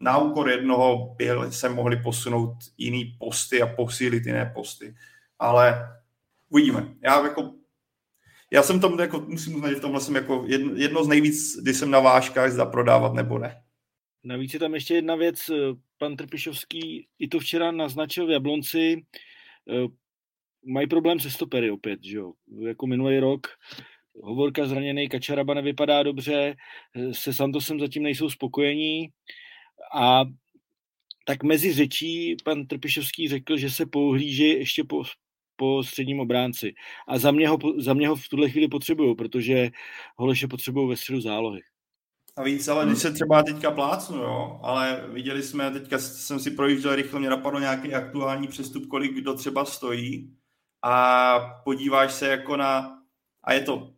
na 0.00 0.18
úkor 0.18 0.48
jednoho 0.48 1.14
by 1.14 1.28
se 1.50 1.68
mohli 1.68 1.96
posunout 1.96 2.56
jiný 2.78 3.16
posty 3.18 3.62
a 3.62 3.66
posílit 3.66 4.26
jiné 4.26 4.52
posty. 4.54 4.94
Ale 5.38 5.88
uvidíme. 6.48 6.94
Já 7.02 7.22
jako 7.22 7.52
já 8.52 8.62
jsem 8.62 8.80
tam, 8.80 8.98
jako, 8.98 9.24
musím 9.28 9.54
uznat, 9.54 9.68
že 9.68 9.74
v 9.74 9.80
tomhle 9.80 10.00
jsem 10.00 10.14
jako 10.14 10.44
jedno, 10.76 11.04
z 11.04 11.08
nejvíc, 11.08 11.56
kdy 11.62 11.74
jsem 11.74 11.90
na 11.90 12.00
vážkách, 12.00 12.52
zda 12.52 12.66
prodávat 12.66 13.14
nebo 13.14 13.38
ne. 13.38 13.62
Navíc 14.24 14.54
je 14.54 14.60
tam 14.60 14.74
ještě 14.74 14.94
jedna 14.94 15.16
věc, 15.16 15.50
pan 15.98 16.16
Trpišovský 16.16 17.08
i 17.18 17.28
to 17.28 17.38
včera 17.38 17.70
naznačil 17.70 18.26
v 18.26 18.30
Jablonci, 18.30 19.04
eh, 19.70 19.88
mají 20.66 20.86
problém 20.86 21.20
se 21.20 21.30
stopery 21.30 21.70
opět, 21.70 22.02
že 22.02 22.16
jo? 22.16 22.32
jako 22.66 22.86
minulý 22.86 23.18
rok, 23.18 23.46
Hovorka 24.22 24.66
zraněný, 24.66 25.08
Kačaraba 25.08 25.54
nevypadá 25.54 26.02
dobře, 26.02 26.56
eh, 26.94 27.14
se 27.14 27.34
Santosem 27.34 27.80
zatím 27.80 28.02
nejsou 28.02 28.30
spokojení 28.30 29.08
a 29.94 30.24
tak 31.24 31.42
mezi 31.42 31.72
řečí 31.72 32.36
pan 32.44 32.66
Trpišovský 32.66 33.28
řekl, 33.28 33.56
že 33.56 33.70
se 33.70 33.86
pouhlíží 33.86 34.48
ještě 34.48 34.84
po, 34.84 35.02
po 35.56 35.84
středním 35.84 36.20
obránci. 36.20 36.74
A 37.08 37.18
za 37.18 37.30
mě 37.30 37.48
ho, 37.48 37.58
za 37.78 37.94
mě 37.94 38.08
ho 38.08 38.16
v 38.16 38.28
tuhle 38.28 38.50
chvíli 38.50 38.68
potřebují, 38.68 39.16
protože 39.16 39.70
Holeše 40.16 40.48
potřebují 40.48 40.88
ve 40.88 40.96
středu 40.96 41.20
zálohy. 41.20 41.60
A 42.36 42.42
víc, 42.42 42.68
ale 42.68 42.86
když 42.86 42.98
se 42.98 43.12
třeba 43.12 43.42
teďka 43.42 43.70
plácnu, 43.70 44.16
jo, 44.16 44.60
ale 44.62 45.04
viděli 45.08 45.42
jsme, 45.42 45.70
teďka 45.70 45.98
jsem 45.98 46.40
si 46.40 46.50
projížděl 46.50 46.94
rychle, 46.94 47.20
mě 47.20 47.30
napadlo 47.30 47.60
nějaký 47.60 47.94
aktuální 47.94 48.48
přestup, 48.48 48.86
kolik 48.86 49.12
kdo 49.12 49.34
třeba 49.34 49.64
stojí 49.64 50.36
a 50.82 51.38
podíváš 51.64 52.12
se 52.12 52.28
jako 52.28 52.56
na, 52.56 53.02
a 53.44 53.52
je 53.52 53.60
to 53.60 53.90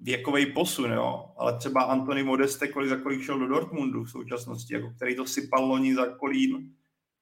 věkový 0.00 0.46
posun, 0.46 0.92
jo, 0.92 1.24
ale 1.36 1.58
třeba 1.58 1.82
Antony 1.82 2.22
Modeste, 2.22 2.68
kolik 2.68 2.88
za 2.88 2.96
kolik 2.96 3.22
šel 3.22 3.38
do 3.38 3.46
Dortmundu 3.46 4.04
v 4.04 4.10
současnosti, 4.10 4.74
jako 4.74 4.90
který 4.90 5.16
to 5.16 5.26
sypal 5.26 5.64
loni 5.64 5.94
za 5.94 6.06
kolín 6.06 6.74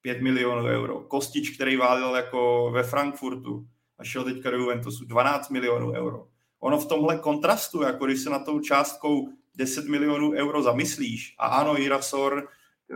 5 0.02 0.22
milionů 0.22 0.66
euro. 0.66 1.00
Kostič, 1.00 1.50
který 1.50 1.76
válil 1.76 2.14
jako 2.14 2.70
ve 2.74 2.82
Frankfurtu 2.82 3.66
a 3.98 4.04
šel 4.04 4.24
teďka 4.24 4.50
do 4.50 4.56
Juventusu 4.56 5.04
12 5.04 5.50
milionů 5.50 5.92
euro. 5.92 6.28
Ono 6.60 6.78
v 6.78 6.88
tomhle 6.88 7.18
kontrastu, 7.18 7.82
jako 7.82 8.06
když 8.06 8.20
se 8.20 8.30
na 8.30 8.38
tou 8.38 8.60
částkou 8.60 9.28
10 9.54 9.88
milionů 9.88 10.32
euro 10.32 10.62
zamyslíš, 10.62 11.34
a 11.38 11.46
ano, 11.46 11.76
Jirasor, 11.76 12.48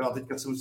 já 0.02 0.10
teďka 0.10 0.38
jsem 0.38 0.54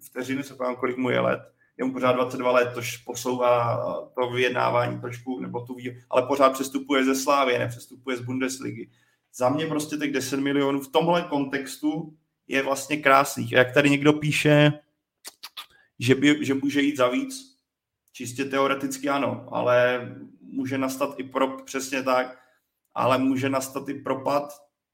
vteřiny 0.00 0.44
se 0.44 0.54
pojďám, 0.54 0.76
kolik 0.76 0.96
mu 0.96 1.10
je 1.10 1.20
let, 1.20 1.40
je 1.78 1.84
mu 1.84 1.92
pořád 1.92 2.12
22 2.12 2.50
let, 2.52 2.70
tož 2.74 2.96
posouvá 2.96 3.82
to 4.14 4.30
vyjednávání 4.30 5.00
trošku, 5.00 5.40
nebo 5.40 5.60
tu, 5.60 5.76
ale 6.10 6.26
pořád 6.26 6.52
přestupuje 6.52 7.04
ze 7.04 7.14
Slávy, 7.14 7.58
nepřestupuje 7.58 8.16
z 8.16 8.20
Bundesligy. 8.20 8.90
Za 9.34 9.48
mě 9.48 9.66
prostě 9.66 9.96
těch 9.96 10.12
10 10.12 10.40
milionů 10.40 10.80
v 10.80 10.88
tomhle 10.88 11.22
kontextu 11.22 12.16
je 12.48 12.62
vlastně 12.62 12.96
krásný. 12.96 13.50
Jak 13.50 13.74
tady 13.74 13.90
někdo 13.90 14.12
píše, 14.12 14.72
že, 15.98 16.14
by, 16.14 16.44
že 16.44 16.54
může 16.54 16.80
jít 16.80 16.96
za 16.96 17.08
víc, 17.08 17.49
čistě 18.12 18.44
teoreticky 18.44 19.08
ano, 19.08 19.46
ale 19.50 20.08
může 20.40 20.78
nastat 20.78 21.14
i 21.18 21.24
pro, 21.24 21.56
přesně 21.56 22.02
tak, 22.02 22.38
ale 22.94 23.18
může 23.18 23.48
nastat 23.48 23.88
i 23.88 23.94
propad. 23.94 24.52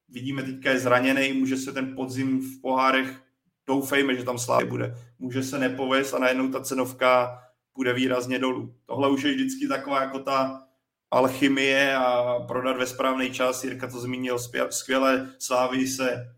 Vidíme, 0.08 0.42
teďka 0.42 0.70
je 0.70 0.78
zraněný, 0.78 1.32
může 1.32 1.56
se 1.56 1.72
ten 1.72 1.96
podzim 1.96 2.40
v 2.40 2.60
pohárech 2.60 3.22
doufejme, 3.66 4.14
že 4.14 4.24
tam 4.24 4.38
Slávě 4.38 4.66
bude. 4.66 4.94
Může 5.18 5.42
se 5.42 5.58
nepovést 5.58 6.14
a 6.14 6.18
najednou 6.18 6.48
ta 6.48 6.60
cenovka 6.60 7.42
bude 7.76 7.92
výrazně 7.92 8.38
dolů. 8.38 8.74
Tohle 8.86 9.10
už 9.10 9.22
je 9.22 9.34
vždycky 9.34 9.68
taková 9.68 10.02
jako 10.02 10.18
ta 10.18 10.66
alchymie 11.10 11.96
a 11.96 12.40
prodat 12.48 12.76
ve 12.76 12.86
správný 12.86 13.30
čas. 13.30 13.64
Jirka 13.64 13.88
to 13.88 14.00
zmínil 14.00 14.38
skvěle. 14.70 15.34
Slávy 15.38 15.86
se 15.86 16.36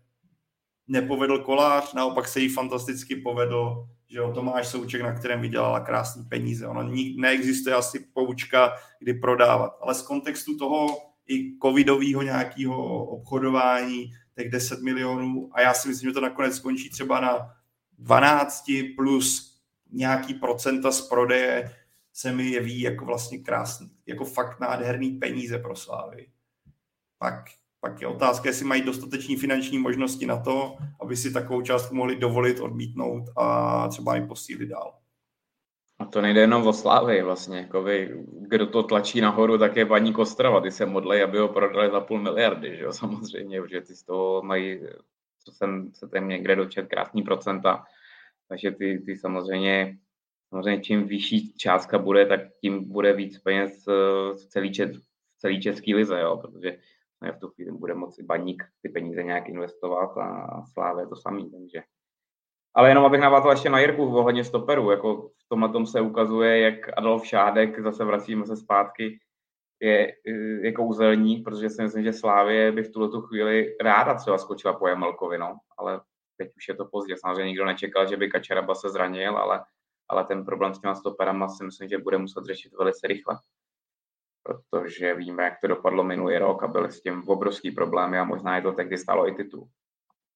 nepovedl 0.87 1.39
kolář, 1.39 1.93
naopak 1.93 2.27
se 2.27 2.39
jí 2.39 2.49
fantasticky 2.49 3.15
povedl, 3.15 3.87
že 4.09 4.21
o 4.21 4.33
Tomáš 4.33 4.67
Souček, 4.67 5.01
na 5.01 5.13
kterém 5.13 5.41
vydělala 5.41 5.79
krásné 5.79 6.23
peníze. 6.29 6.67
Ono 6.67 6.91
neexistuje 7.17 7.75
asi 7.75 7.99
poučka, 7.99 8.73
kdy 8.99 9.13
prodávat. 9.13 9.77
Ale 9.81 9.95
z 9.95 10.01
kontextu 10.01 10.57
toho 10.57 10.87
i 11.27 11.57
covidového 11.61 12.21
nějakého 12.21 13.05
obchodování, 13.05 14.11
těch 14.35 14.51
10 14.51 14.81
milionů 14.81 15.49
a 15.53 15.61
já 15.61 15.73
si 15.73 15.87
myslím, 15.87 16.09
že 16.09 16.13
to 16.13 16.21
nakonec 16.21 16.55
skončí 16.55 16.89
třeba 16.89 17.19
na 17.19 17.55
12 17.97 18.63
plus 18.95 19.59
nějaký 19.91 20.33
procenta 20.33 20.91
z 20.91 21.01
prodeje 21.01 21.75
se 22.13 22.31
mi 22.31 22.49
jeví 22.49 22.81
jako 22.81 23.05
vlastně 23.05 23.37
krásný, 23.37 23.91
jako 24.05 24.25
fakt 24.25 24.59
nádherný 24.59 25.11
peníze 25.11 25.57
pro 25.57 25.75
Slávy. 25.75 26.27
Pak, 27.17 27.45
pak 27.81 28.01
je 28.01 28.07
otázka, 28.07 28.49
jestli 28.49 28.65
mají 28.65 28.81
dostateční 28.81 29.37
finanční 29.37 29.79
možnosti 29.79 30.25
na 30.25 30.39
to, 30.39 30.77
aby 31.01 31.15
si 31.15 31.33
takovou 31.33 31.61
částku 31.61 31.95
mohli 31.95 32.15
dovolit, 32.15 32.59
odmítnout 32.59 33.23
a 33.37 33.87
třeba 33.87 34.15
i 34.15 34.27
posílit 34.27 34.69
dál. 34.69 34.95
A 35.99 36.05
to 36.05 36.21
nejde 36.21 36.41
jenom 36.41 36.67
o 36.67 36.73
Slávy 36.73 37.21
vlastně, 37.21 37.57
jako 37.57 37.83
vy, 37.83 38.25
kdo 38.31 38.67
to 38.67 38.83
tlačí 38.83 39.21
nahoru, 39.21 39.57
tak 39.57 39.75
je 39.75 39.85
paní 39.85 40.13
Kostrava, 40.13 40.61
ty 40.61 40.71
se 40.71 40.85
modlej, 40.85 41.23
aby 41.23 41.37
ho 41.37 41.47
prodali 41.47 41.91
za 41.91 42.01
půl 42.01 42.21
miliardy, 42.21 42.77
že 42.77 42.83
jo, 42.83 42.93
samozřejmě, 42.93 43.61
protože 43.61 43.81
ty 43.81 43.95
z 43.95 44.03
toho 44.03 44.41
mají, 44.41 44.79
co 45.45 45.51
jsem 45.51 45.91
se 45.93 46.07
tam 46.07 46.27
někde 46.27 46.55
dočet, 46.55 46.87
krásný 46.87 47.21
procenta, 47.21 47.85
takže 48.47 48.71
ty, 48.71 49.03
ty 49.05 49.17
samozřejmě, 49.17 49.97
samozřejmě 50.49 50.81
čím 50.81 51.07
vyšší 51.07 51.53
částka 51.57 51.97
bude, 51.97 52.25
tak 52.25 52.39
tím 52.61 52.91
bude 52.91 53.13
víc 53.13 53.39
peněz 53.39 53.87
eh, 53.87 53.91
v 54.33 54.45
celý, 54.47 54.73
čet, 54.73 54.95
v 54.95 55.39
celý 55.39 55.61
český 55.61 55.95
lize, 55.95 56.19
jo, 56.19 56.37
protože 56.37 56.77
v 57.21 57.39
tu 57.39 57.47
chvíli 57.47 57.71
bude 57.71 57.93
moci 57.93 58.23
baník 58.23 58.63
ty 58.81 58.89
peníze 58.89 59.23
nějak 59.23 59.49
investovat 59.49 60.17
a 60.17 60.61
Slávě 60.73 61.07
to 61.07 61.15
samý, 61.15 61.51
takže 61.51 61.81
ale 62.75 62.89
jenom 62.89 63.05
abych 63.05 63.21
navázal 63.21 63.51
ještě 63.51 63.69
na 63.69 63.79
Jirku 63.79 64.17
ohledně 64.17 64.43
stoperu, 64.43 64.91
jako 64.91 65.21
v 65.21 65.49
tomhle 65.49 65.69
tom 65.69 65.85
se 65.85 66.01
ukazuje, 66.01 66.59
jak 66.59 66.97
Adolf 66.97 67.25
Šádek, 67.25 67.79
zase 67.79 68.05
vracíme 68.05 68.45
se 68.45 68.57
zpátky, 68.57 69.19
je, 69.81 70.13
je 70.61 70.71
kouzelník, 70.71 71.43
protože 71.43 71.69
si 71.69 71.81
myslím, 71.81 72.03
že 72.03 72.13
Slávě 72.13 72.71
by 72.71 72.83
v 72.83 72.91
tuto 72.91 73.21
chvíli 73.21 73.77
ráda 73.81 74.13
třeba 74.13 74.37
skočila 74.37 74.73
po 74.73 74.87
Jamelkovi, 74.87 75.37
no, 75.37 75.57
ale 75.77 76.01
teď 76.37 76.51
už 76.57 76.67
je 76.67 76.75
to 76.75 76.85
pozdě. 76.85 77.15
Samozřejmě 77.17 77.45
nikdo 77.45 77.65
nečekal, 77.65 78.07
že 78.09 78.17
by 78.17 78.29
Kačaraba 78.29 78.75
se 78.75 78.89
zranil, 78.89 79.37
ale, 79.37 79.63
ale 80.07 80.23
ten 80.23 80.45
problém 80.45 80.73
s 80.73 80.79
těma 80.79 80.95
stoperama 80.95 81.47
si 81.49 81.63
myslím, 81.63 81.89
že 81.89 81.97
bude 81.97 82.17
muset 82.17 82.45
řešit 82.45 82.73
velice 82.79 83.07
rychle. 83.07 83.35
Protože 84.69 85.15
víme, 85.15 85.43
jak 85.43 85.53
to 85.61 85.67
dopadlo 85.67 86.03
minulý 86.03 86.37
rok 86.37 86.63
a 86.63 86.67
byly 86.67 86.91
s 86.91 87.01
tím 87.01 87.23
obrovský 87.27 87.71
problémy 87.71 88.19
a 88.19 88.23
možná 88.23 88.55
je 88.55 88.61
to 88.61 88.71
tehdy 88.71 88.97
stálo 88.97 89.27
i 89.27 89.35
titul. 89.35 89.67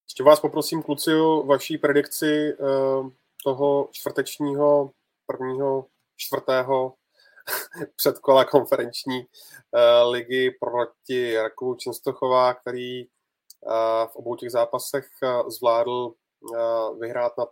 Ještě 0.06 0.24
vás 0.24 0.40
poprosím, 0.40 0.84
kluci, 0.84 1.16
o 1.16 1.44
vaší 1.44 1.78
predikci 1.78 2.54
uh, 2.54 3.10
toho 3.44 3.90
čtvrtečního 3.92 4.92
prvního, 5.26 5.86
čtvrtého 6.18 6.94
předkola 7.96 8.46
konferenční 8.46 9.20
uh, 9.20 10.12
ligy 10.12 10.52
proti 10.60 11.38
Rakovu 11.38 11.76
Čenstochová, 11.76 12.54
který 12.54 13.06
uh, 13.06 13.12
v 14.08 14.16
obou 14.16 14.36
těch 14.36 14.52
zápasech 14.52 15.06
zvládl 15.48 16.14
vyhrát 17.00 17.34
nad 17.38 17.50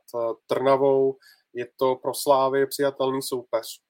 Trnavou. 0.47 1.17
Je 1.53 1.67
to 1.75 1.95
pro 1.95 2.13
Slávy 2.13 2.67
přijatelný 2.67 3.21
soupeř? 3.21 3.81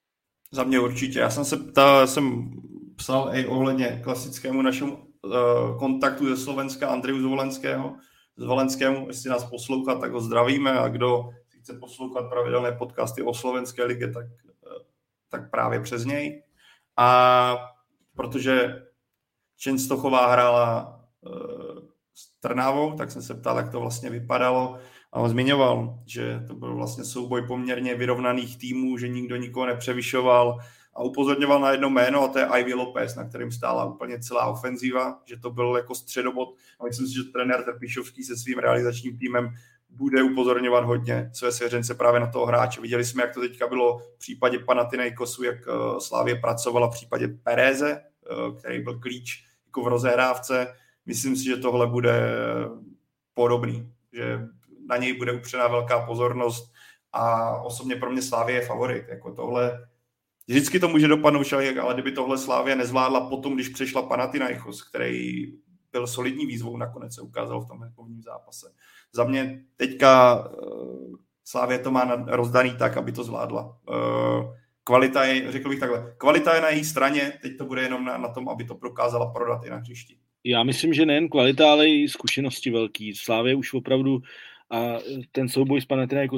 Za 0.53 0.63
mě 0.63 0.79
určitě. 0.79 1.19
Já 1.19 1.29
jsem 1.29 1.45
se 1.45 1.57
ptal, 1.57 2.07
jsem 2.07 2.51
psal 2.95 3.29
i 3.33 3.47
ohledně 3.47 4.01
klasickému 4.03 4.61
našemu 4.61 4.95
uh, 4.95 5.79
kontaktu 5.79 6.35
ze 6.35 6.43
Slovenska 6.43 6.89
Andreju 6.89 7.21
Zvolenského, 7.21 7.95
z 8.37 8.43
Valenskému, 8.45 9.07
jestli 9.07 9.29
nás 9.29 9.43
poslouchat, 9.43 9.99
tak 10.01 10.11
ho 10.11 10.21
zdravíme 10.21 10.79
a 10.79 10.87
kdo 10.87 11.29
chce 11.61 11.73
poslouchat 11.73 12.29
pravidelné 12.29 12.71
podcasty 12.71 13.21
o 13.21 13.33
slovenské 13.33 13.83
lige, 13.83 14.11
tak, 14.11 14.25
tak 15.29 15.51
právě 15.51 15.79
přes 15.79 16.05
něj. 16.05 16.43
A 16.97 17.57
protože 18.15 18.83
Čenstochová 19.57 20.31
hrála 20.31 20.99
uh, 21.21 21.79
s 22.13 22.39
Trnávou, 22.39 22.93
tak 22.93 23.11
jsem 23.11 23.21
se 23.21 23.33
ptal, 23.33 23.57
jak 23.57 23.71
to 23.71 23.79
vlastně 23.79 24.09
vypadalo. 24.09 24.77
Zmiňoval, 25.27 25.99
že 26.05 26.43
to 26.47 26.55
byl 26.55 26.75
vlastně 26.75 27.03
souboj 27.03 27.47
poměrně 27.47 27.95
vyrovnaných 27.95 28.57
týmů, 28.57 28.97
že 28.97 29.07
nikdo 29.07 29.35
nikoho 29.35 29.65
nepřevyšoval, 29.65 30.59
a 30.93 31.03
upozorňoval 31.03 31.59
na 31.61 31.71
jedno 31.71 31.89
jméno 31.89 32.23
a 32.23 32.27
to 32.27 32.39
je 32.39 32.47
Ivy 32.59 32.73
Lopez, 32.73 33.15
na 33.15 33.29
kterým 33.29 33.51
stála 33.51 33.85
úplně 33.85 34.19
celá 34.19 34.45
ofenzíva, 34.45 35.21
že 35.25 35.37
to 35.37 35.49
byl 35.49 35.77
jako 35.77 35.95
středobod 35.95 36.55
a 36.79 36.83
myslím 36.83 37.07
si, 37.07 37.13
že 37.13 37.23
trenér 37.23 37.63
Trpišovský 37.63 38.23
se 38.23 38.37
svým 38.37 38.59
realizačním 38.59 39.17
týmem 39.17 39.49
bude 39.89 40.23
upozorňovat 40.23 40.83
hodně 40.83 41.29
své 41.33 41.51
svěřence 41.51 41.95
právě 41.95 42.19
na 42.19 42.27
toho 42.27 42.45
hráče. 42.45 42.81
Viděli 42.81 43.05
jsme, 43.05 43.23
jak 43.23 43.33
to 43.33 43.41
teďka 43.41 43.67
bylo 43.67 43.97
v 43.97 44.17
případě 44.17 44.59
Panathinaikosu, 44.59 45.43
jak 45.43 45.57
eh, 45.67 45.99
Slávě 45.99 46.35
pracovala 46.35 46.87
v 46.87 46.91
případě 46.91 47.27
Pereze, 47.27 47.91
eh, 47.91 48.59
který 48.59 48.83
byl 48.83 48.99
klíč 48.99 49.45
jako 49.65 49.81
v 49.83 49.87
rozehrávce. 49.87 50.73
myslím 51.05 51.35
si, 51.35 51.43
že 51.43 51.57
tohle 51.57 51.87
bude 51.87 52.29
podobný, 53.33 53.93
že 54.13 54.47
na 54.91 54.97
něj 54.97 55.13
bude 55.13 55.31
upřená 55.31 55.67
velká 55.67 56.05
pozornost 56.05 56.73
a 57.13 57.55
osobně 57.61 57.95
pro 57.95 58.11
mě 58.11 58.21
Slávě 58.21 58.55
je 58.55 58.61
favorit. 58.61 59.05
Jako 59.09 59.33
tohle, 59.33 59.87
vždycky 60.47 60.79
to 60.79 60.87
může 60.87 61.07
dopadnout 61.07 61.43
všelijak, 61.43 61.77
ale 61.77 61.93
kdyby 61.93 62.11
tohle 62.11 62.37
Slávě 62.37 62.75
nezvládla 62.75 63.29
potom, 63.29 63.55
když 63.55 63.69
přešla 63.69 64.01
Panathinaikos, 64.01 64.89
který 64.89 65.45
byl 65.91 66.07
solidní 66.07 66.45
výzvou, 66.45 66.77
nakonec 66.77 67.15
se 67.15 67.21
ukázal 67.21 67.61
v 67.61 67.67
tom 67.67 67.79
prvním 67.95 68.21
zápase. 68.21 68.73
Za 69.13 69.23
mě 69.23 69.61
teďka 69.77 70.43
uh, 70.49 71.15
Slávě 71.43 71.79
to 71.79 71.91
má 71.91 72.25
rozdaný 72.27 72.75
tak, 72.79 72.97
aby 72.97 73.11
to 73.11 73.23
zvládla. 73.23 73.77
Uh, 73.89 74.55
kvalita 74.83 75.23
je, 75.23 75.51
řekl 75.51 75.69
bych 75.69 75.79
takhle, 75.79 76.15
kvalita 76.17 76.55
je 76.55 76.61
na 76.61 76.69
její 76.69 76.83
straně, 76.83 77.33
teď 77.41 77.57
to 77.57 77.65
bude 77.65 77.81
jenom 77.81 78.05
na, 78.05 78.17
na 78.17 78.27
tom, 78.27 78.49
aby 78.49 78.63
to 78.63 78.75
prokázala 78.75 79.31
prodat 79.31 79.65
i 79.65 79.69
na 79.69 79.77
hřišti. 79.77 80.17
Já 80.43 80.63
myslím, 80.63 80.93
že 80.93 81.05
nejen 81.05 81.29
kvalita, 81.29 81.71
ale 81.71 81.89
i 81.89 82.09
zkušenosti 82.09 82.71
velký. 82.71 83.15
Slávě 83.15 83.55
už 83.55 83.73
opravdu 83.73 84.21
a 84.71 84.99
ten 85.31 85.49
souboj 85.49 85.81
s 85.81 85.87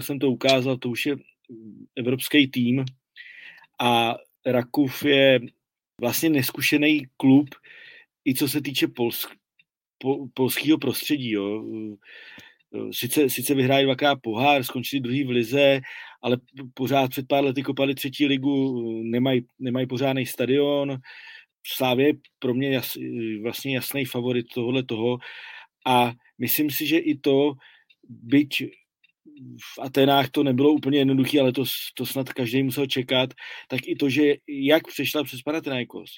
jsem 0.02 0.20
to 0.20 0.32
ukázal, 0.32 0.78
to 0.78 0.90
už 0.90 1.06
je 1.06 1.16
evropský 1.96 2.48
tým 2.48 2.86
a 3.82 4.16
Rakov 4.46 5.04
je 5.04 5.40
vlastně 6.02 6.30
neskušený 6.30 7.08
klub, 7.18 7.50
i 8.28 8.36
co 8.36 8.48
se 8.48 8.62
týče 8.62 8.88
polsk, 8.88 9.30
po, 9.98 10.28
polského 10.34 10.78
prostředí. 10.78 11.32
Jo. 11.32 11.64
Sice, 12.92 13.30
sice 13.30 13.56
vyhráli 13.56 13.84
dvakrát 13.84 14.16
pohár, 14.22 14.64
skončili 14.64 15.00
druhý 15.00 15.24
v 15.24 15.30
lize, 15.30 15.82
ale 16.22 16.38
pořád 16.74 17.10
před 17.10 17.28
pár 17.28 17.44
lety 17.44 17.64
kopali 17.64 17.96
třetí 17.96 18.26
ligu, 18.26 18.82
nemají, 19.04 19.46
nemají 19.60 19.88
pořádný 19.88 20.26
stadion. 20.26 20.98
Slávě 21.68 22.08
je 22.08 22.14
pro 22.40 22.54
mě 22.54 22.70
jas, 22.70 22.98
vlastně 23.42 23.76
jasný 23.76 24.06
favorit 24.06 24.46
tohohle 24.54 24.84
toho 24.84 25.18
a 25.86 26.14
myslím 26.38 26.72
si, 26.72 26.88
že 26.88 26.98
i 26.98 27.18
to, 27.18 27.54
byť 28.10 28.64
v 29.76 29.80
Atenách 29.82 30.30
to 30.30 30.44
nebylo 30.44 30.72
úplně 30.72 30.98
jednoduché, 30.98 31.42
ale 31.42 31.52
to, 31.52 31.64
to 31.94 32.06
snad 32.06 32.34
každý 32.34 32.64
musel 32.64 32.86
čekat, 32.86 33.34
tak 33.68 33.80
i 33.88 33.96
to, 33.96 34.10
že 34.10 34.34
jak 34.48 34.88
přešla 34.88 35.24
přes 35.24 35.42
Panathinaikos, 35.42 36.12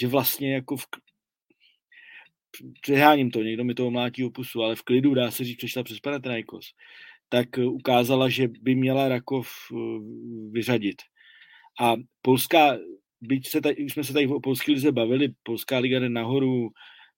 že 0.00 0.06
vlastně 0.06 0.54
jako 0.54 0.76
v, 0.76 0.86
přeháním 2.80 3.30
to, 3.30 3.42
někdo 3.42 3.64
mi 3.64 3.74
to 3.74 3.86
omlátí 3.86 4.24
opusu, 4.24 4.62
ale 4.62 4.76
v 4.76 4.82
klidu 4.82 5.14
dá 5.14 5.30
se 5.30 5.44
říct, 5.44 5.56
přešla 5.56 5.82
přes 5.82 6.00
Panathinaikos, 6.00 6.66
tak 7.28 7.48
ukázala, 7.58 8.28
že 8.28 8.48
by 8.48 8.74
měla 8.74 9.08
Rakov 9.08 9.48
eh, 9.72 9.76
vyřadit. 10.50 11.02
A 11.80 11.94
polská, 12.22 12.78
byť 13.20 13.48
se 13.48 13.60
tady, 13.60 13.84
už 13.84 13.92
jsme 13.92 14.04
se 14.04 14.12
tady 14.12 14.26
o 14.26 14.40
polské 14.40 14.72
lize 14.72 14.92
bavili, 14.92 15.34
polská 15.42 15.78
liga 15.78 16.00
jde 16.00 16.08
nahoru 16.08 16.70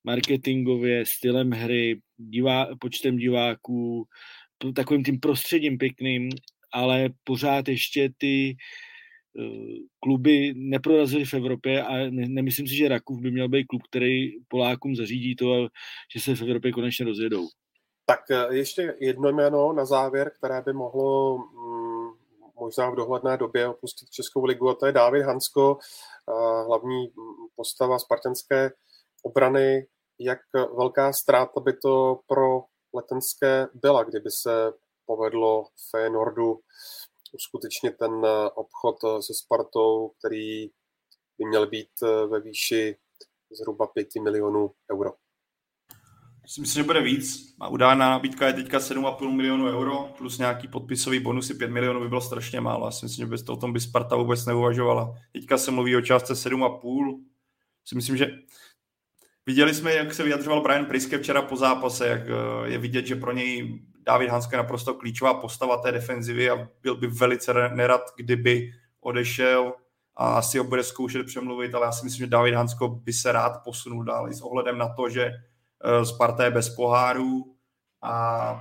marketingově, 0.07 1.07
stylem 1.07 1.51
hry, 1.51 2.01
divá, 2.17 2.67
počtem 2.81 3.17
diváků, 3.17 4.05
takovým 4.75 5.05
tím 5.05 5.21
prostředím 5.21 5.79
pěkným, 5.79 6.31
ale 6.73 7.09
pořád 7.25 7.69
ještě 7.69 8.11
ty 8.19 8.57
uh, 9.39 9.77
kluby 10.01 10.55
neprorazily 10.57 11.25
v 11.25 11.35
Evropě 11.35 11.83
a 11.83 11.97
ne, 11.97 12.29
nemyslím 12.29 12.67
si, 12.67 12.75
že 12.75 12.89
Rakův 12.89 13.21
by 13.21 13.31
měl 13.31 13.49
být 13.49 13.65
klub, 13.65 13.83
který 13.91 14.31
Polákům 14.49 14.97
zařídí 14.97 15.37
to, 15.37 15.69
že 16.15 16.21
se 16.21 16.35
v 16.35 16.43
Evropě 16.43 16.73
konečně 16.73 17.05
rozjedou. 17.05 17.47
Tak 18.07 18.21
eh, 18.31 18.55
ještě 18.57 18.95
jedno 19.01 19.29
jméno 19.29 19.73
na 19.73 19.85
závěr, 19.85 20.33
které 20.39 20.63
by 20.63 20.73
mohlo 20.73 21.39
mm, 21.39 22.11
možná 22.61 22.91
v 22.91 22.97
dohledné 22.97 23.37
době 23.37 23.69
opustit 23.69 24.11
Českou 24.11 24.45
ligu, 24.45 24.69
a 24.69 24.75
to 24.75 24.87
je 24.87 24.93
Dávid 24.93 25.23
Hansko, 25.23 25.79
eh, 25.81 26.65
hlavní 26.67 27.07
mm, 27.07 27.47
postava 27.57 27.99
spartanské 27.99 28.71
obrany. 29.23 29.87
Jak 30.19 30.39
velká 30.77 31.13
ztráta 31.13 31.61
by 31.61 31.73
to 31.83 32.21
pro 32.27 32.65
letenské 32.95 33.67
byla, 33.75 34.05
kdyby 34.05 34.31
se 34.31 34.73
povedlo 35.07 35.65
Feyenoordu 35.91 36.61
uskutečnit 37.33 37.97
ten 37.99 38.13
eh, 38.25 38.51
obchod 38.55 38.97
eh, 39.05 39.23
se 39.23 39.35
Spartou, 39.35 40.11
který 40.19 40.67
by 41.39 41.45
měl 41.49 41.67
být 41.67 41.91
eh, 42.03 42.27
ve 42.27 42.41
výši 42.41 42.97
zhruba 43.61 43.87
5 43.87 44.09
milionů 44.23 44.71
euro. 44.93 45.11
Myslím 46.43 46.67
si, 46.67 46.75
že 46.75 46.83
bude 46.83 47.01
víc. 47.01 47.55
A 47.61 47.69
udána 47.69 48.11
nabídka 48.11 48.47
je 48.47 48.53
teďka 48.53 48.79
7,5 48.79 49.37
milionů 49.37 49.67
euro, 49.67 50.15
plus 50.19 50.39
nějaký 50.39 50.69
podpisový 50.69 51.21
bonusy 51.21 51.55
5 51.55 51.71
milionů 51.71 52.01
by 52.01 52.09
bylo 52.09 52.21
strašně 52.21 52.61
málo. 52.61 52.87
Já 52.87 52.91
si 52.91 53.07
myslím, 53.07 53.27
že 53.27 53.31
bez 53.31 53.49
o 53.49 53.57
tom 53.57 53.73
by 53.73 53.81
Sparta 53.81 54.17
vůbec 54.17 54.47
neuvažovala. 54.47 55.15
Teďka 55.33 55.59
se 55.59 55.71
mluví 55.71 55.97
o 55.97 56.01
částce 56.01 56.33
7,5. 56.33 57.25
Si 57.85 57.95
myslím, 57.95 58.17
že 58.17 58.27
Viděli 59.47 59.75
jsme, 59.75 59.95
jak 59.95 60.15
se 60.15 60.23
vyjadřoval 60.23 60.63
Brian 60.63 60.87
Priske 60.87 61.19
včera 61.19 61.43
po 61.43 61.57
zápase, 61.57 62.09
jak 62.09 62.21
eh, 62.29 62.69
je 62.69 62.79
vidět, 62.79 63.07
že 63.07 63.17
pro 63.17 63.33
něj 63.33 63.81
David 64.07 64.31
Hanska 64.31 64.57
je 64.57 64.63
naprosto 64.63 64.95
klíčová 64.95 65.35
postava 65.35 65.77
té 65.77 65.93
defenzivy 65.93 66.51
a 66.51 66.69
byl 66.83 66.97
by 66.97 67.07
velice 67.07 67.69
nerad, 67.69 68.01
kdyby 68.17 68.73
odešel 69.01 69.75
a 70.17 70.35
asi 70.35 70.59
ho 70.59 70.65
bude 70.65 70.85
zkoušet 70.85 71.27
přemluvit, 71.27 71.75
ale 71.75 71.87
já 71.87 71.93
si 71.93 72.05
myslím, 72.05 72.27
že 72.27 72.31
David 72.31 72.55
Hansko 72.55 72.89
by 72.89 73.13
se 73.13 73.33
rád 73.33 73.63
posunul 73.65 74.05
dál 74.05 74.33
s 74.33 74.41
ohledem 74.41 74.79
na 74.79 74.89
to, 74.95 75.09
že 75.09 75.25
eh, 75.25 76.05
Sparta 76.05 76.45
je 76.45 76.51
bez 76.51 76.75
pohárů 76.75 77.57
a 78.03 78.61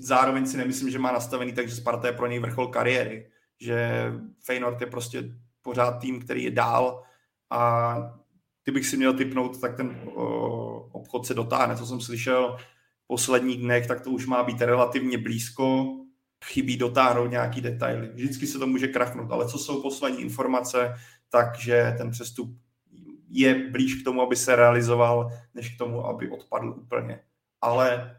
zároveň 0.00 0.46
si 0.46 0.56
nemyslím, 0.56 0.90
že 0.90 0.98
má 0.98 1.12
nastavený 1.12 1.52
tak, 1.52 1.68
že 1.68 1.74
Sparta 1.74 2.06
je 2.06 2.12
pro 2.12 2.26
něj 2.26 2.38
vrchol 2.38 2.66
kariéry, 2.66 3.30
že 3.60 4.06
Feyenoord 4.44 4.80
je 4.80 4.86
prostě 4.86 5.22
pořád 5.62 5.90
tým, 5.90 6.20
který 6.20 6.44
je 6.44 6.50
dál 6.50 7.02
a 7.50 8.21
kdybych 8.64 8.86
si 8.86 8.96
měl 8.96 9.14
typnout, 9.14 9.60
tak 9.60 9.76
ten 9.76 10.00
o, 10.14 10.88
obchod 10.92 11.26
se 11.26 11.34
dotáhne. 11.34 11.76
Co 11.76 11.86
jsem 11.86 12.00
slyšel 12.00 12.56
v 13.04 13.06
posledních 13.06 13.60
dnech, 13.60 13.86
tak 13.86 14.00
to 14.00 14.10
už 14.10 14.26
má 14.26 14.42
být 14.42 14.60
relativně 14.60 15.18
blízko. 15.18 15.96
Chybí 16.44 16.76
dotáhnout 16.76 17.30
nějaký 17.30 17.60
detaily. 17.60 18.08
Vždycky 18.08 18.46
se 18.46 18.58
to 18.58 18.66
může 18.66 18.88
krachnout, 18.88 19.32
ale 19.32 19.48
co 19.48 19.58
jsou 19.58 19.82
poslední 19.82 20.20
informace, 20.20 20.94
takže 21.30 21.94
ten 21.98 22.10
přestup 22.10 22.58
je 23.28 23.70
blíž 23.70 23.94
k 23.94 24.04
tomu, 24.04 24.22
aby 24.22 24.36
se 24.36 24.56
realizoval, 24.56 25.30
než 25.54 25.74
k 25.74 25.78
tomu, 25.78 26.06
aby 26.06 26.30
odpadl 26.30 26.68
úplně. 26.68 27.20
Ale 27.60 28.16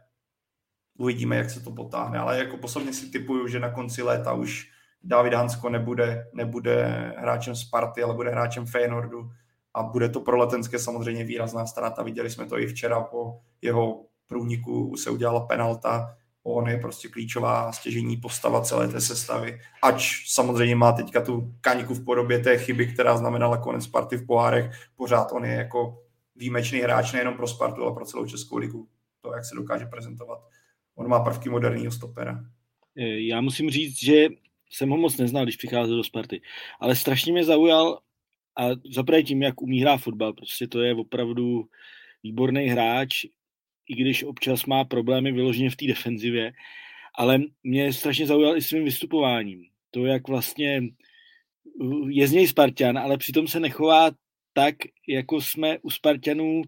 uvidíme, 0.97 1.35
jak 1.35 1.49
se 1.49 1.59
to 1.59 1.71
potáhne. 1.71 2.19
Ale 2.19 2.37
jako 2.37 2.57
posledně 2.57 2.93
si 2.93 3.11
typuju, 3.11 3.47
že 3.47 3.59
na 3.59 3.69
konci 3.69 4.03
léta 4.03 4.33
už 4.33 4.69
David 5.03 5.33
Hansko 5.33 5.69
nebude, 5.69 6.27
nebude 6.33 6.85
hráčem 7.17 7.55
Sparty, 7.55 8.03
ale 8.03 8.13
bude 8.13 8.29
hráčem 8.29 8.65
Feyenoordu 8.65 9.31
a 9.73 9.83
bude 9.83 10.09
to 10.09 10.19
pro 10.19 10.37
Letenské 10.37 10.79
samozřejmě 10.79 11.23
výrazná 11.23 11.65
ztráta. 11.65 12.03
Viděli 12.03 12.29
jsme 12.29 12.45
to 12.45 12.59
i 12.59 12.67
včera 12.67 13.01
po 13.01 13.39
jeho 13.61 14.05
průniku 14.27 14.97
se 14.97 15.09
udělala 15.09 15.45
penalta. 15.45 16.15
On 16.43 16.69
je 16.69 16.77
prostě 16.77 17.07
klíčová 17.07 17.71
stěžení 17.71 18.17
postava 18.17 18.61
celé 18.61 18.87
té 18.87 19.01
sestavy. 19.01 19.59
Ač 19.81 20.31
samozřejmě 20.33 20.75
má 20.75 20.91
teďka 20.91 21.21
tu 21.21 21.53
kaňku 21.61 21.93
v 21.93 22.05
podobě 22.05 22.39
té 22.39 22.57
chyby, 22.57 22.87
která 22.87 23.17
znamenala 23.17 23.57
konec 23.57 23.87
party 23.87 24.17
v 24.17 24.25
pohárech, 24.25 24.71
pořád 24.95 25.31
on 25.31 25.45
je 25.45 25.53
jako 25.53 25.99
výjimečný 26.35 26.79
hráč 26.79 27.11
nejenom 27.11 27.33
pro 27.33 27.47
Spartu, 27.47 27.83
ale 27.83 27.93
pro 27.93 28.05
celou 28.05 28.25
Českou 28.25 28.57
ligu. 28.57 28.87
To, 29.21 29.33
jak 29.33 29.45
se 29.45 29.55
dokáže 29.55 29.85
prezentovat. 29.85 30.39
On 30.95 31.07
má 31.07 31.19
prvky 31.19 31.49
moderního 31.49 31.91
stopera. 31.91 32.43
Já 33.29 33.41
musím 33.41 33.69
říct, 33.69 34.03
že 34.03 34.27
jsem 34.69 34.89
ho 34.89 34.97
moc 34.97 35.17
neznal, 35.17 35.43
když 35.43 35.57
přicházel 35.57 35.97
do 35.97 36.03
Sparty, 36.03 36.41
ale 36.79 36.95
strašně 36.95 37.31
mě 37.31 37.45
zaujal 37.45 37.99
a 38.57 38.69
zaprvé 38.91 39.23
tím, 39.23 39.41
jak 39.41 39.61
umí 39.61 39.81
hrát 39.81 39.97
fotbal, 39.97 40.33
prostě 40.33 40.67
to 40.67 40.81
je 40.81 40.95
opravdu 40.95 41.65
výborný 42.23 42.65
hráč, 42.65 43.25
i 43.89 43.95
když 43.95 44.23
občas 44.23 44.65
má 44.65 44.83
problémy 44.83 45.31
vyloženě 45.31 45.69
v 45.69 45.75
té 45.75 45.85
defenzivě, 45.87 46.53
ale 47.15 47.41
mě 47.63 47.93
strašně 47.93 48.27
zaujal 48.27 48.57
i 48.57 48.61
svým 48.61 48.83
vystupováním. 48.83 49.65
To, 49.91 50.05
jak 50.05 50.27
vlastně 50.27 50.83
je 52.07 52.27
z 52.27 52.31
něj 52.31 52.47
Spartan, 52.47 52.97
ale 52.97 53.17
přitom 53.17 53.47
se 53.47 53.59
nechová 53.59 54.11
tak, 54.53 54.75
jako 55.07 55.41
jsme 55.41 55.79
u 55.79 55.89
Spartanů, 55.89 56.61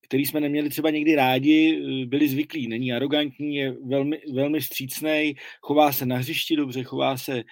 který 0.00 0.26
jsme 0.26 0.40
neměli 0.40 0.68
třeba 0.68 0.90
někdy 0.90 1.14
rádi, 1.14 1.82
byli 2.06 2.28
zvyklí. 2.28 2.68
Není 2.68 2.92
arrogantní, 2.92 3.56
je 3.56 3.72
velmi, 3.72 4.20
velmi 4.32 4.60
vstřícný, 4.60 5.34
chová 5.60 5.92
se 5.92 6.06
na 6.06 6.16
hřišti 6.16 6.56
dobře, 6.56 6.82
chová 6.82 7.16
se 7.16 7.44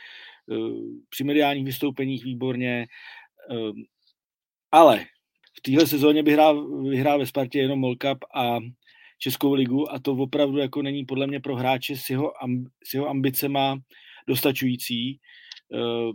uh, 0.47 0.81
při 1.09 1.25
mediálních 1.25 1.65
vystoupeních 1.65 2.25
výborně 2.25 2.87
ale 4.73 5.05
v 5.59 5.61
téhle 5.63 5.87
sezóně 5.87 6.23
vyhrál, 6.23 6.83
vyhrál 6.83 7.19
ve 7.19 7.27
Spartě 7.27 7.59
jenom 7.59 7.81
Mall 7.81 7.97
Cup 7.97 8.25
a 8.35 8.59
Českou 9.19 9.55
ligu 9.55 9.93
a 9.93 9.99
to 9.99 10.13
opravdu 10.13 10.59
jako 10.59 10.83
není 10.83 11.05
podle 11.05 11.27
mě 11.27 11.41
pro 11.41 11.57
hráče 11.57 11.97
s 11.97 12.11
jeho, 12.11 12.33
s 12.85 12.95
jeho 12.95 13.09
ambicema 13.09 13.79
dostačující. 14.29 15.21
Ehm, 15.75 16.13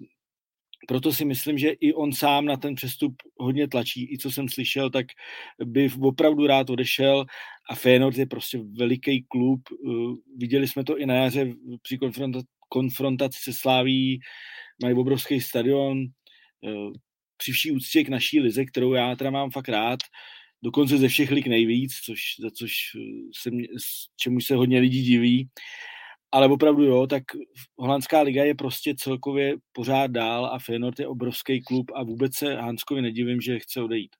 proto 0.87 1.13
si 1.13 1.25
myslím, 1.25 1.57
že 1.57 1.69
i 1.69 1.93
on 1.93 2.13
sám 2.13 2.45
na 2.45 2.57
ten 2.57 2.75
přestup 2.75 3.15
hodně 3.37 3.67
tlačí. 3.67 4.13
I 4.13 4.17
co 4.17 4.31
jsem 4.31 4.49
slyšel, 4.49 4.89
tak 4.89 5.05
by 5.65 5.89
opravdu 6.01 6.47
rád 6.47 6.69
odešel 6.69 7.25
a 7.69 7.75
Feyenoord 7.75 8.17
je 8.17 8.25
prostě 8.25 8.59
veliký 8.79 9.25
klub. 9.27 9.61
Ehm, 9.71 10.15
viděli 10.37 10.67
jsme 10.67 10.83
to 10.83 10.97
i 10.97 11.05
na 11.05 11.15
jaře 11.15 11.53
při 11.81 11.97
konfrontaci 12.69 13.39
se 13.41 13.53
Sláví, 13.53 14.19
mají 14.81 14.95
obrovský 14.95 15.41
stadion 15.41 16.05
při 17.37 17.51
vší 17.51 17.71
úctě 17.71 18.03
k 18.03 18.09
naší 18.09 18.39
lize, 18.39 18.65
kterou 18.65 18.93
já 18.93 19.15
teda 19.15 19.29
mám 19.31 19.51
fakt 19.51 19.69
rád, 19.69 19.99
dokonce 20.63 20.97
ze 20.97 21.07
všech 21.07 21.31
lig 21.31 21.47
nejvíc, 21.47 21.93
což, 22.05 22.19
za 22.39 22.49
což 22.51 22.71
se 23.41 23.51
mě, 23.51 23.67
čemu 24.15 24.41
se 24.41 24.55
hodně 24.55 24.79
lidí 24.79 25.03
diví. 25.03 25.49
Ale 26.31 26.47
opravdu 26.47 26.83
jo, 26.83 27.07
tak 27.07 27.23
holandská 27.77 28.21
liga 28.21 28.43
je 28.43 28.55
prostě 28.55 28.95
celkově 28.97 29.55
pořád 29.71 30.11
dál 30.11 30.45
a 30.45 30.59
Feyenoord 30.59 30.99
je 30.99 31.07
obrovský 31.07 31.61
klub 31.61 31.91
a 31.95 32.03
vůbec 32.03 32.35
se 32.35 32.55
Hanskovi 32.55 33.01
nedivím, 33.01 33.41
že 33.41 33.59
chce 33.59 33.81
odejít. 33.81 34.11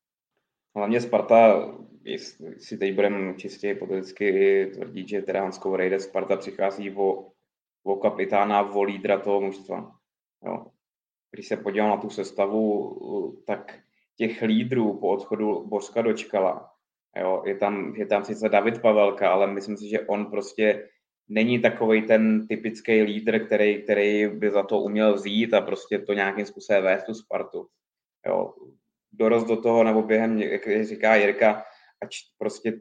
Hlavně 0.75 1.01
Sparta, 1.01 1.71
jestli 2.03 2.77
teď 2.77 2.95
budeme 2.95 3.33
čistě 3.33 3.67
hypoteticky 3.67 4.71
tvrdit, 4.73 5.09
že 5.09 5.21
teda 5.21 5.41
Hansko 5.41 5.71
odejde, 5.71 5.99
Sparta 5.99 6.37
přichází 6.37 6.91
o, 6.91 7.31
o 7.83 7.95
kapitána, 7.95 8.61
o 8.61 8.83
lídra 8.83 9.19
toho 9.19 9.41
mužstva. 9.41 9.91
Jo. 10.45 10.65
Když 11.35 11.47
se 11.47 11.57
podívám 11.57 11.89
na 11.89 11.97
tu 11.97 12.09
sestavu, 12.09 13.43
tak 13.47 13.79
těch 14.17 14.41
lídrů 14.41 14.97
po 14.99 15.07
odchodu 15.07 15.65
Bořka 15.67 16.01
dočkala. 16.01 16.71
Jo, 17.19 17.43
je, 17.45 17.55
tam, 17.55 17.95
je 17.95 18.05
tam 18.05 18.25
sice 18.25 18.49
David 18.49 18.81
Pavelka, 18.81 19.31
ale 19.31 19.47
myslím 19.47 19.77
si, 19.77 19.89
že 19.89 20.01
on 20.01 20.25
prostě 20.25 20.89
není 21.27 21.59
takový 21.59 22.01
ten 22.01 22.47
typický 22.47 23.01
lídr, 23.01 23.45
který, 23.45 23.83
který 23.83 24.27
by 24.27 24.51
za 24.51 24.63
to 24.63 24.79
uměl 24.79 25.13
vzít 25.13 25.53
a 25.53 25.61
prostě 25.61 25.99
to 25.99 26.13
nějakým 26.13 26.45
způsobem 26.45 26.83
vést 26.83 27.03
tu 27.03 27.13
Spartu. 27.13 27.67
Jo. 28.27 28.53
Dorost 29.11 29.47
do 29.47 29.61
toho, 29.61 29.83
nebo 29.83 30.01
během, 30.01 30.39
jak 30.39 30.85
říká 30.85 31.15
Jirka, 31.15 31.63
ať 32.01 32.09
prostě 32.37 32.79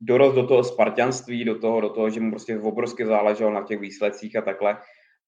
dorost 0.00 0.34
do 0.34 0.46
toho 0.46 0.64
spartianství, 0.64 1.44
do 1.44 1.58
toho, 1.58 1.80
do 1.80 1.88
toho, 1.88 2.10
že 2.10 2.20
mu 2.20 2.30
prostě 2.30 2.60
obrovsky 2.60 3.06
záleželo 3.06 3.50
na 3.50 3.62
těch 3.62 3.80
výsledcích 3.80 4.36
a 4.36 4.42
takhle. 4.42 4.78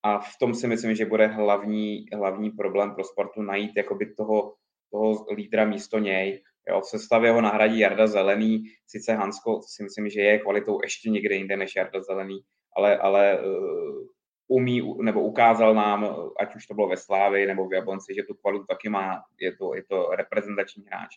A 0.03 0.19
v 0.19 0.37
tom 0.39 0.53
si 0.53 0.67
myslím, 0.67 0.95
že 0.95 1.05
bude 1.05 1.27
hlavní, 1.27 2.05
hlavní 2.13 2.51
problém 2.51 2.95
pro 2.95 3.03
Spartu 3.03 3.41
najít 3.41 3.71
jakoby 3.77 4.13
toho, 4.13 4.55
toho 4.91 5.25
lídra 5.35 5.65
místo 5.65 5.99
něj. 5.99 6.43
Jo, 6.69 6.81
v 6.81 6.85
sestavě 6.85 7.31
ho 7.31 7.41
nahradí 7.41 7.79
Jarda 7.79 8.07
Zelený, 8.07 8.63
sice 8.87 9.13
Hansko 9.13 9.61
si 9.61 9.83
myslím, 9.83 10.09
že 10.09 10.21
je 10.21 10.39
kvalitou 10.39 10.79
ještě 10.83 11.09
někde 11.09 11.35
jinde 11.35 11.57
než 11.57 11.75
Jarda 11.75 12.01
Zelený, 12.01 12.39
ale, 12.77 12.97
ale 12.97 13.39
uh, 13.39 14.07
umí 14.47 14.93
nebo 15.01 15.21
ukázal 15.21 15.73
nám, 15.73 16.15
ať 16.39 16.55
už 16.55 16.67
to 16.67 16.73
bylo 16.73 16.87
ve 16.87 16.97
Slávi 16.97 17.45
nebo 17.45 17.67
v 17.67 17.73
Jablonci, 17.73 18.13
že 18.15 18.23
tu 18.23 18.33
kvalitu 18.33 18.65
taky 18.65 18.89
má, 18.89 19.23
je 19.41 19.55
to, 19.55 19.75
je 19.75 19.83
to 19.83 20.07
reprezentační 20.15 20.83
hráč. 20.87 21.15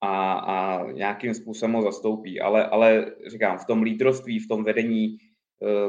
A, 0.00 0.32
a 0.32 0.84
nějakým 0.90 1.34
způsobem 1.34 1.74
ho 1.74 1.82
zastoupí, 1.82 2.40
ale, 2.40 2.66
ale 2.66 3.14
říkám, 3.26 3.58
v 3.58 3.64
tom 3.64 3.82
lídrovství, 3.82 4.38
v 4.38 4.48
tom 4.48 4.64
vedení 4.64 5.18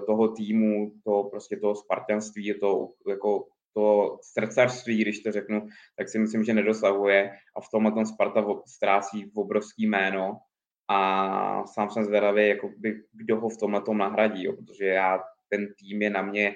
toho 0.05 0.27
týmu, 0.27 0.91
to 1.03 1.23
prostě 1.23 1.57
toho 1.57 1.75
spartanství, 1.75 2.59
to 2.59 2.89
jako 3.09 3.45
to 3.75 4.17
srdcařství, 4.21 5.01
když 5.01 5.19
to 5.19 5.31
řeknu, 5.31 5.67
tak 5.97 6.09
si 6.09 6.19
myslím, 6.19 6.43
že 6.43 6.53
nedosahuje 6.53 7.31
a 7.55 7.61
v 7.61 7.69
tomhle 7.71 7.91
tom 7.91 8.05
Sparta 8.05 8.45
ztrácí 8.67 9.31
obrovský 9.35 9.87
jméno 9.87 10.37
a 10.87 11.67
sám 11.67 11.89
jsem 11.89 12.03
zvědavý, 12.03 12.47
jako 12.47 12.69
by, 12.77 13.03
kdo 13.13 13.39
ho 13.39 13.49
v 13.49 13.57
tomhle 13.57 13.81
tom 13.81 13.97
nahradí, 13.97 14.43
jo, 14.43 14.53
protože 14.53 14.85
já, 14.85 15.19
ten 15.49 15.67
tým 15.79 16.01
je 16.01 16.09
na 16.09 16.21
mě 16.21 16.55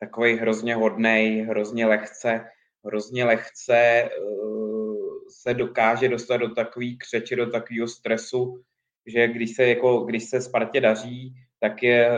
takový 0.00 0.36
hrozně 0.36 0.74
hodnej, 0.74 1.40
hrozně 1.40 1.86
lehce, 1.86 2.44
hrozně 2.84 3.24
lehce 3.24 4.10
uh, 4.22 5.08
se 5.28 5.54
dokáže 5.54 6.08
dostat 6.08 6.36
do 6.36 6.54
takový 6.54 6.98
křeče, 6.98 7.36
do 7.36 7.50
takového 7.50 7.88
stresu, 7.88 8.62
že 9.06 9.28
když 9.28 9.54
se, 9.54 9.68
jako, 9.68 10.00
když 10.00 10.24
se 10.24 10.40
Spartě 10.40 10.80
daří, 10.80 11.34
tak 11.60 11.82
je 11.82 12.10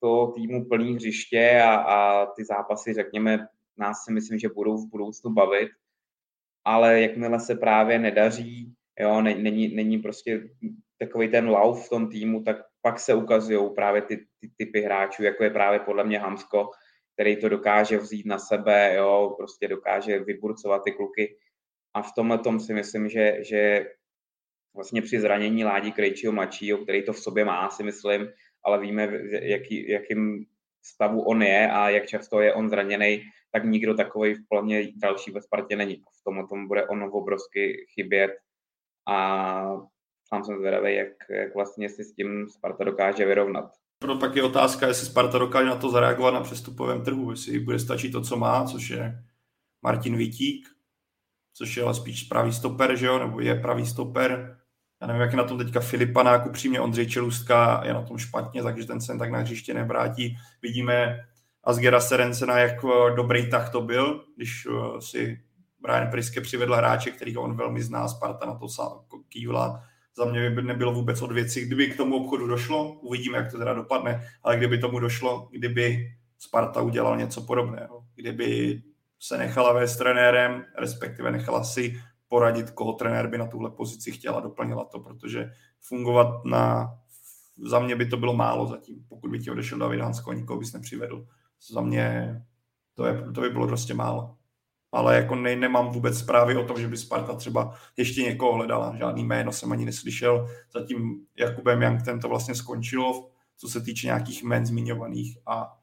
to 0.00 0.32
týmu 0.36 0.64
plný 0.64 0.94
hřiště 0.94 1.60
a, 1.64 1.74
a 1.74 2.26
ty 2.26 2.44
zápasy, 2.44 2.92
řekněme, 2.92 3.46
nás 3.78 4.04
si 4.04 4.12
myslím, 4.12 4.38
že 4.38 4.48
budou 4.48 4.76
v 4.76 4.90
budoucnu 4.90 5.30
bavit, 5.30 5.68
ale 6.64 7.00
jakmile 7.00 7.40
se 7.40 7.54
právě 7.54 7.98
nedaří, 7.98 8.74
jo, 9.00 9.20
není, 9.22 9.68
není 9.68 9.98
prostě 9.98 10.48
takový 10.98 11.28
ten 11.28 11.48
lauf 11.48 11.86
v 11.86 11.88
tom 11.88 12.08
týmu, 12.08 12.42
tak 12.42 12.56
pak 12.82 13.00
se 13.00 13.14
ukazují 13.14 13.74
právě 13.74 14.02
ty, 14.02 14.16
ty 14.16 14.50
typy 14.56 14.80
hráčů, 14.80 15.22
jako 15.22 15.44
je 15.44 15.50
právě 15.50 15.80
podle 15.80 16.04
mě 16.04 16.18
Hamsko, 16.18 16.70
který 17.14 17.36
to 17.36 17.48
dokáže 17.48 17.98
vzít 17.98 18.26
na 18.26 18.38
sebe, 18.38 18.94
jo, 18.94 19.34
prostě 19.38 19.68
dokáže 19.68 20.18
vyburcovat 20.18 20.84
ty 20.84 20.92
kluky. 20.92 21.36
A 21.94 22.02
v 22.02 22.12
tomhle 22.14 22.38
tom 22.38 22.60
si 22.60 22.74
myslím, 22.74 23.08
že, 23.08 23.38
že 23.40 23.86
vlastně 24.74 25.02
při 25.02 25.20
zranění 25.20 25.64
Ládi 25.64 25.92
Krejčího 25.92 26.32
mladšího, 26.32 26.78
který 26.78 27.02
to 27.02 27.12
v 27.12 27.18
sobě 27.18 27.44
má, 27.44 27.70
si 27.70 27.82
myslím, 27.82 28.28
ale 28.64 28.80
víme, 28.80 29.08
jaký, 29.42 29.90
jakým 29.90 30.46
stavu 30.84 31.22
on 31.22 31.42
je 31.42 31.70
a 31.70 31.90
jak 31.90 32.06
často 32.06 32.40
je 32.40 32.54
on 32.54 32.68
zraněný, 32.68 33.22
tak 33.52 33.64
nikdo 33.64 33.94
takový 33.94 34.34
v 34.34 34.48
plně 34.48 34.88
další 34.96 35.30
ve 35.30 35.42
Spartě 35.42 35.76
není. 35.76 35.96
V 35.96 36.24
tomhle 36.24 36.46
tomu 36.48 36.68
bude 36.68 36.86
on 36.86 37.02
obrovsky 37.12 37.86
chybět 37.94 38.30
a 39.08 39.16
sám 40.28 40.44
jsem 40.44 40.58
zvědavý, 40.58 40.94
jak, 40.94 41.08
jak 41.30 41.54
vlastně 41.54 41.88
si 41.88 42.04
s 42.04 42.12
tím 42.12 42.48
Sparta 42.48 42.84
dokáže 42.84 43.26
vyrovnat. 43.26 43.70
Pro 43.98 44.16
pak 44.16 44.36
je 44.36 44.42
otázka, 44.42 44.86
jestli 44.86 45.06
Sparta 45.06 45.38
dokáže 45.38 45.68
na 45.68 45.76
to 45.76 45.90
zareagovat 45.90 46.34
na 46.34 46.40
přestupovém 46.40 47.04
trhu, 47.04 47.30
jestli 47.30 47.60
bude 47.60 47.78
stačit 47.78 48.10
to, 48.10 48.22
co 48.22 48.36
má, 48.36 48.64
což 48.64 48.90
je 48.90 49.24
Martin 49.82 50.16
Vítík, 50.16 50.68
což 51.54 51.76
je 51.76 51.82
ale 51.82 51.94
spíš 51.94 52.22
pravý 52.22 52.52
stoper, 52.52 52.96
že 52.96 53.06
jo, 53.06 53.18
nebo 53.18 53.40
je 53.40 53.54
pravý 53.54 53.86
stoper. 53.86 54.57
Já 55.00 55.06
nevím, 55.06 55.22
jak 55.22 55.30
je 55.32 55.36
na 55.36 55.44
tom 55.44 55.58
teďka 55.58 55.80
Filipanák, 55.80 56.46
upřímně 56.46 56.80
Ondřej 56.80 57.06
Čelustka 57.06 57.82
je 57.84 57.94
na 57.94 58.02
tom 58.02 58.18
špatně, 58.18 58.62
takže 58.62 58.86
ten 58.86 59.00
se 59.00 59.18
tak 59.18 59.30
na 59.30 59.38
hřiště 59.38 59.74
nevrátí. 59.74 60.36
Vidíme 60.62 61.24
Asgera 61.64 62.00
Serencena, 62.00 62.58
jak 62.58 62.84
eh, 62.84 63.14
dobrý 63.16 63.50
tah 63.50 63.72
to 63.72 63.80
byl, 63.80 64.24
když 64.36 64.66
eh, 64.66 65.00
si 65.00 65.40
Brian 65.80 66.10
Priske 66.10 66.40
přivedl 66.40 66.74
hráče, 66.74 67.10
který 67.10 67.36
on 67.36 67.56
velmi 67.56 67.82
zná, 67.82 68.08
Sparta 68.08 68.46
na 68.46 68.54
to 68.54 68.66
kývla. 69.28 69.82
Za 70.16 70.24
mě 70.24 70.50
by 70.50 70.62
nebylo 70.62 70.92
vůbec 70.92 71.22
od 71.22 71.32
věci, 71.32 71.66
kdyby 71.66 71.86
k 71.86 71.96
tomu 71.96 72.16
obchodu 72.16 72.46
došlo, 72.46 72.92
uvidíme, 72.92 73.38
jak 73.38 73.50
to 73.50 73.58
teda 73.58 73.74
dopadne, 73.74 74.28
ale 74.42 74.56
kdyby 74.56 74.78
tomu 74.78 74.98
došlo, 74.98 75.48
kdyby 75.50 76.12
Sparta 76.38 76.80
udělal 76.80 77.16
něco 77.16 77.40
podobného, 77.40 78.04
kdyby 78.14 78.82
se 79.20 79.38
nechala 79.38 79.72
vést 79.72 79.96
trenérem, 79.96 80.64
respektive 80.78 81.32
nechala 81.32 81.64
si 81.64 82.00
poradit, 82.28 82.70
koho 82.70 82.92
trenér 82.92 83.30
by 83.30 83.38
na 83.38 83.46
tuhle 83.46 83.70
pozici 83.70 84.12
chtěla, 84.12 84.40
doplnila 84.40 84.84
to, 84.84 85.00
protože 85.00 85.50
fungovat 85.80 86.44
na, 86.44 86.94
za 87.56 87.78
mě 87.78 87.96
by 87.96 88.06
to 88.06 88.16
bylo 88.16 88.34
málo 88.34 88.66
zatím, 88.66 89.04
pokud 89.08 89.30
by 89.30 89.38
ti 89.38 89.50
odešel 89.50 89.78
David 89.78 90.00
Hansko, 90.00 90.32
nikoho 90.32 90.58
bys 90.58 90.72
nepřivedl. 90.72 91.26
Za 91.70 91.80
mě 91.80 92.36
to, 92.94 93.06
je, 93.06 93.32
to 93.34 93.40
by 93.40 93.50
bylo 93.50 93.66
prostě 93.66 93.94
málo. 93.94 94.34
Ale 94.92 95.16
jako 95.16 95.34
ne, 95.34 95.56
nemám 95.56 95.90
vůbec 95.90 96.18
zprávy 96.18 96.56
o 96.56 96.64
tom, 96.64 96.80
že 96.80 96.88
by 96.88 96.96
Sparta 96.96 97.34
třeba 97.34 97.74
ještě 97.96 98.22
někoho 98.22 98.52
hledala. 98.52 98.96
Žádný 98.96 99.24
jméno 99.24 99.52
jsem 99.52 99.72
ani 99.72 99.84
neslyšel. 99.84 100.48
Zatím 100.72 101.26
Jakubem 101.36 101.82
Janktem 101.82 102.20
to 102.20 102.28
vlastně 102.28 102.54
skončilo, 102.54 103.30
co 103.56 103.68
se 103.68 103.80
týče 103.80 104.06
nějakých 104.06 104.42
jmén 104.42 104.66
zmiňovaných. 104.66 105.38
A 105.46 105.76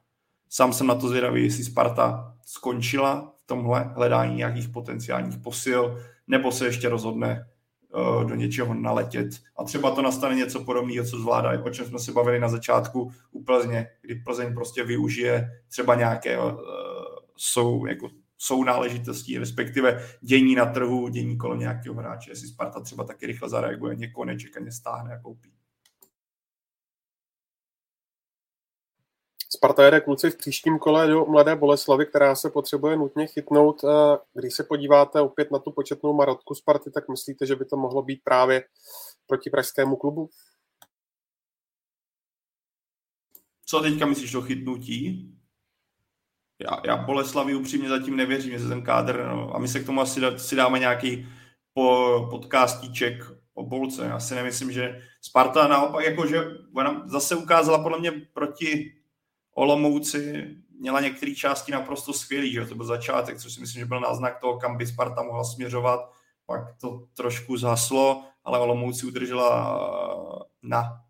sám 0.50 0.74
jsem 0.74 0.88
na 0.88 0.96
to 0.96 1.10
zvědavý, 1.10 1.44
jestli 1.44 1.64
Sparta 1.64 2.36
skončila 2.46 3.34
v 3.38 3.48
tomhle 3.48 3.84
hledání 3.96 4.36
nějakých 4.36 4.70
potenciálních 4.70 5.38
posil, 5.38 6.02
nebo 6.28 6.52
se 6.52 6.66
ještě 6.66 6.90
rozhodne 6.90 7.48
uh, 7.96 8.30
do 8.30 8.36
něčeho 8.36 8.74
naletět. 8.74 9.28
A 9.58 9.64
třeba 9.64 9.92
to 9.92 10.02
nastane 10.02 10.36
něco 10.36 10.64
podobného, 10.64 11.06
co 11.06 11.20
zvládá, 11.20 11.64
o 11.64 11.70
čem 11.70 11.86
jsme 11.86 12.00
se 12.00 12.12
bavili 12.12 12.40
na 12.40 12.50
začátku 12.50 13.12
u 13.32 13.44
Plzně, 13.44 13.88
kdy 14.02 14.16
Plzeň 14.16 14.54
prostě 14.54 14.84
využije 14.84 15.50
třeba 15.70 15.96
nějaké 15.96 16.38
jsou, 17.38 17.86
jako, 17.86 18.10
jsou 18.38 18.64
náležitostí, 18.64 19.38
respektive 19.38 20.06
dění 20.22 20.56
na 20.56 20.66
trhu, 20.66 21.08
dění 21.08 21.38
kolem 21.38 21.60
nějakého 21.60 21.96
hráče, 21.96 22.32
jestli 22.32 22.48
Sparta 22.48 22.80
třeba 22.80 23.04
taky 23.04 23.26
rychle 23.26 23.50
zareaguje, 23.50 23.96
někoho 23.96 24.26
nečekaně 24.26 24.72
stáhne 24.72 25.16
a 25.16 25.20
koupí. 25.20 25.55
Sparta 29.50 29.86
jede 29.86 30.02
kluci 30.02 30.32
v 30.32 30.38
příštím 30.38 30.80
kole 30.80 31.08
do 31.08 31.26
Mladé 31.26 31.56
Boleslavy, 31.56 32.06
která 32.06 32.36
se 32.36 32.50
potřebuje 32.50 32.98
nutně 32.98 33.28
chytnout. 33.28 33.82
Když 34.34 34.54
se 34.54 34.64
podíváte 34.64 35.22
opět 35.22 35.52
na 35.52 35.60
tu 35.60 35.72
početnou 35.72 36.14
marotku 36.14 36.56
Sparty, 36.56 36.92
tak 36.92 37.10
myslíte, 37.10 37.46
že 37.46 37.56
by 37.56 37.66
to 37.66 37.78
mohlo 37.78 38.02
být 38.02 38.22
právě 38.24 38.64
proti 39.28 39.50
pražskému 39.50 39.96
klubu? 39.96 40.30
Co 43.66 43.80
teďka 43.80 44.06
myslíš 44.06 44.36
o 44.36 44.42
chytnutí? 44.42 45.32
Já, 46.60 46.82
já 46.86 46.98
Boleslavi 46.98 47.56
upřímně 47.56 47.90
zatím 47.90 48.16
nevěřím, 48.16 48.60
že 48.60 48.68
ten 48.68 48.84
kádr, 48.84 49.26
no, 49.26 49.56
a 49.56 49.60
my 49.60 49.68
se 49.68 49.80
k 49.80 49.86
tomu 49.86 50.02
asi 50.02 50.22
dá, 50.22 50.38
si 50.38 50.56
dáme 50.56 50.80
nějaký 50.80 51.28
po, 51.74 52.28
podcastíček 52.30 53.24
o 53.54 53.64
Bolce. 53.64 54.06
Já 54.06 54.20
si 54.20 54.36
nemyslím, 54.36 54.72
že 54.72 55.02
Sparta 55.22 55.68
naopak, 55.68 56.06
jakože 56.06 56.44
ona 56.76 57.04
zase 57.08 57.36
ukázala 57.36 57.84
podle 57.84 58.00
mě 58.00 58.12
proti 58.34 58.96
Olomouci 59.58 60.48
měla 60.80 61.02
některé 61.02 61.36
části 61.36 61.72
naprosto 61.72 62.14
skvělý, 62.14 62.54
že 62.54 62.66
to 62.66 62.76
byl 62.76 62.86
začátek, 62.86 63.38
což 63.38 63.54
si 63.54 63.62
myslím, 63.62 63.80
že 63.80 63.86
byl 63.86 64.00
náznak 64.00 64.40
toho, 64.40 64.58
kam 64.58 64.78
by 64.78 64.88
Sparta 64.88 65.24
mohla 65.24 65.44
směřovat, 65.44 66.12
pak 66.46 66.62
to 66.82 67.08
trošku 67.14 67.58
zhaslo, 67.58 68.24
ale 68.44 68.60
Olomouci 68.60 69.06
udržela 69.06 69.80
na 70.64 71.02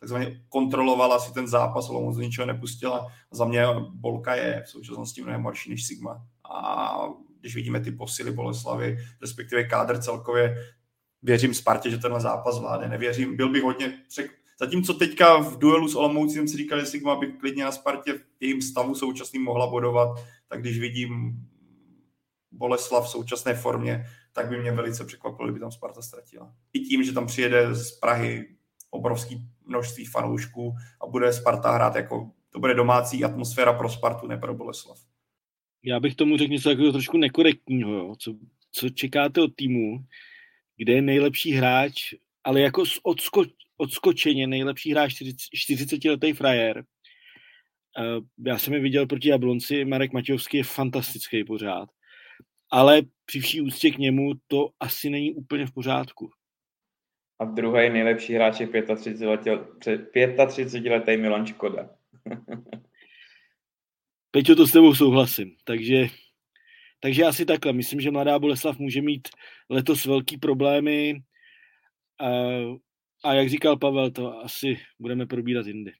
takzvaně 0.00 0.44
kontrolovala 0.48 1.18
si 1.18 1.32
ten 1.34 1.48
zápas, 1.48 1.88
Olomouc 1.88 2.16
ničeho 2.16 2.46
nepustila. 2.46 3.12
Za 3.30 3.44
mě 3.44 3.66
Bolka 3.90 4.34
je 4.34 4.62
v 4.66 4.68
současnosti 4.68 5.22
mnohem 5.22 5.42
horší 5.42 5.70
než 5.70 5.86
Sigma. 5.86 6.26
A 6.50 6.96
když 7.40 7.54
vidíme 7.54 7.80
ty 7.80 7.92
posily 7.92 8.32
Boleslavy, 8.32 8.96
respektive 9.20 9.64
kádr 9.64 10.02
celkově, 10.02 10.56
věřím 11.22 11.54
Spartě, 11.54 11.90
že 11.90 11.98
tenhle 11.98 12.20
zápas 12.20 12.56
zvládne. 12.56 12.88
Nevěřím, 12.88 13.36
byl 13.36 13.48
bych 13.48 13.62
hodně 13.62 14.02
přek... 14.08 14.43
Zatímco 14.60 14.94
teďka 14.94 15.36
v 15.36 15.58
duelu 15.58 15.88
s 15.88 15.94
Olomoucí 15.94 16.34
jsem 16.34 16.48
si 16.48 16.56
říkal, 16.56 16.80
že 16.80 16.86
Sigma 16.86 17.16
by 17.16 17.26
klidně 17.26 17.64
na 17.64 17.72
Spartě 17.72 18.12
v 18.12 18.22
jejím 18.40 18.62
stavu 18.62 18.94
současným 18.94 19.42
mohla 19.42 19.66
bodovat, 19.66 20.08
tak 20.48 20.60
když 20.60 20.78
vidím 20.78 21.36
Boleslav 22.52 23.06
v 23.06 23.10
současné 23.10 23.54
formě, 23.54 24.06
tak 24.32 24.48
by 24.48 24.60
mě 24.60 24.72
velice 24.72 25.04
překvapilo, 25.04 25.48
kdyby 25.48 25.60
tam 25.60 25.72
Sparta 25.72 26.02
ztratila. 26.02 26.54
I 26.72 26.80
tím, 26.80 27.04
že 27.04 27.12
tam 27.12 27.26
přijede 27.26 27.74
z 27.74 27.92
Prahy 27.92 28.56
obrovský 28.90 29.48
množství 29.66 30.04
fanoušků 30.04 30.74
a 31.00 31.06
bude 31.06 31.32
Sparta 31.32 31.72
hrát 31.72 31.96
jako, 31.96 32.30
to 32.50 32.60
bude 32.60 32.74
domácí 32.74 33.24
atmosféra 33.24 33.72
pro 33.72 33.90
Spartu, 33.90 34.26
ne 34.26 34.36
pro 34.38 34.54
Boleslav. 34.54 34.98
Já 35.82 36.00
bych 36.00 36.14
tomu 36.14 36.36
řekl 36.36 36.52
něco 36.52 36.68
takového 36.68 36.92
trošku 36.92 37.18
nekorektního, 37.18 37.92
jo. 37.92 38.14
Co, 38.18 38.34
co 38.72 38.88
čekáte 38.90 39.40
od 39.40 39.54
týmu, 39.54 40.04
kde 40.76 40.92
je 40.92 41.02
nejlepší 41.02 41.52
hráč, 41.52 42.14
ale 42.44 42.60
jako 42.60 42.84
odsko, 43.02 43.44
odskočeně 43.76 44.46
nejlepší 44.46 44.90
hráč 44.90 45.12
40-letý 45.12 46.32
frajer. 46.32 46.84
Já 48.46 48.58
jsem 48.58 48.74
je 48.74 48.80
viděl 48.80 49.06
proti 49.06 49.28
Jablonci, 49.28 49.84
Marek 49.84 50.12
Matějovský 50.12 50.56
je 50.56 50.64
fantastický 50.64 51.44
pořád 51.44 51.88
ale 52.74 53.02
při 53.26 53.40
vší 53.40 53.60
úctě 53.60 53.90
k 53.90 53.98
němu 53.98 54.32
to 54.46 54.68
asi 54.80 55.10
není 55.10 55.34
úplně 55.34 55.66
v 55.66 55.72
pořádku. 55.72 56.30
A 57.38 57.44
druhý 57.44 57.90
nejlepší 57.90 58.34
hráč 58.34 58.60
je 58.60 58.66
35-letý 58.66 61.16
Milan 61.16 61.46
Škoda. 61.46 61.90
Peťo, 64.30 64.54
to 64.54 64.66
s 64.66 64.72
tebou 64.72 64.94
souhlasím. 64.94 65.56
Takže, 65.64 66.06
takže 67.00 67.24
asi 67.24 67.46
takhle. 67.46 67.72
Myslím, 67.72 68.00
že 68.00 68.10
mladá 68.10 68.38
Boleslav 68.38 68.78
může 68.78 69.02
mít 69.02 69.28
letos 69.70 70.04
velký 70.04 70.36
problémy 70.36 71.22
a, 72.20 72.28
a 73.24 73.32
jak 73.32 73.48
říkal 73.48 73.76
Pavel, 73.76 74.10
to 74.10 74.38
asi 74.38 74.76
budeme 75.00 75.26
probírat 75.26 75.66
jindy. 75.66 75.92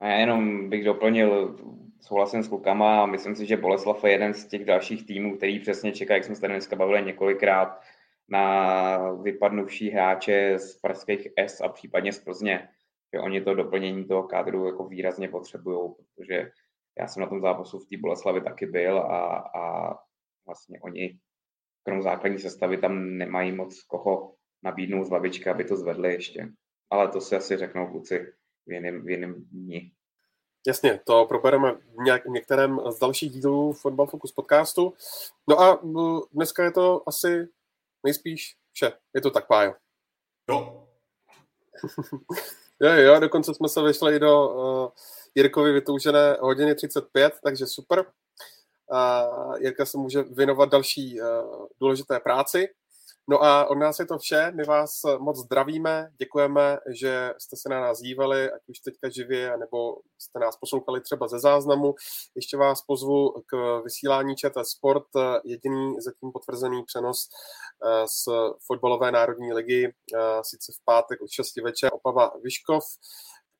A 0.00 0.06
já 0.06 0.16
jenom 0.16 0.70
bych 0.70 0.84
doplnil, 0.84 1.56
souhlasím 2.00 2.42
s 2.42 2.48
klukama 2.48 3.02
a 3.02 3.06
myslím 3.06 3.36
si, 3.36 3.46
že 3.46 3.56
Boleslav 3.56 4.04
je 4.04 4.10
jeden 4.10 4.34
z 4.34 4.46
těch 4.46 4.64
dalších 4.64 5.06
týmů, 5.06 5.36
který 5.36 5.60
přesně 5.60 5.92
čeká, 5.92 6.14
jak 6.14 6.24
jsme 6.24 6.34
se 6.34 6.40
tady 6.40 6.52
dneska 6.52 6.76
bavili 6.76 7.02
několikrát, 7.02 7.80
na 8.28 9.12
vypadnuvší 9.12 9.90
hráče 9.90 10.58
z 10.58 10.80
pražských 10.80 11.28
S 11.36 11.60
a 11.60 11.68
případně 11.68 12.12
z 12.12 12.24
Plzně. 12.24 12.68
Že 13.14 13.20
oni 13.20 13.40
to 13.40 13.54
doplnění 13.54 14.04
toho 14.04 14.22
kádru 14.22 14.66
jako 14.66 14.88
výrazně 14.88 15.28
potřebují, 15.28 15.90
protože 15.94 16.50
já 16.98 17.08
jsem 17.08 17.20
na 17.20 17.28
tom 17.28 17.40
zápasu 17.40 17.78
v 17.78 17.88
té 17.88 17.96
Boleslavi 17.96 18.40
taky 18.40 18.66
byl 18.66 18.98
a, 18.98 19.36
a 19.36 19.94
vlastně 20.46 20.80
oni 20.80 21.18
krom 21.82 22.02
základní 22.02 22.38
sestavy 22.38 22.78
tam 22.78 23.18
nemají 23.18 23.52
moc 23.52 23.82
koho 23.82 24.35
nabídnout 24.62 25.04
z 25.04 25.10
lavičky, 25.10 25.50
aby 25.50 25.64
to 25.64 25.76
zvedli 25.76 26.12
ještě. 26.12 26.48
Ale 26.90 27.08
to 27.08 27.20
si 27.20 27.36
asi 27.36 27.56
řeknou 27.56 27.86
kluci 27.86 28.32
v 28.66 28.72
jiném, 28.72 29.04
v 29.04 29.08
jiném 29.10 29.34
dní. 29.34 29.92
Jasně, 30.66 31.00
to 31.04 31.26
probereme 31.26 31.72
v 31.72 32.04
nějak, 32.04 32.26
některém 32.26 32.80
z 32.90 32.98
dalších 32.98 33.32
dílů 33.32 33.72
Football 33.72 34.06
Focus 34.06 34.32
podcastu. 34.32 34.94
No 35.48 35.60
a 35.60 35.80
dneska 36.32 36.64
je 36.64 36.70
to 36.70 37.02
asi 37.06 37.48
nejspíš 38.04 38.56
vše. 38.72 38.92
Je 39.14 39.20
to 39.20 39.30
tak, 39.30 39.46
Pájo? 39.46 39.74
Jo. 40.50 40.86
jo, 42.80 42.92
jo, 42.92 43.20
dokonce 43.20 43.54
jsme 43.54 43.68
se 43.68 43.82
vešli 43.82 44.18
do 44.18 44.48
uh, 44.48 44.90
Jirkovi 45.34 45.72
vytoužené 45.72 46.36
hodiny 46.40 46.74
35, 46.74 47.34
takže 47.44 47.66
super. 47.66 48.04
Uh, 48.92 49.56
Jirka 49.60 49.86
se 49.86 49.98
může 49.98 50.22
věnovat 50.22 50.68
další 50.68 51.20
uh, 51.20 51.66
důležité 51.80 52.20
práci. 52.20 52.68
No 53.28 53.42
a 53.44 53.66
od 53.70 53.74
nás 53.74 53.98
je 53.98 54.06
to 54.06 54.18
vše. 54.18 54.52
My 54.54 54.64
vás 54.64 55.00
moc 55.18 55.36
zdravíme, 55.36 56.10
děkujeme, 56.18 56.78
že 56.94 57.34
jste 57.38 57.56
se 57.56 57.68
na 57.68 57.80
nás 57.80 57.98
dívali, 57.98 58.50
ať 58.50 58.60
už 58.68 58.78
teďka 58.78 59.08
živě, 59.08 59.56
nebo 59.56 59.96
jste 60.18 60.38
nás 60.38 60.56
poslouchali 60.56 61.00
třeba 61.00 61.28
ze 61.28 61.38
záznamu. 61.38 61.94
Ještě 62.34 62.56
vás 62.56 62.82
pozvu 62.82 63.42
k 63.46 63.80
vysílání 63.84 64.36
ČT 64.36 64.66
Sport, 64.66 65.04
jediný 65.44 65.94
zatím 66.00 66.32
potvrzený 66.32 66.84
přenos 66.84 67.28
eh, 67.86 68.06
z 68.08 68.28
fotbalové 68.66 69.12
národní 69.12 69.52
ligy, 69.52 69.84
eh, 69.84 70.18
sice 70.42 70.72
v 70.72 70.84
pátek 70.84 71.22
od 71.22 71.30
6 71.30 71.62
večer, 71.62 71.90
Opava 71.92 72.32
Vyškov, 72.42 72.84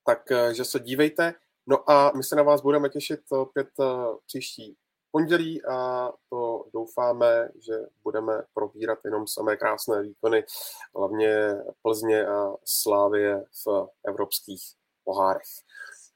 takže 0.07 0.65
se 0.65 0.81
dívejte. 0.81 1.35
No 1.69 1.91
a 1.91 2.13
my 2.17 2.25
se 2.25 2.37
na 2.37 2.43
vás 2.43 2.63
budeme 2.63 2.89
těšit 2.89 3.21
opět 3.31 3.69
eh, 3.81 3.85
příští 4.27 4.77
pondělí 5.17 5.65
a 5.65 6.11
to 6.31 6.65
doufáme, 6.73 7.49
že 7.67 7.73
budeme 8.03 8.43
probírat 8.55 8.99
jenom 9.05 9.27
samé 9.27 9.57
krásné 9.57 10.03
výkony, 10.03 10.45
hlavně 10.97 11.55
Plzně 11.83 12.27
a 12.27 12.53
Slávě 12.65 13.45
v 13.67 13.89
evropských 14.09 14.63
pohárech. 15.05 15.49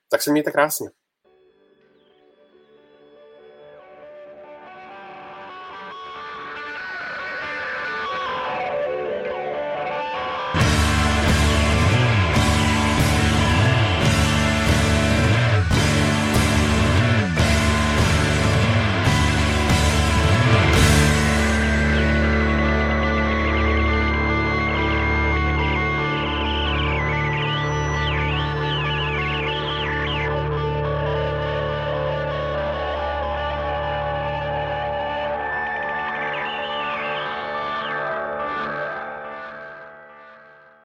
Tak 0.09 0.23
se 0.23 0.33
mějte 0.33 0.51
krásně. 0.51 0.91